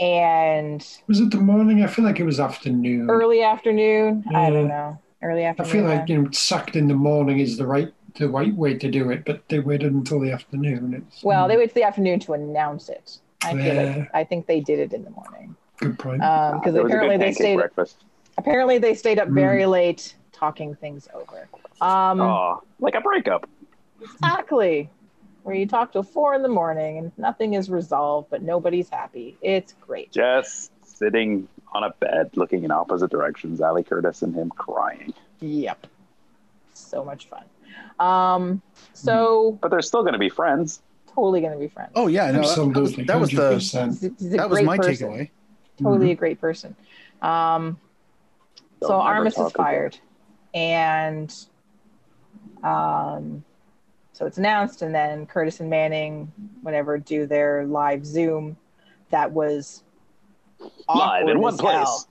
and 0.00 0.84
Was 1.06 1.20
it 1.20 1.30
the 1.30 1.38
morning? 1.38 1.82
I 1.84 1.86
feel 1.86 2.04
like 2.04 2.18
it 2.20 2.24
was 2.24 2.40
afternoon. 2.40 3.08
early 3.08 3.42
afternoon. 3.42 4.24
I 4.34 4.50
don't 4.50 4.68
know. 4.68 4.98
Early 5.20 5.46
I 5.46 5.52
feel 5.54 5.84
like 5.84 6.08
you 6.08 6.22
know, 6.22 6.30
sacked 6.30 6.76
in 6.76 6.86
the 6.86 6.94
morning 6.94 7.40
is 7.40 7.56
the 7.56 7.66
right 7.66 7.92
the 8.14 8.28
right 8.28 8.54
way 8.54 8.74
to 8.78 8.90
do 8.90 9.10
it, 9.10 9.24
but 9.24 9.48
they 9.48 9.58
waited 9.58 9.92
until 9.92 10.20
the 10.20 10.30
afternoon. 10.32 10.94
It's, 10.94 11.22
well, 11.22 11.48
they 11.48 11.56
waited 11.56 11.74
the 11.74 11.82
afternoon 11.82 12.20
to 12.20 12.34
announce 12.34 12.88
it. 12.88 13.18
I 13.42 13.52
feel 13.54 13.74
Yeah. 13.74 13.96
like 13.96 14.10
I 14.14 14.24
think 14.24 14.46
they 14.46 14.60
did 14.60 14.78
it 14.78 14.92
in 14.92 15.04
the 15.04 15.10
morning 15.10 15.56
good 15.78 15.98
point. 15.98 16.20
because 16.20 16.74
There 16.74 16.82
was 16.82 16.92
apparently 16.92 17.16
they 17.16 17.32
stayed. 17.32 17.56
breakfast. 17.56 18.04
Apparently 18.36 18.78
they 18.78 18.94
stayed 18.94 19.18
up 19.18 19.28
Mm. 19.28 19.34
very 19.34 19.66
late 19.66 20.16
talking 20.32 20.74
things 20.76 21.08
over. 21.12 21.48
Um, 21.80 22.20
Oh, 22.20 22.62
like 22.78 22.94
a 22.94 23.00
breakup. 23.00 23.48
Exactly. 24.00 24.88
Where 25.42 25.54
you 25.56 25.66
talk 25.66 25.92
till 25.92 26.02
four 26.02 26.34
in 26.34 26.42
the 26.42 26.48
morning 26.48 26.98
and 26.98 27.12
nothing 27.18 27.54
is 27.54 27.70
resolved, 27.70 28.28
but 28.30 28.42
nobody's 28.42 28.88
happy. 28.88 29.36
It's 29.42 29.74
great. 29.80 30.12
Just 30.12 30.70
sitting 30.84 31.48
on 31.72 31.84
a 31.84 31.90
bed, 32.00 32.30
looking 32.34 32.64
in 32.64 32.70
opposite 32.70 33.10
directions. 33.10 33.60
Ali 33.60 33.82
Curtis 33.82 34.22
and 34.22 34.34
him 34.34 34.50
crying. 34.50 35.12
Yep. 35.40 35.86
So 36.74 37.04
much 37.04 37.28
fun. 37.28 37.44
Um, 38.00 38.62
so 38.92 39.58
But 39.60 39.70
they're 39.70 39.82
still 39.82 40.02
going 40.02 40.14
to 40.14 40.18
be 40.18 40.28
friends. 40.28 40.80
totally 41.14 41.40
gonna 41.40 41.58
be 41.58 41.68
friends. 41.68 41.90
oh 41.96 42.06
yeah, 42.06 42.26
no, 42.26 42.32
that 42.32 42.40
was, 42.40 42.50
Absolutely, 42.50 43.04
that 43.04 43.20
was 43.20 43.30
the 43.30 43.54
He's, 43.54 44.00
he's 44.20 44.30
that 44.32 44.48
was 44.48 44.62
my 44.62 44.76
person. 44.76 45.08
takeaway. 45.10 45.30
Totally 45.82 46.12
a 46.12 46.14
great 46.14 46.40
person. 46.40 46.76
Um, 47.22 47.78
They'll 48.80 48.90
so 48.90 49.00
Armas 49.00 49.36
is 49.36 49.50
fired, 49.52 49.98
and 50.54 51.34
um, 52.62 53.42
so 54.12 54.26
it's 54.26 54.38
announced, 54.38 54.82
and 54.82 54.94
then 54.94 55.26
Curtis 55.26 55.58
and 55.60 55.68
Manning, 55.68 56.30
whatever, 56.62 56.98
do 56.98 57.26
their 57.26 57.64
live 57.66 58.06
Zoom. 58.06 58.56
That 59.10 59.32
was 59.32 59.82
Live 60.88 61.28
in 61.28 61.40
one 61.40 61.56
place. 61.56 61.74
hell. 61.74 62.08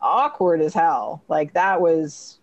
Awkward 0.00 0.60
as 0.60 0.74
hell. 0.74 1.22
Like 1.28 1.52
that 1.54 1.80
was. 1.80 2.38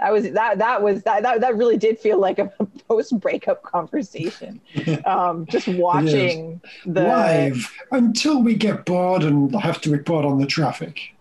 That 0.00 0.12
was 0.12 0.30
that 0.32 0.58
that 0.58 0.82
was 0.82 1.02
that 1.04 1.22
that, 1.22 1.40
that 1.40 1.56
really 1.56 1.76
did 1.76 1.98
feel 1.98 2.18
like 2.18 2.38
a 2.38 2.52
post 2.88 3.18
breakup 3.20 3.62
conversation. 3.62 4.60
Um, 5.06 5.46
just 5.46 5.68
watching 5.68 6.60
the 6.84 7.02
Live 7.02 7.72
until 7.90 8.42
we 8.42 8.54
get 8.54 8.84
bored 8.84 9.22
and 9.22 9.54
have 9.54 9.80
to 9.82 9.90
report 9.90 10.24
on 10.24 10.38
the 10.38 10.46
traffic. 10.46 11.14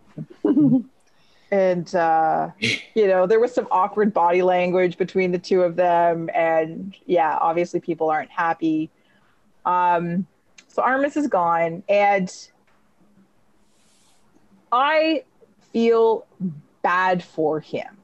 and 1.53 1.93
uh, 1.93 2.49
you 2.95 3.07
know 3.07 3.27
there 3.27 3.39
was 3.39 3.53
some 3.53 3.67
awkward 3.69 4.11
body 4.11 4.41
language 4.41 4.97
between 4.97 5.31
the 5.31 5.37
two 5.37 5.61
of 5.61 5.75
them 5.75 6.29
and 6.33 6.95
yeah 7.05 7.37
obviously 7.39 7.79
people 7.79 8.09
aren't 8.09 8.31
happy 8.31 8.89
um, 9.65 10.25
so 10.73 10.81
armas 10.81 11.15
is 11.15 11.27
gone 11.27 11.81
and 11.87 12.49
i 14.71 15.23
feel 15.71 16.25
bad 16.81 17.23
for 17.23 17.59
him 17.59 17.97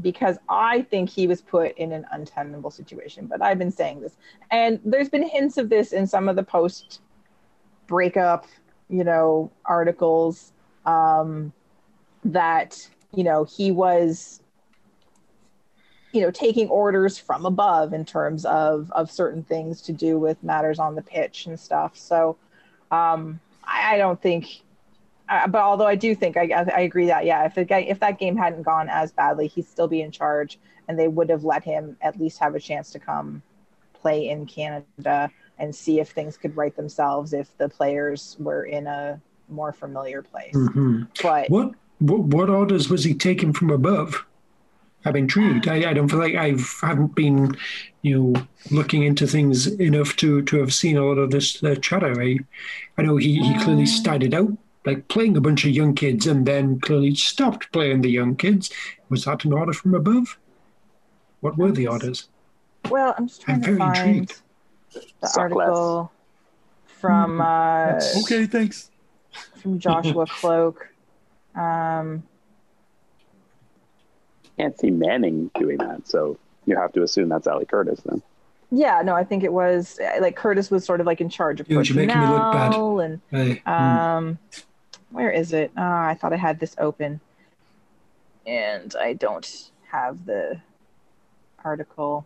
because 0.00 0.38
I 0.48 0.82
think 0.82 1.08
he 1.08 1.26
was 1.26 1.40
put 1.40 1.76
in 1.78 1.92
an 1.92 2.06
untenable 2.12 2.70
situation. 2.70 3.26
But 3.26 3.42
I've 3.42 3.58
been 3.58 3.70
saying 3.70 4.00
this, 4.00 4.16
and 4.50 4.80
there's 4.84 5.08
been 5.08 5.26
hints 5.26 5.56
of 5.56 5.68
this 5.68 5.92
in 5.92 6.06
some 6.06 6.28
of 6.28 6.36
the 6.36 6.42
post 6.42 7.00
breakup, 7.86 8.46
you 8.88 9.04
know, 9.04 9.50
articles 9.64 10.52
um, 10.84 11.52
that 12.24 12.88
you 13.14 13.24
know 13.24 13.44
he 13.44 13.70
was 13.70 14.42
you 16.16 16.22
know 16.22 16.30
taking 16.30 16.68
orders 16.68 17.18
from 17.18 17.44
above 17.46 17.92
in 17.92 18.04
terms 18.04 18.44
of 18.46 18.90
of 18.92 19.10
certain 19.10 19.42
things 19.42 19.82
to 19.82 19.92
do 19.92 20.18
with 20.18 20.42
matters 20.42 20.78
on 20.78 20.94
the 20.94 21.02
pitch 21.02 21.46
and 21.46 21.60
stuff. 21.60 21.92
So 21.96 22.36
um 22.90 23.40
i, 23.64 23.94
I 23.94 23.98
don't 23.98 24.20
think 24.20 24.62
uh, 25.28 25.48
but 25.48 25.60
although 25.60 25.86
i 25.86 25.96
do 25.96 26.14
think 26.14 26.36
I, 26.36 26.44
I 26.52 26.82
agree 26.82 27.06
that 27.06 27.24
yeah 27.24 27.44
if 27.44 27.54
the 27.54 27.64
guy 27.64 27.80
if 27.80 27.98
that 28.00 28.18
game 28.18 28.36
hadn't 28.36 28.62
gone 28.62 28.88
as 28.88 29.10
badly 29.12 29.48
he'd 29.48 29.66
still 29.66 29.88
be 29.88 30.02
in 30.02 30.10
charge 30.10 30.58
and 30.88 30.98
they 30.98 31.08
would 31.08 31.28
have 31.30 31.42
let 31.42 31.64
him 31.64 31.96
at 32.00 32.18
least 32.20 32.38
have 32.38 32.54
a 32.54 32.60
chance 32.60 32.90
to 32.92 33.00
come 33.00 33.42
play 33.92 34.28
in 34.28 34.46
canada 34.46 35.30
and 35.58 35.74
see 35.74 35.98
if 35.98 36.10
things 36.10 36.36
could 36.36 36.56
right 36.56 36.76
themselves 36.76 37.32
if 37.32 37.56
the 37.58 37.68
players 37.68 38.36
were 38.38 38.64
in 38.64 38.86
a 38.86 39.20
more 39.48 39.72
familiar 39.72 40.22
place. 40.22 40.54
Hmm 40.54 41.02
but 41.22 41.50
What, 41.50 41.72
what 41.98 42.20
what 42.20 42.50
orders 42.50 42.88
was 42.88 43.04
he 43.04 43.14
taking 43.14 43.52
from 43.52 43.70
above? 43.70 44.24
I'm 45.06 45.16
intrigued. 45.16 45.68
I, 45.68 45.90
I 45.90 45.92
don't 45.94 46.08
feel 46.08 46.18
like 46.18 46.34
I've 46.34 46.78
haven't 46.82 47.14
been, 47.14 47.56
you 48.02 48.18
know, 48.34 48.46
looking 48.70 49.04
into 49.04 49.26
things 49.26 49.66
enough 49.80 50.16
to 50.16 50.42
to 50.42 50.58
have 50.58 50.74
seen 50.74 50.96
a 50.96 51.04
lot 51.04 51.18
of 51.18 51.30
this 51.30 51.62
uh, 51.62 51.76
chatter. 51.76 52.20
I, 52.20 52.38
I 52.98 53.02
know 53.02 53.16
he, 53.16 53.38
he 53.40 53.58
clearly 53.62 53.86
started 53.86 54.34
out 54.34 54.50
like 54.84 55.08
playing 55.08 55.36
a 55.36 55.40
bunch 55.40 55.64
of 55.64 55.70
young 55.70 55.94
kids 55.94 56.26
and 56.26 56.46
then 56.46 56.78
clearly 56.80 57.14
stopped 57.14 57.72
playing 57.72 58.02
the 58.02 58.10
young 58.10 58.36
kids. 58.36 58.70
Was 59.08 59.24
that 59.24 59.44
an 59.44 59.52
order 59.52 59.72
from 59.72 59.94
above? 59.94 60.38
What 61.40 61.56
were 61.56 61.72
the 61.72 61.86
orders? 61.88 62.28
Well, 62.90 63.14
I'm 63.18 63.26
just 63.28 63.42
trying 63.42 63.56
I'm 63.56 63.62
to 63.62 63.76
find 63.78 63.96
intrigued. 64.08 64.40
the 65.20 65.28
Suck 65.28 65.54
less. 65.54 65.68
article 65.68 66.12
from 66.86 67.40
uh, 67.40 68.00
Okay, 68.22 68.46
thanks. 68.46 68.90
from 69.62 69.78
Joshua 69.78 70.26
Kloke. 70.26 70.88
Um, 71.54 72.22
Can't 74.56 74.78
see 74.78 74.90
Manning 74.90 75.50
doing 75.58 75.78
that, 75.78 76.06
so 76.08 76.38
you 76.64 76.76
have 76.76 76.92
to 76.92 77.02
assume 77.02 77.28
that's 77.28 77.46
Ali 77.46 77.66
Curtis 77.66 78.00
then. 78.04 78.22
yeah, 78.70 79.02
no, 79.02 79.14
I 79.14 79.22
think 79.24 79.44
it 79.44 79.52
was 79.52 79.98
uh, 80.00 80.20
like 80.20 80.34
Curtis 80.36 80.70
was 80.70 80.84
sort 80.84 81.00
of 81.00 81.06
like 81.06 81.20
in 81.20 81.28
charge 81.28 81.60
of 81.60 81.68
Dude, 81.68 81.88
you're 81.88 81.96
making 81.96 82.20
me 82.20 82.26
look 82.26 82.52
bad. 82.52 82.68
personnel 82.68 83.00
and 83.00 83.20
I, 83.32 83.36
mm, 83.66 83.68
um, 83.68 84.38
where 85.10 85.30
is 85.30 85.52
it? 85.52 85.70
Oh, 85.76 85.82
I 85.82 86.16
thought 86.20 86.32
I 86.32 86.36
had 86.36 86.58
this 86.58 86.74
open, 86.78 87.20
and 88.46 88.94
I 88.98 89.12
don't 89.12 89.70
have 89.90 90.24
the 90.26 90.60
article. 91.64 92.24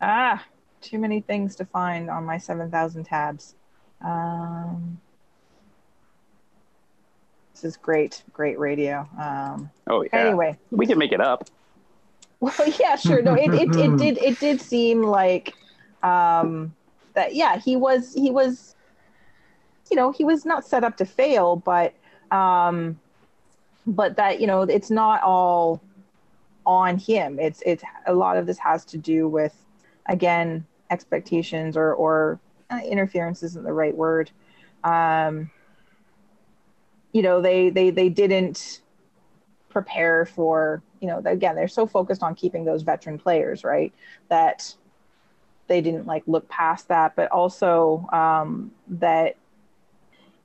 Ah, 0.00 0.44
too 0.80 0.98
many 0.98 1.20
things 1.20 1.56
to 1.56 1.64
find 1.64 2.08
on 2.10 2.24
my 2.24 2.38
seven 2.38 2.70
thousand 2.70 3.04
tabs. 3.04 3.54
Um, 4.04 5.00
this 7.60 7.72
is 7.72 7.76
great, 7.76 8.22
great 8.32 8.58
radio. 8.58 9.08
Um, 9.20 9.70
Oh 9.88 10.02
yeah. 10.02 10.26
Anyway, 10.26 10.56
we 10.70 10.86
can 10.86 10.98
make 10.98 11.12
it 11.12 11.20
up. 11.20 11.48
well, 12.40 12.54
yeah, 12.78 12.96
sure. 12.96 13.20
No, 13.20 13.34
it, 13.34 13.52
it, 13.52 13.74
it 13.74 13.96
did 13.96 14.18
it 14.18 14.38
did 14.38 14.60
seem 14.60 15.02
like 15.02 15.54
um, 16.02 16.74
that. 17.14 17.34
Yeah, 17.34 17.58
he 17.58 17.76
was 17.76 18.14
he 18.14 18.30
was, 18.30 18.76
you 19.90 19.96
know, 19.96 20.12
he 20.12 20.24
was 20.24 20.44
not 20.44 20.64
set 20.64 20.84
up 20.84 20.96
to 20.98 21.04
fail, 21.04 21.56
but 21.56 21.94
um, 22.30 23.00
but 23.86 24.16
that 24.16 24.40
you 24.40 24.46
know 24.46 24.62
it's 24.62 24.90
not 24.90 25.22
all 25.22 25.82
on 26.64 26.96
him. 26.96 27.40
It's 27.40 27.62
it's 27.66 27.82
a 28.06 28.14
lot 28.14 28.36
of 28.36 28.46
this 28.46 28.58
has 28.58 28.84
to 28.86 28.98
do 28.98 29.26
with 29.26 29.54
again 30.06 30.64
expectations 30.90 31.76
or 31.76 31.92
or 31.94 32.38
uh, 32.70 32.80
interference 32.84 33.42
isn't 33.42 33.64
the 33.64 33.72
right 33.72 33.96
word. 33.96 34.30
Um, 34.84 35.50
you 37.12 37.22
know, 37.22 37.40
they 37.40 37.70
they 37.70 37.90
they 37.90 38.08
didn't 38.08 38.80
prepare 39.68 40.24
for 40.24 40.82
you 41.00 41.06
know 41.06 41.22
again 41.26 41.54
they're 41.54 41.68
so 41.68 41.86
focused 41.86 42.22
on 42.22 42.34
keeping 42.34 42.64
those 42.64 42.82
veteran 42.82 43.18
players 43.18 43.62
right 43.62 43.92
that 44.28 44.74
they 45.68 45.82
didn't 45.82 46.06
like 46.06 46.22
look 46.26 46.48
past 46.48 46.88
that. 46.88 47.14
But 47.14 47.30
also 47.30 48.06
um, 48.12 48.72
that 48.88 49.36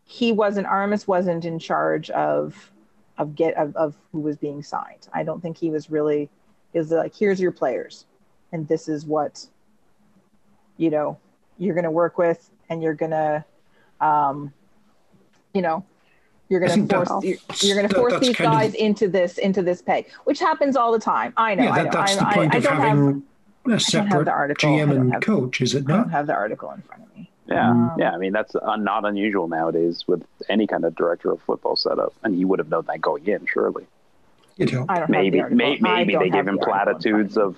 he 0.05 0.31
wasn't 0.31 0.67
armas 0.67 1.07
wasn't 1.07 1.45
in 1.45 1.59
charge 1.59 2.09
of 2.11 2.71
of 3.17 3.35
get 3.35 3.55
of, 3.55 3.75
of 3.75 3.95
who 4.11 4.19
was 4.19 4.37
being 4.37 4.61
signed. 4.61 5.07
I 5.13 5.23
don't 5.23 5.41
think 5.41 5.57
he 5.57 5.69
was 5.69 5.89
really 5.89 6.29
is 6.73 6.91
like 6.91 7.15
here's 7.15 7.39
your 7.39 7.51
players 7.51 8.05
and 8.51 8.67
this 8.67 8.87
is 8.87 9.05
what 9.05 9.47
you 10.77 10.89
know 10.89 11.17
you're 11.57 11.75
going 11.75 11.83
to 11.83 11.91
work 11.91 12.17
with 12.17 12.49
and 12.69 12.81
you're 12.81 12.93
going 12.93 13.11
to 13.11 13.45
um, 14.01 14.53
you 15.53 15.61
know 15.61 15.85
you're 16.53 16.59
going 16.65 16.87
to 16.87 16.95
force 16.95 17.09
that- 17.09 17.23
you're, 17.23 17.37
you're 17.61 17.75
going 17.75 17.87
to 17.89 17.93
that- 17.93 17.99
force 17.99 18.13
that's 18.13 18.27
these 18.27 18.35
kind 18.35 18.47
of- 18.53 18.59
guys 18.59 18.73
into 18.75 19.07
this 19.07 19.37
into 19.39 19.61
this 19.61 19.81
pay 19.81 20.05
which 20.25 20.39
happens 20.39 20.75
all 20.75 20.91
the 20.91 20.99
time 20.99 21.33
i 21.37 21.55
know 21.55 21.63
yeah, 21.63 21.71
I 21.71 21.83
know 21.83 21.91
that's 21.91 22.17
I, 22.17 22.19
the 22.29 22.35
point 22.35 22.53
I 22.53 22.57
of 22.57 22.63
don't 22.63 22.77
have 22.77 22.87
having 22.97 23.23
a 23.71 23.79
separate 23.79 24.25
the 24.25 24.31
article. 24.31 24.69
GM 24.69 24.91
and 24.91 25.13
have- 25.13 25.21
coach, 25.21 25.61
is 25.61 25.73
it 25.73 25.89
I 25.89 25.97
don't 25.97 26.09
have 26.09 26.27
the 26.27 26.33
article 26.33 26.69
in 26.71 26.81
front 26.81 27.03
of 27.03 27.15
me 27.17 27.29
Yeah, 27.47 27.69
Um, 27.69 27.95
yeah. 27.97 28.11
I 28.11 28.17
mean 28.17 28.33
that's 28.33 28.55
uh, 28.55 28.75
not 28.75 29.05
unusual 29.05 29.47
nowadays 29.47 30.03
with 30.07 30.23
any 30.49 30.67
kind 30.67 30.83
of 30.85 30.95
director 30.95 31.31
of 31.31 31.41
football 31.41 31.75
setup, 31.75 32.13
and 32.23 32.35
he 32.35 32.43
would 32.45 32.59
have 32.59 32.69
known 32.69 32.85
that 32.87 33.01
going 33.01 33.25
in, 33.25 33.45
surely. 33.45 33.85
You 34.57 34.65
know, 34.67 34.85
I 34.87 34.99
don't 34.99 35.09
Maybe, 35.09 35.39
have 35.39 35.49
the 35.49 35.55
may, 35.55 35.63
article. 35.71 35.87
I 35.87 35.93
maybe 35.97 36.13
don't 36.13 36.19
they 36.23 36.27
have 36.29 36.33
gave 36.35 36.45
the 36.45 36.51
him 36.51 36.59
article 36.59 36.73
platitudes 36.73 37.37
of. 37.37 37.55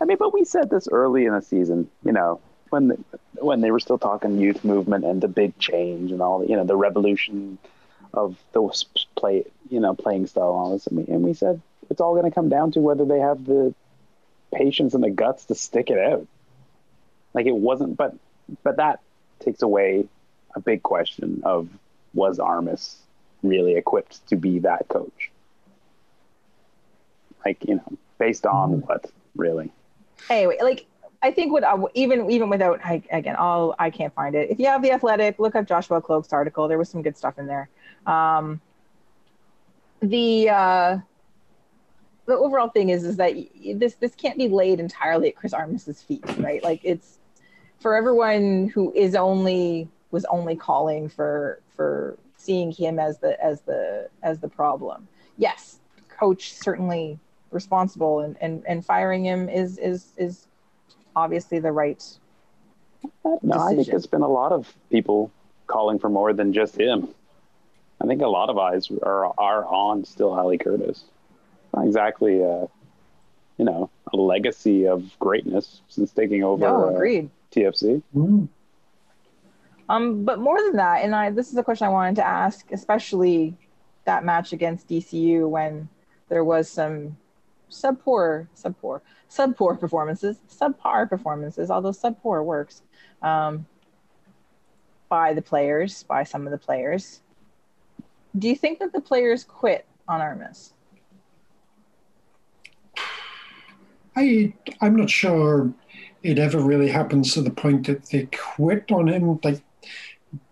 I 0.00 0.04
mean, 0.06 0.16
but 0.18 0.32
we 0.32 0.44
said 0.44 0.70
this 0.70 0.88
early 0.90 1.26
in 1.26 1.34
the 1.34 1.42
season. 1.42 1.90
You 2.04 2.12
know, 2.12 2.40
when 2.70 2.88
the, 2.88 2.98
when 3.40 3.60
they 3.60 3.70
were 3.72 3.80
still 3.80 3.98
talking 3.98 4.38
youth 4.38 4.64
movement 4.64 5.04
and 5.04 5.20
the 5.20 5.28
big 5.28 5.58
change 5.58 6.10
and 6.12 6.22
all, 6.22 6.44
you 6.44 6.56
know, 6.56 6.64
the 6.64 6.76
revolution 6.76 7.58
of 8.14 8.36
the 8.52 8.62
s- 8.66 8.84
play, 9.16 9.44
you 9.70 9.80
know, 9.80 9.94
playing 9.94 10.26
style 10.26 10.50
and 10.50 10.56
all 10.56 10.80
we, 10.90 11.12
and 11.12 11.22
we 11.22 11.34
said 11.34 11.60
it's 11.90 12.00
all 12.00 12.14
going 12.14 12.30
to 12.30 12.34
come 12.34 12.48
down 12.48 12.72
to 12.72 12.80
whether 12.80 13.04
they 13.04 13.18
have 13.18 13.44
the 13.44 13.74
patience 14.54 14.94
and 14.94 15.02
the 15.02 15.10
guts 15.10 15.46
to 15.46 15.54
stick 15.54 15.90
it 15.90 15.98
out. 15.98 16.26
Like 17.34 17.46
it 17.46 17.54
wasn't, 17.54 17.96
but 17.96 18.14
but 18.62 18.76
that 18.76 19.00
takes 19.40 19.62
away 19.62 20.06
a 20.54 20.60
big 20.60 20.82
question 20.82 21.42
of 21.44 21.68
was 22.14 22.38
Armas 22.38 22.96
really 23.42 23.76
equipped 23.76 24.26
to 24.28 24.36
be 24.36 24.60
that 24.60 24.88
coach? 24.88 25.30
Like 27.44 27.64
you 27.64 27.76
know, 27.76 27.92
based 28.18 28.46
on 28.46 28.70
mm-hmm. 28.70 28.86
what 28.86 29.10
really? 29.36 29.72
anyway 30.30 30.58
like 30.62 30.86
i 31.22 31.30
think 31.30 31.52
what 31.52 31.64
I, 31.64 31.76
even 31.94 32.30
even 32.30 32.48
without 32.48 32.80
I, 32.84 33.02
again 33.10 33.36
i'll 33.38 33.74
i 33.78 33.90
can't 33.90 34.14
find 34.14 34.34
it 34.34 34.50
if 34.50 34.58
you 34.58 34.66
have 34.66 34.82
the 34.82 34.92
athletic 34.92 35.38
look 35.38 35.54
up 35.54 35.66
joshua 35.66 36.00
kloke's 36.00 36.32
article 36.32 36.68
there 36.68 36.78
was 36.78 36.88
some 36.88 37.02
good 37.02 37.16
stuff 37.16 37.38
in 37.38 37.46
there 37.46 37.68
um 38.08 38.60
the 40.00 40.48
uh 40.48 40.98
the 42.26 42.34
overall 42.36 42.68
thing 42.68 42.88
is 42.90 43.04
is 43.04 43.16
that 43.16 43.34
this 43.76 43.94
this 43.94 44.14
can't 44.14 44.38
be 44.38 44.48
laid 44.48 44.80
entirely 44.80 45.28
at 45.28 45.36
chris 45.36 45.52
armas's 45.52 46.02
feet 46.02 46.24
right 46.38 46.62
like 46.64 46.80
it's 46.84 47.18
for 47.80 47.94
everyone 47.96 48.68
who 48.74 48.92
is 48.94 49.14
only 49.14 49.88
was 50.10 50.24
only 50.26 50.56
calling 50.56 51.08
for 51.08 51.60
for 51.76 52.16
seeing 52.36 52.72
him 52.72 52.98
as 52.98 53.18
the 53.18 53.42
as 53.44 53.60
the 53.62 54.08
as 54.22 54.38
the 54.38 54.48
problem 54.48 55.06
yes 55.36 55.80
coach 56.08 56.52
certainly 56.52 57.18
responsible 57.50 58.20
and, 58.20 58.36
and 58.40 58.64
and 58.66 58.84
firing 58.84 59.24
him 59.24 59.48
is 59.48 59.78
is 59.78 60.12
is 60.16 60.46
obviously 61.16 61.58
the 61.58 61.72
right 61.72 62.18
No, 63.24 63.58
I 63.58 63.68
think 63.68 63.78
Decision. 63.78 63.90
there's 63.92 64.06
been 64.06 64.22
a 64.22 64.28
lot 64.28 64.52
of 64.52 64.74
people 64.90 65.30
calling 65.66 65.98
for 65.98 66.08
more 66.08 66.32
than 66.32 66.52
just 66.52 66.76
him. 66.78 67.08
I 68.00 68.06
think 68.06 68.22
a 68.22 68.28
lot 68.28 68.48
of 68.50 68.58
eyes 68.58 68.90
are 69.02 69.26
are 69.38 69.64
on 69.66 70.04
still 70.04 70.32
Ali 70.32 70.58
Curtis. 70.58 71.04
Not 71.74 71.86
exactly, 71.86 72.42
uh, 72.42 72.66
you 73.58 73.64
know, 73.64 73.90
a 74.12 74.16
legacy 74.16 74.86
of 74.86 75.18
greatness 75.18 75.82
since 75.88 76.12
taking 76.12 76.44
over 76.44 76.66
no 76.66 76.84
uh, 76.84 76.94
agreed 76.94 77.30
TFC. 77.52 78.02
Mm. 78.14 78.48
um 79.88 80.24
but 80.24 80.38
more 80.38 80.60
than 80.62 80.76
that 80.76 81.02
and 81.02 81.14
i 81.14 81.30
this 81.30 81.50
is 81.50 81.56
a 81.56 81.62
question 81.62 81.86
i 81.86 81.90
wanted 81.90 82.16
to 82.16 82.26
ask 82.26 82.70
especially 82.72 83.56
that 84.04 84.24
match 84.24 84.52
against 84.52 84.88
dcu 84.88 85.48
when 85.48 85.88
there 86.28 86.44
was 86.44 86.68
some 86.68 87.16
subpoor 87.70 88.46
subpoor 88.54 89.00
subpoor 89.30 89.78
performances 89.78 90.36
subpar 90.50 91.08
performances 91.08 91.70
although 91.70 91.90
subpoor 91.90 92.44
works 92.44 92.82
um 93.22 93.66
by 95.08 95.32
the 95.32 95.42
players 95.42 96.02
by 96.04 96.22
some 96.22 96.46
of 96.46 96.50
the 96.50 96.58
players 96.58 97.20
do 98.36 98.48
you 98.48 98.56
think 98.56 98.78
that 98.78 98.92
the 98.92 99.00
players 99.00 99.44
quit 99.44 99.86
on 100.08 100.20
armas 100.20 100.72
I 104.18 104.52
I'm 104.80 104.96
not 104.96 105.10
sure 105.10 105.72
it 106.22 106.38
ever 106.38 106.58
really 106.58 106.88
happens 106.88 107.32
to 107.34 107.42
the 107.42 107.50
point 107.50 107.86
that 107.86 108.06
they 108.06 108.28
quit 108.32 108.90
on 108.90 109.08
him. 109.08 109.38
Like, 109.42 109.62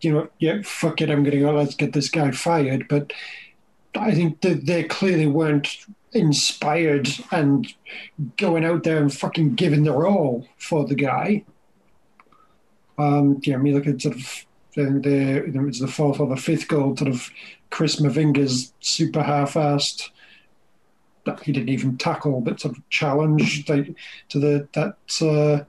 you 0.01 0.13
know, 0.13 0.29
yeah, 0.39 0.63
fuck 0.63 1.01
it, 1.01 1.11
I'm 1.11 1.25
gonna 1.25 1.41
go. 1.41 1.53
Let's 1.53 1.75
get 1.75 1.93
this 1.93 2.09
guy 2.09 2.31
fired. 2.31 2.87
But 2.89 3.13
I 3.97 4.13
think 4.13 4.41
that 4.43 4.67
they 4.67 4.85
clearly 4.85 5.27
weren't 5.27 5.77
inspired 6.13 7.09
and 7.33 7.67
going 8.37 8.65
out 8.65 8.85
there 8.85 8.99
and 8.99 9.13
fucking 9.13 9.55
giving 9.57 9.83
their 9.83 10.07
all 10.07 10.47
for 10.59 10.87
the 10.87 10.95
guy. 10.95 11.45
Um, 12.99 13.41
yeah, 13.43 13.57
I 13.57 13.59
mean, 13.59 13.75
look 13.75 13.87
at 13.87 14.01
sort 14.01 14.17
of 14.17 14.46
the, 14.77 14.85
the 15.01 15.45
it 15.47 15.61
was 15.61 15.81
the 15.81 15.89
fourth 15.89 16.21
or 16.21 16.29
the 16.29 16.37
fifth 16.37 16.69
goal, 16.69 16.97
sort 16.97 17.11
of 17.11 17.29
Chris 17.71 17.97
Mavinga's 18.01 18.73
super 18.81 19.23
half-assed. 19.23 20.11
That 21.25 21.43
he 21.43 21.51
didn't 21.51 21.71
even 21.71 21.99
tackle, 21.99 22.41
but 22.41 22.61
sort 22.61 22.77
of 22.79 22.89
challenge 22.89 23.69
like, 23.69 23.97
to 24.29 24.39
the 24.39 24.69
that 24.75 24.97
uh, 25.21 25.65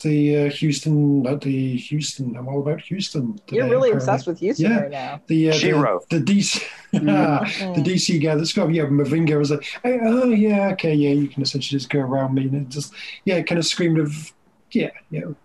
the 0.00 0.36
uh, 0.36 0.50
Houston, 0.50 1.22
not 1.22 1.40
the 1.40 1.76
Houston. 1.76 2.36
I'm 2.36 2.46
all 2.46 2.60
about 2.60 2.82
Houston. 2.82 3.40
You're 3.48 3.64
really 3.64 3.88
apparently. 3.88 3.90
obsessed 3.92 4.26
with 4.26 4.38
Houston 4.40 4.70
Yeah. 4.70 4.80
right 4.80 4.90
now. 4.90 5.20
The 5.26 5.50
uh, 5.50 5.52
Shiro. 5.54 6.00
the, 6.10 6.18
the 6.18 6.24
DC 6.38 6.62
the 6.92 7.82
DC 7.82 8.22
guy 8.22 8.34
that's 8.36 8.52
got 8.52 8.72
yeah 8.72 8.84
Mavinga 8.84 9.38
was 9.38 9.50
like 9.50 9.64
"Hey, 9.82 9.98
oh 10.02 10.28
yeah 10.28 10.68
okay 10.72 10.94
yeah 10.94 11.10
you 11.10 11.28
can 11.28 11.42
essentially 11.42 11.78
just 11.78 11.90
go 11.90 12.00
around 12.00 12.34
me 12.34 12.42
and 12.42 12.70
just 12.70 12.92
yeah 13.24 13.40
kind 13.42 13.58
of 13.58 13.66
screamed 13.66 13.98
of 13.98 14.32
yeah 14.70 14.90
you 15.10 15.20
know 15.20 15.26
th- 15.26 15.36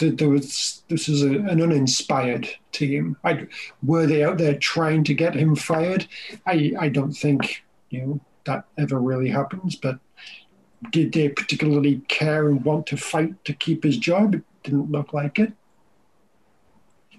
there 0.00 0.28
was 0.28 0.82
this 0.88 1.08
is 1.08 1.22
a, 1.22 1.30
an 1.30 1.60
uninspired 1.60 2.48
team. 2.72 3.16
I 3.24 3.46
were 3.82 4.06
they 4.06 4.24
out 4.24 4.38
there 4.38 4.58
trying 4.58 5.04
to 5.04 5.14
get 5.14 5.34
him 5.34 5.54
fired? 5.56 6.06
I 6.46 6.72
I 6.78 6.88
don't 6.88 7.12
think 7.12 7.62
you 7.90 8.00
know 8.00 8.20
that 8.44 8.64
ever 8.78 8.98
really 8.98 9.28
happens. 9.28 9.76
But 9.76 9.98
did 10.90 11.12
they 11.12 11.28
particularly 11.28 12.02
care 12.08 12.48
and 12.48 12.64
want 12.64 12.86
to 12.86 12.96
fight 12.96 13.44
to 13.44 13.52
keep 13.52 13.84
his 13.84 13.98
job? 13.98 14.34
It 14.34 14.44
didn't 14.62 14.90
look 14.90 15.12
like 15.12 15.38
it. 15.38 15.52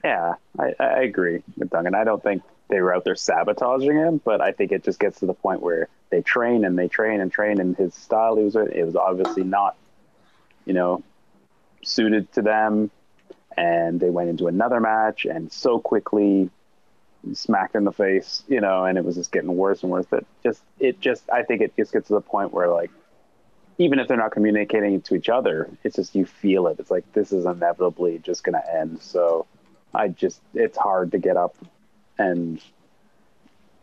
Yeah, 0.04 0.36
I, 0.58 0.74
I 0.80 1.02
agree 1.02 1.44
with 1.58 1.70
Duncan. 1.70 1.94
I 1.94 2.04
don't 2.04 2.24
think 2.24 2.42
they 2.70 2.82
were 2.82 2.96
out 2.96 3.04
there 3.04 3.16
sabotaging 3.16 3.96
him, 3.96 4.22
but 4.24 4.42
I 4.42 4.52
think 4.52 4.72
it 4.72 4.84
just 4.84 5.00
gets 5.00 5.20
to 5.20 5.28
the 5.28 5.34
point 5.34 5.62
where 5.62 5.90
they 6.10 6.22
train 6.22 6.66
and 6.66 6.78
they 6.78 6.88
train 6.88 7.22
and 7.22 7.32
train, 7.32 7.60
and 7.60 7.76
his 7.76 7.94
style 7.94 8.36
he 8.38 8.44
was 8.44 8.56
it 8.56 8.84
was 8.84 8.96
obviously 8.96 9.44
not, 9.44 9.76
you 10.66 10.74
know, 10.74 11.04
suited 11.84 12.32
to 12.34 12.42
them, 12.42 12.92
and 13.58 14.00
they 14.00 14.10
went 14.10 14.30
into 14.30 14.48
another 14.48 14.80
match 14.80 15.26
and 15.26 15.52
so 15.52 15.80
quickly 15.80 16.50
smacked 17.34 17.76
in 17.76 17.84
the 17.84 17.92
face, 17.92 18.44
you 18.48 18.62
know, 18.62 18.86
and 18.86 18.98
it 18.98 19.06
was 19.06 19.16
just 19.16 19.32
getting 19.32 19.56
worse 19.56 19.84
and 19.84 19.92
worse. 19.92 20.06
That 20.08 20.26
just 20.44 20.62
it 20.80 21.00
just 21.00 21.30
I 21.30 21.44
think 21.44 21.62
it 21.62 21.76
just 21.78 21.94
gets 21.94 22.08
to 22.08 22.14
the 22.14 22.22
point 22.22 22.54
where 22.54 22.68
like 22.68 22.92
even 23.78 24.00
if 24.00 24.08
they're 24.08 24.18
not 24.18 24.32
communicating 24.32 25.02
to 25.02 25.16
each 25.16 25.30
other, 25.30 25.70
it's 25.84 25.96
just 25.96 26.16
you 26.16 26.26
feel 26.26 26.68
it. 26.68 26.78
It's 26.80 26.92
like 26.92 27.12
this 27.14 27.32
is 27.32 27.46
inevitably 27.46 28.20
just 28.20 28.44
going 28.44 28.54
to 28.54 28.76
end. 28.76 29.02
So 29.02 29.46
I 29.94 30.10
just 30.10 30.42
it's 30.54 30.78
hard 30.78 31.12
to 31.12 31.18
get 31.18 31.38
up 31.38 31.56
and 32.18 32.62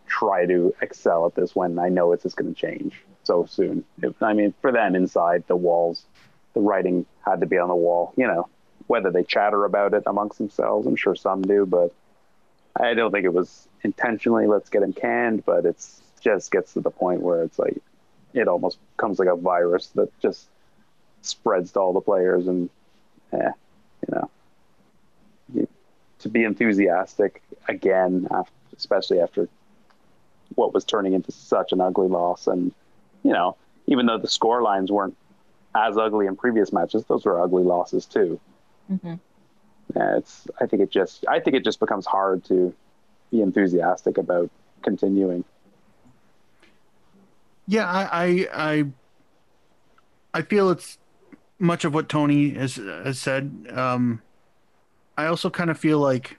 try 0.06 0.46
to 0.46 0.74
excel 0.80 1.26
at 1.26 1.34
this 1.34 1.54
when 1.54 1.78
I 1.78 1.88
know 1.88 2.12
it's 2.12 2.22
just 2.22 2.36
going 2.36 2.52
to 2.52 2.58
change 2.58 2.94
so 3.24 3.44
soon. 3.46 3.84
It, 4.02 4.14
I 4.20 4.32
mean, 4.32 4.54
for 4.60 4.72
them 4.72 4.94
inside 4.94 5.44
the 5.46 5.56
walls, 5.56 6.04
the 6.54 6.60
writing 6.60 7.06
had 7.24 7.40
to 7.40 7.46
be 7.46 7.58
on 7.58 7.68
the 7.68 7.76
wall. 7.76 8.12
You 8.16 8.26
know, 8.26 8.48
whether 8.86 9.10
they 9.10 9.24
chatter 9.24 9.64
about 9.64 9.94
it 9.94 10.04
amongst 10.06 10.38
themselves, 10.38 10.86
I'm 10.86 10.96
sure 10.96 11.14
some 11.14 11.42
do, 11.42 11.66
but 11.66 11.92
I 12.76 12.94
don't 12.94 13.10
think 13.10 13.24
it 13.24 13.32
was 13.32 13.68
intentionally 13.82 14.46
let's 14.46 14.70
get 14.70 14.82
him 14.82 14.92
canned. 14.92 15.44
But 15.44 15.66
it's 15.66 16.02
just 16.20 16.50
gets 16.50 16.74
to 16.74 16.80
the 16.80 16.90
point 16.90 17.22
where 17.22 17.42
it's 17.42 17.58
like 17.58 17.78
it 18.34 18.48
almost 18.48 18.78
comes 18.96 19.18
like 19.18 19.28
a 19.28 19.36
virus 19.36 19.88
that 19.88 20.18
just 20.20 20.48
spreads 21.22 21.72
to 21.72 21.80
all 21.80 21.92
the 21.92 22.00
players 22.00 22.46
and 22.46 22.70
yeah, 23.32 23.52
you 24.06 24.14
know 24.14 24.30
you, 25.54 25.68
to 26.20 26.28
be 26.28 26.44
enthusiastic 26.44 27.42
again 27.68 28.26
after, 28.30 28.52
especially 28.76 29.20
after 29.20 29.48
what 30.54 30.72
was 30.72 30.84
turning 30.84 31.12
into 31.12 31.32
such 31.32 31.72
an 31.72 31.80
ugly 31.80 32.08
loss 32.08 32.46
and 32.46 32.72
you 33.22 33.32
know 33.32 33.56
even 33.86 34.06
though 34.06 34.18
the 34.18 34.28
score 34.28 34.62
lines 34.62 34.90
weren't 34.90 35.16
as 35.86 35.96
ugly 35.96 36.26
in 36.26 36.34
previous 36.36 36.72
matches 36.72 37.05
those 37.06 37.24
were 37.24 37.40
ugly 37.40 37.62
losses 37.62 38.05
too 38.06 38.40
Mhm. 38.90 39.20
yeah 39.94 40.16
it's 40.16 40.46
i 40.60 40.66
think 40.66 40.82
it 40.82 40.90
just 40.90 41.24
i 41.28 41.38
think 41.40 41.55
it 41.56 41.64
just 41.64 41.78
becomes 41.80 42.06
hard 42.06 42.44
to 42.46 42.74
be 43.30 43.42
enthusiastic 43.42 44.16
about 44.18 44.50
continuing 44.82 45.44
Yeah, 47.66 47.86
I, 47.86 48.09
I, 48.24 48.48
I, 48.55 48.84
I 50.32 50.42
feel 50.42 50.70
it's 50.70 50.96
much 51.59 51.84
of 51.84 51.92
what 51.92 52.09
Tony 52.09 52.50
has 52.55 52.76
has 52.76 53.18
said. 53.18 53.66
Um, 53.74 54.22
I 55.18 55.26
also 55.26 55.50
kind 55.50 55.68
of 55.68 55.76
feel 55.78 55.98
like 55.98 56.38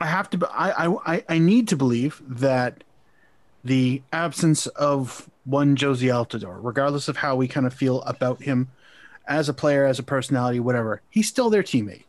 I 0.00 0.06
have 0.06 0.28
to. 0.30 0.48
I, 0.52 0.86
I, 0.86 1.14
I- 1.14 1.24
I 1.28 1.38
need 1.38 1.68
to 1.68 1.76
believe 1.76 2.20
that 2.26 2.82
the 3.62 4.02
absence 4.12 4.66
of 4.68 5.30
one 5.50 5.76
Jozy 5.76 6.08
Altidore, 6.08 6.58
regardless 6.62 7.08
of 7.08 7.18
how 7.18 7.36
we 7.36 7.48
kind 7.48 7.66
of 7.66 7.74
feel 7.74 8.02
about 8.02 8.42
him 8.42 8.70
as 9.26 9.48
a 9.48 9.54
player, 9.54 9.84
as 9.84 9.98
a 9.98 10.02
personality, 10.02 10.60
whatever, 10.60 11.02
he's 11.10 11.28
still 11.28 11.50
their 11.50 11.62
teammate. 11.62 12.04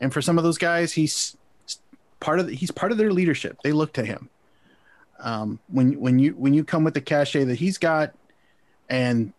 And 0.00 0.12
for 0.12 0.20
some 0.20 0.38
of 0.38 0.44
those 0.44 0.58
guys, 0.58 0.92
he's 0.92 1.36
part 2.20 2.40
of. 2.40 2.48
The, 2.48 2.54
he's 2.54 2.70
part 2.70 2.92
of 2.92 2.98
their 2.98 3.12
leadership. 3.12 3.58
They 3.62 3.72
look 3.72 3.92
to 3.94 4.04
him 4.04 4.30
um, 5.22 5.60
when 5.68 5.98
when 6.00 6.18
you 6.18 6.32
when 6.32 6.52
you 6.52 6.64
come 6.64 6.84
with 6.84 6.94
the 6.94 7.00
cachet 7.00 7.44
that 7.44 7.56
he's 7.56 7.78
got 7.78 8.12
and 8.88 9.32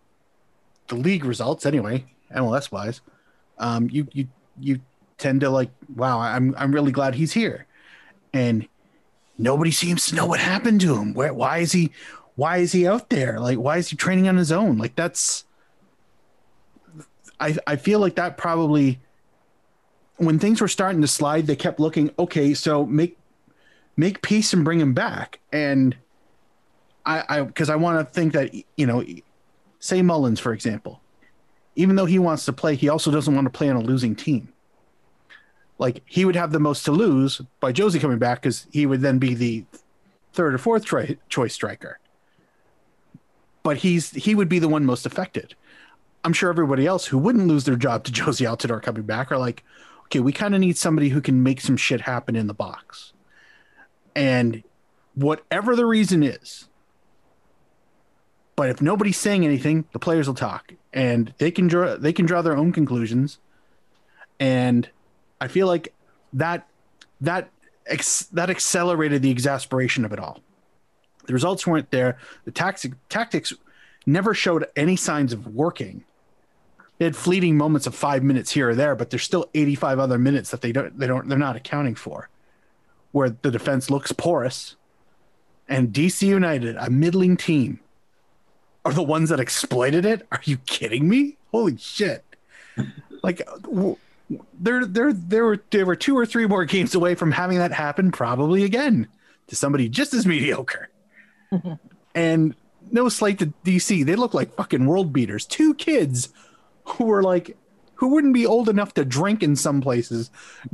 the 0.88 0.96
league 0.96 1.26
results 1.26 1.66
anyway 1.66 2.06
MLS 2.36 2.72
wise 2.72 3.02
um, 3.60 3.90
you 3.92 4.08
you 4.14 4.28
you 4.60 4.80
tend 5.18 5.42
to 5.42 5.50
like 5.50 5.70
wow 5.96 6.20
I'm 6.20 6.56
I'm 6.58 6.74
really 6.74 6.92
glad 6.92 7.16
he's 7.16 7.34
here 7.34 7.68
and 8.34 8.68
nobody 9.38 9.72
seems 9.72 10.08
to 10.08 10.16
know 10.16 10.26
what 10.26 10.40
happened 10.40 10.82
to 10.82 10.96
him 10.96 11.14
where 11.14 11.34
why 11.34 11.60
is 11.60 11.74
he 11.74 11.92
why 12.36 12.58
is 12.58 12.72
he 12.72 12.88
out 12.88 13.10
there 13.10 13.40
like 13.40 13.58
why 13.58 13.78
is 13.78 13.90
he 13.90 13.96
training 13.96 14.28
on 14.28 14.38
his 14.38 14.52
own 14.52 14.78
like 14.78 14.96
that's 14.96 15.46
I 17.40 17.56
I 17.68 17.76
feel 17.76 18.00
like 18.00 18.16
that 18.16 18.38
probably 18.38 19.00
when 20.18 20.40
things 20.40 20.62
were 20.62 20.68
starting 20.68 21.02
to 21.02 21.08
slide 21.08 21.48
they 21.48 21.56
kept 21.56 21.80
looking 21.80 22.12
okay 22.18 22.54
so 22.54 22.86
make 22.86 23.18
make 23.96 24.22
peace 24.22 24.54
and 24.54 24.64
bring 24.64 24.80
him 24.80 24.94
back. 24.94 25.40
And 25.52 25.96
I, 27.06 27.24
I, 27.30 27.42
because 27.42 27.70
I 27.70 27.76
want 27.76 28.00
to 28.00 28.14
think 28.14 28.34
that 28.34 28.54
you 28.78 28.86
know, 28.86 29.04
say 29.80 30.02
Mullins 30.02 30.40
for 30.40 30.54
example, 30.54 31.02
even 31.76 31.96
though 31.96 32.06
he 32.06 32.20
wants 32.20 32.46
to 32.46 32.54
play, 32.54 32.76
he 32.76 32.90
also 32.90 33.12
doesn't 33.12 33.34
want 33.34 33.46
to 33.46 33.52
play 33.58 33.70
on 33.70 33.76
a 33.76 33.82
losing 33.82 34.16
team. 34.16 34.50
Like 35.80 36.02
he 36.06 36.24
would 36.26 36.36
have 36.36 36.52
the 36.52 36.60
most 36.60 36.86
to 36.86 36.92
lose 36.92 37.42
by 37.60 37.74
Jozy 37.74 38.00
coming 38.00 38.20
back 38.20 38.42
because 38.42 38.68
he 38.72 38.86
would 38.86 39.02
then 39.02 39.20
be 39.20 39.34
the 39.34 39.66
third 40.32 40.54
or 40.54 40.58
fourth 40.58 40.86
try, 40.86 41.18
choice 41.30 41.54
striker. 41.54 42.00
But 43.64 43.78
he's 43.78 44.12
he 44.12 44.36
would 44.36 44.50
be 44.50 44.60
the 44.60 44.68
one 44.68 44.86
most 44.86 45.06
affected. 45.06 45.56
I'm 46.24 46.34
sure 46.34 46.50
everybody 46.50 46.86
else 46.86 47.06
who 47.08 47.18
wouldn't 47.18 47.48
lose 47.48 47.66
their 47.66 47.76
job 47.76 48.04
to 48.06 48.12
Jozy 48.14 48.48
Altidore 48.48 48.82
coming 48.82 49.04
back 49.04 49.32
are 49.32 49.38
like, 49.38 49.64
okay, 50.06 50.20
we 50.20 50.32
kind 50.32 50.54
of 50.54 50.62
need 50.62 50.78
somebody 50.78 51.10
who 51.10 51.22
can 51.22 51.44
make 51.44 51.62
some 51.62 51.78
shit 51.78 52.02
happen 52.02 52.36
in 52.36 52.48
the 52.48 52.54
box. 52.54 53.14
And 54.16 54.64
whatever 55.16 55.76
the 55.76 55.86
reason 55.86 56.24
is, 56.24 56.68
but 58.56 58.70
if 58.70 58.82
nobody's 58.82 59.18
saying 59.18 59.44
anything, 59.46 59.86
the 59.94 60.00
players 60.00 60.28
will 60.28 60.36
talk, 60.36 60.74
and 60.94 61.34
they 61.40 61.50
can 61.50 61.68
draw 61.68 61.96
they 61.96 62.14
can 62.14 62.26
draw 62.26 62.42
their 62.42 62.56
own 62.56 62.72
conclusions. 62.72 63.40
And 64.40 64.90
I 65.42 65.48
feel 65.48 65.68
like 65.68 65.94
that 66.34 66.68
that 67.22 67.50
ex, 67.88 68.26
that 68.28 68.50
accelerated 68.50 69.22
the 69.22 69.32
exasperation 69.32 70.06
of 70.06 70.14
it 70.14 70.20
all. 70.20 70.43
The 71.26 71.34
results 71.34 71.66
weren't 71.66 71.92
there. 71.92 72.18
The 72.46 72.52
tactics 72.52 72.96
tactics 73.10 73.54
never 74.06 74.34
showed 74.34 74.66
any 74.76 74.96
signs 74.96 75.34
of 75.34 75.48
working. 75.48 76.04
They 76.98 77.06
had 77.06 77.16
fleeting 77.16 77.58
moments 77.58 77.88
of 77.88 77.96
five 77.96 78.24
minutes 78.24 78.52
here 78.52 78.70
or 78.70 78.76
there, 78.76 78.96
but 78.96 79.10
there's 79.10 79.24
still 79.24 79.50
85 79.54 80.00
other 80.00 80.18
minutes 80.18 80.52
that 80.52 80.62
they 80.62 80.72
don't 80.72 80.98
they 80.98 81.08
don't 81.08 81.28
they're 81.28 81.38
not 81.38 81.56
accounting 81.56 81.96
for 81.96 82.30
where 83.14 83.30
the 83.30 83.52
defense 83.52 83.90
looks 83.90 84.12
porous, 84.12 84.76
and 85.70 85.94
DC 85.94 86.28
United, 86.28 86.76
a 86.76 86.90
middling 86.90 87.38
team, 87.38 87.80
are 88.84 88.92
the 88.92 89.04
ones 89.04 89.30
that 89.30 89.40
exploited 89.40 90.04
it. 90.04 90.28
Are 90.32 90.42
you 90.44 90.58
kidding 90.58 91.08
me? 91.08 91.38
Holy 91.52 91.78
shit! 91.78 92.26
Like, 93.22 93.48
there, 94.60 94.86
there, 94.86 95.14
there 95.14 95.46
were 95.46 95.64
there 95.70 95.86
were 95.86 95.96
two 95.96 96.18
or 96.18 96.26
three 96.26 96.48
more 96.48 96.66
games 96.66 96.94
away 96.94 97.16
from 97.16 97.32
having 97.32 97.60
that 97.60 97.72
happen, 97.72 98.12
probably 98.12 98.64
again 98.64 99.08
to 99.48 99.56
somebody 99.56 99.88
just 99.88 100.14
as 100.14 100.26
mediocre. 100.26 100.90
And 102.16 102.56
no 102.92 103.10
slight 103.10 103.40
to 103.40 103.54
DC, 103.66 104.06
they 104.06 104.16
look 104.16 104.34
like 104.34 104.56
fucking 104.56 104.86
world 104.86 105.14
beaters. 105.14 105.46
Two 105.46 105.74
kids 105.74 106.30
who 106.86 107.06
were 107.06 107.24
like, 107.24 107.58
who 107.96 108.10
wouldn't 108.10 108.34
be 108.34 108.46
old 108.46 108.70
enough 108.70 108.94
to 108.96 109.06
drink 109.06 109.44
in 109.44 109.56
some 109.56 109.82
places, 109.82 110.30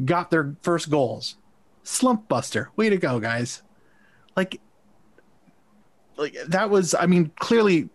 got 0.06 0.32
their 0.32 0.56
first 0.62 0.90
goals. 0.90 1.36
Slump 1.84 2.28
buster 2.28 2.70
way 2.76 2.90
to 2.90 2.98
go 2.98 3.20
guys. 3.20 3.62
Like 4.36 4.60
like 6.18 6.36
that 6.48 6.70
was 6.70 6.94
i 6.94 7.06
mean 7.06 7.32
clearly 7.40 7.90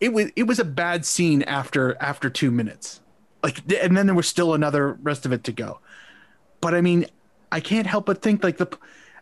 it 0.00 0.12
was 0.12 0.30
it 0.34 0.42
was 0.42 0.58
a 0.58 0.64
bad 0.64 1.06
scene 1.06 1.42
after 1.42 1.96
after 2.00 2.28
two 2.28 2.50
minutes. 2.50 3.00
Like 3.42 3.62
and 3.72 3.96
then 3.96 4.06
there 4.06 4.14
was 4.14 4.28
still 4.28 4.52
another 4.52 4.94
rest 5.02 5.24
of 5.24 5.32
it 5.32 5.44
to 5.44 5.52
go. 5.52 5.78
But 6.60 6.74
i 6.74 6.80
mean 6.80 7.06
i 7.50 7.60
can't 7.60 7.86
help 7.86 8.06
but 8.06 8.20
think 8.20 8.42
like 8.42 8.58
the 8.58 8.66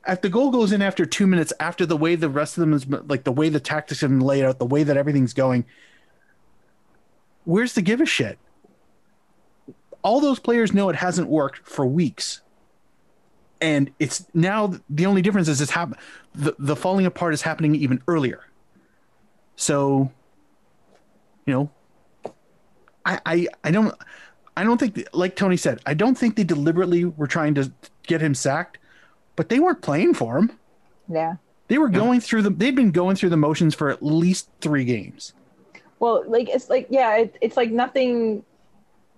if 0.09 0.23
the 0.23 0.29
goal 0.29 0.51
goes 0.51 0.73
in 0.73 0.83
after 0.83 1.05
two 1.05 1.27
minutes, 1.27 1.53
after 1.61 1.85
the 1.85 1.97
way 1.97 2.17
the 2.17 2.29
rest 2.29 2.57
of 2.57 2.63
them 2.63 2.73
is 2.73 2.87
like 2.89 3.25
the 3.25 3.33
way 3.33 3.49
the 3.49 3.61
tactics 3.61 4.01
have 4.01 4.11
been 4.11 4.21
laid 4.21 4.45
out, 4.45 4.59
the 4.59 4.67
way 4.67 4.83
that 4.83 4.97
everything's 4.97 5.35
going, 5.35 5.65
where's 7.45 7.75
the 7.75 7.83
give 7.83 8.01
a 8.01 8.07
shit? 8.07 8.39
All 10.03 10.21
those 10.21 10.39
players 10.39 10.73
know 10.73 10.89
it 10.89 10.97
hasn't 10.97 11.29
worked 11.29 11.69
for 11.69 11.85
weeks. 11.85 12.41
And 13.61 13.91
it's 13.99 14.27
now 14.33 14.75
the 14.89 15.05
only 15.05 15.21
difference 15.21 15.49
is 15.49 15.61
it's 15.61 15.73
hap- 15.73 15.99
the, 16.35 16.55
the 16.59 16.75
falling 16.75 17.05
apart 17.05 17.35
is 17.35 17.43
happening 17.43 17.75
even 17.75 18.03
earlier. 18.09 18.41
So, 19.57 20.11
you 21.45 21.53
know, 21.53 21.71
I, 23.05 23.21
I, 23.27 23.47
I 23.63 23.71
don't, 23.71 23.95
I 24.57 24.65
don't 24.65 24.79
think, 24.79 25.07
like 25.13 25.37
Tony 25.37 25.59
said, 25.59 25.81
I 25.85 25.93
don't 25.93 26.17
think 26.17 26.37
they 26.37 26.45
deliberately 26.45 27.05
were 27.05 27.27
trying 27.27 27.55
to 27.57 27.71
get 28.07 28.23
him 28.23 28.35
sacked, 28.35 28.79
but 29.41 29.49
they 29.49 29.59
weren't 29.59 29.81
playing 29.81 30.13
for 30.13 30.37
him. 30.37 30.53
Yeah. 31.09 31.37
They 31.69 31.79
were 31.79 31.89
going 31.89 32.21
through 32.21 32.43
the. 32.43 32.51
They'd 32.51 32.77
been 32.77 32.91
going 32.91 33.17
through 33.17 33.31
the 33.31 33.39
motions 33.39 33.75
for 33.75 33.89
at 33.89 34.03
least 34.03 34.51
three 34.61 34.85
games. 34.85 35.33
Well, 35.99 36.25
like 36.27 36.51
it's 36.51 36.69
like 36.69 36.89
yeah, 36.91 37.17
it, 37.17 37.39
it's 37.41 37.57
like 37.57 37.71
nothing, 37.71 38.45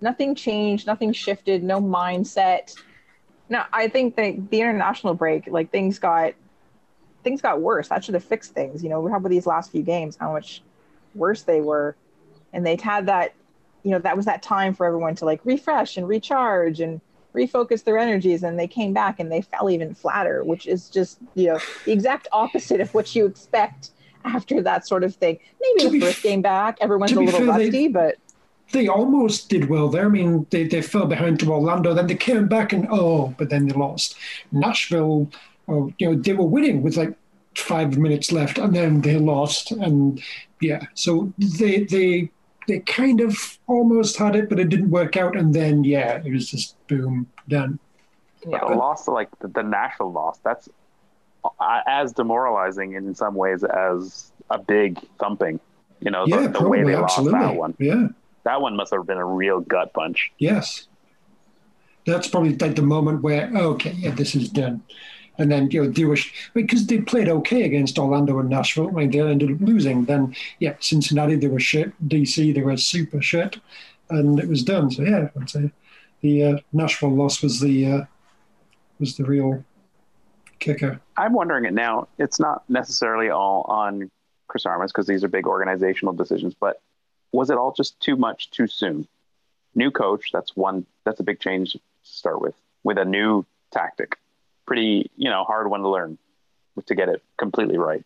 nothing 0.00 0.36
changed, 0.36 0.86
nothing 0.86 1.12
shifted, 1.12 1.64
no 1.64 1.80
mindset. 1.80 2.72
No, 3.48 3.64
I 3.72 3.88
think 3.88 4.14
that 4.14 4.48
the 4.48 4.60
international 4.60 5.14
break, 5.14 5.48
like 5.48 5.72
things 5.72 5.98
got, 5.98 6.34
things 7.24 7.42
got 7.42 7.60
worse. 7.60 7.88
That 7.88 8.04
should 8.04 8.14
have 8.14 8.22
fixed 8.22 8.52
things. 8.52 8.80
You 8.80 8.90
know, 8.90 9.00
we 9.00 9.10
have 9.10 9.24
with 9.24 9.30
these 9.30 9.48
last 9.48 9.72
few 9.72 9.82
games, 9.82 10.14
how 10.14 10.30
much 10.30 10.62
worse 11.16 11.42
they 11.42 11.60
were, 11.60 11.96
and 12.52 12.64
they'd 12.64 12.80
had 12.80 13.06
that, 13.06 13.34
you 13.82 13.90
know, 13.90 13.98
that 13.98 14.16
was 14.16 14.26
that 14.26 14.40
time 14.40 14.72
for 14.72 14.86
everyone 14.86 15.16
to 15.16 15.24
like 15.24 15.40
refresh 15.42 15.96
and 15.96 16.06
recharge 16.06 16.78
and 16.78 17.00
refocus 17.34 17.84
their 17.84 17.98
energies, 17.98 18.42
and 18.42 18.58
they 18.58 18.66
came 18.68 18.92
back 18.92 19.20
and 19.20 19.30
they 19.30 19.40
fell 19.42 19.70
even 19.70 19.94
flatter, 19.94 20.44
which 20.44 20.66
is 20.66 20.88
just 20.88 21.18
you 21.34 21.46
know 21.48 21.58
the 21.84 21.92
exact 21.92 22.28
opposite 22.32 22.80
of 22.80 22.92
what 22.94 23.14
you 23.14 23.26
expect 23.26 23.90
after 24.24 24.62
that 24.62 24.86
sort 24.86 25.02
of 25.04 25.14
thing. 25.16 25.38
Maybe 25.60 25.80
To 25.80 25.90
the 25.90 26.00
first 26.00 26.18
f- 26.18 26.22
game 26.22 26.42
back, 26.42 26.78
everyone's 26.80 27.12
a 27.12 27.20
little 27.20 27.40
fair, 27.40 27.58
they- 27.58 27.64
rusty, 27.66 27.88
but 27.88 28.16
they 28.72 28.88
almost 28.88 29.50
did 29.50 29.68
well 29.68 29.88
there. 29.88 30.06
I 30.06 30.08
mean, 30.08 30.46
they, 30.50 30.64
they 30.66 30.80
fell 30.80 31.06
behind 31.06 31.38
to 31.40 31.52
Orlando, 31.52 31.92
then 31.92 32.06
they 32.06 32.14
came 32.14 32.48
back 32.48 32.72
and 32.72 32.86
oh, 32.90 33.34
but 33.36 33.50
then 33.50 33.66
they 33.66 33.74
lost. 33.74 34.16
Nashville, 34.50 35.30
oh, 35.68 35.92
you 35.98 36.08
know, 36.10 36.14
they 36.22 36.32
were 36.32 36.46
winning 36.46 36.82
with 36.82 36.96
like 36.96 37.14
five 37.54 37.98
minutes 37.98 38.32
left, 38.32 38.56
and 38.58 38.74
then 38.74 39.02
they 39.02 39.18
lost, 39.18 39.72
and 39.72 40.22
yeah, 40.60 40.86
so 40.94 41.32
they 41.38 41.84
they 41.84 42.30
they 42.68 42.80
kind 42.80 43.20
of 43.20 43.58
almost 43.66 44.16
had 44.16 44.36
it, 44.36 44.48
but 44.48 44.58
it 44.58 44.68
didn't 44.68 44.90
work 44.90 45.16
out, 45.16 45.36
and 45.36 45.54
then 45.54 45.84
yeah, 45.84 46.22
it 46.24 46.32
was 46.32 46.50
just 46.50 46.76
boom 46.86 47.26
done. 47.48 47.78
yeah. 48.46 48.58
But 48.60 48.72
a 48.72 48.74
loss 48.76 49.08
like 49.08 49.28
the, 49.40 49.48
the 49.48 49.62
Nashville 49.62 50.12
loss, 50.12 50.38
that's 50.38 50.68
uh, 51.44 51.80
as 51.86 52.12
demoralizing 52.12 52.92
in 52.92 53.14
some 53.14 53.34
ways 53.34 53.64
as 53.64 54.32
a 54.50 54.58
big 54.58 54.98
thumping. 55.18 55.60
You 56.00 56.10
know, 56.10 56.24
Yeah, 56.26 56.42
the, 56.42 56.48
the 56.48 56.68
way 56.68 56.78
probably, 56.78 56.92
they 56.92 56.98
lost 56.98 57.24
that 57.24 57.56
one. 57.56 57.74
Yeah. 57.78 58.08
That 58.44 58.60
one 58.60 58.76
must 58.76 58.92
have 58.92 59.06
been 59.06 59.18
a 59.18 59.24
real 59.24 59.60
gut 59.60 59.92
punch. 59.92 60.32
Yes. 60.38 60.88
That's 62.06 62.26
probably 62.26 62.56
like 62.56 62.74
the 62.74 62.82
moment 62.82 63.22
where, 63.22 63.48
okay, 63.54 63.92
yeah, 63.92 64.10
this 64.10 64.34
is 64.34 64.48
done. 64.48 64.82
And 65.38 65.50
then, 65.50 65.70
you 65.70 65.82
know, 65.82 65.90
they 65.90 66.04
were, 66.04 66.18
because 66.52 66.86
they 66.86 67.00
played 67.00 67.28
okay 67.28 67.62
against 67.62 67.98
Orlando 67.98 68.38
and 68.38 68.50
Nashville. 68.50 68.88
I 68.88 68.92
mean, 68.92 69.10
they 69.10 69.20
ended 69.20 69.50
up 69.50 69.60
losing. 69.60 70.04
Then, 70.04 70.34
yeah, 70.58 70.74
Cincinnati, 70.80 71.36
they 71.36 71.48
were 71.48 71.60
shit. 71.60 71.92
DC, 72.08 72.54
they 72.54 72.62
were 72.62 72.76
super 72.76 73.22
shit. 73.22 73.58
And 74.10 74.38
it 74.38 74.48
was 74.48 74.62
done. 74.62 74.90
So, 74.90 75.02
yeah, 75.02 75.28
I'd 75.40 75.48
say 75.48 75.72
the 76.20 76.44
uh, 76.44 76.58
Nashville 76.72 77.14
loss 77.14 77.42
was 77.42 77.60
the, 77.60 77.86
uh, 77.86 78.04
was 78.98 79.16
the 79.16 79.24
real 79.24 79.64
kicker. 80.58 81.00
I'm 81.16 81.32
wondering 81.32 81.64
it 81.64 81.74
now. 81.74 82.08
It's 82.18 82.38
not 82.38 82.62
necessarily 82.68 83.30
all 83.30 83.62
on 83.62 84.10
Chris 84.48 84.66
Armas 84.66 84.92
because 84.92 85.06
these 85.06 85.24
are 85.24 85.28
big 85.28 85.46
organizational 85.46 86.12
decisions, 86.12 86.54
but 86.54 86.80
was 87.32 87.50
it 87.50 87.56
all 87.56 87.72
just 87.72 87.98
too 88.00 88.16
much 88.16 88.50
too 88.50 88.66
soon? 88.66 89.08
New 89.74 89.90
coach, 89.90 90.30
that's 90.32 90.54
one, 90.54 90.86
that's 91.04 91.20
a 91.20 91.22
big 91.22 91.40
change 91.40 91.72
to 91.72 91.80
start 92.02 92.40
with, 92.40 92.54
with 92.84 92.98
a 92.98 93.04
new 93.04 93.44
tactic. 93.70 94.18
Pretty, 94.66 95.10
you 95.16 95.30
know, 95.30 95.44
hard 95.44 95.68
one 95.68 95.80
to 95.80 95.88
learn 95.88 96.18
to 96.86 96.94
get 96.94 97.08
it 97.08 97.22
completely 97.36 97.78
right. 97.78 98.04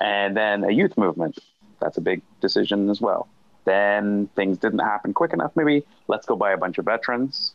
And 0.00 0.36
then 0.36 0.64
a 0.64 0.70
youth 0.70 0.96
movement, 0.96 1.38
that's 1.80 1.96
a 1.96 2.00
big 2.00 2.22
decision 2.40 2.90
as 2.90 3.00
well. 3.00 3.28
Then 3.64 4.28
things 4.34 4.58
didn't 4.58 4.78
happen 4.80 5.12
quick 5.12 5.32
enough, 5.32 5.52
maybe. 5.54 5.84
Let's 6.06 6.26
go 6.26 6.36
buy 6.36 6.52
a 6.52 6.56
bunch 6.56 6.78
of 6.78 6.84
veterans. 6.84 7.52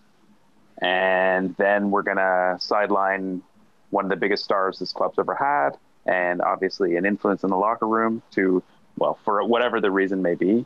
And 0.81 1.55
then 1.57 1.91
we're 1.91 2.03
to 2.03 2.57
sideline 2.59 3.41
one 3.89 4.05
of 4.05 4.09
the 4.09 4.15
biggest 4.15 4.43
stars 4.43 4.79
this 4.79 4.91
club's 4.91 5.19
ever 5.19 5.35
had, 5.35 5.77
and 6.05 6.41
obviously 6.41 6.95
an 6.97 7.05
influence 7.05 7.43
in 7.43 7.49
the 7.49 7.57
locker 7.57 7.87
room 7.87 8.21
to, 8.31 8.61
well, 8.97 9.17
for 9.23 9.43
whatever 9.45 9.79
the 9.79 9.91
reason 9.91 10.21
may 10.21 10.35
be, 10.35 10.65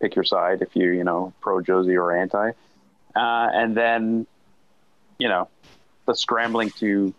pick 0.00 0.14
your 0.14 0.24
side 0.24 0.60
if 0.62 0.76
you, 0.76 0.92
you 0.92 1.04
know, 1.04 1.32
pro 1.40 1.60
Jozy 1.60 1.94
or 1.94 2.14
anti. 2.16 2.50
Uh, 3.16 3.48
and 3.52 3.76
then, 3.76 4.26
you 5.18 5.28
know, 5.28 5.48
the 6.06 6.14
scrambling 6.14 6.70
to 6.72 7.14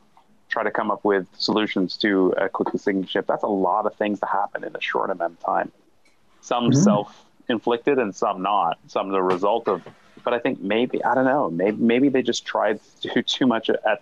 try 0.49 0.63
to 0.63 0.71
come 0.71 0.91
up 0.91 1.03
with 1.03 1.27
solutions 1.37 1.97
to 1.97 2.33
a 2.37 2.47
quickly 2.49 2.79
sinking 2.79 3.05
ship. 3.07 3.25
That's 3.27 3.43
a 3.43 3.47
lot 3.47 3.85
of 3.85 3.95
things 3.95 4.19
to 4.19 4.25
happen 4.25 4.63
in 4.63 4.75
a 4.75 4.81
short 4.81 5.09
amount 5.09 5.33
of 5.33 5.39
time. 5.39 5.71
Some 6.41 6.71
Mhm. 6.71 6.75
self-inflicted 6.75 7.97
and 7.97 8.15
some 8.15 8.41
not. 8.41 8.77
Some 8.87 9.09
the 9.09 9.21
result 9.21 9.67
of. 9.67 9.85
But 10.23 10.33
I 10.33 10.39
think 10.39 10.61
maybe 10.61 11.03
I 11.03 11.13
don't 11.15 11.25
know. 11.25 11.49
Maybe 11.49 11.77
maybe 11.77 12.09
they 12.09 12.21
just 12.21 12.45
tried 12.45 12.79
to 13.01 13.13
do 13.13 13.21
too 13.35 13.47
much 13.47 13.69
at 13.69 14.01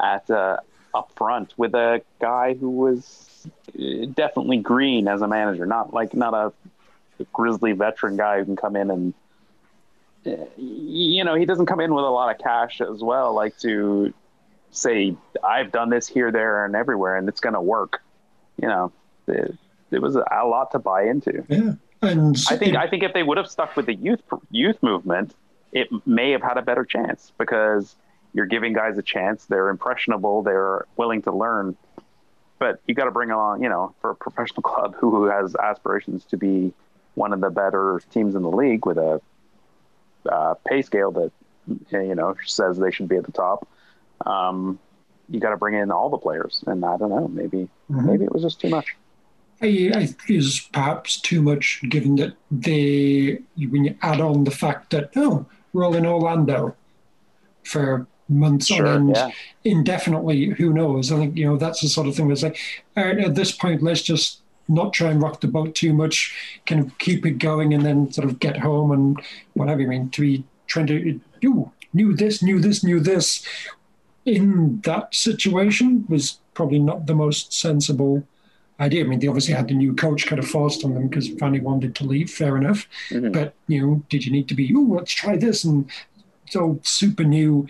at 0.00 0.28
uh, 0.30 0.58
up 0.94 1.10
front 1.16 1.54
with 1.56 1.74
a 1.74 2.02
guy 2.20 2.54
who 2.54 2.70
was 2.70 3.46
uh, 3.78 4.06
definitely 4.14 4.58
green 4.58 5.08
as 5.08 5.22
a 5.22 5.28
manager, 5.28 5.64
not 5.66 5.94
like 5.94 6.14
not 6.14 6.34
a 6.34 6.52
grizzly 7.32 7.72
veteran 7.72 8.16
guy 8.16 8.38
who 8.38 8.44
can 8.44 8.56
come 8.56 8.76
in 8.76 8.90
and 8.90 9.14
you 10.56 11.24
know 11.24 11.34
he 11.34 11.44
doesn't 11.44 11.66
come 11.66 11.80
in 11.80 11.94
with 11.94 12.04
a 12.04 12.08
lot 12.08 12.34
of 12.34 12.42
cash 12.42 12.80
as 12.80 13.02
well, 13.02 13.34
like 13.34 13.56
to 13.58 14.12
say 14.70 15.16
I've 15.42 15.72
done 15.72 15.90
this 15.90 16.06
here, 16.08 16.30
there, 16.30 16.64
and 16.64 16.74
everywhere, 16.76 17.16
and 17.16 17.28
it's 17.28 17.40
going 17.40 17.54
to 17.54 17.60
work. 17.60 18.00
You 18.60 18.68
know, 18.68 18.92
it, 19.26 19.54
it 19.90 20.02
was 20.02 20.16
a, 20.16 20.24
lot 20.44 20.72
to 20.72 20.78
buy 20.78 21.04
into. 21.04 21.44
Yeah. 21.48 21.72
And 22.02 22.36
I 22.50 22.56
think 22.56 22.74
it- 22.74 22.76
I 22.76 22.88
think 22.88 23.02
if 23.02 23.12
they 23.12 23.22
would 23.22 23.38
have 23.38 23.48
stuck 23.48 23.76
with 23.76 23.86
the 23.86 23.94
youth 23.94 24.22
youth 24.50 24.82
movement, 24.82 25.34
it 25.72 25.88
may 26.06 26.30
have 26.32 26.42
had 26.42 26.58
a 26.58 26.62
better 26.62 26.84
chance 26.84 27.32
because 27.38 27.94
you're 28.34 28.46
giving 28.46 28.72
guys 28.72 28.98
a 28.98 29.02
chance. 29.02 29.46
They're 29.46 29.68
impressionable. 29.70 30.42
They're 30.42 30.86
willing 30.96 31.22
to 31.22 31.32
learn. 31.32 31.76
But 32.58 32.80
you 32.86 32.94
got 32.94 33.04
to 33.04 33.10
bring 33.10 33.30
along, 33.30 33.62
you 33.62 33.68
know, 33.68 33.94
for 34.00 34.10
a 34.10 34.14
professional 34.16 34.62
club 34.70 34.94
who, 34.98 35.10
who 35.10 35.24
has 35.26 35.54
aspirations 35.56 36.24
to 36.26 36.36
be 36.36 36.72
one 37.14 37.32
of 37.32 37.40
the 37.40 37.50
better 37.50 38.00
teams 38.10 38.34
in 38.34 38.42
the 38.42 38.50
league 38.50 38.84
with 38.86 38.98
a 38.98 39.20
uh, 40.30 40.54
pay 40.66 40.82
scale 40.82 41.10
that 41.12 41.32
you 41.90 42.14
know 42.14 42.34
says 42.46 42.78
they 42.78 42.90
should 42.90 43.08
be 43.08 43.16
at 43.16 43.24
the 43.24 43.32
top. 43.32 43.68
Um, 44.26 44.78
you 45.28 45.40
got 45.40 45.50
to 45.50 45.56
bring 45.56 45.74
in 45.74 45.90
all 45.90 46.08
the 46.08 46.18
players, 46.18 46.64
and 46.66 46.84
I 46.84 46.96
don't 46.96 47.10
know, 47.10 47.28
maybe 47.28 47.68
Mhm. 47.90 48.04
maybe 48.04 48.24
it 48.24 48.32
was 48.32 48.42
just 48.42 48.60
too 48.60 48.68
much. 48.70 48.96
I, 49.60 50.08
is 50.28 50.68
perhaps 50.72 51.20
too 51.20 51.42
much 51.42 51.82
given 51.88 52.14
that 52.16 52.34
they 52.50 53.40
when 53.56 53.84
you 53.86 53.96
add 54.02 54.20
on 54.20 54.44
the 54.44 54.52
fact 54.52 54.90
that 54.90 55.10
oh 55.16 55.46
we're 55.72 55.84
all 55.84 55.94
in 55.96 56.06
Orlando 56.06 56.76
for 57.64 58.06
months 58.28 58.66
Sure, 58.68 58.86
on 58.86 58.94
end 59.08 59.16
yeah. 59.16 59.30
indefinitely 59.64 60.50
who 60.50 60.72
knows 60.72 61.10
I 61.10 61.16
think 61.16 61.36
you 61.36 61.44
know 61.46 61.56
that's 61.56 61.80
the 61.80 61.88
sort 61.88 62.06
of 62.06 62.14
thing 62.14 62.30
it's 62.30 62.42
like 62.44 62.56
all 62.96 63.04
right 63.04 63.18
at 63.18 63.34
this 63.34 63.50
point 63.50 63.82
let's 63.82 64.02
just 64.02 64.42
not 64.68 64.92
try 64.92 65.10
and 65.10 65.22
rock 65.22 65.40
the 65.40 65.48
boat 65.48 65.74
too 65.74 65.92
much 65.92 66.34
kind 66.66 66.80
of 66.84 66.96
keep 66.98 67.24
it 67.24 67.38
going 67.38 67.72
and 67.74 67.84
then 67.84 68.10
sort 68.12 68.28
of 68.28 68.38
get 68.38 68.56
home 68.58 68.90
and 68.92 69.20
whatever 69.54 69.82
I 69.82 69.86
mean 69.86 70.10
to 70.10 70.20
be 70.20 70.44
trying 70.66 70.86
to 70.88 71.20
do 71.40 71.70
knew 71.94 72.14
this 72.14 72.42
knew 72.42 72.60
this 72.60 72.84
knew 72.84 73.00
this 73.00 73.46
in 74.26 74.80
that 74.82 75.14
situation 75.14 76.04
was 76.08 76.38
probably 76.52 76.78
not 76.78 77.06
the 77.06 77.14
most 77.14 77.52
sensible 77.52 78.24
idea. 78.80 79.02
I 79.04 79.08
mean, 79.08 79.18
they 79.20 79.26
obviously 79.26 79.54
had 79.54 79.68
the 79.68 79.74
new 79.74 79.94
coach 79.94 80.26
kind 80.26 80.38
of 80.38 80.46
forced 80.46 80.84
on 80.84 80.94
them 80.94 81.08
because 81.08 81.28
Vanney 81.30 81.60
wanted 81.62 81.94
to 81.96 82.04
leave. 82.04 82.30
Fair 82.30 82.56
enough, 82.56 82.86
Mhm. 83.10 83.32
but 83.32 83.54
you 83.68 83.80
know, 83.80 84.02
did 84.10 84.24
you 84.26 84.30
need 84.32 84.48
to 84.48 84.54
be? 84.54 84.72
Oh, 84.76 84.80
let's 84.82 85.12
try 85.12 85.36
this 85.36 85.64
and 85.64 85.86
so 86.50 86.78
super 86.82 87.24
new, 87.24 87.66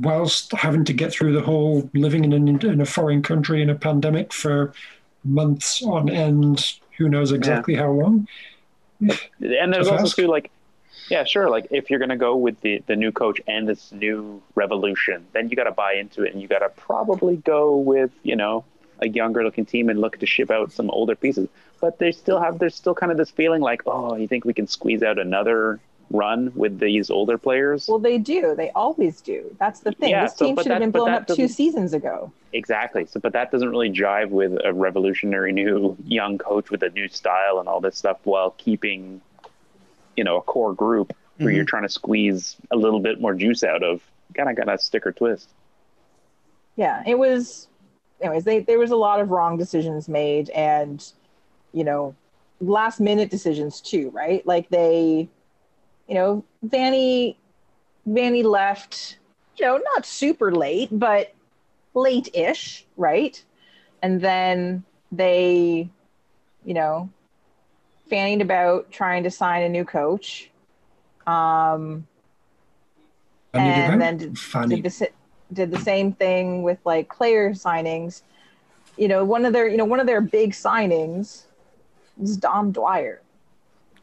whilst 0.00 0.52
having 0.52 0.84
to 0.84 0.92
get 0.92 1.12
through 1.12 1.32
the 1.32 1.42
whole 1.42 1.88
living 1.94 2.24
in, 2.24 2.32
an, 2.32 2.48
in 2.48 2.80
a 2.80 2.84
foreign 2.86 3.22
country 3.22 3.62
in 3.62 3.70
a 3.70 3.74
pandemic 3.74 4.32
for 4.32 4.72
months 5.24 5.82
on 5.82 6.08
end. 6.08 6.74
Who 6.96 7.08
knows 7.08 7.32
exactly 7.32 7.74
how 7.74 7.90
long? 7.90 8.26
and 9.00 9.72
there's 9.72 9.88
also 9.88 10.22
too 10.22 10.26
like 10.26 10.50
yeah 11.10 11.24
sure 11.24 11.48
like 11.48 11.66
if 11.70 11.90
you're 11.90 11.98
going 11.98 12.08
to 12.08 12.16
go 12.16 12.36
with 12.36 12.60
the 12.60 12.82
the 12.86 12.96
new 12.96 13.12
coach 13.12 13.40
and 13.46 13.68
this 13.68 13.92
new 13.92 14.42
revolution 14.54 15.26
then 15.32 15.48
you 15.48 15.56
got 15.56 15.64
to 15.64 15.72
buy 15.72 15.94
into 15.94 16.24
it 16.24 16.32
and 16.32 16.42
you 16.42 16.48
got 16.48 16.58
to 16.60 16.68
probably 16.70 17.36
go 17.36 17.76
with 17.76 18.10
you 18.22 18.36
know 18.36 18.64
a 19.00 19.08
younger 19.08 19.44
looking 19.44 19.64
team 19.64 19.88
and 19.88 20.00
look 20.00 20.18
to 20.18 20.26
ship 20.26 20.50
out 20.50 20.72
some 20.72 20.90
older 20.90 21.14
pieces 21.14 21.48
but 21.80 21.98
they 21.98 22.10
still 22.10 22.40
have 22.40 22.58
there's 22.58 22.74
still 22.74 22.94
kind 22.94 23.12
of 23.12 23.18
this 23.18 23.30
feeling 23.30 23.60
like 23.60 23.82
oh 23.86 24.16
you 24.16 24.26
think 24.26 24.44
we 24.44 24.52
can 24.52 24.66
squeeze 24.66 25.02
out 25.02 25.18
another 25.18 25.78
run 26.10 26.52
with 26.54 26.78
these 26.78 27.10
older 27.10 27.36
players. 27.38 27.86
Well, 27.88 27.98
they 27.98 28.18
do. 28.18 28.54
They 28.54 28.70
always 28.70 29.20
do. 29.20 29.54
That's 29.58 29.80
the 29.80 29.92
thing. 29.92 30.10
Yeah, 30.10 30.24
this 30.24 30.36
so- 30.36 30.46
team 30.46 30.56
should 30.56 30.66
have 30.72 30.80
been 30.80 30.90
blown 30.90 31.10
up 31.10 31.26
two 31.26 31.48
seasons 31.48 31.92
ago. 31.92 32.32
Exactly. 32.52 33.04
So, 33.06 33.20
but 33.20 33.32
that 33.34 33.50
doesn't 33.50 33.68
really 33.68 33.90
jive 33.90 34.30
with 34.30 34.58
a 34.64 34.72
revolutionary 34.72 35.52
new 35.52 35.96
young 36.06 36.38
coach 36.38 36.70
with 36.70 36.82
a 36.82 36.88
new 36.90 37.08
style 37.08 37.58
and 37.60 37.68
all 37.68 37.80
this 37.80 37.96
stuff, 37.98 38.18
while 38.24 38.54
keeping, 38.56 39.20
you 40.16 40.24
know, 40.24 40.36
a 40.38 40.42
core 40.42 40.72
group 40.72 41.12
where 41.36 41.52
Mhm. 41.52 41.56
you're 41.56 41.64
trying 41.64 41.82
to 41.82 41.88
squeeze 41.90 42.56
a 42.70 42.76
little 42.76 43.00
bit 43.00 43.20
more 43.20 43.34
juice 43.34 43.62
out 43.62 43.82
of. 43.82 44.00
Kind 44.34 44.48
of 44.50 44.56
got 44.56 44.72
a 44.72 44.78
stick 44.78 45.06
or 45.06 45.12
twist. 45.12 45.48
Yeah, 46.76 47.02
it 47.06 47.18
was. 47.18 47.68
Anyways, 48.20 48.44
they, 48.44 48.60
there 48.60 48.78
was 48.78 48.90
a 48.90 48.96
lot 48.96 49.20
of 49.20 49.30
wrong 49.30 49.56
decisions 49.56 50.08
made, 50.08 50.50
and 50.50 51.04
you 51.72 51.84
know, 51.84 52.14
last 52.60 52.98
minute 52.98 53.30
decisions 53.30 53.80
too, 53.80 54.10
right? 54.10 54.44
Like 54.46 54.68
they, 54.70 55.28
you 56.08 56.14
know, 56.14 56.44
Vanney, 56.66 57.36
Vanney 58.08 58.42
left, 58.42 59.18
you 59.56 59.66
know, 59.66 59.80
not 59.94 60.06
super 60.06 60.52
late, 60.52 60.88
but 60.90 61.34
late-ish, 61.94 62.86
right? 62.96 63.42
And 64.02 64.20
then 64.20 64.84
they, 65.12 65.88
you 66.64 66.74
know, 66.74 67.10
fanning 68.08 68.40
about 68.40 68.90
trying 68.90 69.22
to 69.24 69.30
sign 69.30 69.62
a 69.62 69.68
new 69.68 69.84
coach. 69.84 70.50
Um, 71.26 72.06
I 73.54 73.58
and 73.58 74.00
then 74.00 74.16
did, 74.16 74.38
Funny. 74.38 74.80
did 74.80 74.84
the 74.84 75.10
did 75.52 75.70
the 75.70 75.80
same 75.80 76.12
thing 76.12 76.62
with 76.62 76.78
like 76.84 77.14
player 77.14 77.52
signings. 77.52 78.22
You 78.96 79.08
know, 79.08 79.24
one 79.24 79.44
of 79.44 79.52
their 79.52 79.68
you 79.68 79.76
know 79.76 79.84
one 79.84 80.00
of 80.00 80.06
their 80.06 80.20
big 80.20 80.52
signings 80.52 81.44
was 82.16 82.36
Dom 82.36 82.72
Dwyer. 82.72 83.20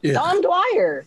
Yeah. 0.02 0.14
Dom 0.14 0.42
Dwyer, 0.42 1.06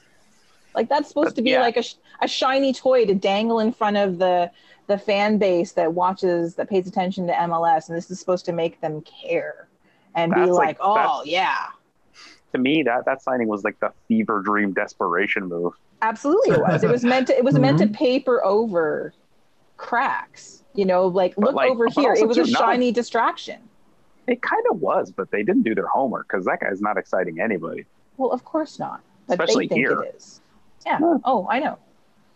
like 0.75 0.89
that's 0.89 1.07
supposed 1.07 1.35
to 1.35 1.41
be 1.41 1.51
yeah. 1.51 1.61
like 1.61 1.77
a 1.77 1.83
sh- 1.83 1.95
a 2.21 2.27
shiny 2.27 2.73
toy 2.73 3.05
to 3.05 3.15
dangle 3.15 3.59
in 3.59 3.71
front 3.71 3.97
of 3.97 4.17
the 4.19 4.51
the 4.87 4.97
fan 4.97 5.37
base 5.37 5.73
that 5.73 5.93
watches 5.93 6.55
that 6.55 6.69
pays 6.69 6.87
attention 6.87 7.27
to 7.27 7.33
MLS, 7.33 7.87
and 7.89 7.97
this 7.97 8.09
is 8.09 8.19
supposed 8.19 8.45
to 8.45 8.51
make 8.53 8.81
them 8.81 9.01
care 9.01 9.67
and 10.15 10.33
be 10.33 10.41
like, 10.45 10.57
like- 10.57 10.77
oh 10.81 11.21
yeah, 11.25 11.67
To 12.53 12.57
me, 12.59 12.83
that 12.83 13.05
that 13.05 13.21
signing 13.21 13.47
was 13.47 13.63
like 13.63 13.79
the 13.79 13.91
fever 14.07 14.41
dream 14.41 14.73
desperation 14.73 15.45
move. 15.45 15.73
Absolutely, 16.01 16.55
it 16.55 16.61
was. 16.61 16.83
It 16.83 16.89
was 16.89 17.03
meant 17.03 17.27
to. 17.27 17.37
It 17.37 17.43
was 17.43 17.57
meant 17.59 17.77
to 17.79 17.85
Mhm. 17.87 17.93
paper 17.93 18.43
over 18.43 19.13
cracks. 19.77 20.63
You 20.75 20.85
know, 20.85 21.07
like 21.07 21.35
But, 21.35 21.45
look 21.45 21.55
like, 21.55 21.71
over 21.71 21.87
here. 21.87 22.13
It 22.13 22.27
was 22.27 22.37
a 22.37 22.45
shiny 22.47 22.91
distraction. 22.91 23.59
It 24.27 24.41
kind 24.41 24.63
of 24.71 24.79
was, 24.79 25.11
but 25.11 25.31
they 25.31 25.41
didn't 25.43 25.63
do 25.63 25.73
their 25.73 25.87
homework 25.87 26.27
because 26.27 26.45
that 26.45 26.59
guy's 26.59 26.81
not 26.81 26.97
exciting 26.97 27.39
anybody. 27.41 27.85
Well, 28.17 28.31
of 28.31 28.45
course 28.45 28.77
not. 28.77 29.01
But 29.27 29.33
Especially 29.39 29.65
they 29.65 29.75
think 29.75 29.87
here. 29.87 30.01
it 30.03 30.15
is. 30.15 30.41
Yeah. 30.85 30.97
Yeah. 31.01 31.17
Oh, 31.25 31.47
I 31.49 31.59
know. 31.59 31.77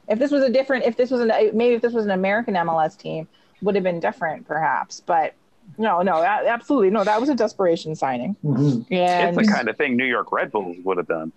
If 0.07 0.19
this 0.19 0.31
was 0.31 0.43
a 0.43 0.49
different, 0.49 0.83
if 0.85 0.97
this 0.97 1.09
was 1.11 1.21
an 1.21 1.27
maybe 1.57 1.75
if 1.75 1.81
this 1.81 1.93
was 1.93 2.05
an 2.05 2.11
American 2.11 2.53
MLS 2.55 2.97
team, 2.97 3.27
would 3.61 3.75
have 3.75 3.83
been 3.83 3.99
different, 4.01 4.45
perhaps. 4.47 5.01
But 5.05 5.33
no, 5.77 6.01
no, 6.01 6.21
absolutely 6.23 6.89
no. 6.89 7.03
That 7.05 7.19
was 7.21 7.29
a 7.29 7.35
desperation 7.35 7.95
signing. 7.95 8.35
Mhm. 8.43 8.85
And 8.91 9.37
it's 9.37 9.47
the 9.47 9.53
kind 9.53 9.69
of 9.69 9.77
thing 9.77 9.95
New 9.95 10.05
York 10.05 10.31
Red 10.33 10.51
Bulls 10.51 10.75
would 10.83 10.97
have 10.97 11.07
done. 11.07 11.31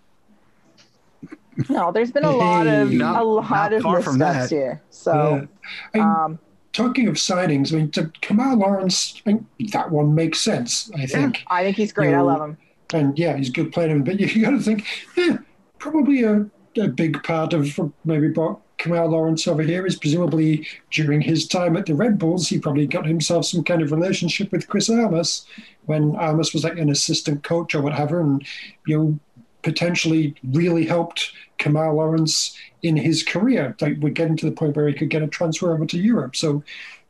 no, 1.71 1.91
there's 1.93 2.11
been 2.13 2.25
a 2.25 2.31
lot 2.37 2.67
of 2.67 2.91
Hey, 2.91 2.97
not- 2.97 3.23
a 3.23 3.25
lot 3.25 3.73
of 3.73 3.83
far 3.83 4.03
from 4.03 4.19
missteps 4.19 4.51
that. 4.51 4.55
here. 4.55 4.83
So, 4.91 5.47
Yeah. 5.95 6.03
I- 6.03 6.25
um, 6.25 6.39
talking 6.73 7.09
of 7.09 7.15
signings, 7.15 7.73
I 7.73 7.77
mean, 7.77 7.91
to 7.93 8.05
Kemar 8.21 8.59
Lawrence, 8.59 9.15
I 9.21 9.31
think 9.31 9.47
that 9.73 9.91
one 9.91 10.15
makes 10.15 10.41
sense. 10.41 10.91
I 10.95 11.07
think. 11.07 11.43
I 11.47 11.63
think 11.65 11.77
he's 11.77 11.93
great. 11.93 12.15
I 12.15 12.21
love 12.21 12.41
him. 12.43 12.59
and 12.93 13.19
yeah, 13.19 13.37
he's 13.37 13.51
good 13.51 13.73
playing 13.73 13.91
him. 13.91 14.03
But 14.05 14.21
you, 14.21 14.43
got 14.43 14.51
to 14.51 14.61
think, 14.61 14.85
yeah, 15.17 15.39
probably 15.79 16.23
a, 16.25 16.47
a 16.79 16.89
big 16.89 17.23
part 17.23 17.53
of 17.53 17.79
maybe 18.05 18.29
brought 18.29 18.61
Kemar 18.79 19.09
Lawrence 19.09 19.49
over 19.49 19.63
here 19.63 19.87
is 19.87 19.97
presumably 19.97 20.67
during 20.91 21.21
his 21.21 21.49
time 21.49 21.77
at 21.77 21.87
the 21.87 21.95
Red 21.95 22.19
Bulls, 22.19 22.49
he 22.49 22.59
probably 22.59 22.87
got 22.87 23.07
himself 23.07 23.47
some 23.47 23.65
kind 23.65 23.83
of 23.83 23.91
relationship 23.91 24.53
with 24.53 24.69
Chris 24.69 24.91
Armas 24.91 25.47
when 25.87 26.15
Armas 26.17 26.53
was 26.53 26.65
like 26.65 26.79
an 26.79 26.91
assistant 26.91 27.43
coach 27.43 27.75
or 27.75 27.81
whatever, 27.81 28.21
and 28.21 28.47
you 28.87 28.99
know 28.99 29.19
potentially 29.63 30.35
really 30.53 30.85
helped 30.85 31.33
Kemar 31.59 31.95
Lawrence 31.95 32.57
in 32.83 32.97
his 32.97 33.23
career. 33.23 33.75
Like 33.81 33.97
we're 33.99 34.11
getting 34.11 34.37
to 34.37 34.47
the 34.47 34.53
point 34.53 34.77
where 34.77 34.89
he 34.89 34.95
could 34.95 35.11
get 35.11 35.23
a 35.23 35.27
transfer 35.29 35.73
over 35.73 35.87
to 35.87 35.99
Europe. 35.99 36.37
So. 36.37 36.63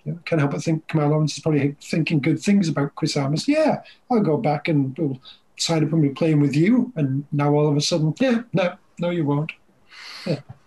You 0.05 0.13
know, 0.13 0.21
can't 0.25 0.41
help 0.41 0.53
but 0.53 0.63
think 0.63 0.87
Kemar 0.87 1.11
Lawrence 1.11 1.37
is 1.37 1.43
probably 1.43 1.75
thinking 1.81 2.21
good 2.21 2.39
things 2.39 2.69
about 2.69 2.95
Chris 2.95 3.17
Armas. 3.17 3.49
Yeah, 3.49 3.83
I'll 4.09 4.21
go 4.21 4.37
back 4.37 4.69
and 4.69 4.97
we'll 4.97 5.21
sign 5.57 5.85
up 5.85 5.93
and 5.93 6.01
be 6.01 6.11
playing 6.11 6.39
with 6.39 6.55
you. 6.55 6.93
And 6.95 7.25
now 7.33 7.53
all 7.53 7.67
of 7.67 7.77
a 7.77 7.81
sudden, 7.81 8.15
yeah, 8.21 8.43
no, 8.53 8.77
no, 8.99 9.11
you 9.11 9.25
won't. 9.25 9.53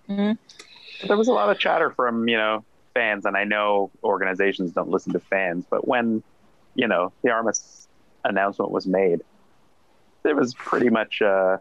There 0.07 1.18
was 1.18 1.27
a 1.27 1.31
lot 1.34 1.49
of 1.49 1.60
chatter 1.60 1.91
from 1.91 2.27
you 2.27 2.38
know 2.38 2.64
fans, 2.93 3.26
and 3.26 3.38
I 3.38 3.43
know 3.43 3.91
organizations 4.03 4.72
don't 4.72 4.89
listen 4.89 5.14
to 5.14 5.19
fans, 5.19 5.65
but 5.69 5.88
when 5.88 6.23
you 6.76 6.88
know 6.88 7.14
the 7.23 7.31
Armas 7.31 7.88
announcement 8.23 8.72
was 8.72 8.85
made, 8.88 9.22
there 10.23 10.35
was 10.35 10.53
pretty 10.53 10.89
much 10.89 11.22
uh, 11.22 11.57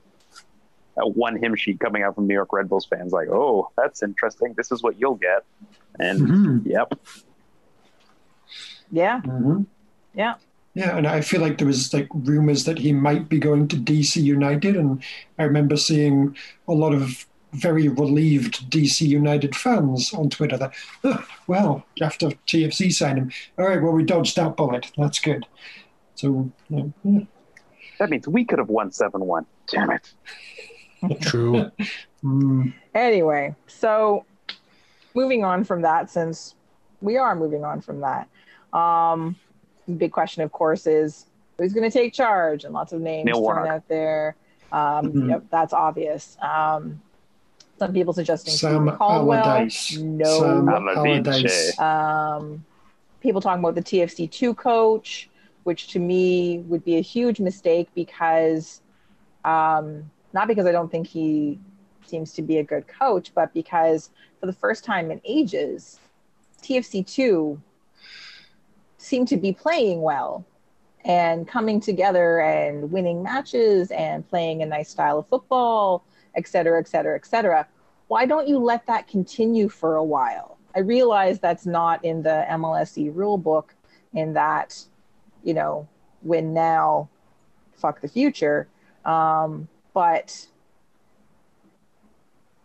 a 0.96 1.08
one 1.08 1.36
hymn 1.36 1.54
sheet 1.56 1.78
coming 1.80 2.02
out 2.02 2.14
from 2.14 2.26
New 2.26 2.34
York 2.34 2.52
Red 2.52 2.68
Bulls 2.68 2.86
fans, 2.86 3.12
like, 3.12 3.28
"Oh, 3.28 3.70
that's 3.76 4.02
interesting. 4.02 4.54
This 4.56 4.72
is 4.72 4.82
what 4.82 4.98
you'll 4.98 5.14
get." 5.16 5.44
And 5.98 6.20
Mhm. 6.20 6.66
yep, 6.66 6.92
Yeah. 8.90 9.20
Mhm. 9.20 9.66
Yeah. 10.14 10.34
Yeah, 10.78 10.96
and 10.96 11.08
I 11.08 11.22
feel 11.22 11.40
like 11.40 11.58
there 11.58 11.66
was 11.66 11.92
like 11.92 12.06
rumors 12.14 12.64
that 12.66 12.78
he 12.78 12.92
might 12.92 13.28
be 13.28 13.40
going 13.40 13.66
to 13.68 13.76
DC 13.76 14.22
United, 14.22 14.76
and 14.76 15.02
I 15.36 15.42
remember 15.42 15.76
seeing 15.76 16.36
a 16.68 16.72
lot 16.72 16.94
of 16.94 17.26
very 17.52 17.88
relieved 17.88 18.70
DC 18.70 19.00
United 19.00 19.56
fans 19.56 20.14
on 20.14 20.30
Twitter 20.30 20.56
that, 20.56 20.74
"Oh, 21.02 21.26
well, 21.48 21.84
after 22.00 22.28
TFC 22.46 22.92
signed 22.92 23.18
him, 23.18 23.32
all 23.58 23.66
right, 23.66 23.82
well, 23.82 23.92
we 23.92 24.04
dodged 24.04 24.36
that 24.36 24.56
bullet. 24.56 24.92
That's 24.96 25.18
good. 25.18 25.46
So, 26.14 26.52
yeah, 26.68 26.84
yeah. 27.02 27.20
that 27.98 28.10
means 28.10 28.28
we 28.28 28.44
could 28.44 28.60
have 28.60 28.68
won 28.68 28.92
seven 28.92 29.22
one. 29.26 29.46
Damn 29.66 29.90
it! 29.90 30.14
True. 31.22 31.70
Mm, 32.24 32.74
Anyway, 32.96 33.54
so 33.68 34.24
moving 35.14 35.44
on 35.44 35.62
from 35.62 35.82
that, 35.82 36.10
since 36.10 36.56
we 37.00 37.16
are 37.16 37.36
moving 37.36 37.64
on 37.64 37.80
from 37.80 38.00
that, 38.00 38.28
um, 38.76 39.36
the 39.46 39.47
big 39.96 40.12
question, 40.12 40.42
of 40.42 40.52
course, 40.52 40.86
is 40.86 41.26
who's 41.58 41.72
going 41.72 41.88
to 41.88 41.96
take 41.96 42.12
charge? 42.12 42.64
And 42.64 42.74
lots 42.74 42.92
of 42.92 43.00
names 43.00 43.26
Neil 43.26 43.44
thrown 43.44 43.66
out 43.68 43.88
there. 43.88 44.36
Um, 44.70 45.12
Mhm. 45.12 45.28
Yep, 45.30 45.44
that's 45.50 45.72
obvious. 45.72 46.36
Um, 46.42 47.00
some 47.78 47.92
people 47.92 48.12
suggesting 48.12 48.52
Sam 48.54 48.90
Caldwell. 48.96 49.44
Allardyce. 49.44 49.98
No. 49.98 50.24
Sam 50.40 50.68
Allardyce. 50.68 51.78
Allardyce. 51.78 51.78
Um, 51.78 52.64
people 53.20 53.40
talking 53.40 53.60
about 53.64 53.74
the 53.76 53.82
TFC2 53.82 54.54
coach, 54.56 55.30
which 55.64 55.88
to 55.88 55.98
me 55.98 56.58
would 56.68 56.84
be 56.84 56.96
a 56.96 57.00
huge 57.00 57.40
mistake 57.40 57.88
because, 57.94 58.80
um, 59.44 60.10
not 60.32 60.48
because 60.48 60.66
I 60.66 60.72
don't 60.72 60.90
think 60.90 61.06
he 61.06 61.58
seems 62.04 62.32
to 62.34 62.42
be 62.42 62.58
a 62.58 62.62
good 62.64 62.86
coach, 62.88 63.32
but 63.34 63.52
because 63.54 64.10
for 64.40 64.46
the 64.46 64.52
first 64.52 64.84
time 64.84 65.10
in 65.10 65.20
ages, 65.24 65.98
TFC2 66.62 67.58
seemed 68.98 69.28
to 69.28 69.36
be 69.36 69.52
playing 69.52 70.02
well 70.02 70.44
and 71.04 71.48
coming 71.48 71.80
together 71.80 72.40
and 72.40 72.90
winning 72.90 73.22
matches 73.22 73.90
and 73.92 74.28
playing 74.28 74.62
a 74.62 74.66
nice 74.66 74.90
style 74.90 75.18
of 75.18 75.26
football, 75.28 76.04
et 76.34 76.46
cetera, 76.46 76.78
et 76.78 76.88
cetera, 76.88 77.16
et 77.16 77.24
cetera. 77.24 77.66
Why 78.08 78.26
don't 78.26 78.48
you 78.48 78.58
let 78.58 78.86
that 78.86 79.06
continue 79.08 79.68
for 79.68 79.96
a 79.96 80.04
while? 80.04 80.58
I 80.74 80.80
realize 80.80 81.38
that's 81.38 81.66
not 81.66 82.04
in 82.04 82.22
the 82.22 82.44
MLSE 82.50 83.14
rule 83.14 83.38
book, 83.38 83.74
in 84.12 84.34
that, 84.34 84.84
you 85.42 85.54
know, 85.54 85.88
win 86.22 86.52
now, 86.52 87.08
fuck 87.74 88.00
the 88.00 88.08
future. 88.08 88.68
Um, 89.04 89.68
but, 89.94 90.46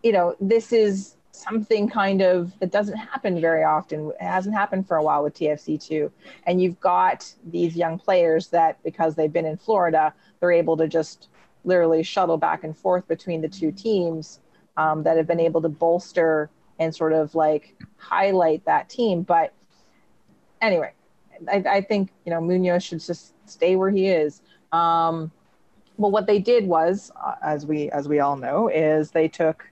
you 0.02 0.12
know, 0.12 0.36
this 0.40 0.72
is 0.72 1.16
something 1.34 1.88
kind 1.88 2.22
of 2.22 2.56
that 2.60 2.70
doesn't 2.70 2.96
happen 2.96 3.40
very 3.40 3.64
often. 3.64 4.12
It 4.20 4.24
hasn't 4.24 4.54
happened 4.54 4.86
for 4.86 4.96
a 4.96 5.02
while 5.02 5.22
with 5.22 5.34
TFC2. 5.34 6.10
And 6.46 6.62
you've 6.62 6.78
got 6.80 7.32
these 7.44 7.76
young 7.76 7.98
players 7.98 8.48
that, 8.48 8.82
because 8.84 9.14
they've 9.14 9.32
been 9.32 9.46
in 9.46 9.56
Florida, 9.56 10.14
they're 10.40 10.52
able 10.52 10.76
to 10.76 10.86
just 10.86 11.28
literally 11.64 12.02
shuttle 12.02 12.36
back 12.36 12.62
and 12.62 12.76
forth 12.76 13.06
between 13.08 13.40
the 13.40 13.48
two 13.48 13.72
teams 13.72 14.40
um, 14.76 15.02
that 15.02 15.16
have 15.16 15.26
been 15.26 15.40
able 15.40 15.60
to 15.62 15.68
bolster 15.68 16.50
and 16.78 16.94
sort 16.94 17.12
of 17.12 17.34
like 17.34 17.74
highlight 17.96 18.64
that 18.64 18.88
team. 18.88 19.22
But 19.22 19.52
anyway, 20.60 20.92
I, 21.48 21.64
I 21.68 21.80
think 21.80 22.10
you 22.24 22.30
know 22.30 22.40
Munoz 22.40 22.84
should 22.84 23.00
just 23.00 23.34
stay 23.46 23.76
where 23.76 23.90
he 23.90 24.08
is. 24.08 24.42
Um, 24.72 25.30
well, 25.96 26.10
what 26.10 26.26
they 26.26 26.40
did 26.40 26.66
was, 26.66 27.12
uh, 27.24 27.34
as 27.42 27.66
we 27.66 27.90
as 27.90 28.08
we 28.08 28.20
all 28.20 28.36
know, 28.36 28.68
is 28.68 29.10
they 29.10 29.28
took 29.28 29.64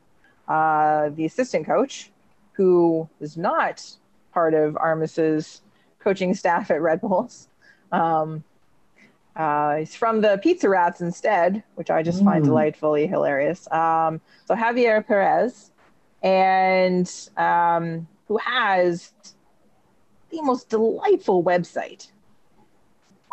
uh, 0.52 1.08
the 1.16 1.24
assistant 1.24 1.64
coach, 1.66 2.10
who 2.52 3.08
is 3.20 3.36
not 3.36 3.76
part 4.34 4.54
of 4.54 4.76
Armas's 4.76 5.62
coaching 6.04 6.34
staff 6.34 6.70
at 6.70 6.80
Red 6.82 7.00
Bulls, 7.00 7.48
um, 7.90 8.44
Uh, 9.34 9.76
he's 9.76 9.96
from 9.96 10.20
the 10.20 10.38
Pizza 10.42 10.68
Rats 10.68 11.00
instead, 11.00 11.62
which 11.76 11.90
I 11.90 12.02
just 12.02 12.22
find 12.22 12.42
Mm. 12.42 12.48
delightfully 12.48 13.06
hilarious. 13.06 13.66
Um, 13.72 14.20
so 14.46 14.54
Javier 14.54 15.00
Perez, 15.06 15.72
and 16.22 17.08
um, 17.38 18.06
who 18.28 18.36
has 18.36 19.14
the 20.28 20.42
most 20.42 20.68
delightful 20.68 21.42
website. 21.42 22.12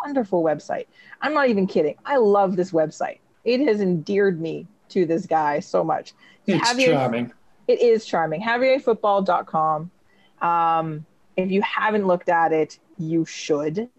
Wonderful 0.06 0.42
website. 0.42 0.88
I'm 1.22 1.34
not 1.34 1.50
even 1.50 1.68
kidding. 1.68 1.96
I 2.06 2.16
love 2.16 2.56
this 2.56 2.72
website. 2.72 3.20
It 3.44 3.60
has 3.68 3.82
endeared 3.82 4.40
me 4.40 4.68
to 4.90 5.06
this 5.06 5.26
guy 5.26 5.60
so 5.60 5.84
much. 5.84 6.14
It's 6.56 6.70
Javier- 6.70 6.94
charming. 6.94 7.32
It 7.68 7.82
is 7.82 8.06
charming. 8.06 8.42
JavierFootball.com. 8.42 9.92
Um, 10.42 11.06
if 11.38 11.52
you 11.52 11.62
haven't 11.62 12.08
looked 12.08 12.30
at 12.30 12.52
it, 12.52 12.80
you 12.98 13.26
should 13.26 13.90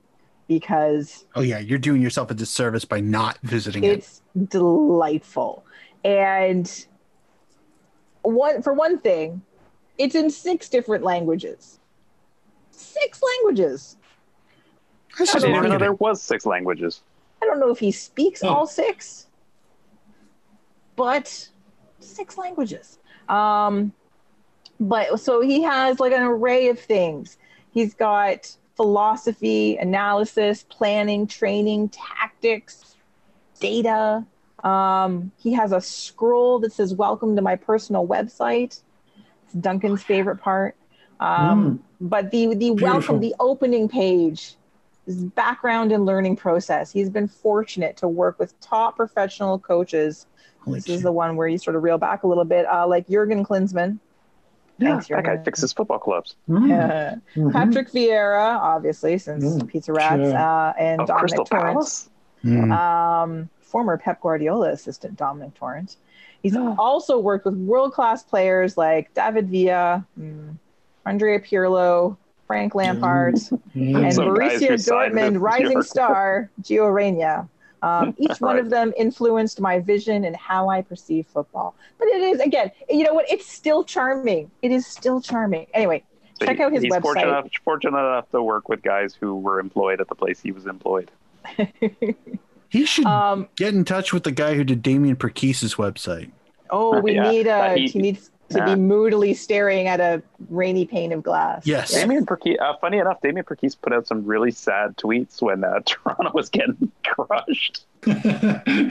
because 0.48 1.24
Oh 1.36 1.40
yeah, 1.43 1.59
you're 1.60 1.78
doing 1.78 2.02
yourself 2.02 2.31
a 2.31 2.35
disservice 2.35 2.85
by 2.85 3.01
not 3.01 3.39
visiting 3.43 3.85
it. 3.85 3.98
it's 3.98 4.22
delightful. 4.48 5.64
And 6.05 6.86
one 8.22 8.62
for 8.62 8.72
one 8.72 8.98
thing, 8.98 9.43
it's 9.98 10.14
in 10.14 10.28
six 10.31 10.68
different 10.68 11.05
languages. 11.05 11.78
Six 12.72 13.20
languages. 13.22 13.97
That's 15.18 15.35
I 15.35 15.39
didn't 15.39 15.56
even 15.56 15.70
know 15.70 15.78
there 15.78 15.93
was 15.93 16.20
six 16.22 16.44
languages. 16.47 17.02
I 17.43 17.47
don't 17.47 17.60
know 17.60 17.70
if 17.70 17.78
he 17.78 17.93
speaks 17.93 18.43
Oh. 18.43 18.48
all 18.48 18.66
six, 18.66 19.27
but 20.97 21.48
six 22.01 22.36
languages. 22.39 22.98
Um, 23.28 23.93
but 24.78 25.20
so 25.20 25.40
he 25.40 25.62
has 25.62 26.01
like 26.01 26.12
an 26.12 26.22
array 26.22 26.68
of 26.68 26.78
things. 26.78 27.39
He's 27.72 27.94
got 27.94 28.56
philosophy, 28.77 29.77
analysis, 29.77 30.64
planning, 30.68 31.27
training, 31.27 31.90
tactics, 31.90 32.97
data. 33.60 34.24
Um, 34.64 35.32
he 35.39 35.52
has 35.52 35.72
a 35.72 35.81
scroll 35.81 36.59
that 36.60 36.72
says 36.72 36.94
"Welcome 36.94 37.36
to 37.36 37.43
my 37.43 37.56
personal 37.56 38.06
website." 38.06 38.82
It's 39.44 39.55
Duncan's 39.59 40.02
favorite 40.02 40.36
part. 40.36 40.77
Um, 41.20 41.82
But 42.01 42.31
the 42.31 42.47
the 42.48 42.55
Beautiful. 42.70 42.89
welcome, 42.89 43.20
the 43.20 43.35
opening 43.39 43.89
page 43.89 44.56
his 45.06 45.24
background 45.24 45.93
and 45.93 46.06
learning 46.06 46.36
process. 46.36 46.93
He's 46.93 47.10
been 47.10 47.28
fortunate 47.28 47.97
to 47.98 48.09
work 48.09 48.39
with 48.39 48.59
top 48.60 48.97
professional 48.97 49.59
coaches. 49.59 50.27
Holy 50.65 50.78
this 50.78 50.89
is 50.89 51.03
the 51.03 51.12
one 51.12 51.37
where 51.37 51.49
you 51.49 51.59
sort 51.59 51.77
of 51.77 51.82
reel 51.82 51.99
back 51.99 52.23
a 52.23 52.27
little 52.27 52.45
bit, 52.45 52.66
uh, 52.66 52.87
like 52.87 53.09
Jurgen 53.09 53.45
Klinsmann. 53.45 53.99
Yeah, 54.78 54.93
Thanks, 54.93 55.09
that 55.09 55.24
guy 55.24 55.37
fixes 55.39 55.73
football 55.74 55.99
clubs. 55.99 56.37
Mm. 56.49 57.20
Mhm. 57.37 57.53
Patrick 57.53 57.91
Vieira, 57.91 58.57
obviously, 58.59 59.19
since 59.19 59.45
Mm, 59.45 59.69
Pizza 59.69 59.93
Rats, 59.93 60.23
sure. 60.23 60.37
uh, 60.39 60.73
and 60.78 61.01
Of 61.03 61.07
Dominic 61.09 61.20
Crystal 61.20 61.45
Torrent. 61.45 61.66
Palace. 61.74 62.11
Mm. 62.45 62.73
Um, 62.73 63.49
former 63.61 63.99
Pep 63.99 64.20
Guardiola 64.23 64.70
assistant 64.70 65.19
Domènec 65.19 65.53
Torrent. 65.55 65.97
He's 66.43 66.55
Yeah. 66.55 66.74
also 66.78 67.19
worked 67.19 67.45
with 67.45 67.55
world 67.57 67.93
class 67.93 68.23
players 68.23 68.78
like 68.78 69.12
David 69.15 69.49
Villa, 69.51 70.05
mm, 70.19 70.57
Andrea 71.05 71.41
Pirlo, 71.41 72.16
Frank 72.47 72.74
Lampard, 72.74 73.35
and 73.35 74.12
Borussia 74.15 74.73
Dortmund 74.73 75.41
rising 75.41 75.82
star 75.82 76.51
Gio 76.62 76.93
Reyna. 76.93 77.49
Um, 77.82 78.15
each 78.19 78.40
one 78.40 78.57
Right. 78.57 78.65
of 78.65 78.70
them 78.70 78.93
influenced 78.97 79.61
my 79.61 79.78
vision 79.81 80.24
and 80.24 80.36
how 80.36 80.69
I 80.69 80.82
perceive 80.82 81.27
football. 81.27 81.74
But 81.98 82.09
it 82.09 82.23
is 82.23 82.40
again, 82.40 82.70
you 82.89 83.05
know 83.05 83.15
what? 83.15 83.31
It's 83.31 83.47
still 83.47 83.85
charming. 83.85 84.51
It 84.62 84.70
is 84.70 84.86
still 84.86 85.20
charming. 85.20 85.66
Anyway, 85.74 86.02
So 86.39 86.47
check 86.47 86.57
he- 86.59 86.62
out 86.62 86.73
his 86.73 86.82
he's 86.82 86.94
Fortunate 86.97 87.24
website. 87.24 87.28
enough, 87.28 87.47
fortunate 87.65 87.98
enough 87.98 88.31
to 88.31 88.43
work 88.43 88.69
with 88.69 88.82
guys 88.82 89.15
who 89.15 89.36
were 89.36 89.59
employed 89.61 90.01
at 90.01 90.09
the 90.09 90.15
place 90.15 90.40
he 90.40 90.52
was 90.52 90.66
employed. 90.66 91.11
He 92.69 92.85
should 92.86 93.05
um, 93.07 93.48
get 93.57 93.74
in 93.74 93.85
touch 93.85 94.12
with 94.12 94.23
the 94.23 94.31
guy 94.31 94.55
who 94.55 94.62
did 94.62 94.81
Damien 94.81 95.16
Perquis's 95.16 95.74
website. 95.74 96.31
oh, 96.70 97.01
we 97.01 97.15
Yeah, 97.16 97.28
need 97.31 97.40
a. 97.40 97.44
that 97.47 97.77
he- 97.78 97.89
he 97.89 97.98
needs 97.98 98.31
to 98.51 98.59
yeah. 98.59 98.74
be 98.74 98.81
moodily 98.81 99.35
staring 99.35 99.86
at 99.86 100.01
a 100.01 100.22
rainy 100.48 100.85
pane 100.86 101.12
of 101.12 101.22
glass. 101.22 101.66
Yes. 101.66 101.93
Damien 101.93 102.27
Perquis, 102.27 102.56
uh, 102.60 102.74
funny 102.81 102.98
enough, 102.98 103.20
Damien 103.22 103.44
Perquis 103.44 103.74
put 103.74 103.93
out 103.93 104.06
some 104.06 104.24
really 104.24 104.51
sad 104.51 104.97
tweets 104.97 105.40
when 105.40 105.64
uh, 105.64 105.81
Toronto 105.86 106.31
was 106.35 106.48
getting 106.48 106.90
crushed. 107.05 107.85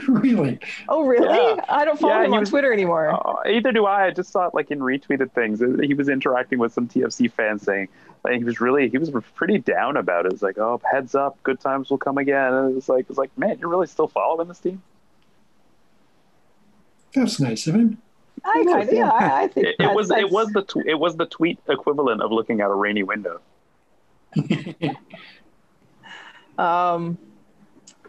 really? 0.08 0.58
Oh, 0.88 1.04
really? 1.04 1.26
Yeah. 1.56 1.64
I 1.68 1.84
don't 1.84 1.98
follow 1.98 2.14
Yeah, 2.20 2.24
him 2.26 2.34
on 2.34 2.40
was- 2.40 2.50
Twitter 2.50 2.72
anymore. 2.72 3.10
Uh, 3.10 3.48
either 3.48 3.72
do 3.72 3.86
I. 3.86 4.06
I 4.06 4.10
just 4.12 4.30
saw 4.30 4.46
it 4.46 4.54
like 4.54 4.70
in 4.70 4.80
retweeted 4.80 5.32
things. 5.32 5.60
Uh, 5.60 5.76
He 5.82 5.94
was 5.94 6.08
interacting 6.08 6.58
with 6.58 6.72
some 6.72 6.88
TFC 6.88 7.30
fans 7.30 7.62
saying 7.62 7.88
like, 8.24 8.38
he 8.38 8.44
was 8.44 8.60
really 8.60 8.88
he 8.88 8.98
was 8.98 9.10
pretty 9.34 9.58
down 9.58 9.96
about 9.96 10.26
it. 10.26 10.32
It's 10.32 10.42
like, 10.42 10.58
oh, 10.58 10.80
heads 10.90 11.14
up, 11.14 11.42
good 11.42 11.60
times 11.60 11.90
will 11.90 11.98
come 11.98 12.18
again. 12.18 12.52
And 12.52 12.76
it's 12.76 12.88
like 12.88 13.06
it's 13.08 13.18
like, 13.18 13.36
man, 13.36 13.58
you're 13.58 13.68
really 13.68 13.86
still 13.86 14.08
following 14.08 14.48
this 14.48 14.58
team. 14.58 14.82
That's 17.14 17.40
nice 17.40 17.66
of 17.66 17.74
him. 17.74 17.98
I 18.44 18.64
kind 18.64 18.88
of, 18.88 18.92
yeah, 18.94 19.10
I, 19.10 19.42
I 19.42 19.48
think 19.48 19.66
It, 19.66 19.70
it 19.70 19.76
that's- 19.78 19.96
was 19.96 20.10
it 20.10 20.30
was 20.30 20.48
the 20.52 20.62
tw- 20.62 20.86
it 20.86 20.94
was 20.98 21.16
the 21.16 21.26
tweet 21.26 21.58
equivalent 21.68 22.22
of 22.22 22.30
looking 22.32 22.60
out 22.60 22.70
a 22.70 22.74
rainy 22.74 23.02
window. 23.02 23.40
Um, 26.58 27.16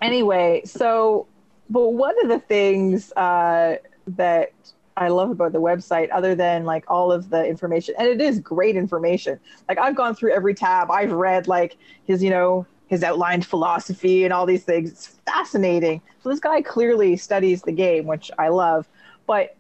anyway, 0.02 0.62
so, 0.66 1.28
but 1.70 1.90
one 1.90 2.16
of 2.24 2.30
the 2.30 2.40
things 2.40 3.12
uh, 3.14 3.78
that 4.08 4.52
I 4.98 5.08
love 5.08 5.30
about 5.32 5.54
the 5.54 5.62
website, 5.62 6.10
other 6.12 6.36
than 6.36 6.66
like 6.66 6.84
all 6.90 7.12
of 7.14 7.30
the 7.30 7.46
information, 7.46 7.96
and 7.98 8.08
it 8.08 8.20
is 8.20 8.40
great 8.40 8.76
information. 8.76 9.40
Like 9.70 9.78
I've 9.78 9.96
gone 9.96 10.16
through 10.16 10.34
every 10.34 10.54
tab, 10.54 10.92
I've 10.92 11.14
read 11.14 11.48
like 11.48 11.78
his, 12.04 12.22
you 12.22 12.30
know, 12.30 12.66
his 12.88 13.04
outlined 13.04 13.46
philosophy 13.46 14.26
and 14.26 14.34
all 14.34 14.46
these 14.46 14.66
things. 14.66 14.92
It's 14.92 15.08
fascinating. 15.26 16.02
So 16.22 16.30
this 16.30 16.42
guy 16.42 16.62
clearly 16.62 17.16
studies 17.16 17.62
the 17.62 17.72
game, 17.72 18.06
which 18.06 18.30
I 18.38 18.50
love. 18.50 18.86
But 19.28 19.56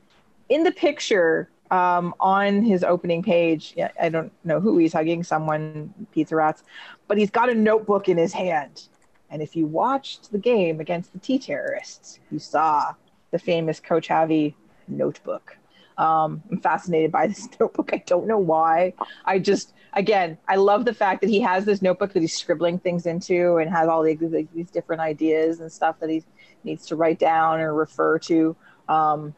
in 0.51 0.63
the 0.63 0.71
picture 0.71 1.49
um, 1.71 2.13
on 2.19 2.61
his 2.61 2.83
opening 2.83 3.23
page, 3.23 3.73
I 3.99 4.09
don't 4.09 4.33
know 4.43 4.59
who 4.59 4.77
he's 4.77 4.91
hugging, 4.91 5.23
someone, 5.23 5.93
Pizza 6.11 6.35
Rats, 6.35 6.63
but 7.07 7.17
he's 7.17 7.31
got 7.31 7.49
a 7.49 7.55
notebook 7.55 8.09
in 8.09 8.17
his 8.17 8.33
hand. 8.33 8.89
And 9.29 9.41
if 9.41 9.55
you 9.55 9.65
watched 9.65 10.29
the 10.33 10.37
game 10.37 10.81
against 10.81 11.13
the 11.13 11.19
T 11.19 11.39
terrorists, 11.39 12.19
you 12.29 12.37
saw 12.37 12.93
the 13.31 13.39
famous 13.39 13.79
Coach 13.79 14.09
Javi 14.09 14.53
notebook. 14.89 15.55
Um, 15.97 16.43
I'm 16.51 16.59
fascinated 16.59 17.13
by 17.13 17.27
this 17.29 17.47
notebook. 17.57 17.91
I 17.93 18.03
don't 18.05 18.27
know 18.27 18.37
why. 18.39 18.93
I 19.23 19.39
just, 19.39 19.73
again, 19.93 20.37
I 20.49 20.57
love 20.57 20.83
the 20.83 20.93
fact 20.93 21.21
that 21.21 21.29
he 21.29 21.39
has 21.39 21.63
this 21.63 21.81
notebook 21.81 22.11
that 22.11 22.19
he's 22.19 22.35
scribbling 22.35 22.79
things 22.79 23.05
into 23.05 23.55
and 23.55 23.71
has 23.71 23.87
all 23.87 24.03
these, 24.03 24.19
these 24.53 24.69
different 24.69 25.01
ideas 25.01 25.61
and 25.61 25.71
stuff 25.71 25.97
that 26.01 26.09
he 26.09 26.25
needs 26.65 26.85
to 26.87 26.97
write 26.97 27.19
down 27.19 27.61
or 27.61 27.73
refer 27.73 28.19
to. 28.19 28.53
Um, 28.89 29.33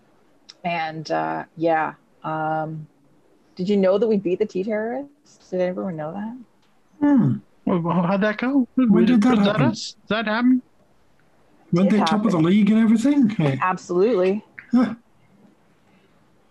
and 0.64 1.10
uh, 1.12 1.46
yeah, 1.58 1.94
um, 2.24 2.88
did 3.56 3.70
you 3.70 3.78
know 3.78 3.98
that 3.98 4.08
we 4.08 4.18
beat 4.18 4.40
the 4.40 4.46
T 4.46 4.64
terrorists? 4.64 5.50
Did 5.50 5.62
everyone 5.62 5.96
know 5.96 6.12
that? 6.12 6.38
Hmm. 7.00 7.38
Well, 7.66 7.80
well, 7.80 8.02
how'd 8.02 8.22
that 8.22 8.38
go? 8.38 8.68
When 8.76 9.06
did 9.06 9.22
that 9.22 9.38
Was 9.38 9.48
happen? 9.48 9.62
us? 9.64 9.96
Did 10.08 10.10
that 10.10 10.26
happen? 10.26 10.62
Weren't 11.72 11.88
It 11.88 11.98
they 11.98 12.04
top 12.06 12.26
of 12.26 12.32
the 12.32 12.38
league 12.38 12.70
and 12.70 12.80
everything? 12.80 13.30
Hey. 13.30 13.58
Absolutely. 13.62 14.44
Huh. 14.72 14.96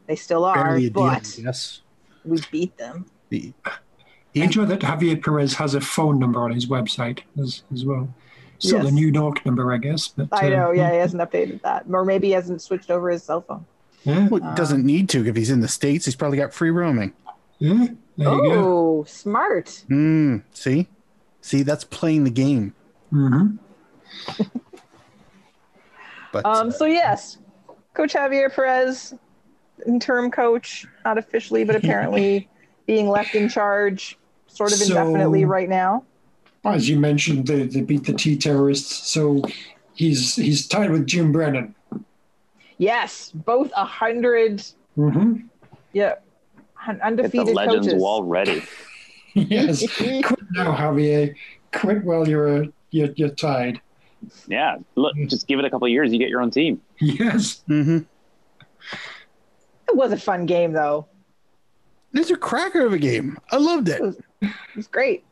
They 0.07 0.17
still 0.17 0.45
are, 0.45 0.55
Barely 0.55 0.91
deal, 0.91 0.93
but 0.93 1.39
yes. 1.39 1.83
we 2.25 2.41
beat 2.51 2.77
them. 2.77 3.07
The, 3.29 3.53
I 3.65 3.73
enjoy 4.35 4.65
that 4.67 4.81
Javier 4.81 5.23
Perez 5.23 5.55
has 5.55 5.75
a 5.75 5.81
phone 5.81 6.19
number 6.19 6.41
on 6.41 6.53
his 6.53 6.67
website 6.67 7.21
as, 7.41 7.63
as 7.73 7.85
well. 7.85 8.13
Still 8.59 8.83
Yes. 8.83 8.93
a 8.93 8.95
New 8.95 9.09
York 9.09 9.45
number, 9.47 9.73
I 9.73 9.79
guess. 9.79 10.09
But 10.09 10.29
I 10.33 10.47
uh, 10.47 10.51
know, 10.51 10.71
yeah, 10.73 10.91
he 10.93 10.99
hasn't 10.99 11.23
updated 11.23 11.63
that. 11.63 11.85
Or 11.91 12.05
maybe 12.05 12.29
he 12.29 12.33
hasn't 12.33 12.63
switched 12.63 12.91
over 12.91 13.11
his 13.11 13.23
cell 13.23 13.43
phone. 13.43 13.65
Yeah. 14.05 14.29
well, 14.29 14.43
he 14.43 14.55
doesn't 14.57 14.85
need 14.85 15.09
to 15.11 15.27
if 15.27 15.37
he's 15.37 15.51
in 15.51 15.61
the 15.61 15.69
states. 15.69 16.05
He's 16.07 16.17
probably 16.17 16.39
got 16.39 16.53
free 16.53 16.71
roaming. 16.71 17.13
Yeah. 17.59 17.87
There 18.17 18.33
you 18.35 18.43
go. 18.43 18.53
Oh, 19.01 19.05
smart. 19.05 19.85
Mm, 19.89 20.43
see, 20.53 20.89
see, 21.41 21.63
that's 21.63 21.85
playing 21.85 22.25
the 22.25 22.31
game. 22.31 22.75
hmm 23.11 23.57
But 26.33 26.47
Um, 26.47 26.69
uh, 26.69 26.71
so 26.71 26.85
yes, 26.87 27.39
Coach 27.95 28.15
Javier 28.15 28.53
Perez, 28.55 29.15
interim 29.87 30.31
coach, 30.31 30.87
not 31.05 31.19
officially, 31.19 31.65
but 31.65 31.77
apparently 31.83 32.49
being 32.87 33.09
left 33.09 33.35
in 33.35 33.49
charge 33.49 34.19
sort 34.47 34.73
of 34.73 34.79
So- 34.79 34.87
indefinitely 34.97 35.45
right 35.45 35.69
now. 35.69 36.05
As 36.65 36.89
you 36.89 36.97
mentioned, 36.99 37.49
they, 37.49 37.65
they 37.65 37.81
beat 37.81 38.05
the 38.05 38.13
T 38.13 38.37
terrorists, 38.37 39.09
so 39.11 39.43
he's 39.95 40.37
he's 40.37 40.69
tied 40.69 40.93
with 40.93 41.09
Jim 41.09 41.33
Brennan. 41.33 41.75
Yes, 42.79 43.31
both 43.35 43.71
a 43.77 43.85
hundred, 43.85 44.65
hmm 44.95 45.37
yeah, 45.93 46.15
un- 46.87 46.97
Get 46.97 46.99
the 46.99 47.05
undefeated 47.07 47.55
legends 47.55 47.87
coaches. 47.89 48.01
wall 48.03 48.25
ready. 48.25 48.63
Yes. 49.35 49.81
Quit 49.97 50.25
now, 50.51 50.75
Javier. 50.77 51.35
Quit 51.73 52.05
while 52.05 52.29
you're 52.29 52.65
uh, 52.65 52.67
you're, 52.91 53.09
you're 53.17 53.31
tied. 53.31 53.81
Yeah, 54.47 54.77
look, 54.95 55.17
just 55.27 55.47
give 55.49 55.59
it 55.59 55.65
a 55.65 55.71
couple 55.71 55.87
of 55.87 55.91
years, 55.91 56.13
you 56.13 56.19
get 56.19 56.29
your 56.29 56.43
own 56.43 56.51
team. 56.51 56.83
Yes. 57.01 57.65
mhm. 57.69 58.05
It 59.89 59.97
was 59.97 60.13
a 60.13 60.19
fun 60.19 60.45
game 60.47 60.73
though. 60.73 61.07
it's 62.13 62.31
a 62.31 62.37
cracker 62.37 62.85
of 62.87 62.93
a 62.93 62.99
game. 62.99 63.39
I 63.51 63.57
loved 63.57 63.89
it. 63.89 64.01
It 64.43 64.51
was 64.77 64.87
great. 64.87 65.25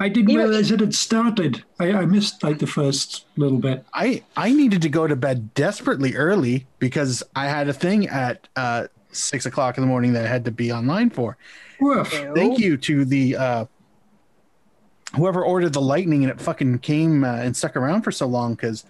I 0.00 0.08
didn't 0.08 0.30
Even- 0.30 0.46
realize 0.48 0.70
it 0.70 0.80
had 0.80 0.94
started. 0.94 1.62
I, 1.78 1.92
I 1.92 2.06
missed 2.06 2.42
like 2.42 2.58
the 2.58 2.66
first 2.66 3.26
little 3.36 3.58
bit. 3.58 3.84
I 3.94 4.22
I 4.36 4.52
needed 4.52 4.82
to 4.82 4.88
go 4.88 5.06
to 5.06 5.14
bed 5.16 5.54
desperately 5.54 6.14
early 6.16 6.66
because 6.78 7.22
I 7.36 7.46
had 7.46 7.68
a 7.68 7.72
thing 7.72 8.08
at 8.08 8.48
uh, 8.56 8.88
six 9.12 9.46
o'clock 9.46 9.78
in 9.78 9.82
the 9.82 9.86
morning 9.88 10.12
that 10.14 10.24
I 10.24 10.28
had 10.28 10.44
to 10.46 10.50
be 10.50 10.72
online 10.72 11.10
for. 11.10 11.36
Woof. 11.80 12.08
Thank 12.34 12.58
you 12.58 12.76
to 12.78 13.04
the 13.04 13.36
uh, 13.36 13.64
whoever 15.16 15.44
ordered 15.44 15.72
the 15.72 15.80
lightning 15.80 16.24
and 16.24 16.30
it 16.32 16.40
fucking 16.40 16.78
came 16.80 17.24
uh, 17.24 17.36
and 17.36 17.56
stuck 17.56 17.76
around 17.76 18.02
for 18.02 18.10
so 18.12 18.26
long 18.26 18.54
because 18.54 18.84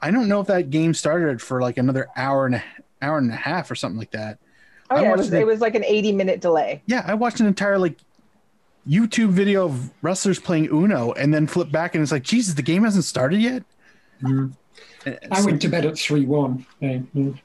I 0.00 0.10
don't 0.10 0.28
know 0.28 0.40
if 0.40 0.46
that 0.46 0.70
game 0.70 0.94
started 0.94 1.40
for 1.42 1.60
like 1.60 1.76
another 1.76 2.08
hour 2.16 2.46
and 2.46 2.54
a 2.56 2.62
hour 3.02 3.18
and 3.18 3.30
a 3.30 3.36
half 3.36 3.70
or 3.70 3.74
something 3.74 3.98
like 3.98 4.12
that. 4.12 4.38
Oh 4.90 4.96
I 4.96 5.02
yeah, 5.02 5.12
it 5.12 5.16
was, 5.18 5.30
the- 5.30 5.40
it 5.40 5.46
was 5.46 5.60
like 5.60 5.74
an 5.74 5.84
80 5.84 6.12
minute 6.12 6.40
delay. 6.40 6.82
Yeah, 6.86 7.04
I 7.06 7.14
watched 7.14 7.40
an 7.40 7.46
entire 7.46 7.78
like 7.78 7.98
YouTube 8.88 9.30
video 9.30 9.64
of 9.64 9.90
wrestlers 10.02 10.38
playing 10.38 10.66
Uno 10.70 11.12
and 11.12 11.32
then 11.34 11.46
flip 11.46 11.70
back 11.72 11.94
and 11.94 12.02
it's 12.02 12.12
like, 12.12 12.22
Jesus, 12.22 12.54
the 12.54 12.62
game 12.62 12.84
hasn't 12.84 13.04
started 13.04 13.40
yet. 13.40 13.62
Mm. 14.22 14.52
And 15.04 15.18
I 15.30 15.40
so- 15.40 15.46
went 15.46 15.62
to 15.62 15.68
bed 15.68 15.84
at 15.86 15.98
three 15.98 16.24
one. 16.24 16.64
Yeah, 16.80 16.98
mm. 17.14 17.38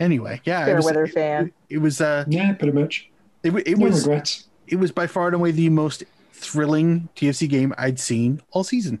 anyway, 0.00 0.40
yeah, 0.44 0.66
it 0.66 0.74
was, 0.76 0.84
weather 0.84 1.06
fan. 1.06 1.52
it 1.68 1.78
was 1.78 2.00
uh, 2.00 2.24
yeah, 2.28 2.52
pretty 2.54 2.72
much. 2.72 3.08
it, 3.42 3.52
wa- 3.52 3.60
it 3.64 3.78
No 3.78 3.86
was 3.86 4.06
regrets. 4.06 4.48
it 4.66 4.76
was 4.76 4.92
by 4.92 5.06
far 5.06 5.26
and 5.26 5.34
away 5.34 5.50
the 5.50 5.68
most 5.68 6.04
thrilling 6.32 7.08
TFC 7.16 7.48
game 7.48 7.72
I'd 7.78 7.98
seen 8.00 8.42
all 8.50 8.64
season. 8.64 9.00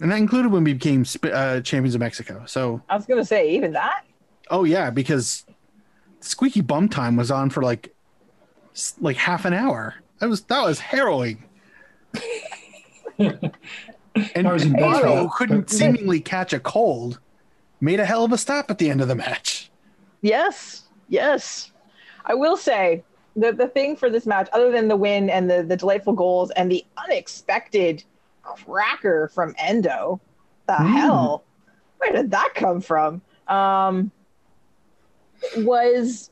And 0.00 0.12
that 0.12 0.18
included 0.18 0.52
when 0.52 0.62
we 0.62 0.74
became 0.74 1.04
uh, 1.24 1.60
champions 1.60 1.94
of 1.96 2.00
Mexico. 2.00 2.44
So, 2.46 2.80
I 2.88 2.94
was 2.96 3.04
gonna 3.06 3.24
say 3.24 3.50
even 3.50 3.72
that. 3.72 4.04
oh 4.50 4.64
yeah, 4.64 4.90
because 4.90 5.44
Squeaky 6.20 6.60
Bum 6.60 6.88
Time 6.88 7.16
was 7.16 7.30
on 7.32 7.50
for 7.50 7.62
like 7.62 7.86
s- 7.88 7.92
like 9.00 9.16
half 9.16 9.44
an 9.44 9.52
hour. 9.52 9.94
That 10.18 10.28
was 10.28 10.42
that 10.42 10.64
was 10.64 10.78
harrowing. 10.80 11.42
and 13.18 14.48
I 14.48 14.52
was 14.52 14.64
in 14.64 14.72
bed 14.72 14.80
Bono, 14.80 15.00
for 15.00 15.16
who 15.16 15.30
couldn't 15.36 15.70
seemingly 15.70 16.20
catch 16.20 16.52
a 16.52 16.60
cold, 16.60 17.20
made 17.80 18.00
a 18.00 18.04
hell 18.04 18.24
of 18.24 18.32
a 18.32 18.38
stop 18.38 18.70
at 18.70 18.78
the 18.78 18.90
end 18.90 19.00
of 19.00 19.08
the 19.08 19.14
match. 19.14 19.70
Yes, 20.22 20.82
yes. 21.08 21.70
I 22.26 22.34
will 22.34 22.56
say 22.56 23.02
the 23.36 23.52
the 23.52 23.68
thing 23.68 23.96
for 23.96 24.10
this 24.10 24.26
match, 24.26 24.48
other 24.52 24.70
than 24.70 24.88
the 24.88 24.96
win 24.96 25.30
and 25.30 25.48
the 25.50 25.62
the 25.62 25.76
delightful 25.76 26.12
goals 26.12 26.50
and 26.52 26.70
the 26.70 26.84
unexpected 27.04 28.02
cracker 28.42 29.28
from 29.28 29.54
Endo, 29.58 30.20
the 30.66 30.72
Mm. 30.74 30.96
hell, 30.96 31.44
where 31.98 32.12
did 32.12 32.30
that 32.32 32.50
come 32.54 32.80
from? 32.80 33.20
Um, 33.46 34.10
was 35.58 36.30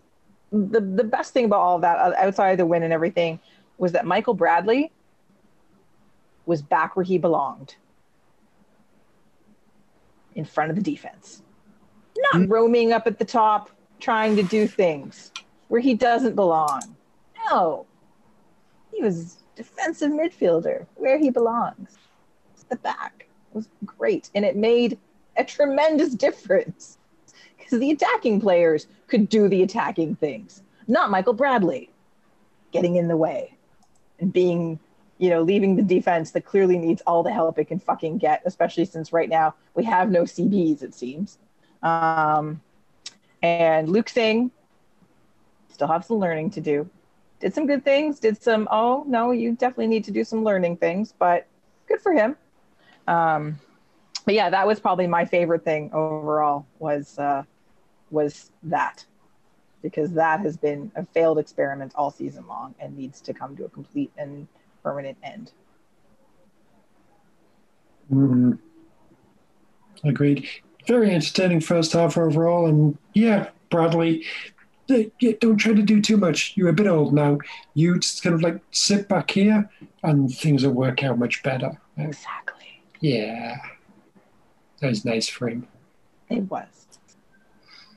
the 0.52 0.80
the 0.80 1.04
best 1.04 1.32
thing 1.32 1.44
about 1.44 1.60
all 1.60 1.76
of 1.76 1.82
that, 1.82 1.98
uh, 1.98 2.12
outside 2.18 2.50
of 2.50 2.58
the 2.58 2.66
win 2.66 2.82
and 2.82 2.92
everything, 2.92 3.40
was 3.78 3.92
that 3.92 4.06
Michael 4.06 4.34
Bradley 4.34 4.92
was 6.46 6.62
back 6.62 6.96
where 6.96 7.04
he 7.04 7.18
belonged, 7.18 7.76
in 10.34 10.44
front 10.44 10.70
of 10.70 10.76
the 10.76 10.82
defense, 10.82 11.42
not 12.32 12.42
Mm. 12.42 12.50
roaming 12.50 12.92
up 12.92 13.06
at 13.06 13.18
the 13.18 13.24
top 13.24 13.70
trying 13.98 14.36
to 14.36 14.42
do 14.42 14.66
things 14.66 15.32
where 15.68 15.80
he 15.80 15.94
doesn't 15.94 16.34
belong. 16.34 16.80
No, 17.50 17.86
he 18.92 19.02
was 19.02 19.42
defensive 19.56 20.12
midfielder 20.12 20.86
where 20.94 21.18
he 21.18 21.30
belongs. 21.30 21.98
The 22.68 22.76
back 22.76 23.28
was 23.52 23.68
great, 23.84 24.30
and 24.34 24.44
it 24.44 24.56
made 24.56 24.98
a 25.36 25.44
tremendous 25.44 26.14
difference 26.26 26.98
because 27.66 27.80
the 27.80 27.90
attacking 27.90 28.40
players 28.40 28.86
could 29.08 29.28
do 29.28 29.48
the 29.48 29.62
attacking 29.62 30.16
things, 30.16 30.62
not 30.86 31.10
Michael 31.10 31.32
Bradley 31.32 31.90
getting 32.72 32.96
in 32.96 33.08
the 33.08 33.16
way 33.16 33.56
and 34.18 34.32
being, 34.32 34.78
you 35.18 35.30
know, 35.30 35.42
leaving 35.42 35.76
the 35.76 35.82
defense 35.82 36.30
that 36.32 36.44
clearly 36.44 36.78
needs 36.78 37.02
all 37.06 37.22
the 37.22 37.32
help 37.32 37.58
it 37.58 37.66
can 37.66 37.78
fucking 37.78 38.18
get, 38.18 38.42
especially 38.44 38.84
since 38.84 39.12
right 39.12 39.28
now 39.28 39.54
we 39.74 39.84
have 39.84 40.10
no 40.10 40.22
CBs, 40.22 40.82
it 40.82 40.94
seems. 40.94 41.38
Um, 41.82 42.60
and 43.42 43.88
Luke 43.88 44.08
Singh 44.08 44.50
still 45.68 45.88
have 45.88 46.04
some 46.04 46.18
learning 46.18 46.50
to 46.50 46.60
do. 46.60 46.88
Did 47.38 47.54
some 47.54 47.66
good 47.66 47.84
things, 47.84 48.18
did 48.18 48.42
some, 48.42 48.66
oh, 48.70 49.04
no, 49.06 49.30
you 49.30 49.52
definitely 49.52 49.88
need 49.88 50.04
to 50.04 50.10
do 50.10 50.24
some 50.24 50.42
learning 50.42 50.78
things, 50.78 51.12
but 51.18 51.46
good 51.86 52.00
for 52.00 52.12
him. 52.12 52.34
Um, 53.06 53.58
but 54.24 54.34
yeah, 54.34 54.50
that 54.50 54.66
was 54.66 54.80
probably 54.80 55.06
my 55.06 55.24
favorite 55.24 55.64
thing 55.64 55.90
overall 55.92 56.66
was 56.78 57.18
uh, 57.18 57.44
was 58.10 58.50
that 58.62 59.04
because 59.82 60.12
that 60.12 60.40
has 60.40 60.56
been 60.56 60.90
a 60.96 61.04
failed 61.04 61.38
experiment 61.38 61.92
all 61.94 62.10
season 62.10 62.46
long 62.46 62.74
and 62.80 62.96
needs 62.96 63.20
to 63.20 63.32
come 63.32 63.56
to 63.56 63.64
a 63.64 63.68
complete 63.68 64.10
and 64.16 64.48
permanent 64.82 65.16
end. 65.22 65.52
Mhm. 68.12 68.58
Agreed. 70.04 70.46
Very 70.86 71.10
entertaining 71.10 71.60
first 71.60 71.92
half 71.92 72.16
overall, 72.16 72.66
and 72.66 72.96
yeah, 73.12 73.50
Bradley. 73.70 74.24
uh, 74.88 75.02
yeah, 75.18 75.32
Don't 75.40 75.56
try 75.56 75.72
to 75.72 75.82
do 75.82 76.00
too 76.00 76.16
much. 76.16 76.52
You're 76.56 76.68
a 76.68 76.72
bit 76.72 76.86
old 76.86 77.12
now. 77.12 77.38
You 77.74 77.98
just 77.98 78.22
kind 78.22 78.34
of 78.34 78.42
like 78.42 78.60
sit 78.70 79.08
back 79.08 79.32
here, 79.32 79.68
and 80.04 80.32
things 80.32 80.64
will 80.64 80.74
work 80.74 81.02
out 81.02 81.18
much 81.18 81.42
better. 81.42 81.80
Exactly. 81.96 82.82
Yeah, 83.00 83.56
that 84.80 84.88
was 84.88 85.04
nice 85.04 85.28
for 85.28 85.48
him. 85.48 85.66
It 86.28 86.48
was. 86.50 86.85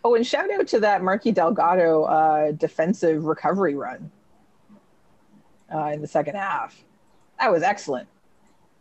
Oh, 0.09 0.15
and 0.15 0.25
shout 0.25 0.49
out 0.49 0.65
to 0.69 0.79
that 0.79 1.03
Marky 1.03 1.31
Delgado 1.31 2.05
uh, 2.05 2.51
defensive 2.53 3.25
recovery 3.25 3.75
run 3.75 4.09
uh, 5.71 5.91
in 5.93 6.01
the 6.01 6.07
second 6.07 6.33
half. 6.33 6.83
That 7.39 7.51
was 7.51 7.61
excellent. 7.61 8.09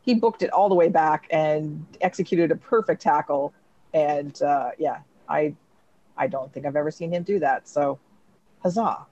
He 0.01 0.15
booked 0.15 0.43
it 0.43 0.49
all 0.49 0.71
the 0.71 0.75
way 0.75 0.89
back 0.89 1.27
and 1.31 1.85
executed 2.01 2.51
a 2.51 2.57
perfect 2.57 3.03
tackle. 3.03 3.53
And 3.93 4.41
uh, 4.41 4.71
yeah, 4.79 5.01
I, 5.29 5.55
I 6.17 6.29
don't 6.29 6.51
think 6.51 6.65
I've 6.65 6.77
ever 6.77 6.91
seen 6.91 7.13
him 7.13 7.25
do 7.25 7.39
that. 7.41 7.69
So, 7.69 7.99
huzzah! 8.63 9.05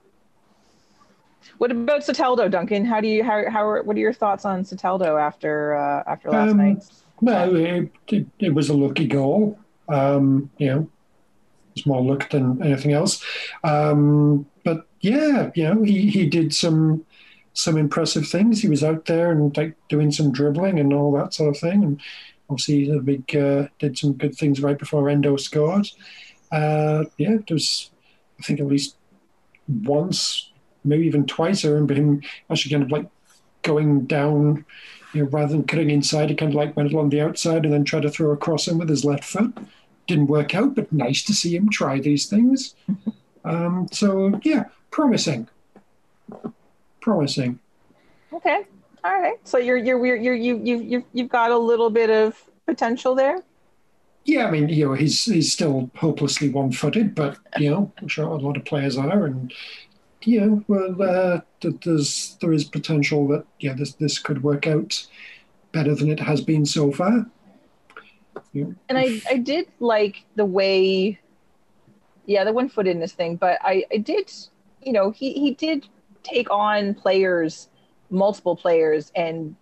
What 1.59 1.69
about 1.69 2.01
Soteldo, 2.01 2.49
Duncan? 2.49 2.83
How 2.83 2.99
do 2.99 3.07
you 3.07 3.23
how 3.23 3.47
how 3.47 3.63
are, 3.63 3.83
what 3.83 3.95
are 3.95 3.99
your 3.99 4.11
thoughts 4.11 4.43
on 4.43 4.63
Soteldo 4.63 5.21
after 5.21 5.75
uh, 5.75 6.03
after 6.07 6.31
last 6.31 6.49
Um, 6.49 6.57
night? 6.57 6.83
Well, 7.21 7.55
it, 7.55 7.91
it, 8.07 8.25
it 8.39 8.53
was 8.55 8.69
a 8.69 8.73
lucky 8.73 9.05
goal. 9.05 9.59
Um, 9.87 10.49
you 10.57 10.67
know, 10.67 10.89
it's 11.77 11.85
more 11.85 12.03
luck 12.03 12.29
than 12.29 12.61
anything 12.61 12.93
else. 12.93 13.23
Um, 13.63 14.45
but 14.63 14.87
yeah, 15.01 15.51
you 15.55 15.63
know, 15.63 15.83
he, 15.83 16.09
he 16.09 16.25
did 16.25 16.53
some 16.53 17.05
some 17.53 17.77
impressive 17.77 18.27
things. 18.27 18.61
He 18.61 18.69
was 18.69 18.83
out 18.83 19.05
there 19.05 19.31
and 19.31 19.55
like 19.57 19.75
doing 19.89 20.11
some 20.11 20.31
dribbling 20.31 20.79
and 20.79 20.93
all 20.93 21.11
that 21.13 21.33
sort 21.33 21.55
of 21.55 21.59
thing. 21.59 21.83
And 21.83 22.01
obviously, 22.49 22.91
the 22.91 22.99
big 22.99 23.35
uh, 23.35 23.67
did 23.79 23.97
some 23.97 24.13
good 24.13 24.35
things 24.35 24.61
right 24.61 24.77
before 24.77 25.09
Endo 25.09 25.37
scored. 25.37 25.87
Uh, 26.51 27.05
yeah, 27.17 27.37
there 27.47 27.55
was, 27.55 27.89
I 28.39 28.43
think, 28.43 28.59
at 28.59 28.67
least 28.67 28.95
once, 29.67 30.51
maybe 30.83 31.07
even 31.07 31.25
twice. 31.25 31.65
I 31.65 31.69
remember 31.69 31.95
him 31.95 32.21
actually 32.49 32.71
kind 32.71 32.83
of 32.83 32.91
like 32.91 33.09
going 33.63 34.05
down 34.05 34.65
you 35.13 35.23
know, 35.23 35.29
rather 35.29 35.53
than 35.53 35.63
cutting 35.63 35.89
inside, 35.89 36.29
he 36.29 36.35
kind 36.35 36.51
of 36.51 36.55
like 36.55 36.75
went 36.77 36.91
along 36.91 37.09
the 37.09 37.21
outside 37.21 37.65
and 37.65 37.73
then 37.73 37.83
tried 37.83 38.03
to 38.03 38.09
throw 38.09 38.31
a 38.31 38.37
cross 38.37 38.67
in 38.67 38.77
with 38.77 38.89
his 38.89 39.03
left 39.03 39.23
foot. 39.23 39.57
Didn't 40.07 40.27
work 40.27 40.55
out, 40.55 40.75
but 40.75 40.91
nice 40.91 41.23
to 41.25 41.33
see 41.33 41.55
him 41.55 41.69
try 41.69 41.99
these 41.99 42.25
things. 42.25 42.75
Um, 43.45 43.87
so 43.93 44.37
yeah, 44.43 44.65
promising, 44.91 45.47
promising. 46.99 47.59
Okay. 48.33 48.65
All 49.05 49.21
right. 49.21 49.37
So 49.45 49.57
you're 49.57 49.77
you're 49.77 50.03
you're 50.17 50.35
you 50.35 50.57
you 50.57 50.81
you've 50.81 51.03
you've 51.13 51.29
got 51.29 51.51
a 51.51 51.57
little 51.57 51.89
bit 51.89 52.09
of 52.09 52.43
potential 52.65 53.15
there. 53.15 53.41
Yeah, 54.25 54.47
I 54.47 54.51
mean, 54.51 54.67
you 54.67 54.85
know, 54.85 54.93
he's 54.93 55.23
he's 55.23 55.53
still 55.53 55.89
hopelessly 55.95 56.49
one-footed, 56.49 57.15
but 57.15 57.37
you 57.57 57.71
know, 57.71 57.91
I'm 57.99 58.09
sure 58.09 58.27
a 58.27 58.35
lot 58.35 58.57
of 58.57 58.65
players 58.65 58.97
are, 58.97 59.25
and 59.25 59.53
you 60.23 60.41
know, 60.41 60.63
well, 60.67 61.01
uh, 61.01 61.39
there's 61.61 62.35
there 62.41 62.51
is 62.51 62.65
potential 62.65 63.27
that 63.29 63.45
yeah, 63.61 63.73
this 63.73 63.93
this 63.93 64.19
could 64.19 64.43
work 64.43 64.67
out 64.67 65.07
better 65.71 65.95
than 65.95 66.11
it 66.11 66.19
has 66.19 66.41
been 66.41 66.65
so 66.65 66.91
far. 66.91 67.25
And 68.89 68.97
I 68.97 69.21
I 69.29 69.37
did 69.37 69.67
like 69.79 70.25
the 70.35 70.45
way 70.45 71.19
yeah, 72.25 72.43
the 72.43 72.53
one 72.53 72.69
foot 72.69 72.87
in 72.87 72.99
this 72.99 73.13
thing, 73.13 73.35
but 73.37 73.59
I 73.63 73.85
I 73.91 73.97
did 73.97 74.31
you 74.81 74.93
know, 74.93 75.11
he 75.11 75.33
he 75.33 75.51
did 75.51 75.87
take 76.23 76.49
on 76.51 76.93
players, 76.93 77.69
multiple 78.09 78.55
players 78.55 79.11
and 79.15 79.55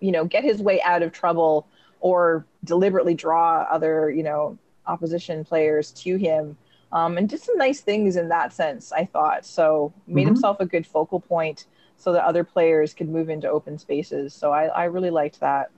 you 0.00 0.10
know, 0.10 0.24
get 0.24 0.42
his 0.44 0.60
way 0.60 0.82
out 0.82 1.02
of 1.02 1.12
trouble 1.12 1.66
or 2.00 2.44
deliberately 2.64 3.14
draw 3.14 3.62
other, 3.70 4.10
you 4.10 4.22
know, 4.22 4.58
opposition 4.86 5.44
players 5.44 5.92
to 5.92 6.16
him. 6.16 6.56
Um, 6.90 7.16
and 7.16 7.28
did 7.28 7.40
some 7.40 7.56
nice 7.56 7.80
things 7.80 8.16
in 8.16 8.28
that 8.28 8.52
sense, 8.52 8.92
I 8.92 9.04
thought. 9.06 9.46
So 9.46 9.92
made 10.06 10.24
Mhm. 10.24 10.26
himself 10.26 10.60
a 10.60 10.66
good 10.66 10.86
focal 10.86 11.20
point 11.20 11.66
so 11.96 12.12
that 12.12 12.24
other 12.24 12.44
players 12.44 12.92
could 12.92 13.08
move 13.08 13.30
into 13.30 13.48
open 13.48 13.78
spaces. 13.78 14.34
So 14.34 14.52
I, 14.52 14.66
I 14.66 14.84
really 14.84 15.10
liked 15.10 15.40
that. 15.40 15.70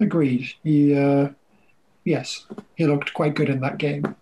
Agreed. 0.00 0.52
He, 0.62 0.94
uh, 0.94 1.28
yes, 2.04 2.46
he 2.74 2.86
looked 2.86 3.14
quite 3.14 3.34
good 3.34 3.48
in 3.48 3.60
that 3.60 3.78
game. 3.78 4.14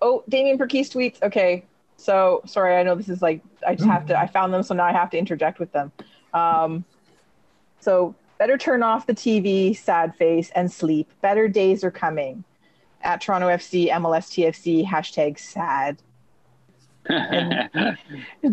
Oh, 0.00 0.24
Damien 0.28 0.58
Perquis 0.58 0.90
tweets. 0.90 1.22
Okay, 1.22 1.64
So 1.96 2.42
sorry, 2.46 2.76
I 2.76 2.82
know 2.82 2.94
this 2.96 3.08
is 3.08 3.22
like 3.22 3.40
I 3.66 3.74
just 3.76 3.88
have 3.88 4.06
to. 4.06 4.18
I 4.18 4.26
found 4.26 4.52
them, 4.52 4.62
so 4.62 4.74
now 4.74 4.84
I 4.84 4.92
have 4.92 5.10
to 5.10 5.18
interject 5.18 5.60
with 5.60 5.70
them. 5.72 5.92
Um, 6.34 6.84
so 7.78 8.14
better 8.38 8.58
turn 8.58 8.82
off 8.82 9.06
the 9.06 9.14
TV, 9.14 9.76
sad 9.76 10.14
face, 10.16 10.50
and 10.56 10.70
sleep. 10.72 11.08
Better 11.20 11.46
days 11.46 11.84
are 11.84 11.90
coming. 11.92 12.42
At 13.02 13.20
Toronto 13.20 13.48
FC, 13.48 13.88
MLS 13.90 14.30
TFC, 14.30 14.84
hashtag 14.86 15.38
sad. 15.38 15.98
And 17.08 17.98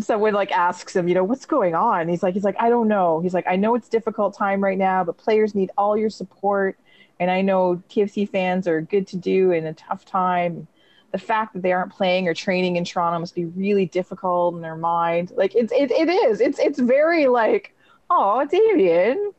someone 0.00 0.34
like 0.34 0.50
asks 0.52 0.94
him, 0.96 1.08
you 1.08 1.14
know, 1.14 1.24
what's 1.24 1.46
going 1.46 1.74
on? 1.74 2.08
He's 2.08 2.22
like, 2.22 2.34
he's 2.34 2.44
like, 2.44 2.56
I 2.58 2.68
don't 2.68 2.88
know. 2.88 3.20
He's 3.20 3.34
like, 3.34 3.46
I 3.48 3.56
know 3.56 3.74
it's 3.74 3.88
difficult 3.88 4.36
time 4.36 4.62
right 4.62 4.78
now, 4.78 5.04
but 5.04 5.16
players 5.16 5.54
need 5.54 5.70
all 5.76 5.96
your 5.96 6.10
support. 6.10 6.78
And 7.18 7.30
I 7.30 7.42
know 7.42 7.82
TFC 7.90 8.28
fans 8.28 8.66
are 8.66 8.80
good 8.80 9.06
to 9.08 9.16
do 9.16 9.52
in 9.52 9.66
a 9.66 9.74
tough 9.74 10.04
time. 10.04 10.66
The 11.12 11.18
fact 11.18 11.54
that 11.54 11.62
they 11.62 11.72
aren't 11.72 11.92
playing 11.92 12.28
or 12.28 12.34
training 12.34 12.76
in 12.76 12.84
Toronto 12.84 13.18
must 13.18 13.34
be 13.34 13.44
really 13.44 13.86
difficult 13.86 14.54
in 14.54 14.62
their 14.62 14.76
mind. 14.76 15.32
Like 15.36 15.54
it's 15.54 15.72
it, 15.72 15.90
it 15.90 16.08
is. 16.08 16.40
It's 16.40 16.58
it's 16.58 16.78
very 16.78 17.26
like, 17.26 17.74
oh, 18.08 18.46
Damien. 18.46 19.32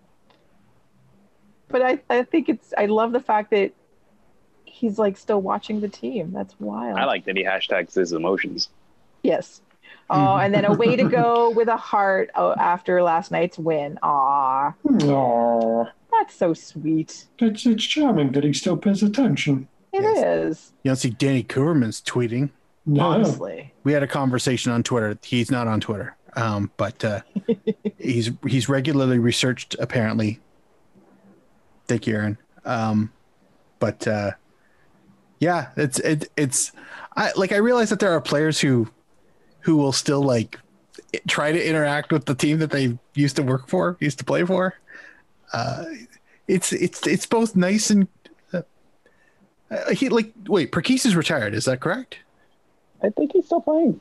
But 1.69 1.81
I, 1.81 1.99
I 2.09 2.23
think 2.23 2.49
it's 2.49 2.73
I 2.77 2.87
love 2.87 3.13
the 3.13 3.21
fact 3.21 3.51
that 3.51 3.71
he's 4.65 4.99
like 4.99 5.15
still 5.15 5.41
watching 5.41 5.79
the 5.79 5.87
team. 5.87 6.31
That's 6.33 6.59
wild. 6.59 6.97
I 6.97 7.05
like 7.05 7.23
that 7.25 7.37
he 7.37 7.45
hashtags 7.45 7.95
his 7.95 8.11
emotions. 8.11 8.69
Yes. 9.23 9.61
Oh, 10.09 10.35
and 10.37 10.53
then 10.53 10.65
a 10.65 10.73
way 10.73 10.95
to 10.97 11.03
go 11.07 11.49
with 11.55 11.67
a 11.69 11.77
heart 11.77 12.31
oh, 12.35 12.53
after 12.53 13.01
last 13.01 13.31
night's 13.31 13.57
win. 13.57 13.97
Aw, 14.03 14.73
Aw, 15.03 15.85
that's 16.11 16.35
so 16.35 16.53
sweet. 16.53 17.27
it's, 17.39 17.65
it's 17.65 17.83
charming 17.85 18.33
that 18.33 18.43
he 18.43 18.51
still 18.53 18.75
pays 18.77 19.01
attention. 19.03 19.67
It 19.93 20.03
Yes. 20.03 20.17
is. 20.57 20.73
You 20.83 20.89
don't 20.89 20.95
see 20.97 21.09
Danny 21.11 21.43
Koevermans 21.43 22.01
tweeting. 22.03 22.49
No. 22.85 23.03
honestly. 23.05 23.73
We 23.83 23.93
had 23.93 24.03
a 24.03 24.07
conversation 24.07 24.71
on 24.71 24.83
Twitter. 24.83 25.17
He's 25.23 25.51
not 25.51 25.67
on 25.67 25.79
Twitter, 25.79 26.15
um, 26.35 26.71
but 26.77 27.03
uh, 27.05 27.21
he's 27.97 28.31
he's 28.47 28.67
regularly 28.67 29.19
researched 29.19 29.75
apparently. 29.79 30.39
Thank 31.87 32.07
you, 32.07 32.15
Aaron. 32.15 32.37
Um, 32.65 33.11
but 33.79 34.07
uh, 34.07 34.31
yeah, 35.39 35.69
it's 35.77 35.99
it, 35.99 36.31
it's 36.37 36.71
I 37.15 37.31
like 37.35 37.51
I 37.51 37.57
realize 37.57 37.89
that 37.91 37.99
there 37.99 38.11
are 38.11 38.21
players 38.21 38.59
who 38.59 38.87
who 39.61 39.75
will 39.75 39.91
still 39.91 40.21
like 40.21 40.59
try 41.27 41.51
to 41.51 41.67
interact 41.69 42.11
with 42.11 42.25
the 42.25 42.35
team 42.35 42.59
that 42.59 42.71
they 42.71 42.97
used 43.15 43.35
to 43.35 43.43
work 43.43 43.67
for, 43.67 43.97
used 43.99 44.17
to 44.19 44.25
play 44.25 44.45
for. 44.45 44.75
Uh, 45.53 45.85
it's 46.47 46.73
it's 46.73 47.05
it's 47.07 47.25
both 47.25 47.55
nice 47.55 47.89
and 47.89 48.07
uh, 48.53 48.61
uh, 49.69 49.91
he 49.91 50.09
like 50.09 50.33
wait, 50.47 50.71
Perquis 50.71 51.05
is 51.05 51.15
retired. 51.15 51.53
Is 51.53 51.65
that 51.65 51.79
correct? 51.79 52.17
I 53.03 53.09
think 53.09 53.33
he's 53.33 53.45
still 53.45 53.61
playing. 53.61 53.99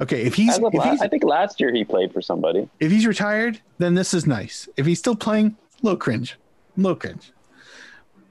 Okay, 0.00 0.22
if 0.22 0.34
he's 0.34 0.56
if 0.56 0.62
la- 0.62 0.90
he's 0.90 1.02
I 1.02 1.08
think 1.08 1.24
last 1.24 1.60
year 1.60 1.72
he 1.72 1.84
played 1.84 2.12
for 2.12 2.22
somebody. 2.22 2.68
if 2.80 2.90
he's 2.90 3.06
retired, 3.06 3.60
then 3.78 3.94
this 3.94 4.14
is 4.14 4.26
nice. 4.26 4.68
If 4.76 4.86
he's 4.86 4.98
still 4.98 5.16
playing, 5.16 5.56
a 5.82 5.86
little 5.86 5.98
cringe, 5.98 6.36
a 6.76 6.80
little 6.80 6.96
cringe. 6.96 7.32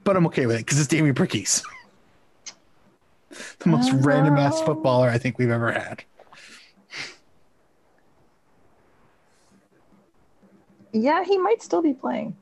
But 0.02 0.16
I'm 0.16 0.26
okay 0.26 0.46
with 0.46 0.56
it 0.56 0.60
because 0.60 0.78
it's 0.78 0.88
Damien 0.88 1.14
Perquis, 1.14 1.62
the 3.60 3.68
most 3.68 3.92
random 3.92 4.36
ass 4.36 4.60
footballer 4.62 5.08
I 5.08 5.18
think 5.18 5.38
we've 5.38 5.50
ever 5.50 5.70
had. 5.70 6.02
Yeah, 10.92 11.24
he 11.24 11.38
might 11.38 11.62
still 11.62 11.82
be 11.82 11.94
playing. 11.94 12.36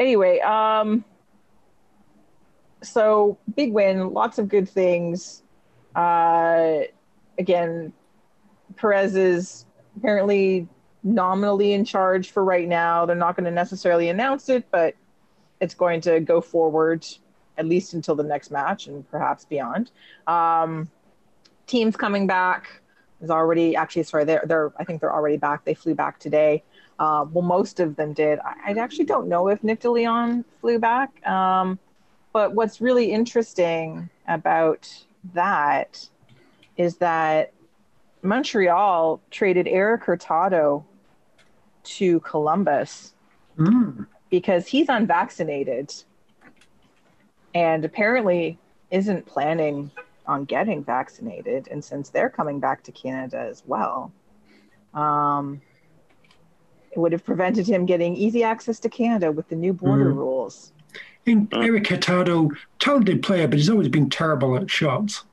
Anyway, 0.00 0.38
um, 0.40 1.04
so 2.82 3.36
big 3.54 3.70
win, 3.70 4.14
lots 4.14 4.38
of 4.38 4.48
good 4.48 4.66
things. 4.66 5.42
Uh, 5.94 6.78
again, 7.38 7.92
Perez 8.76 9.14
is 9.14 9.66
apparently 9.98 10.66
nominally 11.02 11.74
in 11.74 11.84
charge 11.84 12.30
for 12.30 12.42
right 12.42 12.66
now. 12.66 13.04
They're 13.04 13.14
not 13.14 13.36
going 13.36 13.44
to 13.44 13.50
necessarily 13.50 14.08
announce 14.08 14.48
it, 14.48 14.64
but 14.70 14.94
it's 15.60 15.74
going 15.74 16.00
to 16.02 16.20
go 16.20 16.40
forward 16.40 17.06
at 17.58 17.66
least 17.66 17.92
until 17.92 18.14
the 18.14 18.22
next 18.22 18.50
match 18.50 18.86
and 18.86 19.08
perhaps 19.10 19.44
beyond. 19.44 19.90
Um, 20.26 20.90
teams 21.66 21.94
coming 21.94 22.26
back 22.26 22.79
is 23.20 23.30
already 23.30 23.76
actually 23.76 24.02
sorry 24.04 24.24
they're 24.24 24.44
they're 24.46 24.72
I 24.78 24.84
think 24.84 25.00
they're 25.00 25.12
already 25.12 25.36
back. 25.36 25.64
They 25.64 25.74
flew 25.74 25.94
back 25.94 26.18
today. 26.18 26.62
Uh, 26.98 27.24
well, 27.32 27.42
most 27.42 27.80
of 27.80 27.96
them 27.96 28.12
did. 28.12 28.38
I, 28.40 28.72
I 28.72 28.78
actually 28.78 29.06
don't 29.06 29.28
know 29.28 29.48
if 29.48 29.64
Nick 29.64 29.80
DeLeon 29.80 30.44
flew 30.60 30.78
back. 30.78 31.26
Um, 31.26 31.78
but 32.32 32.54
what's 32.54 32.80
really 32.80 33.10
interesting 33.10 34.08
about 34.28 34.88
that 35.34 36.06
is 36.76 36.96
that 36.98 37.52
Montreal 38.22 39.20
traded 39.30 39.66
Erik 39.66 40.04
Hurtado 40.04 40.84
to 41.84 42.20
Columbus 42.20 43.14
Mm. 43.58 44.06
because 44.30 44.66
he's 44.66 44.88
unvaccinated 44.88 45.92
and 47.54 47.84
apparently 47.84 48.58
isn't 48.90 49.26
planning 49.26 49.90
on 50.30 50.44
getting 50.44 50.82
vaccinated. 50.84 51.66
And 51.72 51.84
since 51.84 52.08
they're 52.08 52.30
coming 52.30 52.60
back 52.60 52.84
to 52.84 52.92
Canada 52.92 53.38
as 53.50 53.64
well, 53.66 54.12
um, 54.94 55.60
it 56.92 56.98
would 56.98 57.10
have 57.12 57.24
prevented 57.24 57.66
him 57.66 57.84
getting 57.84 58.14
easy 58.14 58.44
access 58.44 58.78
to 58.80 58.88
Canada 58.88 59.32
with 59.32 59.48
the 59.48 59.56
new 59.56 59.72
border 59.72 60.12
Mm. 60.12 60.16
rules. 60.16 60.72
And 61.26 61.52
Erik 61.52 61.88
Hurtado, 61.88 62.48
talented 62.78 63.22
player, 63.22 63.46
but 63.48 63.58
he's 63.58 63.68
always 63.68 63.88
been 63.88 64.08
terrible 64.08 64.56
at 64.56 64.70
shots. 64.70 65.24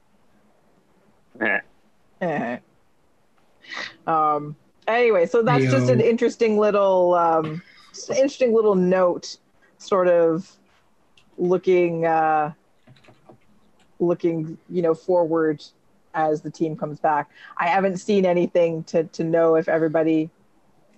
Eh. 1.40 1.60
Eh. 2.22 2.58
um, 4.08 4.56
anyway, 4.88 5.28
so 5.28 5.44
that's 5.44 5.66
just 5.66 5.90
an 5.90 6.02
interesting 6.02 6.58
little, 6.58 7.14
um, 7.14 7.62
interesting 8.10 8.54
little 8.56 8.76
note, 8.76 9.38
sort 9.78 10.08
of 10.08 10.58
looking, 11.38 12.06
uh, 12.06 12.54
looking, 14.00 14.58
you 14.70 14.82
know, 14.82 14.94
forward 14.94 15.64
as 16.14 16.42
the 16.42 16.50
team 16.50 16.76
comes 16.76 17.00
back. 17.00 17.30
I 17.58 17.68
haven't 17.68 17.98
seen 17.98 18.26
anything 18.26 18.84
to 18.86 19.04
to 19.06 19.24
know 19.24 19.56
if 19.56 19.68
everybody 19.70 20.30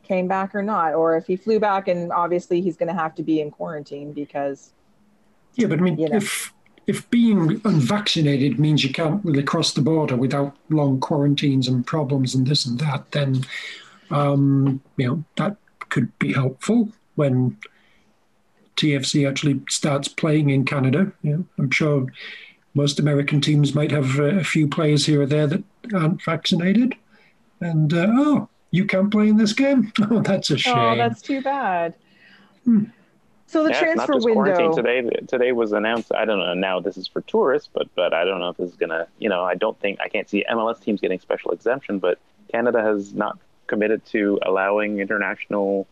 came 0.04 0.28
back 0.28 0.56
or 0.56 0.64
not, 0.64 0.96
or 0.96 1.16
if 1.18 1.28
he 1.28 1.36
flew 1.36 1.60
back, 1.60 1.88
and 1.88 2.12
obviously 2.12 2.62
he's 2.62 2.76
going 2.76 2.88
to 2.88 3.00
have 3.00 3.14
to 3.16 3.24
be 3.24 3.42
in 3.42 3.52
quarantine 3.52 4.12
because 4.12 4.74
Yeah, 5.56 5.68
but 5.68 5.80
I 5.80 5.82
mean, 5.82 5.98
You 6.00 6.10
know. 6.10 6.18
if 6.18 6.54
if 6.88 7.08
being 7.12 7.62
unvaccinated 7.66 8.60
means 8.60 8.84
you 8.84 8.92
can't 8.92 9.24
really 9.24 9.44
cross 9.44 9.74
the 9.74 9.82
border 9.82 10.16
without 10.16 10.56
long 10.70 11.00
quarantines 11.00 11.68
and 11.68 11.86
problems 11.86 12.34
and 12.34 12.48
this 12.48 12.66
and 12.66 12.80
that, 12.80 13.12
then 13.12 13.46
um, 14.10 14.82
you 14.98 15.08
know 15.08 15.24
that 15.38 15.58
could 15.90 16.18
be 16.18 16.34
helpful 16.34 16.90
when 17.16 17.58
TFC 18.78 19.30
actually 19.30 19.62
starts 19.70 20.08
playing 20.08 20.50
in 20.50 20.66
Canada. 20.66 21.12
You 21.22 21.32
know, 21.38 21.46
I'm 21.58 21.70
sure 21.70 22.08
most 22.80 23.00
American 23.00 23.42
teams 23.42 23.76
might 23.76 23.92
have 23.92 24.20
uh, 24.20 24.24
a 24.40 24.44
few 24.44 24.68
players 24.68 25.06
here 25.06 25.22
or 25.22 25.26
there 25.26 25.48
that 25.48 25.64
aren't 25.94 26.24
vaccinated, 26.24 26.96
and 27.60 27.94
uh, 27.94 28.08
oh, 28.10 28.50
you 28.72 28.86
can't 28.86 29.12
play 29.12 29.28
in 29.30 29.38
this 29.38 29.54
game. 29.54 29.92
Oh, 30.12 30.22
that's 30.22 30.50
a 30.52 30.58
shame. 30.58 30.78
oh, 30.78 30.96
that's 30.96 31.22
too 31.22 31.42
bad. 31.42 31.94
Hmm. 32.66 32.86
So 33.48 33.64
the 33.64 33.72
yeah, 33.72 33.78
it's 33.78 33.96
not 33.98 34.06
transfer 34.06 34.14
just 34.14 34.28
quarantine 34.28 34.70
window. 34.72 35.02
today. 35.02 35.26
Today 35.28 35.52
was 35.52 35.72
announced. 35.74 36.12
I 36.14 36.24
don't 36.26 36.40
know. 36.40 36.54
Now 36.54 36.80
this 36.80 36.98
is 36.98 37.08
for 37.08 37.22
tourists, 37.22 37.70
but 37.74 37.88
but 37.96 38.14
I 38.14 38.24
don't 38.24 38.40
know 38.40 38.50
if 38.50 38.58
this 38.58 38.70
is 38.70 38.76
gonna. 38.76 39.08
You 39.18 39.30
know, 39.30 39.44
I 39.44 39.56
don't 39.56 39.78
think 39.80 40.00
I 40.00 40.08
can't 40.08 40.30
see 40.30 40.46
MLS 40.52 40.80
teams 40.80 41.02
getting 41.02 41.20
special 41.20 41.52
exemption, 41.52 42.00
but 42.00 42.18
Canada 42.52 42.82
has 42.82 43.14
not 43.14 43.38
committed 43.68 44.06
to 44.14 44.40
allowing 44.44 45.00
international 45.00 45.88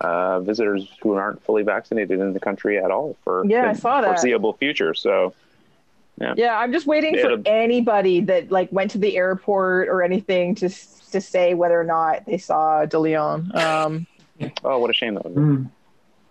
uh, 0.00 0.40
visitors 0.40 0.88
who 1.02 1.12
aren't 1.14 1.42
fully 1.44 1.62
vaccinated 1.64 2.18
in 2.20 2.32
the 2.32 2.40
country 2.40 2.78
at 2.78 2.90
all 2.90 3.16
for 3.24 3.44
Yeah, 3.44 3.70
I 3.70 3.72
the 3.74 3.80
saw 3.80 4.00
that. 4.00 4.06
foreseeable 4.08 4.52
future. 4.54 4.94
So 4.94 5.34
Yeah, 6.20 6.58
I'm 6.58 6.72
just 6.72 6.86
waiting 6.86 7.14
Yeah, 7.14 7.22
for 7.22 7.36
the- 7.36 7.48
anybody 7.48 8.20
that 8.22 8.50
like 8.50 8.70
went 8.72 8.90
to 8.92 8.98
the 8.98 9.16
airport 9.16 9.88
or 9.88 10.02
anything 10.02 10.54
to 10.56 10.68
to 10.68 11.20
say 11.20 11.54
whether 11.54 11.80
or 11.80 11.84
not 11.84 12.24
they 12.26 12.38
saw 12.38 12.84
De 12.86 12.98
Leon. 12.98 13.50
Um, 13.54 14.06
oh, 14.64 14.78
what 14.78 14.90
a 14.90 14.92
shame 14.92 15.14
that 15.14 15.24
would 15.24 15.34
be. 15.34 15.40
Mm. 15.40 15.70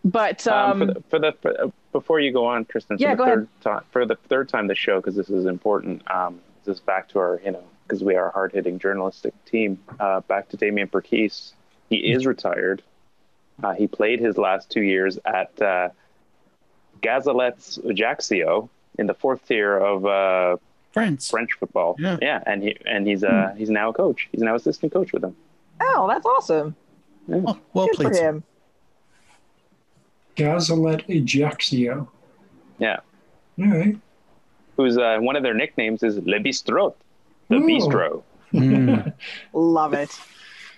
but 0.06 0.48
Um, 0.48 0.82
um, 0.82 0.88
for 0.88 0.94
the, 0.94 1.02
for 1.10 1.20
the 1.20 1.32
for, 1.42 1.62
uh, 1.66 1.72
before 1.92 2.20
you 2.20 2.32
go 2.32 2.46
on, 2.46 2.66
Kristin, 2.66 2.88
for 2.90 2.96
Yeah, 3.00 3.16
the 3.16 3.18
go 3.18 3.26
third 3.26 3.48
time 3.62 3.82
for 3.92 4.06
the 4.06 4.16
third 4.16 4.48
time 4.48 4.68
this 4.68 4.78
show 4.78 4.98
because 5.00 5.16
this 5.16 5.30
is 5.30 5.46
important. 5.46 6.10
Um, 6.10 6.40
this 6.64 6.76
is 6.78 6.82
back 6.82 7.10
to 7.10 7.20
our 7.20 7.42
you 7.44 7.52
know 7.52 7.64
because 7.88 8.04
we 8.04 8.16
are 8.16 8.30
a 8.30 8.32
hard 8.32 8.52
hitting 8.54 8.78
journalistic 8.80 9.34
team. 9.46 9.80
Uh, 10.00 10.20
back 10.22 10.48
to 10.50 10.58
Damien 10.58 10.88
Perquis. 10.88 11.54
He 11.90 11.96
is 12.12 12.26
retired. 12.28 12.84
Uh, 13.64 13.74
he 13.74 13.88
played 13.88 14.20
his 14.20 14.38
last 14.38 14.70
two 14.70 14.82
years 14.84 15.18
at 15.26 15.60
uh, 15.62 15.90
Gazélec 17.02 17.84
Ajaccio 17.90 18.70
in 19.00 19.08
the 19.08 19.14
fourth 19.14 19.46
tier 19.48 19.78
of 19.78 20.06
uh, 20.06 20.58
Friends. 20.92 21.30
French 21.30 21.52
football. 21.60 21.96
Yeah. 22.00 22.44
and 22.46 22.64
he 22.64 22.78
and 22.86 23.08
he's 23.08 23.24
uh 23.24 23.54
he's 23.58 23.70
now 23.70 23.90
a 23.90 23.94
coach. 23.94 24.28
He's 24.32 24.42
now 24.42 24.56
assistant 24.56 24.92
coach 24.92 25.14
with 25.14 25.22
them. 25.22 25.36
oh, 25.82 26.08
that's 26.10 26.26
awesome. 26.26 26.76
Well, 27.28 27.60
well 27.74 27.86
Good 27.88 27.96
played. 27.96 28.16
for 28.16 28.24
him. 28.24 28.44
Gazélec 30.36 31.04
Ajaccio. 31.10 32.10
Yeah. 32.80 33.00
All 33.60 33.66
right. 33.68 33.98
who's 34.78 34.98
uh, 34.98 35.18
one 35.20 35.36
of 35.36 35.44
their 35.44 35.54
nicknames 35.54 36.02
is 36.02 36.18
Le 36.20 36.40
Bistrot, 36.40 36.96
the 37.50 37.58
Ooh. 37.58 37.68
bistro. 37.68 38.24
Mm. 38.54 39.14
Love 39.54 39.94
it. 39.94 40.18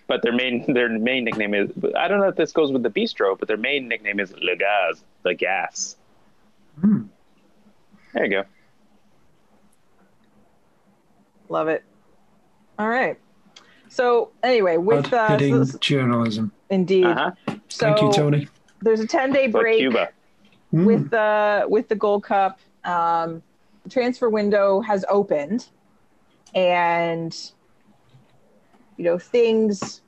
But 0.08 0.24
their 0.24 0.34
main 0.34 0.74
their 0.74 0.90
main 0.90 1.24
nickname 1.24 1.54
is 1.54 1.72
I 1.98 2.08
don't 2.10 2.20
know 2.20 2.28
if 2.28 2.36
this 2.36 2.52
goes 2.52 2.72
with 2.72 2.84
the 2.84 2.90
bistro, 2.90 3.38
but 3.40 3.48
their 3.48 3.56
main 3.58 3.88
nickname 3.88 4.20
is 4.20 4.34
Le 4.34 4.56
Gaz, 4.58 5.04
the 5.24 5.34
gas. 5.36 5.96
Hmm. 6.82 7.04
There 8.14 8.26
you 8.26 8.30
go. 8.32 8.44
Love 11.50 11.68
it. 11.68 11.84
All 12.80 12.88
right. 12.90 13.18
So 13.90 14.32
anyway, 14.44 14.78
with 14.78 15.12
uh, 15.12 15.30
hitting 15.30 15.66
so- 15.66 15.78
journalism. 15.80 16.52
indeed. 16.70 17.06
Uh 17.06 17.32
huh. 17.48 17.56
So 17.68 17.86
Thank 17.88 18.02
you, 18.02 18.12
Tony. 18.14 18.48
there's 18.82 19.00
a 19.02 19.08
10 19.08 19.32
day 19.34 19.44
Like 19.44 19.52
break 19.52 19.80
Cuba. 19.80 20.10
Mm. 20.74 20.86
with 20.86 21.10
the 21.10 21.66
with 21.68 21.90
the 21.90 21.96
Gold 21.96 22.24
Cup. 22.24 22.60
Um, 22.86 23.44
the 23.84 23.90
transfer 23.90 24.30
window 24.30 24.80
has 24.82 25.04
opened, 25.10 25.68
and 26.56 27.36
you 28.98 29.04
know 29.04 29.18
things 29.18 30.02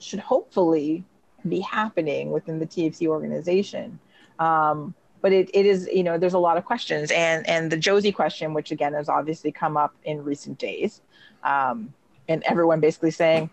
should 0.00 0.18
hopefully 0.20 1.04
be 1.48 1.60
happening 1.60 2.30
within 2.32 2.58
the 2.58 2.66
TFC 2.66 3.06
organization. 3.06 3.98
Um, 4.38 4.94
but 5.22 5.32
it, 5.32 5.50
it 5.54 5.66
is 5.66 5.88
you 5.92 6.02
know 6.02 6.18
there's 6.18 6.34
a 6.34 6.38
lot 6.38 6.56
of 6.56 6.64
questions 6.64 7.10
and 7.10 7.48
and 7.48 7.70
the 7.70 7.76
Jozy 7.76 8.14
question, 8.14 8.54
which 8.54 8.70
again 8.70 8.94
has 8.94 9.08
obviously 9.08 9.52
come 9.52 9.76
up 9.76 9.94
in 10.04 10.22
recent 10.24 10.58
days, 10.58 11.00
um, 11.44 11.92
and 12.28 12.42
everyone 12.46 12.80
basically 12.80 13.10
saying 13.10 13.50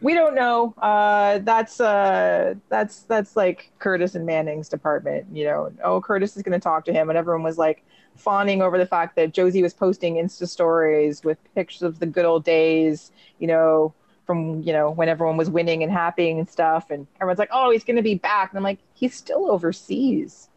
we 0.00 0.14
don't 0.14 0.34
know. 0.34 0.74
Uh, 0.78 1.38
that's 1.38 1.80
uh, 1.80 2.54
that's 2.68 3.02
that's 3.02 3.36
like 3.36 3.70
Curtis 3.78 4.14
and 4.14 4.24
Manning's 4.24 4.68
department. 4.68 5.26
You 5.32 5.44
know, 5.44 5.72
oh, 5.84 6.00
Curtis 6.00 6.36
is 6.36 6.42
going 6.42 6.58
to 6.58 6.62
talk 6.62 6.84
to 6.86 6.92
him, 6.92 7.10
and 7.10 7.18
everyone 7.18 7.42
was 7.42 7.58
like 7.58 7.84
fawning 8.16 8.62
over 8.62 8.78
the 8.78 8.86
fact 8.86 9.16
that 9.16 9.32
Jozy 9.32 9.62
was 9.62 9.74
posting 9.74 10.14
Insta 10.14 10.48
stories 10.48 11.22
with 11.22 11.38
pictures 11.54 11.82
of 11.82 11.98
the 11.98 12.06
good 12.06 12.24
old 12.24 12.44
days. 12.44 13.12
You 13.38 13.48
know, 13.48 13.94
from 14.24 14.62
you 14.62 14.72
know 14.72 14.90
when 14.90 15.08
everyone 15.08 15.36
was 15.36 15.50
winning 15.50 15.82
and 15.82 15.92
happy 15.92 16.30
and 16.30 16.48
stuff, 16.48 16.90
and 16.90 17.06
everyone's 17.16 17.38
like, 17.38 17.50
oh, 17.52 17.70
he's 17.70 17.84
going 17.84 17.96
to 17.96 18.02
be 18.02 18.14
back, 18.14 18.50
and 18.50 18.58
I'm 18.58 18.64
like, 18.64 18.78
he's 18.94 19.14
still 19.14 19.50
overseas. 19.50 20.48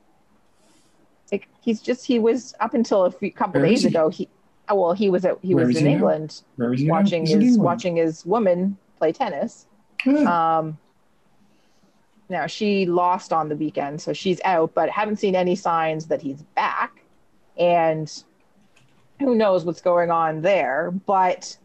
Like 1.34 1.50
he's 1.62 1.82
just 1.82 2.06
he 2.06 2.20
was 2.20 2.54
up 2.60 2.76
until 2.76 3.06
a 3.06 3.12
few 3.12 3.32
couple 3.32 3.60
Where 3.60 3.68
days 3.70 3.86
ago. 3.86 4.10
He 4.10 4.30
oh 4.70 4.76
well 4.76 4.94
he 4.94 5.10
was 5.10 5.26
at, 5.26 5.40
he 5.42 5.56
Where 5.56 5.66
was 5.66 5.78
in 5.78 5.88
he? 5.88 5.94
England 5.94 6.44
watching 6.58 7.24
his 7.26 7.32
England. 7.32 7.58
watching 7.64 7.96
his 7.96 8.24
woman 8.24 8.78
play 9.00 9.12
tennis. 9.12 9.66
Um, 10.06 10.78
now 12.30 12.46
she 12.46 12.86
lost 12.86 13.34
on 13.34 13.50
the 13.50 13.56
weekend, 13.56 14.00
so 14.00 14.14
she's 14.14 14.40
out, 14.46 14.76
but 14.76 14.90
haven't 14.90 15.16
seen 15.18 15.36
any 15.36 15.56
signs 15.56 16.06
that 16.08 16.22
he's 16.22 16.44
back. 16.56 17.04
And 17.58 18.12
who 19.20 19.34
knows 19.34 19.66
what's 19.66 19.82
going 19.82 20.12
on 20.12 20.42
there? 20.42 20.92
But 20.92 21.58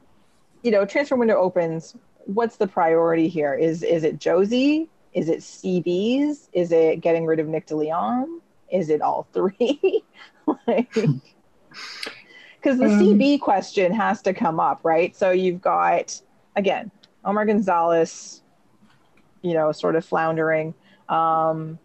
you 0.63 0.71
know, 0.71 0.87
transfer 0.87 1.17
window 1.17 1.37
opens. 1.37 1.95
What's 2.25 2.57
the 2.57 2.67
priority 2.67 3.29
here? 3.29 3.55
Is 3.55 3.83
is 3.83 4.03
it 4.03 4.19
Jozy? 4.19 4.89
Is 5.13 5.29
it 5.29 5.41
CBs? 5.41 6.49
Is 6.55 6.73
it 6.73 7.03
getting 7.03 7.27
rid 7.27 7.39
of 7.39 7.49
Nick 7.49 7.67
DeLeon? 7.67 8.41
Is 8.71 8.91
it 8.91 9.01
all 9.01 9.27
three? 9.33 10.05
like, 10.67 10.93
because 10.93 12.79
the 12.79 12.87
Um, 12.87 13.01
CB 13.01 13.41
question 13.41 13.93
has 13.93 14.23
to 14.23 14.33
come 14.33 14.61
up, 14.61 14.81
right? 14.83 15.15
So 15.17 15.31
you've 15.31 15.61
got 15.61 16.21
again 16.57 16.91
Omar 17.25 17.47
Gonzalez, 17.47 18.43
you 19.43 19.55
know, 19.55 19.73
sort 19.73 19.97
of 19.97 20.05
floundering. 20.05 20.75
Um, 21.09 21.79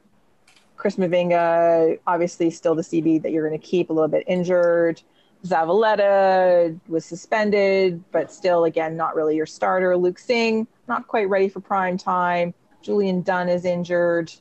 Chris 0.77 0.95
Mavinga, 0.97 1.99
obviously, 2.07 2.49
still 2.49 2.75
the 2.75 2.81
CB 2.81 3.21
that 3.21 3.31
you're 3.31 3.47
going 3.47 3.59
to 3.59 3.65
keep 3.65 3.89
a 3.89 3.93
little 3.93 4.09
bit 4.09 4.23
injured. 4.27 5.01
Zavaleta 5.45 6.79
was 6.87 7.05
suspended, 7.05 8.03
but 8.11 8.31
still, 8.31 8.65
again, 8.65 8.95
not 8.95 9.15
really 9.15 9.35
your 9.35 9.45
starter. 9.45 9.95
Luke 9.97 10.19
Singh, 10.19 10.67
not 10.87 11.07
quite 11.07 11.29
ready 11.29 11.49
for 11.49 11.59
prime 11.59 11.97
time. 11.97 12.53
Julian 12.81 13.21
Dunn 13.21 13.49
is 13.49 13.65
injured. 13.65 14.31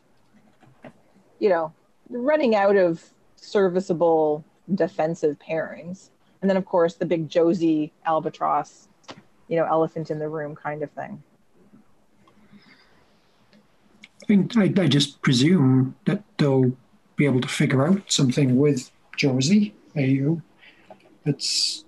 You 1.38 1.48
know, 1.48 1.72
running 2.12 2.54
out 2.54 2.76
of 2.76 3.02
serviceable 3.36 4.44
defensive 4.74 5.36
pairings. 5.38 6.10
And 6.40 6.50
then, 6.50 6.56
of 6.56 6.64
course, 6.64 6.94
the 6.94 7.06
big 7.06 7.28
Jozy 7.28 7.92
albatross, 8.04 8.88
you 9.48 9.56
know, 9.56 9.64
elephant 9.64 10.10
in 10.10 10.18
the 10.18 10.28
room 10.28 10.54
kind 10.54 10.82
of 10.82 10.90
thing. 10.90 11.22
I 14.30 14.46
I, 14.56 14.62
I 14.62 14.86
just 14.86 15.20
presume 15.22 15.96
that 16.06 16.22
they'll 16.38 16.72
be 17.16 17.24
able 17.24 17.40
to 17.40 17.48
figure 17.48 17.86
out 17.86 18.10
something 18.10 18.56
with 18.56 18.90
Jozy. 19.16 19.72
AU. 19.96 20.40
It's 21.24 21.84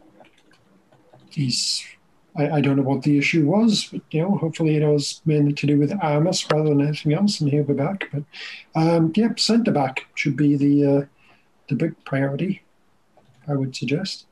he's 1.30 1.84
I, 2.36 2.50
I 2.56 2.60
don't 2.60 2.76
know 2.76 2.82
what 2.82 3.02
the 3.02 3.18
issue 3.18 3.46
was, 3.46 3.88
but 3.92 4.02
you 4.10 4.22
know, 4.22 4.36
hopefully 4.36 4.76
it 4.76 4.86
was 4.86 5.20
mainly 5.24 5.52
to 5.54 5.66
do 5.66 5.78
with 5.78 5.92
Armas 6.02 6.46
rather 6.50 6.70
than 6.70 6.80
anything 6.80 7.12
else, 7.14 7.40
and 7.40 7.50
he'll 7.50 7.64
be 7.64 7.74
back. 7.74 8.10
But 8.12 8.24
um, 8.74 9.12
yeah, 9.14 9.34
centre 9.36 9.72
back 9.72 10.06
should 10.14 10.36
be 10.36 10.56
the 10.56 10.84
uh, 10.84 11.04
the 11.68 11.76
big 11.76 12.04
priority. 12.04 12.62
I 13.46 13.54
would 13.54 13.76
suggest. 13.76 14.26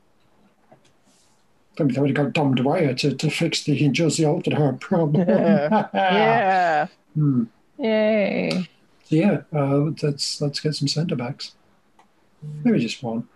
I 1.79 1.83
mean, 1.83 1.93
they 1.93 2.01
would 2.01 2.15
have 2.15 2.25
got 2.25 2.33
Dom 2.33 2.55
Dwyer 2.55 2.93
to, 2.95 3.15
to 3.15 3.29
fix 3.31 3.63
the 3.63 3.89
Jozy 3.89 4.25
Altidore 4.25 4.79
problem. 4.79 5.27
Yeah. 5.93 6.87
Hmm. 7.13 7.43
Yay. 7.77 8.67
So 9.03 9.15
yeah, 9.15 9.41
uh, 9.53 9.91
let's 10.01 10.41
let's 10.41 10.59
get 10.59 10.73
some 10.73 10.87
centre 10.87 11.15
backs. 11.15 11.51
Maybe 12.63 12.79
just 12.79 13.03
one. 13.03 13.27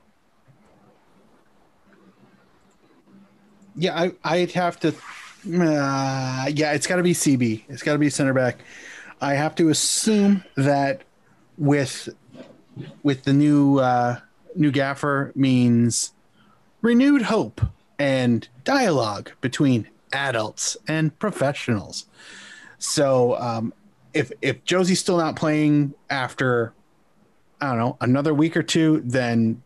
Yeah, 3.78 3.96
I 3.96 4.12
I'd 4.24 4.52
have 4.52 4.80
to. 4.82 4.90
Uh, 4.90 6.48
yeah, 6.52 6.74
it's 6.74 6.88
got 6.88 6.98
to 6.98 7.04
be 7.04 7.14
CB. 7.14 7.64
It's 7.70 7.84
got 7.84 7.94
to 7.94 8.00
be 8.00 8.10
center 8.10 8.34
back. 8.34 8.60
I 9.22 9.36
have 9.36 9.56
to 9.56 9.70
assume 9.70 10.44
that 10.56 11.04
with 11.58 12.10
with 13.04 13.24
the 13.24 13.34
new 13.34 13.78
uh, 13.78 14.20
new 14.56 14.72
gaffer 14.72 15.32
means 15.36 16.14
renewed 16.82 17.24
hope 17.24 17.62
and 18.00 18.48
dialogue 18.64 19.32
between 19.42 19.88
adults 20.14 20.78
and 20.88 21.18
professionals. 21.20 22.06
So 22.80 23.38
um, 23.38 23.74
if 24.14 24.32
if 24.42 24.64
Jozy's 24.64 25.00
still 25.00 25.18
not 25.18 25.36
playing 25.36 25.94
after 26.10 26.74
I 27.62 27.68
don't 27.70 27.78
know 27.78 27.98
another 28.02 28.34
week 28.34 28.58
or 28.58 28.64
two, 28.64 29.02
then 29.06 29.62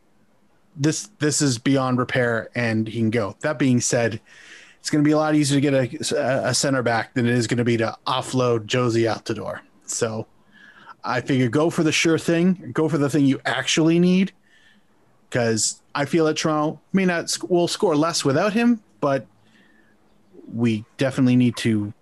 this 0.75 1.09
this 1.19 1.41
is 1.41 1.57
beyond 1.57 1.97
repair 1.97 2.49
and 2.55 2.87
he 2.87 2.99
can 2.99 3.09
go. 3.09 3.35
That 3.41 3.59
being 3.59 3.81
said, 3.81 4.21
it's 4.79 4.89
going 4.89 5.03
to 5.03 5.07
be 5.07 5.11
a 5.11 5.17
lot 5.17 5.35
easier 5.35 5.59
to 5.59 5.97
get 5.97 6.11
a, 6.11 6.49
a 6.49 6.53
center 6.53 6.81
back 6.81 7.13
than 7.13 7.25
it 7.25 7.33
is 7.33 7.47
going 7.47 7.57
to 7.57 7.63
be 7.63 7.77
to 7.77 7.95
offload 8.07 8.65
Jozy 8.65 9.05
out 9.07 9.25
the 9.25 9.33
door. 9.33 9.61
So 9.85 10.27
I 11.03 11.21
figure 11.21 11.49
go 11.49 11.69
for 11.69 11.83
the 11.83 11.91
sure 11.91 12.17
thing, 12.17 12.71
go 12.73 12.89
for 12.89 12.97
the 12.97 13.09
thing 13.09 13.25
you 13.25 13.39
actually 13.45 13.99
need, 13.99 14.31
because 15.29 15.81
I 15.93 16.05
feel 16.05 16.25
that 16.25 16.37
Toronto 16.37 16.79
may 16.93 17.05
not 17.05 17.29
sc- 17.29 17.49
will 17.49 17.67
score 17.67 17.95
less 17.95 18.23
without 18.25 18.53
him, 18.53 18.81
but 19.01 19.25
we 20.53 20.85
definitely 20.97 21.35
need 21.35 21.57
to 21.57 21.93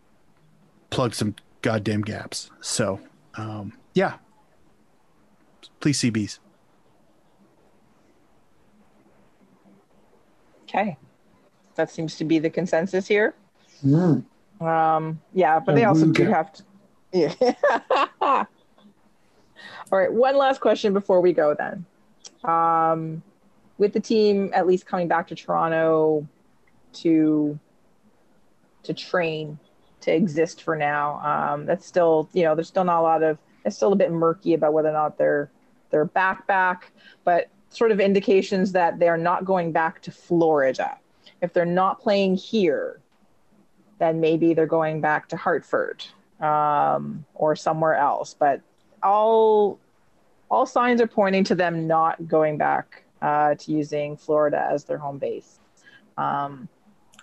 plug 0.89 1.13
some 1.13 1.35
goddamn 1.61 2.01
gaps. 2.01 2.49
So 2.61 2.99
um, 3.35 3.73
yeah, 3.93 4.15
please 5.79 5.99
CBs. 5.99 6.39
Okay. 10.69 10.97
That 11.75 11.89
seems 11.89 12.17
to 12.17 12.25
be 12.25 12.39
the 12.39 12.49
consensus 12.49 13.07
here. 13.07 13.33
Mm. 13.83 14.23
Um, 14.61 15.21
yeah, 15.33 15.59
but 15.59 15.75
they 15.75 15.85
also 15.85 16.07
do 16.07 16.25
have 16.25 16.53
to. 16.53 16.63
Yeah. 17.11 17.33
All 18.21 18.47
right. 19.91 20.11
One 20.11 20.37
last 20.37 20.61
question 20.61 20.93
before 20.93 21.21
we 21.21 21.33
go 21.33 21.55
then. 21.55 21.85
Um, 22.43 23.23
with 23.77 23.93
the 23.93 23.99
team 23.99 24.51
at 24.53 24.67
least 24.67 24.85
coming 24.85 25.07
back 25.07 25.27
to 25.29 25.35
Toronto 25.35 26.27
to 26.93 27.57
to 28.83 28.93
train 28.93 29.57
to 30.01 30.13
exist 30.13 30.63
for 30.63 30.75
now, 30.75 31.19
um, 31.23 31.65
that's 31.65 31.85
still 31.85 32.29
you 32.33 32.43
know 32.43 32.55
there's 32.55 32.67
still 32.67 32.83
not 32.83 32.99
a 32.99 33.01
lot 33.01 33.23
of 33.23 33.37
it's 33.65 33.75
still 33.75 33.93
a 33.93 33.95
bit 33.95 34.11
murky 34.11 34.53
about 34.53 34.73
whether 34.73 34.89
or 34.89 34.93
not 34.93 35.17
they're 35.17 35.49
they're 35.89 36.05
back 36.05 36.45
back, 36.45 36.91
but 37.23 37.49
sort 37.69 37.91
of 37.91 37.99
indications 37.99 38.71
that 38.71 38.99
they're 38.99 39.17
not 39.17 39.45
going 39.45 39.71
back 39.71 40.01
to 40.01 40.11
Florida. 40.11 40.97
If 41.41 41.53
they're 41.53 41.65
not 41.65 42.01
playing 42.01 42.35
here, 42.35 42.99
then 43.99 44.19
maybe 44.19 44.53
they're 44.53 44.65
going 44.65 45.01
back 45.01 45.27
to 45.29 45.37
Hartford 45.37 46.03
um, 46.39 47.25
or 47.35 47.55
somewhere 47.55 47.95
else. 47.95 48.35
But 48.37 48.61
all 49.03 49.79
all 50.49 50.65
signs 50.65 50.99
are 50.99 51.07
pointing 51.07 51.43
to 51.45 51.55
them 51.55 51.85
not 51.85 52.27
going 52.27 52.57
back 52.57 53.03
uh, 53.21 53.55
to 53.55 53.71
using 53.71 54.17
Florida 54.17 54.67
as 54.71 54.83
their 54.83 54.97
home 54.97 55.19
base 55.19 55.59
um, 56.17 56.67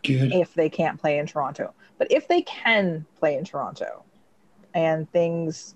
Good. 0.05 0.32
if 0.32 0.55
they 0.55 0.68
can't 0.68 1.01
play 1.01 1.18
in 1.18 1.27
Toronto. 1.27 1.74
But 1.98 2.12
if 2.12 2.28
they 2.28 2.43
can 2.43 3.05
play 3.18 3.36
in 3.36 3.44
Toronto 3.44 4.05
and 4.74 5.10
things 5.10 5.74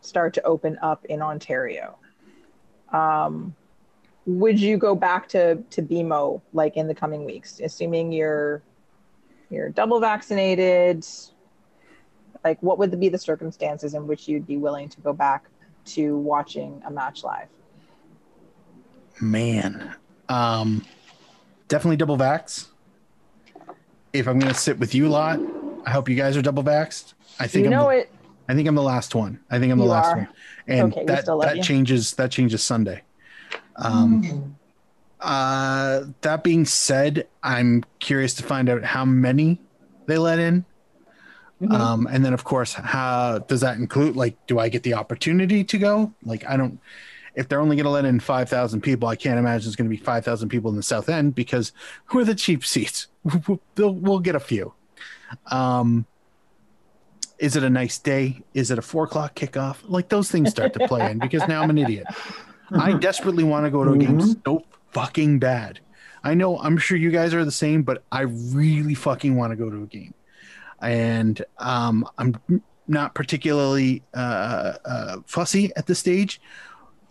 start 0.00 0.34
to 0.34 0.42
open 0.42 0.78
up 0.82 1.04
in 1.04 1.22
Ontario, 1.22 1.96
um, 2.92 3.54
would 4.26 4.60
you 4.60 4.76
go 4.76 4.94
back 4.94 5.28
to 5.30 5.56
to 5.70 5.82
BMO 5.82 6.40
like 6.52 6.76
in 6.76 6.86
the 6.88 6.94
coming 6.94 7.24
weeks, 7.24 7.60
assuming 7.60 8.12
you're 8.12 8.62
you're 9.50 9.70
double 9.70 10.00
vaccinated? 10.00 11.06
Like, 12.44 12.62
what 12.62 12.78
would 12.78 12.98
be 12.98 13.08
the 13.10 13.18
circumstances 13.18 13.94
in 13.94 14.06
which 14.06 14.26
you'd 14.26 14.46
be 14.46 14.56
willing 14.56 14.88
to 14.90 15.00
go 15.00 15.12
back 15.12 15.44
to 15.86 16.16
watching 16.16 16.82
a 16.86 16.90
match 16.90 17.22
live? 17.22 17.48
Man, 19.20 19.94
um, 20.28 20.86
definitely 21.68 21.96
double 21.96 22.16
vax. 22.16 22.68
If 24.12 24.26
I'm 24.26 24.38
gonna 24.38 24.54
sit 24.54 24.78
with 24.78 24.94
you 24.94 25.06
a 25.06 25.10
lot, 25.10 25.40
I 25.84 25.90
hope 25.90 26.08
you 26.08 26.16
guys 26.16 26.36
are 26.36 26.42
double 26.42 26.62
vaxxed. 26.64 27.14
I 27.38 27.46
think 27.46 27.64
You 27.64 27.70
I'm 27.70 27.78
know 27.78 27.88
the, 27.88 27.98
it. 27.98 28.10
I 28.48 28.54
think 28.54 28.66
I'm 28.68 28.74
the 28.74 28.82
last 28.82 29.14
one. 29.14 29.40
I 29.50 29.58
think 29.58 29.72
I'm 29.72 29.78
the 29.78 29.84
You 29.84 29.90
last 29.90 30.12
are. 30.12 30.16
one, 30.16 30.28
and 30.66 30.92
Okay, 30.92 31.04
that 31.06 31.26
that 31.26 31.56
you. 31.56 31.62
changes 31.62 32.14
that 32.14 32.30
changes 32.30 32.62
Sunday. 32.62 33.02
Um, 33.76 34.56
uh, 35.20 36.04
that 36.22 36.42
being 36.42 36.64
said, 36.64 37.26
I'm 37.42 37.84
curious 37.98 38.34
to 38.34 38.42
find 38.42 38.68
out 38.68 38.84
how 38.84 39.04
many 39.04 39.60
they 40.06 40.18
let 40.18 40.38
in. 40.38 40.64
Mhm. 41.60 41.72
Um, 41.72 42.08
and 42.10 42.24
then 42.24 42.32
of 42.32 42.42
course, 42.44 42.72
how 42.72 43.38
does 43.40 43.60
that 43.60 43.76
include? 43.76 44.16
Like, 44.16 44.36
do 44.46 44.58
I 44.58 44.68
get 44.70 44.82
the 44.82 44.94
opportunity 44.94 45.62
to 45.64 45.78
go? 45.78 46.12
Like, 46.24 46.44
I 46.48 46.56
don't. 46.56 46.80
If 47.34 47.48
they're 47.48 47.60
only 47.60 47.76
going 47.76 47.84
to 47.84 47.90
let 47.90 48.04
in 48.06 48.18
five 48.18 48.48
thousand 48.48 48.80
people, 48.80 49.08
I 49.08 49.16
can't 49.16 49.38
imagine 49.38 49.68
it's 49.68 49.76
going 49.76 49.88
to 49.88 49.96
be 49.96 50.02
five 50.02 50.24
thousand 50.24 50.48
people 50.48 50.70
in 50.70 50.76
the 50.76 50.82
South 50.82 51.08
End 51.08 51.34
because 51.34 51.72
who 52.06 52.18
are 52.18 52.24
the 52.24 52.34
cheap 52.34 52.64
seats? 52.64 53.06
We'll, 53.76 53.94
we'll 53.94 54.18
get 54.20 54.34
a 54.34 54.40
few. 54.40 54.72
Um, 55.46 56.06
is 57.38 57.56
it 57.56 57.62
a 57.62 57.70
nice 57.70 57.98
day? 57.98 58.42
Is 58.54 58.70
it 58.70 58.78
a 58.78 58.82
four 58.82 59.04
o'clock 59.04 59.34
kickoff? 59.34 59.76
Like 59.86 60.08
those 60.08 60.30
things 60.30 60.50
start 60.50 60.72
to 60.74 60.88
play 60.88 61.10
in 61.10 61.18
because 61.18 61.46
now 61.46 61.62
I'm 61.62 61.70
an 61.70 61.78
idiot. 61.78 62.06
I 62.78 62.92
desperately 62.92 63.44
want 63.44 63.66
to 63.66 63.70
go 63.70 63.84
to 63.84 63.92
a 63.92 63.96
game 63.98 64.18
Mhm. 64.18 64.42
so 64.44 64.64
fucking 64.92 65.38
bad. 65.38 65.80
I 66.22 66.34
know 66.34 66.58
I'm 66.58 66.76
sure 66.76 66.96
you 66.96 67.10
guys 67.10 67.32
are 67.34 67.44
the 67.44 67.50
same, 67.50 67.82
but 67.82 68.04
I 68.12 68.22
really 68.22 68.94
fucking 68.94 69.36
want 69.36 69.52
to 69.52 69.56
go 69.56 69.70
to 69.70 69.82
a 69.82 69.86
game. 69.86 70.14
And 70.80 71.42
um, 71.58 72.06
I'm 72.18 72.36
not 72.88 73.14
particularly 73.14 74.02
uh, 74.14 74.74
uh, 74.84 75.16
fussy 75.26 75.70
at 75.76 75.86
this 75.86 75.98
stage. 75.98 76.40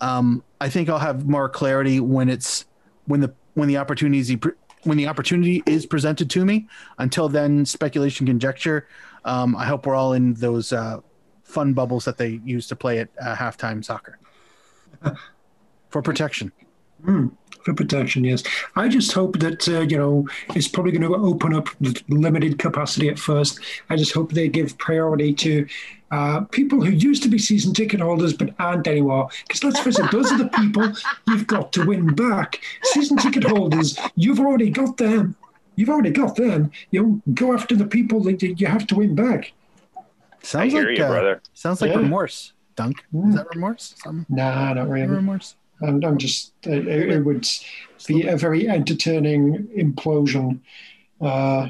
Um, 0.01 0.43
I 0.61 0.69
think 0.69 0.89
I'll 0.89 0.99
have 0.99 1.27
more 1.27 1.49
clarity 1.49 1.99
when 1.99 2.29
it's 2.29 2.65
when 3.05 3.19
the 3.21 3.33
when 3.55 3.67
the 3.67 3.77
opportunity 3.77 4.39
when 4.83 4.97
the 4.97 5.07
opportunity 5.07 5.61
is 5.65 5.85
presented 5.85 6.29
to 6.31 6.45
me. 6.45 6.67
Until 6.99 7.27
then, 7.29 7.65
speculation, 7.65 8.25
conjecture. 8.25 8.87
Um, 9.25 9.55
I 9.55 9.65
hope 9.65 9.85
we're 9.85 9.95
all 9.95 10.13
in 10.13 10.33
those 10.35 10.71
uh, 10.71 10.99
fun 11.43 11.73
bubbles 11.73 12.05
that 12.05 12.17
they 12.17 12.39
use 12.45 12.67
to 12.67 12.75
play 12.75 12.99
at 12.99 13.09
uh, 13.21 13.35
halftime 13.35 13.83
soccer 13.83 14.17
for 15.89 16.01
protection. 16.01 16.51
Mm, 17.05 17.31
for 17.63 17.73
protection, 17.73 18.23
yes. 18.25 18.43
I 18.75 18.87
just 18.89 19.13
hope 19.13 19.39
that 19.39 19.67
uh, 19.69 19.81
you 19.81 19.97
know 19.97 20.27
it's 20.55 20.67
probably 20.67 20.91
going 20.91 21.09
to 21.09 21.15
open 21.17 21.53
up 21.53 21.69
with 21.79 22.03
limited 22.09 22.59
capacity 22.59 23.07
at 23.09 23.17
first. 23.19 23.59
I 23.89 23.95
just 23.95 24.13
hope 24.13 24.31
they 24.33 24.47
give 24.49 24.77
priority 24.77 25.33
to 25.35 25.65
uh, 26.11 26.41
people 26.51 26.81
who 26.83 26.91
used 26.91 27.23
to 27.23 27.29
be 27.29 27.37
season 27.37 27.73
ticket 27.73 28.01
holders 28.01 28.33
but 28.33 28.53
aren't 28.59 28.87
anymore. 28.87 29.29
Because 29.47 29.63
let's 29.63 29.79
face 29.79 29.97
it, 29.99 30.11
those 30.11 30.31
are 30.31 30.37
the 30.37 30.49
people 30.49 30.91
you've 31.27 31.47
got 31.47 31.71
to 31.73 31.85
win 31.85 32.13
back. 32.15 32.59
Season 32.83 33.15
ticket 33.17 33.43
holders, 33.45 33.97
you've 34.15 34.39
already 34.39 34.69
got 34.69 34.97
them. 34.97 35.35
You've 35.75 35.89
already 35.89 36.11
got 36.11 36.35
them. 36.35 36.71
You 36.91 37.01
know, 37.01 37.21
go 37.33 37.53
after 37.53 37.75
the 37.77 37.85
people 37.85 38.21
that 38.23 38.41
you 38.43 38.67
have 38.67 38.85
to 38.87 38.95
win 38.95 39.15
back. 39.15 39.53
Sounds 40.43 40.73
I 40.73 40.77
hear 40.77 40.87
like 40.89 40.97
you, 40.97 41.03
uh, 41.05 41.09
brother. 41.09 41.41
sounds 41.53 41.81
like 41.81 41.91
Yeah. 41.91 41.97
remorse. 41.99 42.51
Dunk 42.75 43.03
is 43.27 43.35
that 43.35 43.47
remorse? 43.53 43.95
Some 44.03 44.25
Nah, 44.29 44.73
not 44.73 44.89
really. 44.89 45.07
remorse. 45.07 45.55
I'm, 45.81 46.03
I'm 46.03 46.17
just, 46.17 46.51
uh, 46.67 46.71
it, 46.71 46.87
it 46.87 47.19
would 47.25 47.47
be 48.07 48.27
a 48.27 48.35
very 48.37 48.67
entertaining 48.69 49.67
implosion 49.77 50.59
uh, 51.21 51.69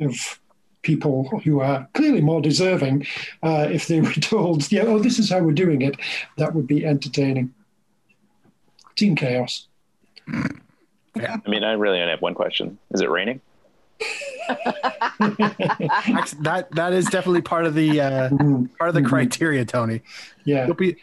of 0.00 0.40
people 0.82 1.40
who 1.44 1.60
are 1.60 1.88
clearly 1.94 2.20
more 2.20 2.40
deserving. 2.40 3.06
Uh, 3.42 3.68
if 3.70 3.86
they 3.86 4.00
were 4.06 4.12
told, 4.14 4.70
yeah, 4.72 4.82
oh, 4.82 4.98
this 4.98 5.18
is 5.18 5.30
how 5.30 5.40
we're 5.40 5.52
doing 5.52 5.82
it, 5.82 5.96
that 6.38 6.54
would 6.54 6.66
be 6.66 6.84
entertaining. 6.86 7.52
Team 8.96 9.14
Chaos. 9.16 9.66
Yeah. 11.16 11.36
I 11.44 11.48
mean, 11.48 11.64
I 11.64 11.72
really 11.72 11.98
only 12.00 12.10
have 12.10 12.22
one 12.22 12.34
question. 12.34 12.78
Is 12.92 13.00
it 13.00 13.10
raining? 13.10 13.40
That 16.42 16.68
that 16.72 16.92
is 16.92 17.06
definitely 17.06 17.42
part 17.42 17.66
of 17.66 17.74
the 17.74 18.00
uh, 18.00 18.28
Mhm. 18.30 18.68
part 18.78 18.88
of 18.88 18.94
the 18.94 19.00
Mhm. 19.02 19.08
criteria, 19.08 19.64
Tony. 19.64 20.00
Yeah. 20.44 20.66
You'll 20.66 20.74
be 20.74 20.96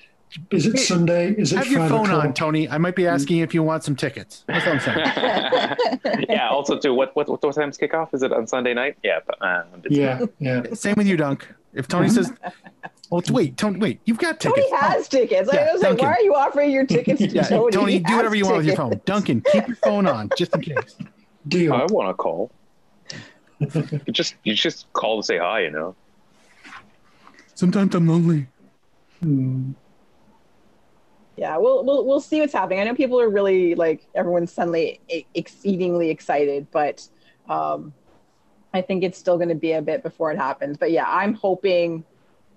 Is 0.51 0.65
it 0.65 0.77
Sunday? 0.79 1.31
Is 1.31 1.53
it 1.53 1.57
have 1.57 1.67
your 1.67 1.87
phone 1.87 2.05
o'clock? 2.05 2.25
on, 2.25 2.33
Tony. 2.33 2.69
I 2.69 2.77
might 2.77 2.95
be 2.95 3.07
asking 3.07 3.39
if 3.39 3.53
you 3.53 3.63
want 3.63 3.83
some 3.83 3.95
tickets. 3.95 4.43
That's 4.47 4.65
what 4.65 4.75
I'm 4.75 4.79
saying. 4.81 6.25
yeah. 6.29 6.49
Also, 6.49 6.77
too, 6.77 6.93
what 6.93 7.15
what 7.15 7.29
what 7.29 7.41
time's 7.53 7.77
kickoff? 7.77 8.13
Is 8.13 8.23
it 8.23 8.33
on 8.33 8.45
Sunday 8.45 8.73
night? 8.73 8.97
Yeah. 9.03 9.19
But, 9.25 9.41
uh, 9.41 9.63
Yeah, 9.89 10.25
yeah. 10.39 10.63
Same 10.73 10.95
with 10.97 11.07
you, 11.07 11.17
Dunk. 11.17 11.47
If 11.73 11.87
Tony 11.87 12.09
says, 12.09 12.33
"Oh, 13.11 13.21
wait, 13.29 13.55
Tony, 13.55 13.79
wait, 13.79 13.99
you've 14.05 14.17
got 14.17 14.39
tickets." 14.39 14.69
Tony 14.69 14.69
tickets." 14.69 14.81
has 14.81 15.07
tickets. 15.07 15.49
Yeah, 15.53 15.59
I 15.69 15.73
was 15.73 15.81
like, 15.81 15.91
Duncan. 15.91 16.05
why 16.07 16.13
are 16.13 16.21
you 16.21 16.35
offering 16.35 16.71
your 16.71 16.85
tickets 16.85 17.19
to 17.19 17.27
yeah, 17.29 17.43
Tony? 17.43 17.71
Tony, 17.71 17.99
do 17.99 18.15
whatever 18.15 18.35
has 18.35 18.39
you 18.39 18.45
want 18.45 18.57
with 18.57 18.65
your 18.65 18.75
phone. 18.75 19.01
Duncan, 19.05 19.41
keep 19.51 19.67
your 19.67 19.77
phone 19.77 20.07
on 20.07 20.29
just 20.37 20.53
in 20.55 20.61
case. 20.61 20.97
Deal. 21.47 21.73
I 21.73 21.85
want 21.85 22.09
to 22.09 22.13
call. 22.15 22.51
you 23.59 24.11
just 24.11 24.35
you 24.43 24.53
just 24.53 24.91
call 24.93 25.21
to 25.21 25.25
say 25.25 25.37
hi. 25.37 25.61
You 25.61 25.71
know. 25.71 25.95
Sometimes 27.55 27.95
I'm 27.95 28.07
lonely. 28.07 28.47
Hmm. 29.21 29.71
Yeah, 31.37 31.57
we'll, 31.57 31.85
we'll 31.85 32.03
we'll 32.03 32.19
see 32.19 32.41
what's 32.41 32.53
happening. 32.53 32.79
I 32.79 32.83
know 32.83 32.95
people 32.95 33.21
are 33.21 33.29
really 33.29 33.75
like 33.75 34.07
everyone's 34.15 34.51
suddenly 34.51 34.99
exceedingly 35.35 36.09
excited, 36.09 36.65
but 36.71 37.07
um, 37.47 37.93
I 38.73 38.81
think 38.81 39.03
it's 39.03 39.19
still 39.19 39.37
going 39.37 39.49
to 39.49 39.55
be 39.55 39.73
a 39.73 39.81
bit 39.81 40.01
before 40.01 40.31
it 40.31 40.37
happens. 40.37 40.77
But 40.77 40.91
yeah, 40.91 41.05
I'm 41.07 41.35
hoping 41.35 42.03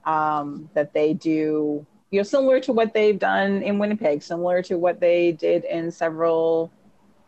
um, 0.07 0.70
that 0.73 0.94
they 0.94 1.12
do 1.12 1.86
you 2.11 2.19
know 2.19 2.23
similar 2.23 2.59
to 2.61 2.73
what 2.73 2.94
they've 2.94 3.19
done 3.19 3.62
in 3.62 3.78
Winnipeg, 3.78 4.23
similar 4.23 4.62
to 4.62 4.78
what 4.78 4.98
they 4.98 5.32
did 5.32 5.65
in 5.65 5.90
several 5.90 6.73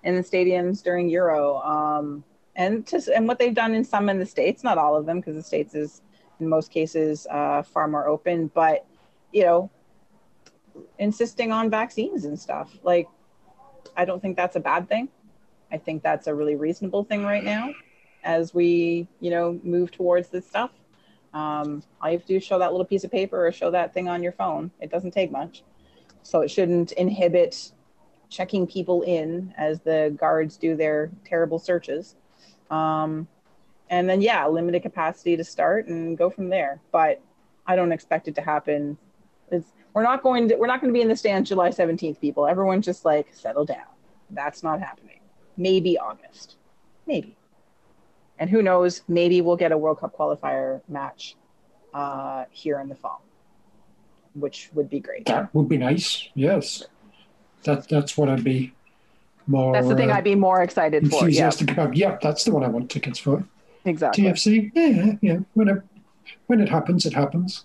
in 0.05 0.17
the 0.17 0.23
stadiums 0.23 0.83
during 0.83 1.09
Euro, 1.11 1.59
um, 1.59 2.25
and 2.57 2.87
to, 2.87 3.01
and 3.15 3.29
what 3.29 3.39
they've 3.39 3.55
done 3.55 3.75
in 3.75 3.85
some 3.85 4.09
in 4.09 4.19
the 4.19 4.27
states, 4.27 4.65
not 4.65 4.79
all 4.79 4.97
of 4.97 5.07
them, 5.07 5.21
because 5.21 5.37
the 5.37 5.43
states 5.43 5.75
is 5.75 6.01
in 6.41 6.49
most 6.49 6.71
cases 6.71 7.27
uh, 7.31 7.63
far 7.63 7.87
more 7.89 8.09
open, 8.09 8.49
but 8.55 8.87
you 9.33 9.45
know 9.45 9.71
insisting 10.99 11.53
on 11.53 11.71
vaccines 11.71 12.25
and 12.25 12.39
stuff. 12.39 12.77
Like, 12.83 13.09
I 13.97 14.05
don't 14.05 14.21
think 14.21 14.37
that's 14.37 14.57
a 14.57 14.61
bad 14.61 14.89
thing. 14.89 15.09
I 15.71 15.79
think 15.79 16.03
that's 16.03 16.27
a 16.27 16.35
really 16.35 16.57
reasonable 16.57 17.05
thing 17.05 17.25
right 17.25 17.45
now 17.45 17.73
as 18.25 18.55
we, 18.55 19.09
you 19.21 19.31
know, 19.31 19.59
move 19.63 19.91
towards 19.91 20.29
this 20.29 20.47
stuff. 20.47 20.71
Um, 21.35 21.83
all 22.01 22.11
you 22.11 22.19
have 22.19 22.27
to 22.27 22.35
do 22.35 22.37
is 22.37 22.45
show 22.45 22.59
that 22.59 22.73
little 22.73 22.85
piece 22.85 23.05
of 23.05 23.11
paper 23.11 23.47
or 23.47 23.53
show 23.53 23.71
that 23.71 23.95
thing 23.95 24.09
on 24.09 24.23
your 24.23 24.33
phone. 24.33 24.71
It 24.81 24.91
doesn't 24.91 25.13
take 25.13 25.31
much. 25.31 25.63
So 26.23 26.43
it 26.43 26.51
shouldn't 26.51 26.93
inhibit 26.93 27.73
checking 28.29 28.67
people 28.67 29.03
in 29.03 29.53
as 29.57 29.81
the 29.81 30.15
guards 30.19 30.57
do 30.57 30.77
their 30.77 31.11
terrible 31.25 31.59
searches. 31.59 32.17
Um, 32.71 33.27
and 33.91 34.09
then, 34.09 34.23
yeah, 34.23 34.47
limited 34.47 34.83
capacity 34.83 35.37
to 35.37 35.45
start 35.45 35.87
and 35.89 36.17
go 36.17 36.31
from 36.31 36.49
there. 36.49 36.81
But 36.93 37.21
I 37.67 37.77
don't 37.77 37.93
expect 37.93 38.29
it 38.29 38.35
to 38.37 38.43
happen. 38.43 38.97
It's, 39.51 39.73
we're 39.95 40.03
not 40.03 40.23
going 40.23 40.49
to 40.49 40.57
we're 40.57 40.67
not 40.67 40.81
going 40.81 40.93
to 40.93 40.97
be 40.97 41.03
in 41.03 41.09
the 41.09 41.17
stands 41.17 41.49
July 41.49 41.71
17th, 41.71 42.21
people. 42.21 42.47
Everyone 42.47 42.83
just 42.83 43.05
like 43.05 43.29
settle 43.33 43.65
down. 43.65 43.85
That's 44.31 44.63
not 44.63 44.81
happening. 44.81 45.21
Maybe 45.57 45.99
August. 45.99 46.57
Maybe. 47.07 47.37
And 48.39 48.49
who 48.49 48.63
knows, 48.63 49.03
maybe 49.09 49.41
we'll 49.41 49.57
get 49.57 49.73
a 49.73 49.79
World 49.79 50.01
Cup 50.01 50.17
qualifier 50.17 50.81
match 50.89 51.37
uh, 51.93 52.45
here 52.51 52.81
in 52.81 52.89
the 52.89 52.95
fall, 52.95 53.23
which 54.35 54.71
would 54.75 54.89
be 54.89 55.01
great. 55.01 55.27
That 55.27 55.55
would 55.55 55.69
be 55.69 55.77
nice. 55.77 56.29
Yes. 56.35 56.85
That 57.65 57.89
that's 57.89 58.17
what 58.17 58.29
I'd 58.29 58.43
be 58.43 58.73
more 59.47 59.73
That's 59.73 59.89
the 59.89 59.97
thing 59.97 60.11
uh, 60.11 60.15
I'd 60.15 60.25
be 60.25 60.35
more 60.35 60.63
excited 60.63 61.09
for. 61.09 61.17
Yeah, 61.17 61.21
enthusiastic 61.21 61.71
about. 61.71 61.97
Yeah, 61.97 62.19
that's 62.21 62.45
the 62.45 62.53
one 62.53 62.65
I 62.65 62.69
want 62.69 62.91
tickets 62.91 63.19
for. 63.19 63.45
exactly. 63.85 64.25
TFC. 64.25 64.71
Yeah, 64.75 64.87
yeah, 64.87 65.13
yeah. 65.21 65.39
When 65.55 65.69
it 65.69 65.83
when 66.47 66.61
it 66.61 66.69
happens, 66.69 67.07
it 67.07 67.13
happens. 67.13 67.65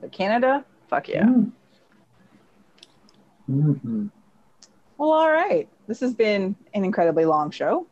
But 0.00 0.12
Canada, 0.12 0.64
fuck 0.88 1.08
yeah. 1.08 1.24
Mm. 1.24 1.52
Mhm. 3.50 4.10
Well, 4.96 5.10
all 5.12 5.30
right. 5.32 5.68
This 5.86 6.00
has 6.00 6.14
been 6.14 6.54
an 6.74 6.84
incredibly 6.84 7.24
long 7.24 7.50
show. 7.50 7.86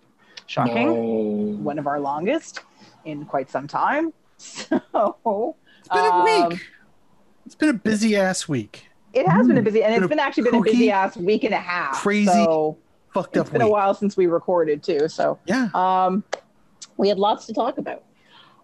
Shocking. 0.46 0.86
No. 0.86 1.62
One 1.62 1.78
of 1.78 1.86
our 1.86 1.98
longest 2.00 2.60
in 3.04 3.24
quite 3.24 3.50
some 3.50 3.66
time. 3.66 4.12
So 4.40 5.56
It's 5.80 5.88
been 5.88 6.04
a 6.04 6.10
um, 6.10 6.48
week. 6.50 6.60
It's 7.46 7.54
been 7.56 7.70
a 7.70 7.72
busy 7.74 8.14
ass 8.14 8.46
week. 8.46 8.88
It 9.12 9.26
has 9.26 9.48
been 9.48 9.58
a 9.58 9.62
busy, 9.62 9.82
and 9.82 9.92
Been 9.94 10.02
it's 10.04 10.06
a 10.06 10.08
been 10.08 10.18
actually 10.20 10.44
been 10.44 10.54
a 10.56 10.62
busy 10.62 10.90
ass 10.92 11.16
week 11.16 11.42
and 11.44 11.54
a 11.54 11.58
half. 11.58 11.94
crazy 11.96 12.26
So 12.30 12.76
Fucked 13.14 13.36
it's 13.36 13.48
up 13.48 13.52
been 13.52 13.62
a 13.62 13.68
while 13.68 13.94
since 13.94 14.16
we 14.16 14.26
recorded 14.26 14.82
too. 14.82 15.08
So 15.08 15.38
Yeah. 15.46 15.70
um, 15.74 16.22
we 16.98 17.08
had 17.08 17.18
lots 17.18 17.46
to 17.46 17.52
talk 17.54 17.78
about. 17.78 18.04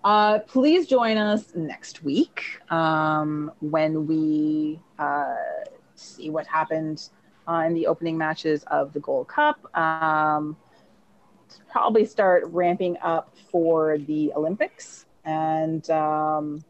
Uh, 0.05 0.39
please 0.41 0.87
join 0.87 1.17
us 1.17 1.55
next 1.55 2.05
week 2.05 2.61
um, 2.71 3.51
when 3.61 4.07
we 4.07 4.79
uh, 4.99 5.35
see 5.95 6.29
what 6.29 6.47
happened 6.47 7.09
uh, 7.49 7.65
in 7.67 7.73
the 7.73 7.87
opening 7.87 8.19
matches 8.19 8.65
of 8.65 8.93
the 8.93 9.01
Gold 9.01 9.29
Cup. 9.29 9.75
Um, 9.75 10.59
probably 11.71 12.05
start 12.05 12.45
ramping 12.49 12.99
up 13.03 13.35
for 13.51 13.97
the 13.97 14.31
Olympics, 14.37 15.07
and 15.25 15.89
um, 15.89 16.63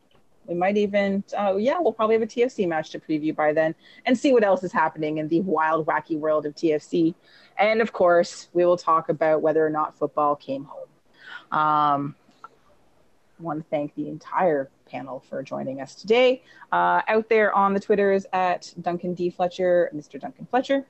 we 0.46 0.54
might 0.54 0.76
even, 0.76 1.24
uh, 1.36 1.56
yeah, 1.56 1.80
we'll 1.80 1.92
probably 1.92 2.14
have 2.14 2.22
a 2.22 2.26
TFC 2.26 2.68
match 2.68 2.90
to 2.90 3.00
preview 3.00 3.34
by 3.34 3.52
then, 3.52 3.74
and 4.06 4.16
see 4.16 4.32
what 4.32 4.44
else 4.44 4.62
is 4.62 4.70
happening 4.70 5.18
in 5.18 5.26
the 5.26 5.40
wild, 5.40 5.86
wacky 5.86 6.16
world 6.16 6.46
of 6.46 6.54
TFC. 6.54 7.16
And 7.58 7.82
of 7.82 7.92
course, 7.92 8.48
we 8.52 8.64
will 8.64 8.76
talk 8.76 9.08
about 9.08 9.42
whether 9.42 9.66
or 9.66 9.70
not 9.70 9.98
football 9.98 10.36
came 10.36 10.66
home. 10.66 10.88
Um, 11.50 12.14
I 13.38 13.42
want 13.42 13.58
to 13.58 13.68
thank 13.68 13.94
the 13.94 14.08
entire 14.08 14.70
panel 14.86 15.24
for 15.28 15.42
joining 15.42 15.80
us 15.80 15.94
today. 15.94 16.42
Uh, 16.70 17.02
out 17.08 17.28
there 17.28 17.52
on 17.54 17.74
the 17.74 17.80
Twitters 17.80 18.26
at 18.32 18.72
Duncan 18.80 19.14
D. 19.14 19.30
Fletcher, 19.30 19.90
Mr. 19.94 20.20
Duncan 20.20 20.46
Fletcher. 20.46 20.86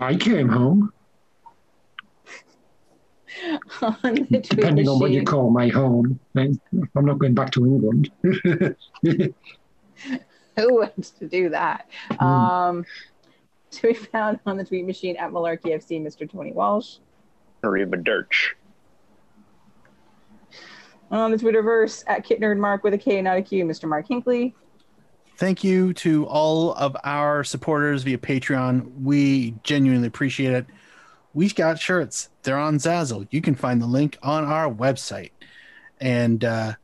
I 0.00 0.14
came 0.14 0.48
home, 0.48 0.92
on 3.82 4.14
the 4.14 4.24
tweet 4.24 4.48
depending 4.48 4.88
on 4.88 4.98
what 4.98 5.10
you 5.10 5.22
call 5.22 5.50
my 5.50 5.68
home. 5.68 6.18
I'm 6.34 6.58
not 6.94 7.18
going 7.18 7.34
back 7.34 7.50
to 7.52 7.64
England. 7.64 8.10
Who 10.56 10.74
wants 10.74 11.10
to 11.10 11.28
do 11.28 11.50
that? 11.50 11.88
Um, 12.18 12.86
to 13.72 13.88
be 13.88 13.94
found 13.94 14.40
on 14.46 14.56
the 14.56 14.64
tweet 14.64 14.86
machine 14.86 15.16
at 15.16 15.30
Malarkey 15.30 15.66
FC, 15.66 16.02
Mr. 16.02 16.30
Tony 16.30 16.52
Walsh. 16.52 16.96
Reba 17.62 17.96
Dirch. 17.96 18.54
On 21.10 21.30
the 21.30 21.36
Twitterverse 21.36 22.02
at 22.06 22.24
Kit 22.24 22.40
Nerd 22.40 22.58
Mark 22.58 22.82
with 22.82 22.94
a 22.94 22.98
K, 22.98 23.22
not 23.22 23.36
a 23.36 23.42
Q, 23.42 23.64
Mr. 23.64 23.88
Mark 23.88 24.08
Hinkley. 24.08 24.54
Thank 25.36 25.62
you 25.62 25.92
to 25.94 26.24
all 26.26 26.72
of 26.74 26.96
our 27.04 27.44
supporters 27.44 28.02
via 28.02 28.18
Patreon. 28.18 29.02
We 29.02 29.54
genuinely 29.62 30.08
appreciate 30.08 30.52
it. 30.52 30.66
We've 31.34 31.54
got 31.54 31.78
shirts. 31.78 32.30
They're 32.42 32.58
on 32.58 32.78
Zazzle. 32.78 33.28
You 33.30 33.42
can 33.42 33.54
find 33.54 33.80
the 33.80 33.86
link 33.86 34.18
on 34.22 34.44
our 34.44 34.72
website. 34.72 35.32
And 36.00 36.42
uh, 36.42 36.74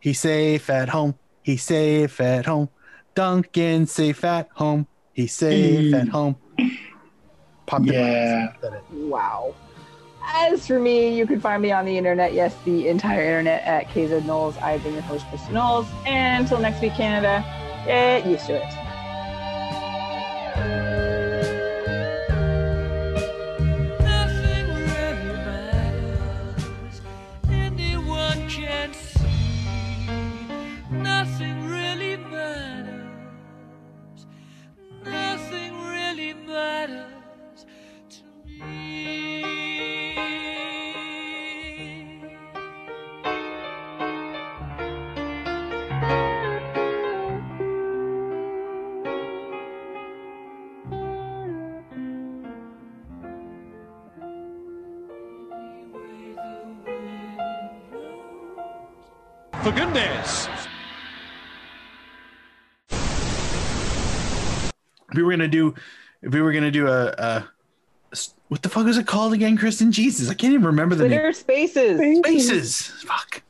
he's 0.00 0.18
safe 0.18 0.70
at 0.70 0.88
home. 0.88 1.16
He's 1.42 1.62
safe 1.62 2.20
at 2.20 2.46
home. 2.46 2.70
Duncan 3.14 3.86
safe 3.86 4.24
at 4.24 4.48
home. 4.54 4.86
He's 5.12 5.34
safe 5.34 5.92
at 5.92 6.08
home. 6.08 6.36
Pop 7.66 7.82
Yeah. 7.84 8.54
Wow. 8.92 9.54
As 10.22 10.66
for 10.66 10.78
me, 10.78 11.16
you 11.16 11.26
can 11.26 11.40
find 11.40 11.62
me 11.62 11.72
on 11.72 11.84
the 11.84 11.96
internet, 11.96 12.32
yes, 12.34 12.54
the 12.64 12.88
entire 12.88 13.22
internet 13.22 13.62
at 13.64 13.88
KZ 13.88 14.24
Knowles. 14.24 14.56
I've 14.58 14.82
been 14.82 14.92
your 14.92 15.02
host, 15.02 15.26
Kristin 15.26 15.52
Knowles. 15.52 15.86
And 16.06 16.44
until 16.44 16.58
next 16.60 16.80
week, 16.80 16.94
Canada, 16.94 17.44
get 17.86 18.26
used 18.26 18.46
to 18.46 18.56
it. 18.56 18.80
We 65.20 65.24
were 65.24 65.32
gonna 65.32 65.48
do, 65.48 65.74
if 66.22 66.32
we 66.32 66.40
were 66.40 66.50
gonna 66.50 66.70
do 66.70 66.88
a, 66.88 67.08
a 67.18 67.48
what 68.48 68.62
the 68.62 68.70
fuck 68.70 68.86
is 68.86 68.96
it 68.96 69.06
called 69.06 69.34
again, 69.34 69.58
Kristin? 69.58 69.90
Jesus, 69.90 70.30
I 70.30 70.34
can't 70.34 70.54
even 70.54 70.64
remember 70.64 70.94
the 70.94 71.04
name. 71.04 71.18
Twitter 71.18 71.32
Spaces. 71.34 72.18
Spaces. 72.18 72.86
Fuck. 73.04 73.42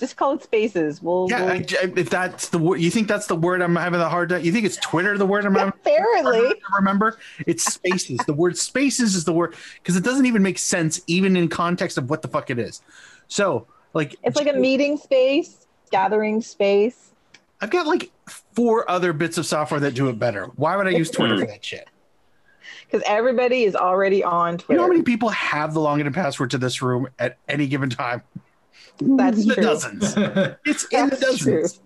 Just 0.00 0.16
call 0.16 0.32
it 0.32 0.42
Spaces. 0.42 1.00
We'll, 1.00 1.28
Yeah, 1.30 1.44
we'll 1.44 1.52
I, 1.52 1.64
if 1.96 2.10
that's 2.10 2.48
the 2.48 2.58
word, 2.58 2.80
you 2.80 2.90
think 2.90 3.06
that's 3.06 3.28
the 3.28 3.36
word 3.36 3.62
I'm 3.62 3.76
having 3.76 4.00
a 4.00 4.08
hard 4.08 4.30
time. 4.30 4.44
You 4.44 4.50
think 4.50 4.66
it's 4.66 4.78
Twitter 4.78 5.16
the 5.16 5.24
word 5.24 5.46
I'm 5.46 5.54
having 5.54 5.72
apparently. 5.80 6.40
to 6.40 6.60
remember? 6.76 7.18
It's 7.46 7.62
spaces. 7.72 8.18
the 8.26 8.34
word 8.34 8.58
spaces 8.58 9.14
is 9.14 9.24
the 9.24 9.32
word 9.32 9.54
because 9.76 9.96
it 9.96 10.02
doesn't 10.02 10.26
even 10.26 10.42
make 10.42 10.58
sense, 10.58 11.00
even 11.06 11.36
in 11.36 11.48
context 11.48 11.98
of 11.98 12.10
what 12.10 12.20
the 12.20 12.28
fuck 12.28 12.50
it 12.50 12.58
is. 12.58 12.82
So, 13.28 13.68
like, 13.94 14.16
It's 14.24 14.36
like 14.36 14.48
a 14.48 14.58
meeting 14.58 14.96
space, 14.96 15.68
gathering 15.92 16.42
space. 16.42 17.11
I've 17.62 17.70
got 17.70 17.86
like 17.86 18.10
four 18.54 18.90
other 18.90 19.12
bits 19.12 19.38
of 19.38 19.46
software 19.46 19.78
that 19.80 19.94
do 19.94 20.08
it 20.08 20.18
better. 20.18 20.46
Why 20.56 20.76
would 20.76 20.88
I 20.88 20.90
use 20.90 21.10
Twitter 21.10 21.38
for 21.38 21.46
that 21.46 21.64
shit? 21.64 21.88
Because 22.84 23.02
everybody 23.06 23.62
is 23.64 23.76
already 23.76 24.22
on 24.24 24.58
Twitter. 24.58 24.58
You 24.58 24.64
Twitter. 24.66 24.76
know 24.78 24.82
how 24.82 24.88
many 24.88 25.02
people 25.02 25.28
have 25.30 25.72
the 25.72 25.80
login 25.80 26.06
and 26.06 26.14
password 26.14 26.50
to 26.50 26.58
this 26.58 26.82
room 26.82 27.08
at 27.20 27.38
any 27.48 27.68
given 27.68 27.88
time? 27.88 28.22
That's 29.00 29.42
In 29.42 29.48
the 29.48 29.54
true. 29.54 29.62
dozens. 29.62 30.16
It's 30.66 30.84
in 30.86 31.08
the 31.08 31.16
That's 31.16 31.38
true. 31.38 31.62
dozens. 31.62 31.80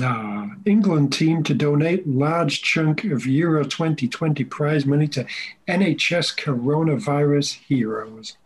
Ah, 0.00 0.50
England 0.64 1.12
team 1.12 1.42
to 1.44 1.52
donate 1.54 2.06
large 2.08 2.62
chunk 2.62 3.04
of 3.04 3.26
Euro 3.26 3.62
2020 3.62 4.42
prize 4.44 4.86
money 4.86 5.06
to 5.08 5.26
NHS 5.68 6.34
coronavirus 6.36 7.54
heroes. 7.66 8.36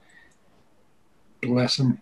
Bless 1.41 1.77
them. 1.77 2.01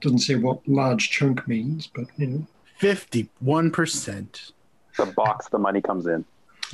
Doesn't 0.00 0.18
say 0.20 0.36
what 0.36 0.66
large 0.68 1.10
chunk 1.10 1.46
means, 1.48 1.86
but 1.88 2.06
you 2.16 2.26
know. 2.26 2.46
Fifty-one 2.78 3.70
percent. 3.70 4.52
The 4.96 5.06
box 5.06 5.48
the 5.48 5.58
money 5.58 5.80
comes 5.80 6.06
in. 6.06 6.24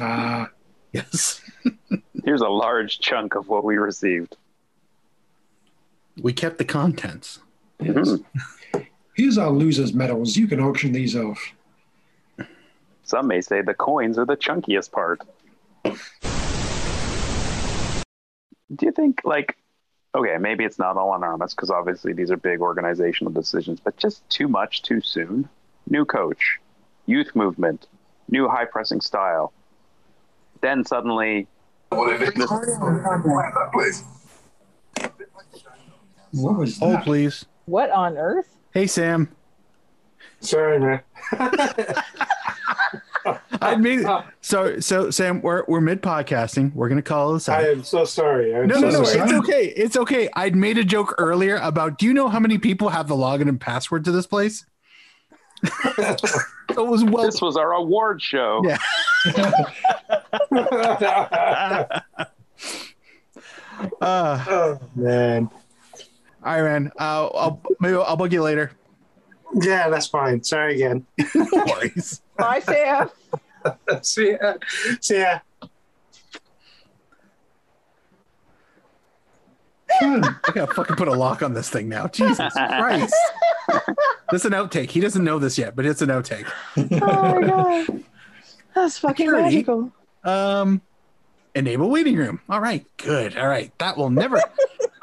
Ah, 0.01 0.51
Yes, 0.93 1.41
Here's 2.25 2.41
a 2.41 2.49
large 2.49 3.01
chunk 3.01 3.35
of 3.35 3.49
what 3.49 3.65
we 3.65 3.77
received. 3.79 4.37
we 6.23 6.33
kept 6.33 6.59
the 6.59 6.65
contents. 6.65 7.41
yes. 7.81 8.19
Here's 9.15 9.39
our 9.39 9.51
losers' 9.51 9.93
medals. 9.95 10.37
You 10.37 10.47
can 10.47 10.61
auction 10.61 10.93
these 10.93 11.17
off. 11.17 11.41
Some 13.05 13.27
may 13.29 13.41
say 13.41 13.63
the 13.63 13.75
coins 13.75 14.19
are 14.19 14.25
the 14.25 14.37
chunkiest 14.37 14.91
part. 14.93 15.21
Do 15.85 15.97
you 18.87 18.93
think, 18.93 19.21
like, 19.25 19.57
okay, 20.15 20.37
maybe 20.39 20.65
it's 20.65 20.79
not 20.79 20.97
all 20.97 21.15
anonymous 21.15 21.55
because 21.55 21.71
obviously 21.71 22.13
these 22.13 22.31
are 22.31 22.37
big 22.37 22.61
organizational 22.61 23.33
decisions, 23.33 23.81
but 23.81 23.97
just 23.97 24.29
too 24.29 24.49
much 24.49 24.83
too 24.83 25.01
soon? 25.01 25.49
New 25.89 26.05
coach, 26.05 26.61
youth 27.07 27.35
movement, 27.35 27.87
new 28.31 28.49
high 28.49 28.65
pressing 28.65 29.01
style. 29.01 29.53
Then 30.61 30.85
suddenly, 30.85 31.47
What 31.91 32.19
was 36.59 36.79
that? 36.79 36.87
Oh, 36.87 37.01
please. 37.03 37.45
What 37.67 37.91
on 37.91 38.17
earth? 38.17 38.49
Hey, 38.73 38.87
Sam. 38.87 39.29
Sorry, 40.41 40.79
man. 40.81 41.01
I 43.63 43.77
made 43.77 44.05
so 44.41 44.81
so 44.81 45.11
Sam. 45.11 45.41
We're 45.43 45.65
we're 45.69 45.81
mid 45.81 46.03
podcasting. 46.03 46.73
We're 46.75 46.89
gonna 46.89 47.03
call 47.03 47.35
this 47.35 47.49
out. 47.49 47.63
I 47.63 47.69
am 47.71 47.85
so 47.85 48.05
sorry. 48.05 48.55
I'm 48.55 48.67
No, 48.67 48.75
so 48.77 48.81
no, 48.81 48.91
no. 48.91 49.05
sorry. 49.05 49.21
It's 49.23 49.33
okay. 49.33 49.65
It's 49.77 49.97
okay. 49.97 50.29
I'd 50.35 50.57
made 50.57 50.79
a 50.79 50.85
joke 50.85 51.15
earlier 51.19 51.57
about. 51.57 51.99
Do 51.99 52.07
you 52.07 52.15
know 52.15 52.29
how 52.29 52.41
many 52.41 52.59
people 52.59 52.89
have 52.91 53.09
the 53.09 53.15
login 53.15 53.49
and 53.49 53.61
password 53.61 54.05
to 54.07 54.13
this 54.13 54.27
place? 54.27 54.65
it 55.99 56.77
was 56.77 57.05
well. 57.05 57.25
this 57.25 57.41
was 57.41 57.57
our 57.57 57.73
award 57.73 58.21
show. 58.21 58.63
Yeah. 58.65 58.79
Uh, 64.01 64.45
oh 64.49 64.79
man. 64.95 65.51
all 66.45 66.63
right, 66.63 66.63
man. 66.63 66.93
Uh, 66.99 67.27
I'll 67.27 67.61
maybe 67.81 67.97
I'll 67.97 68.17
bug 68.17 68.33
you 68.33 68.41
later. 68.43 68.71
Yeah, 69.61 69.89
that's 69.89 70.07
fine. 70.07 70.43
Sorry 70.45 70.75
again. 70.77 71.05
No 71.35 71.65
worries. 71.67 72.23
Bye, 72.37 72.61
Sam. 72.61 73.11
See 74.03 74.33
ya. 74.33 74.55
See 75.01 75.19
ya. 75.19 75.39
Fun. 80.01 80.25
I 80.25 80.53
gotta 80.53 80.75
fucking 80.75 80.97
put 80.97 81.09
a 81.09 81.13
lock 81.15 81.43
on 81.43 81.55
this 81.55 81.71
thing 81.71 81.89
now. 81.89 82.09
Jesus 82.09 82.53
Christ. 82.53 83.15
This 84.31 84.41
is 84.41 84.45
an 84.47 84.53
outtake. 84.53 84.91
He 84.91 85.01
doesn't 85.01 85.23
know 85.23 85.39
this 85.39 85.57
yet, 85.57 85.77
but 85.77 85.87
it's 85.87 86.03
an 86.03 86.09
outtake. 86.09 86.51
Oh 86.77 87.41
my 87.41 87.47
god. 87.47 88.05
That's 88.75 88.99
fucking 88.99 89.27
Security. 89.27 89.43
magical. 89.57 89.93
Um, 90.25 90.81
enable 91.55 91.91
waiting 91.91 92.17
room. 92.17 92.41
All 92.49 92.61
right, 92.61 92.85
good. 92.97 93.37
All 93.39 93.47
right, 93.47 93.71
that 93.79 93.97
will 93.97 94.11
never. 94.11 94.41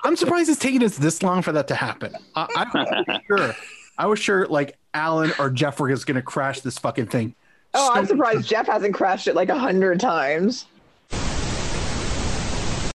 I'm 0.04 0.16
surprised 0.18 0.50
it's 0.50 0.60
taking 0.60 0.84
us 0.84 0.98
this 0.98 1.24
long 1.24 1.42
for 1.42 1.54
that 1.54 1.68
to 1.70 1.76
happen. 1.76 2.14
I, 2.36 2.48
I 2.56 2.66
was 3.08 3.22
sure. 3.28 3.56
I 3.98 4.06
was 4.08 4.20
sure 4.20 4.48
like 4.48 4.78
Alan 4.94 5.32
or 5.40 5.50
Jeff 5.50 5.80
were 5.80 5.90
just 5.90 6.06
gonna 6.06 6.22
crash 6.22 6.60
this 6.62 6.78
fucking 6.78 7.08
thing 7.08 7.34
Oh, 7.74 7.92
I'm 7.94 8.06
surprised 8.06 8.48
Jeff 8.48 8.68
hasn't 8.68 8.94
crashed 8.94 9.28
it 9.28 9.36
like 9.36 9.50
a 9.50 9.58
hundred 9.58 10.00
times. 10.00 10.66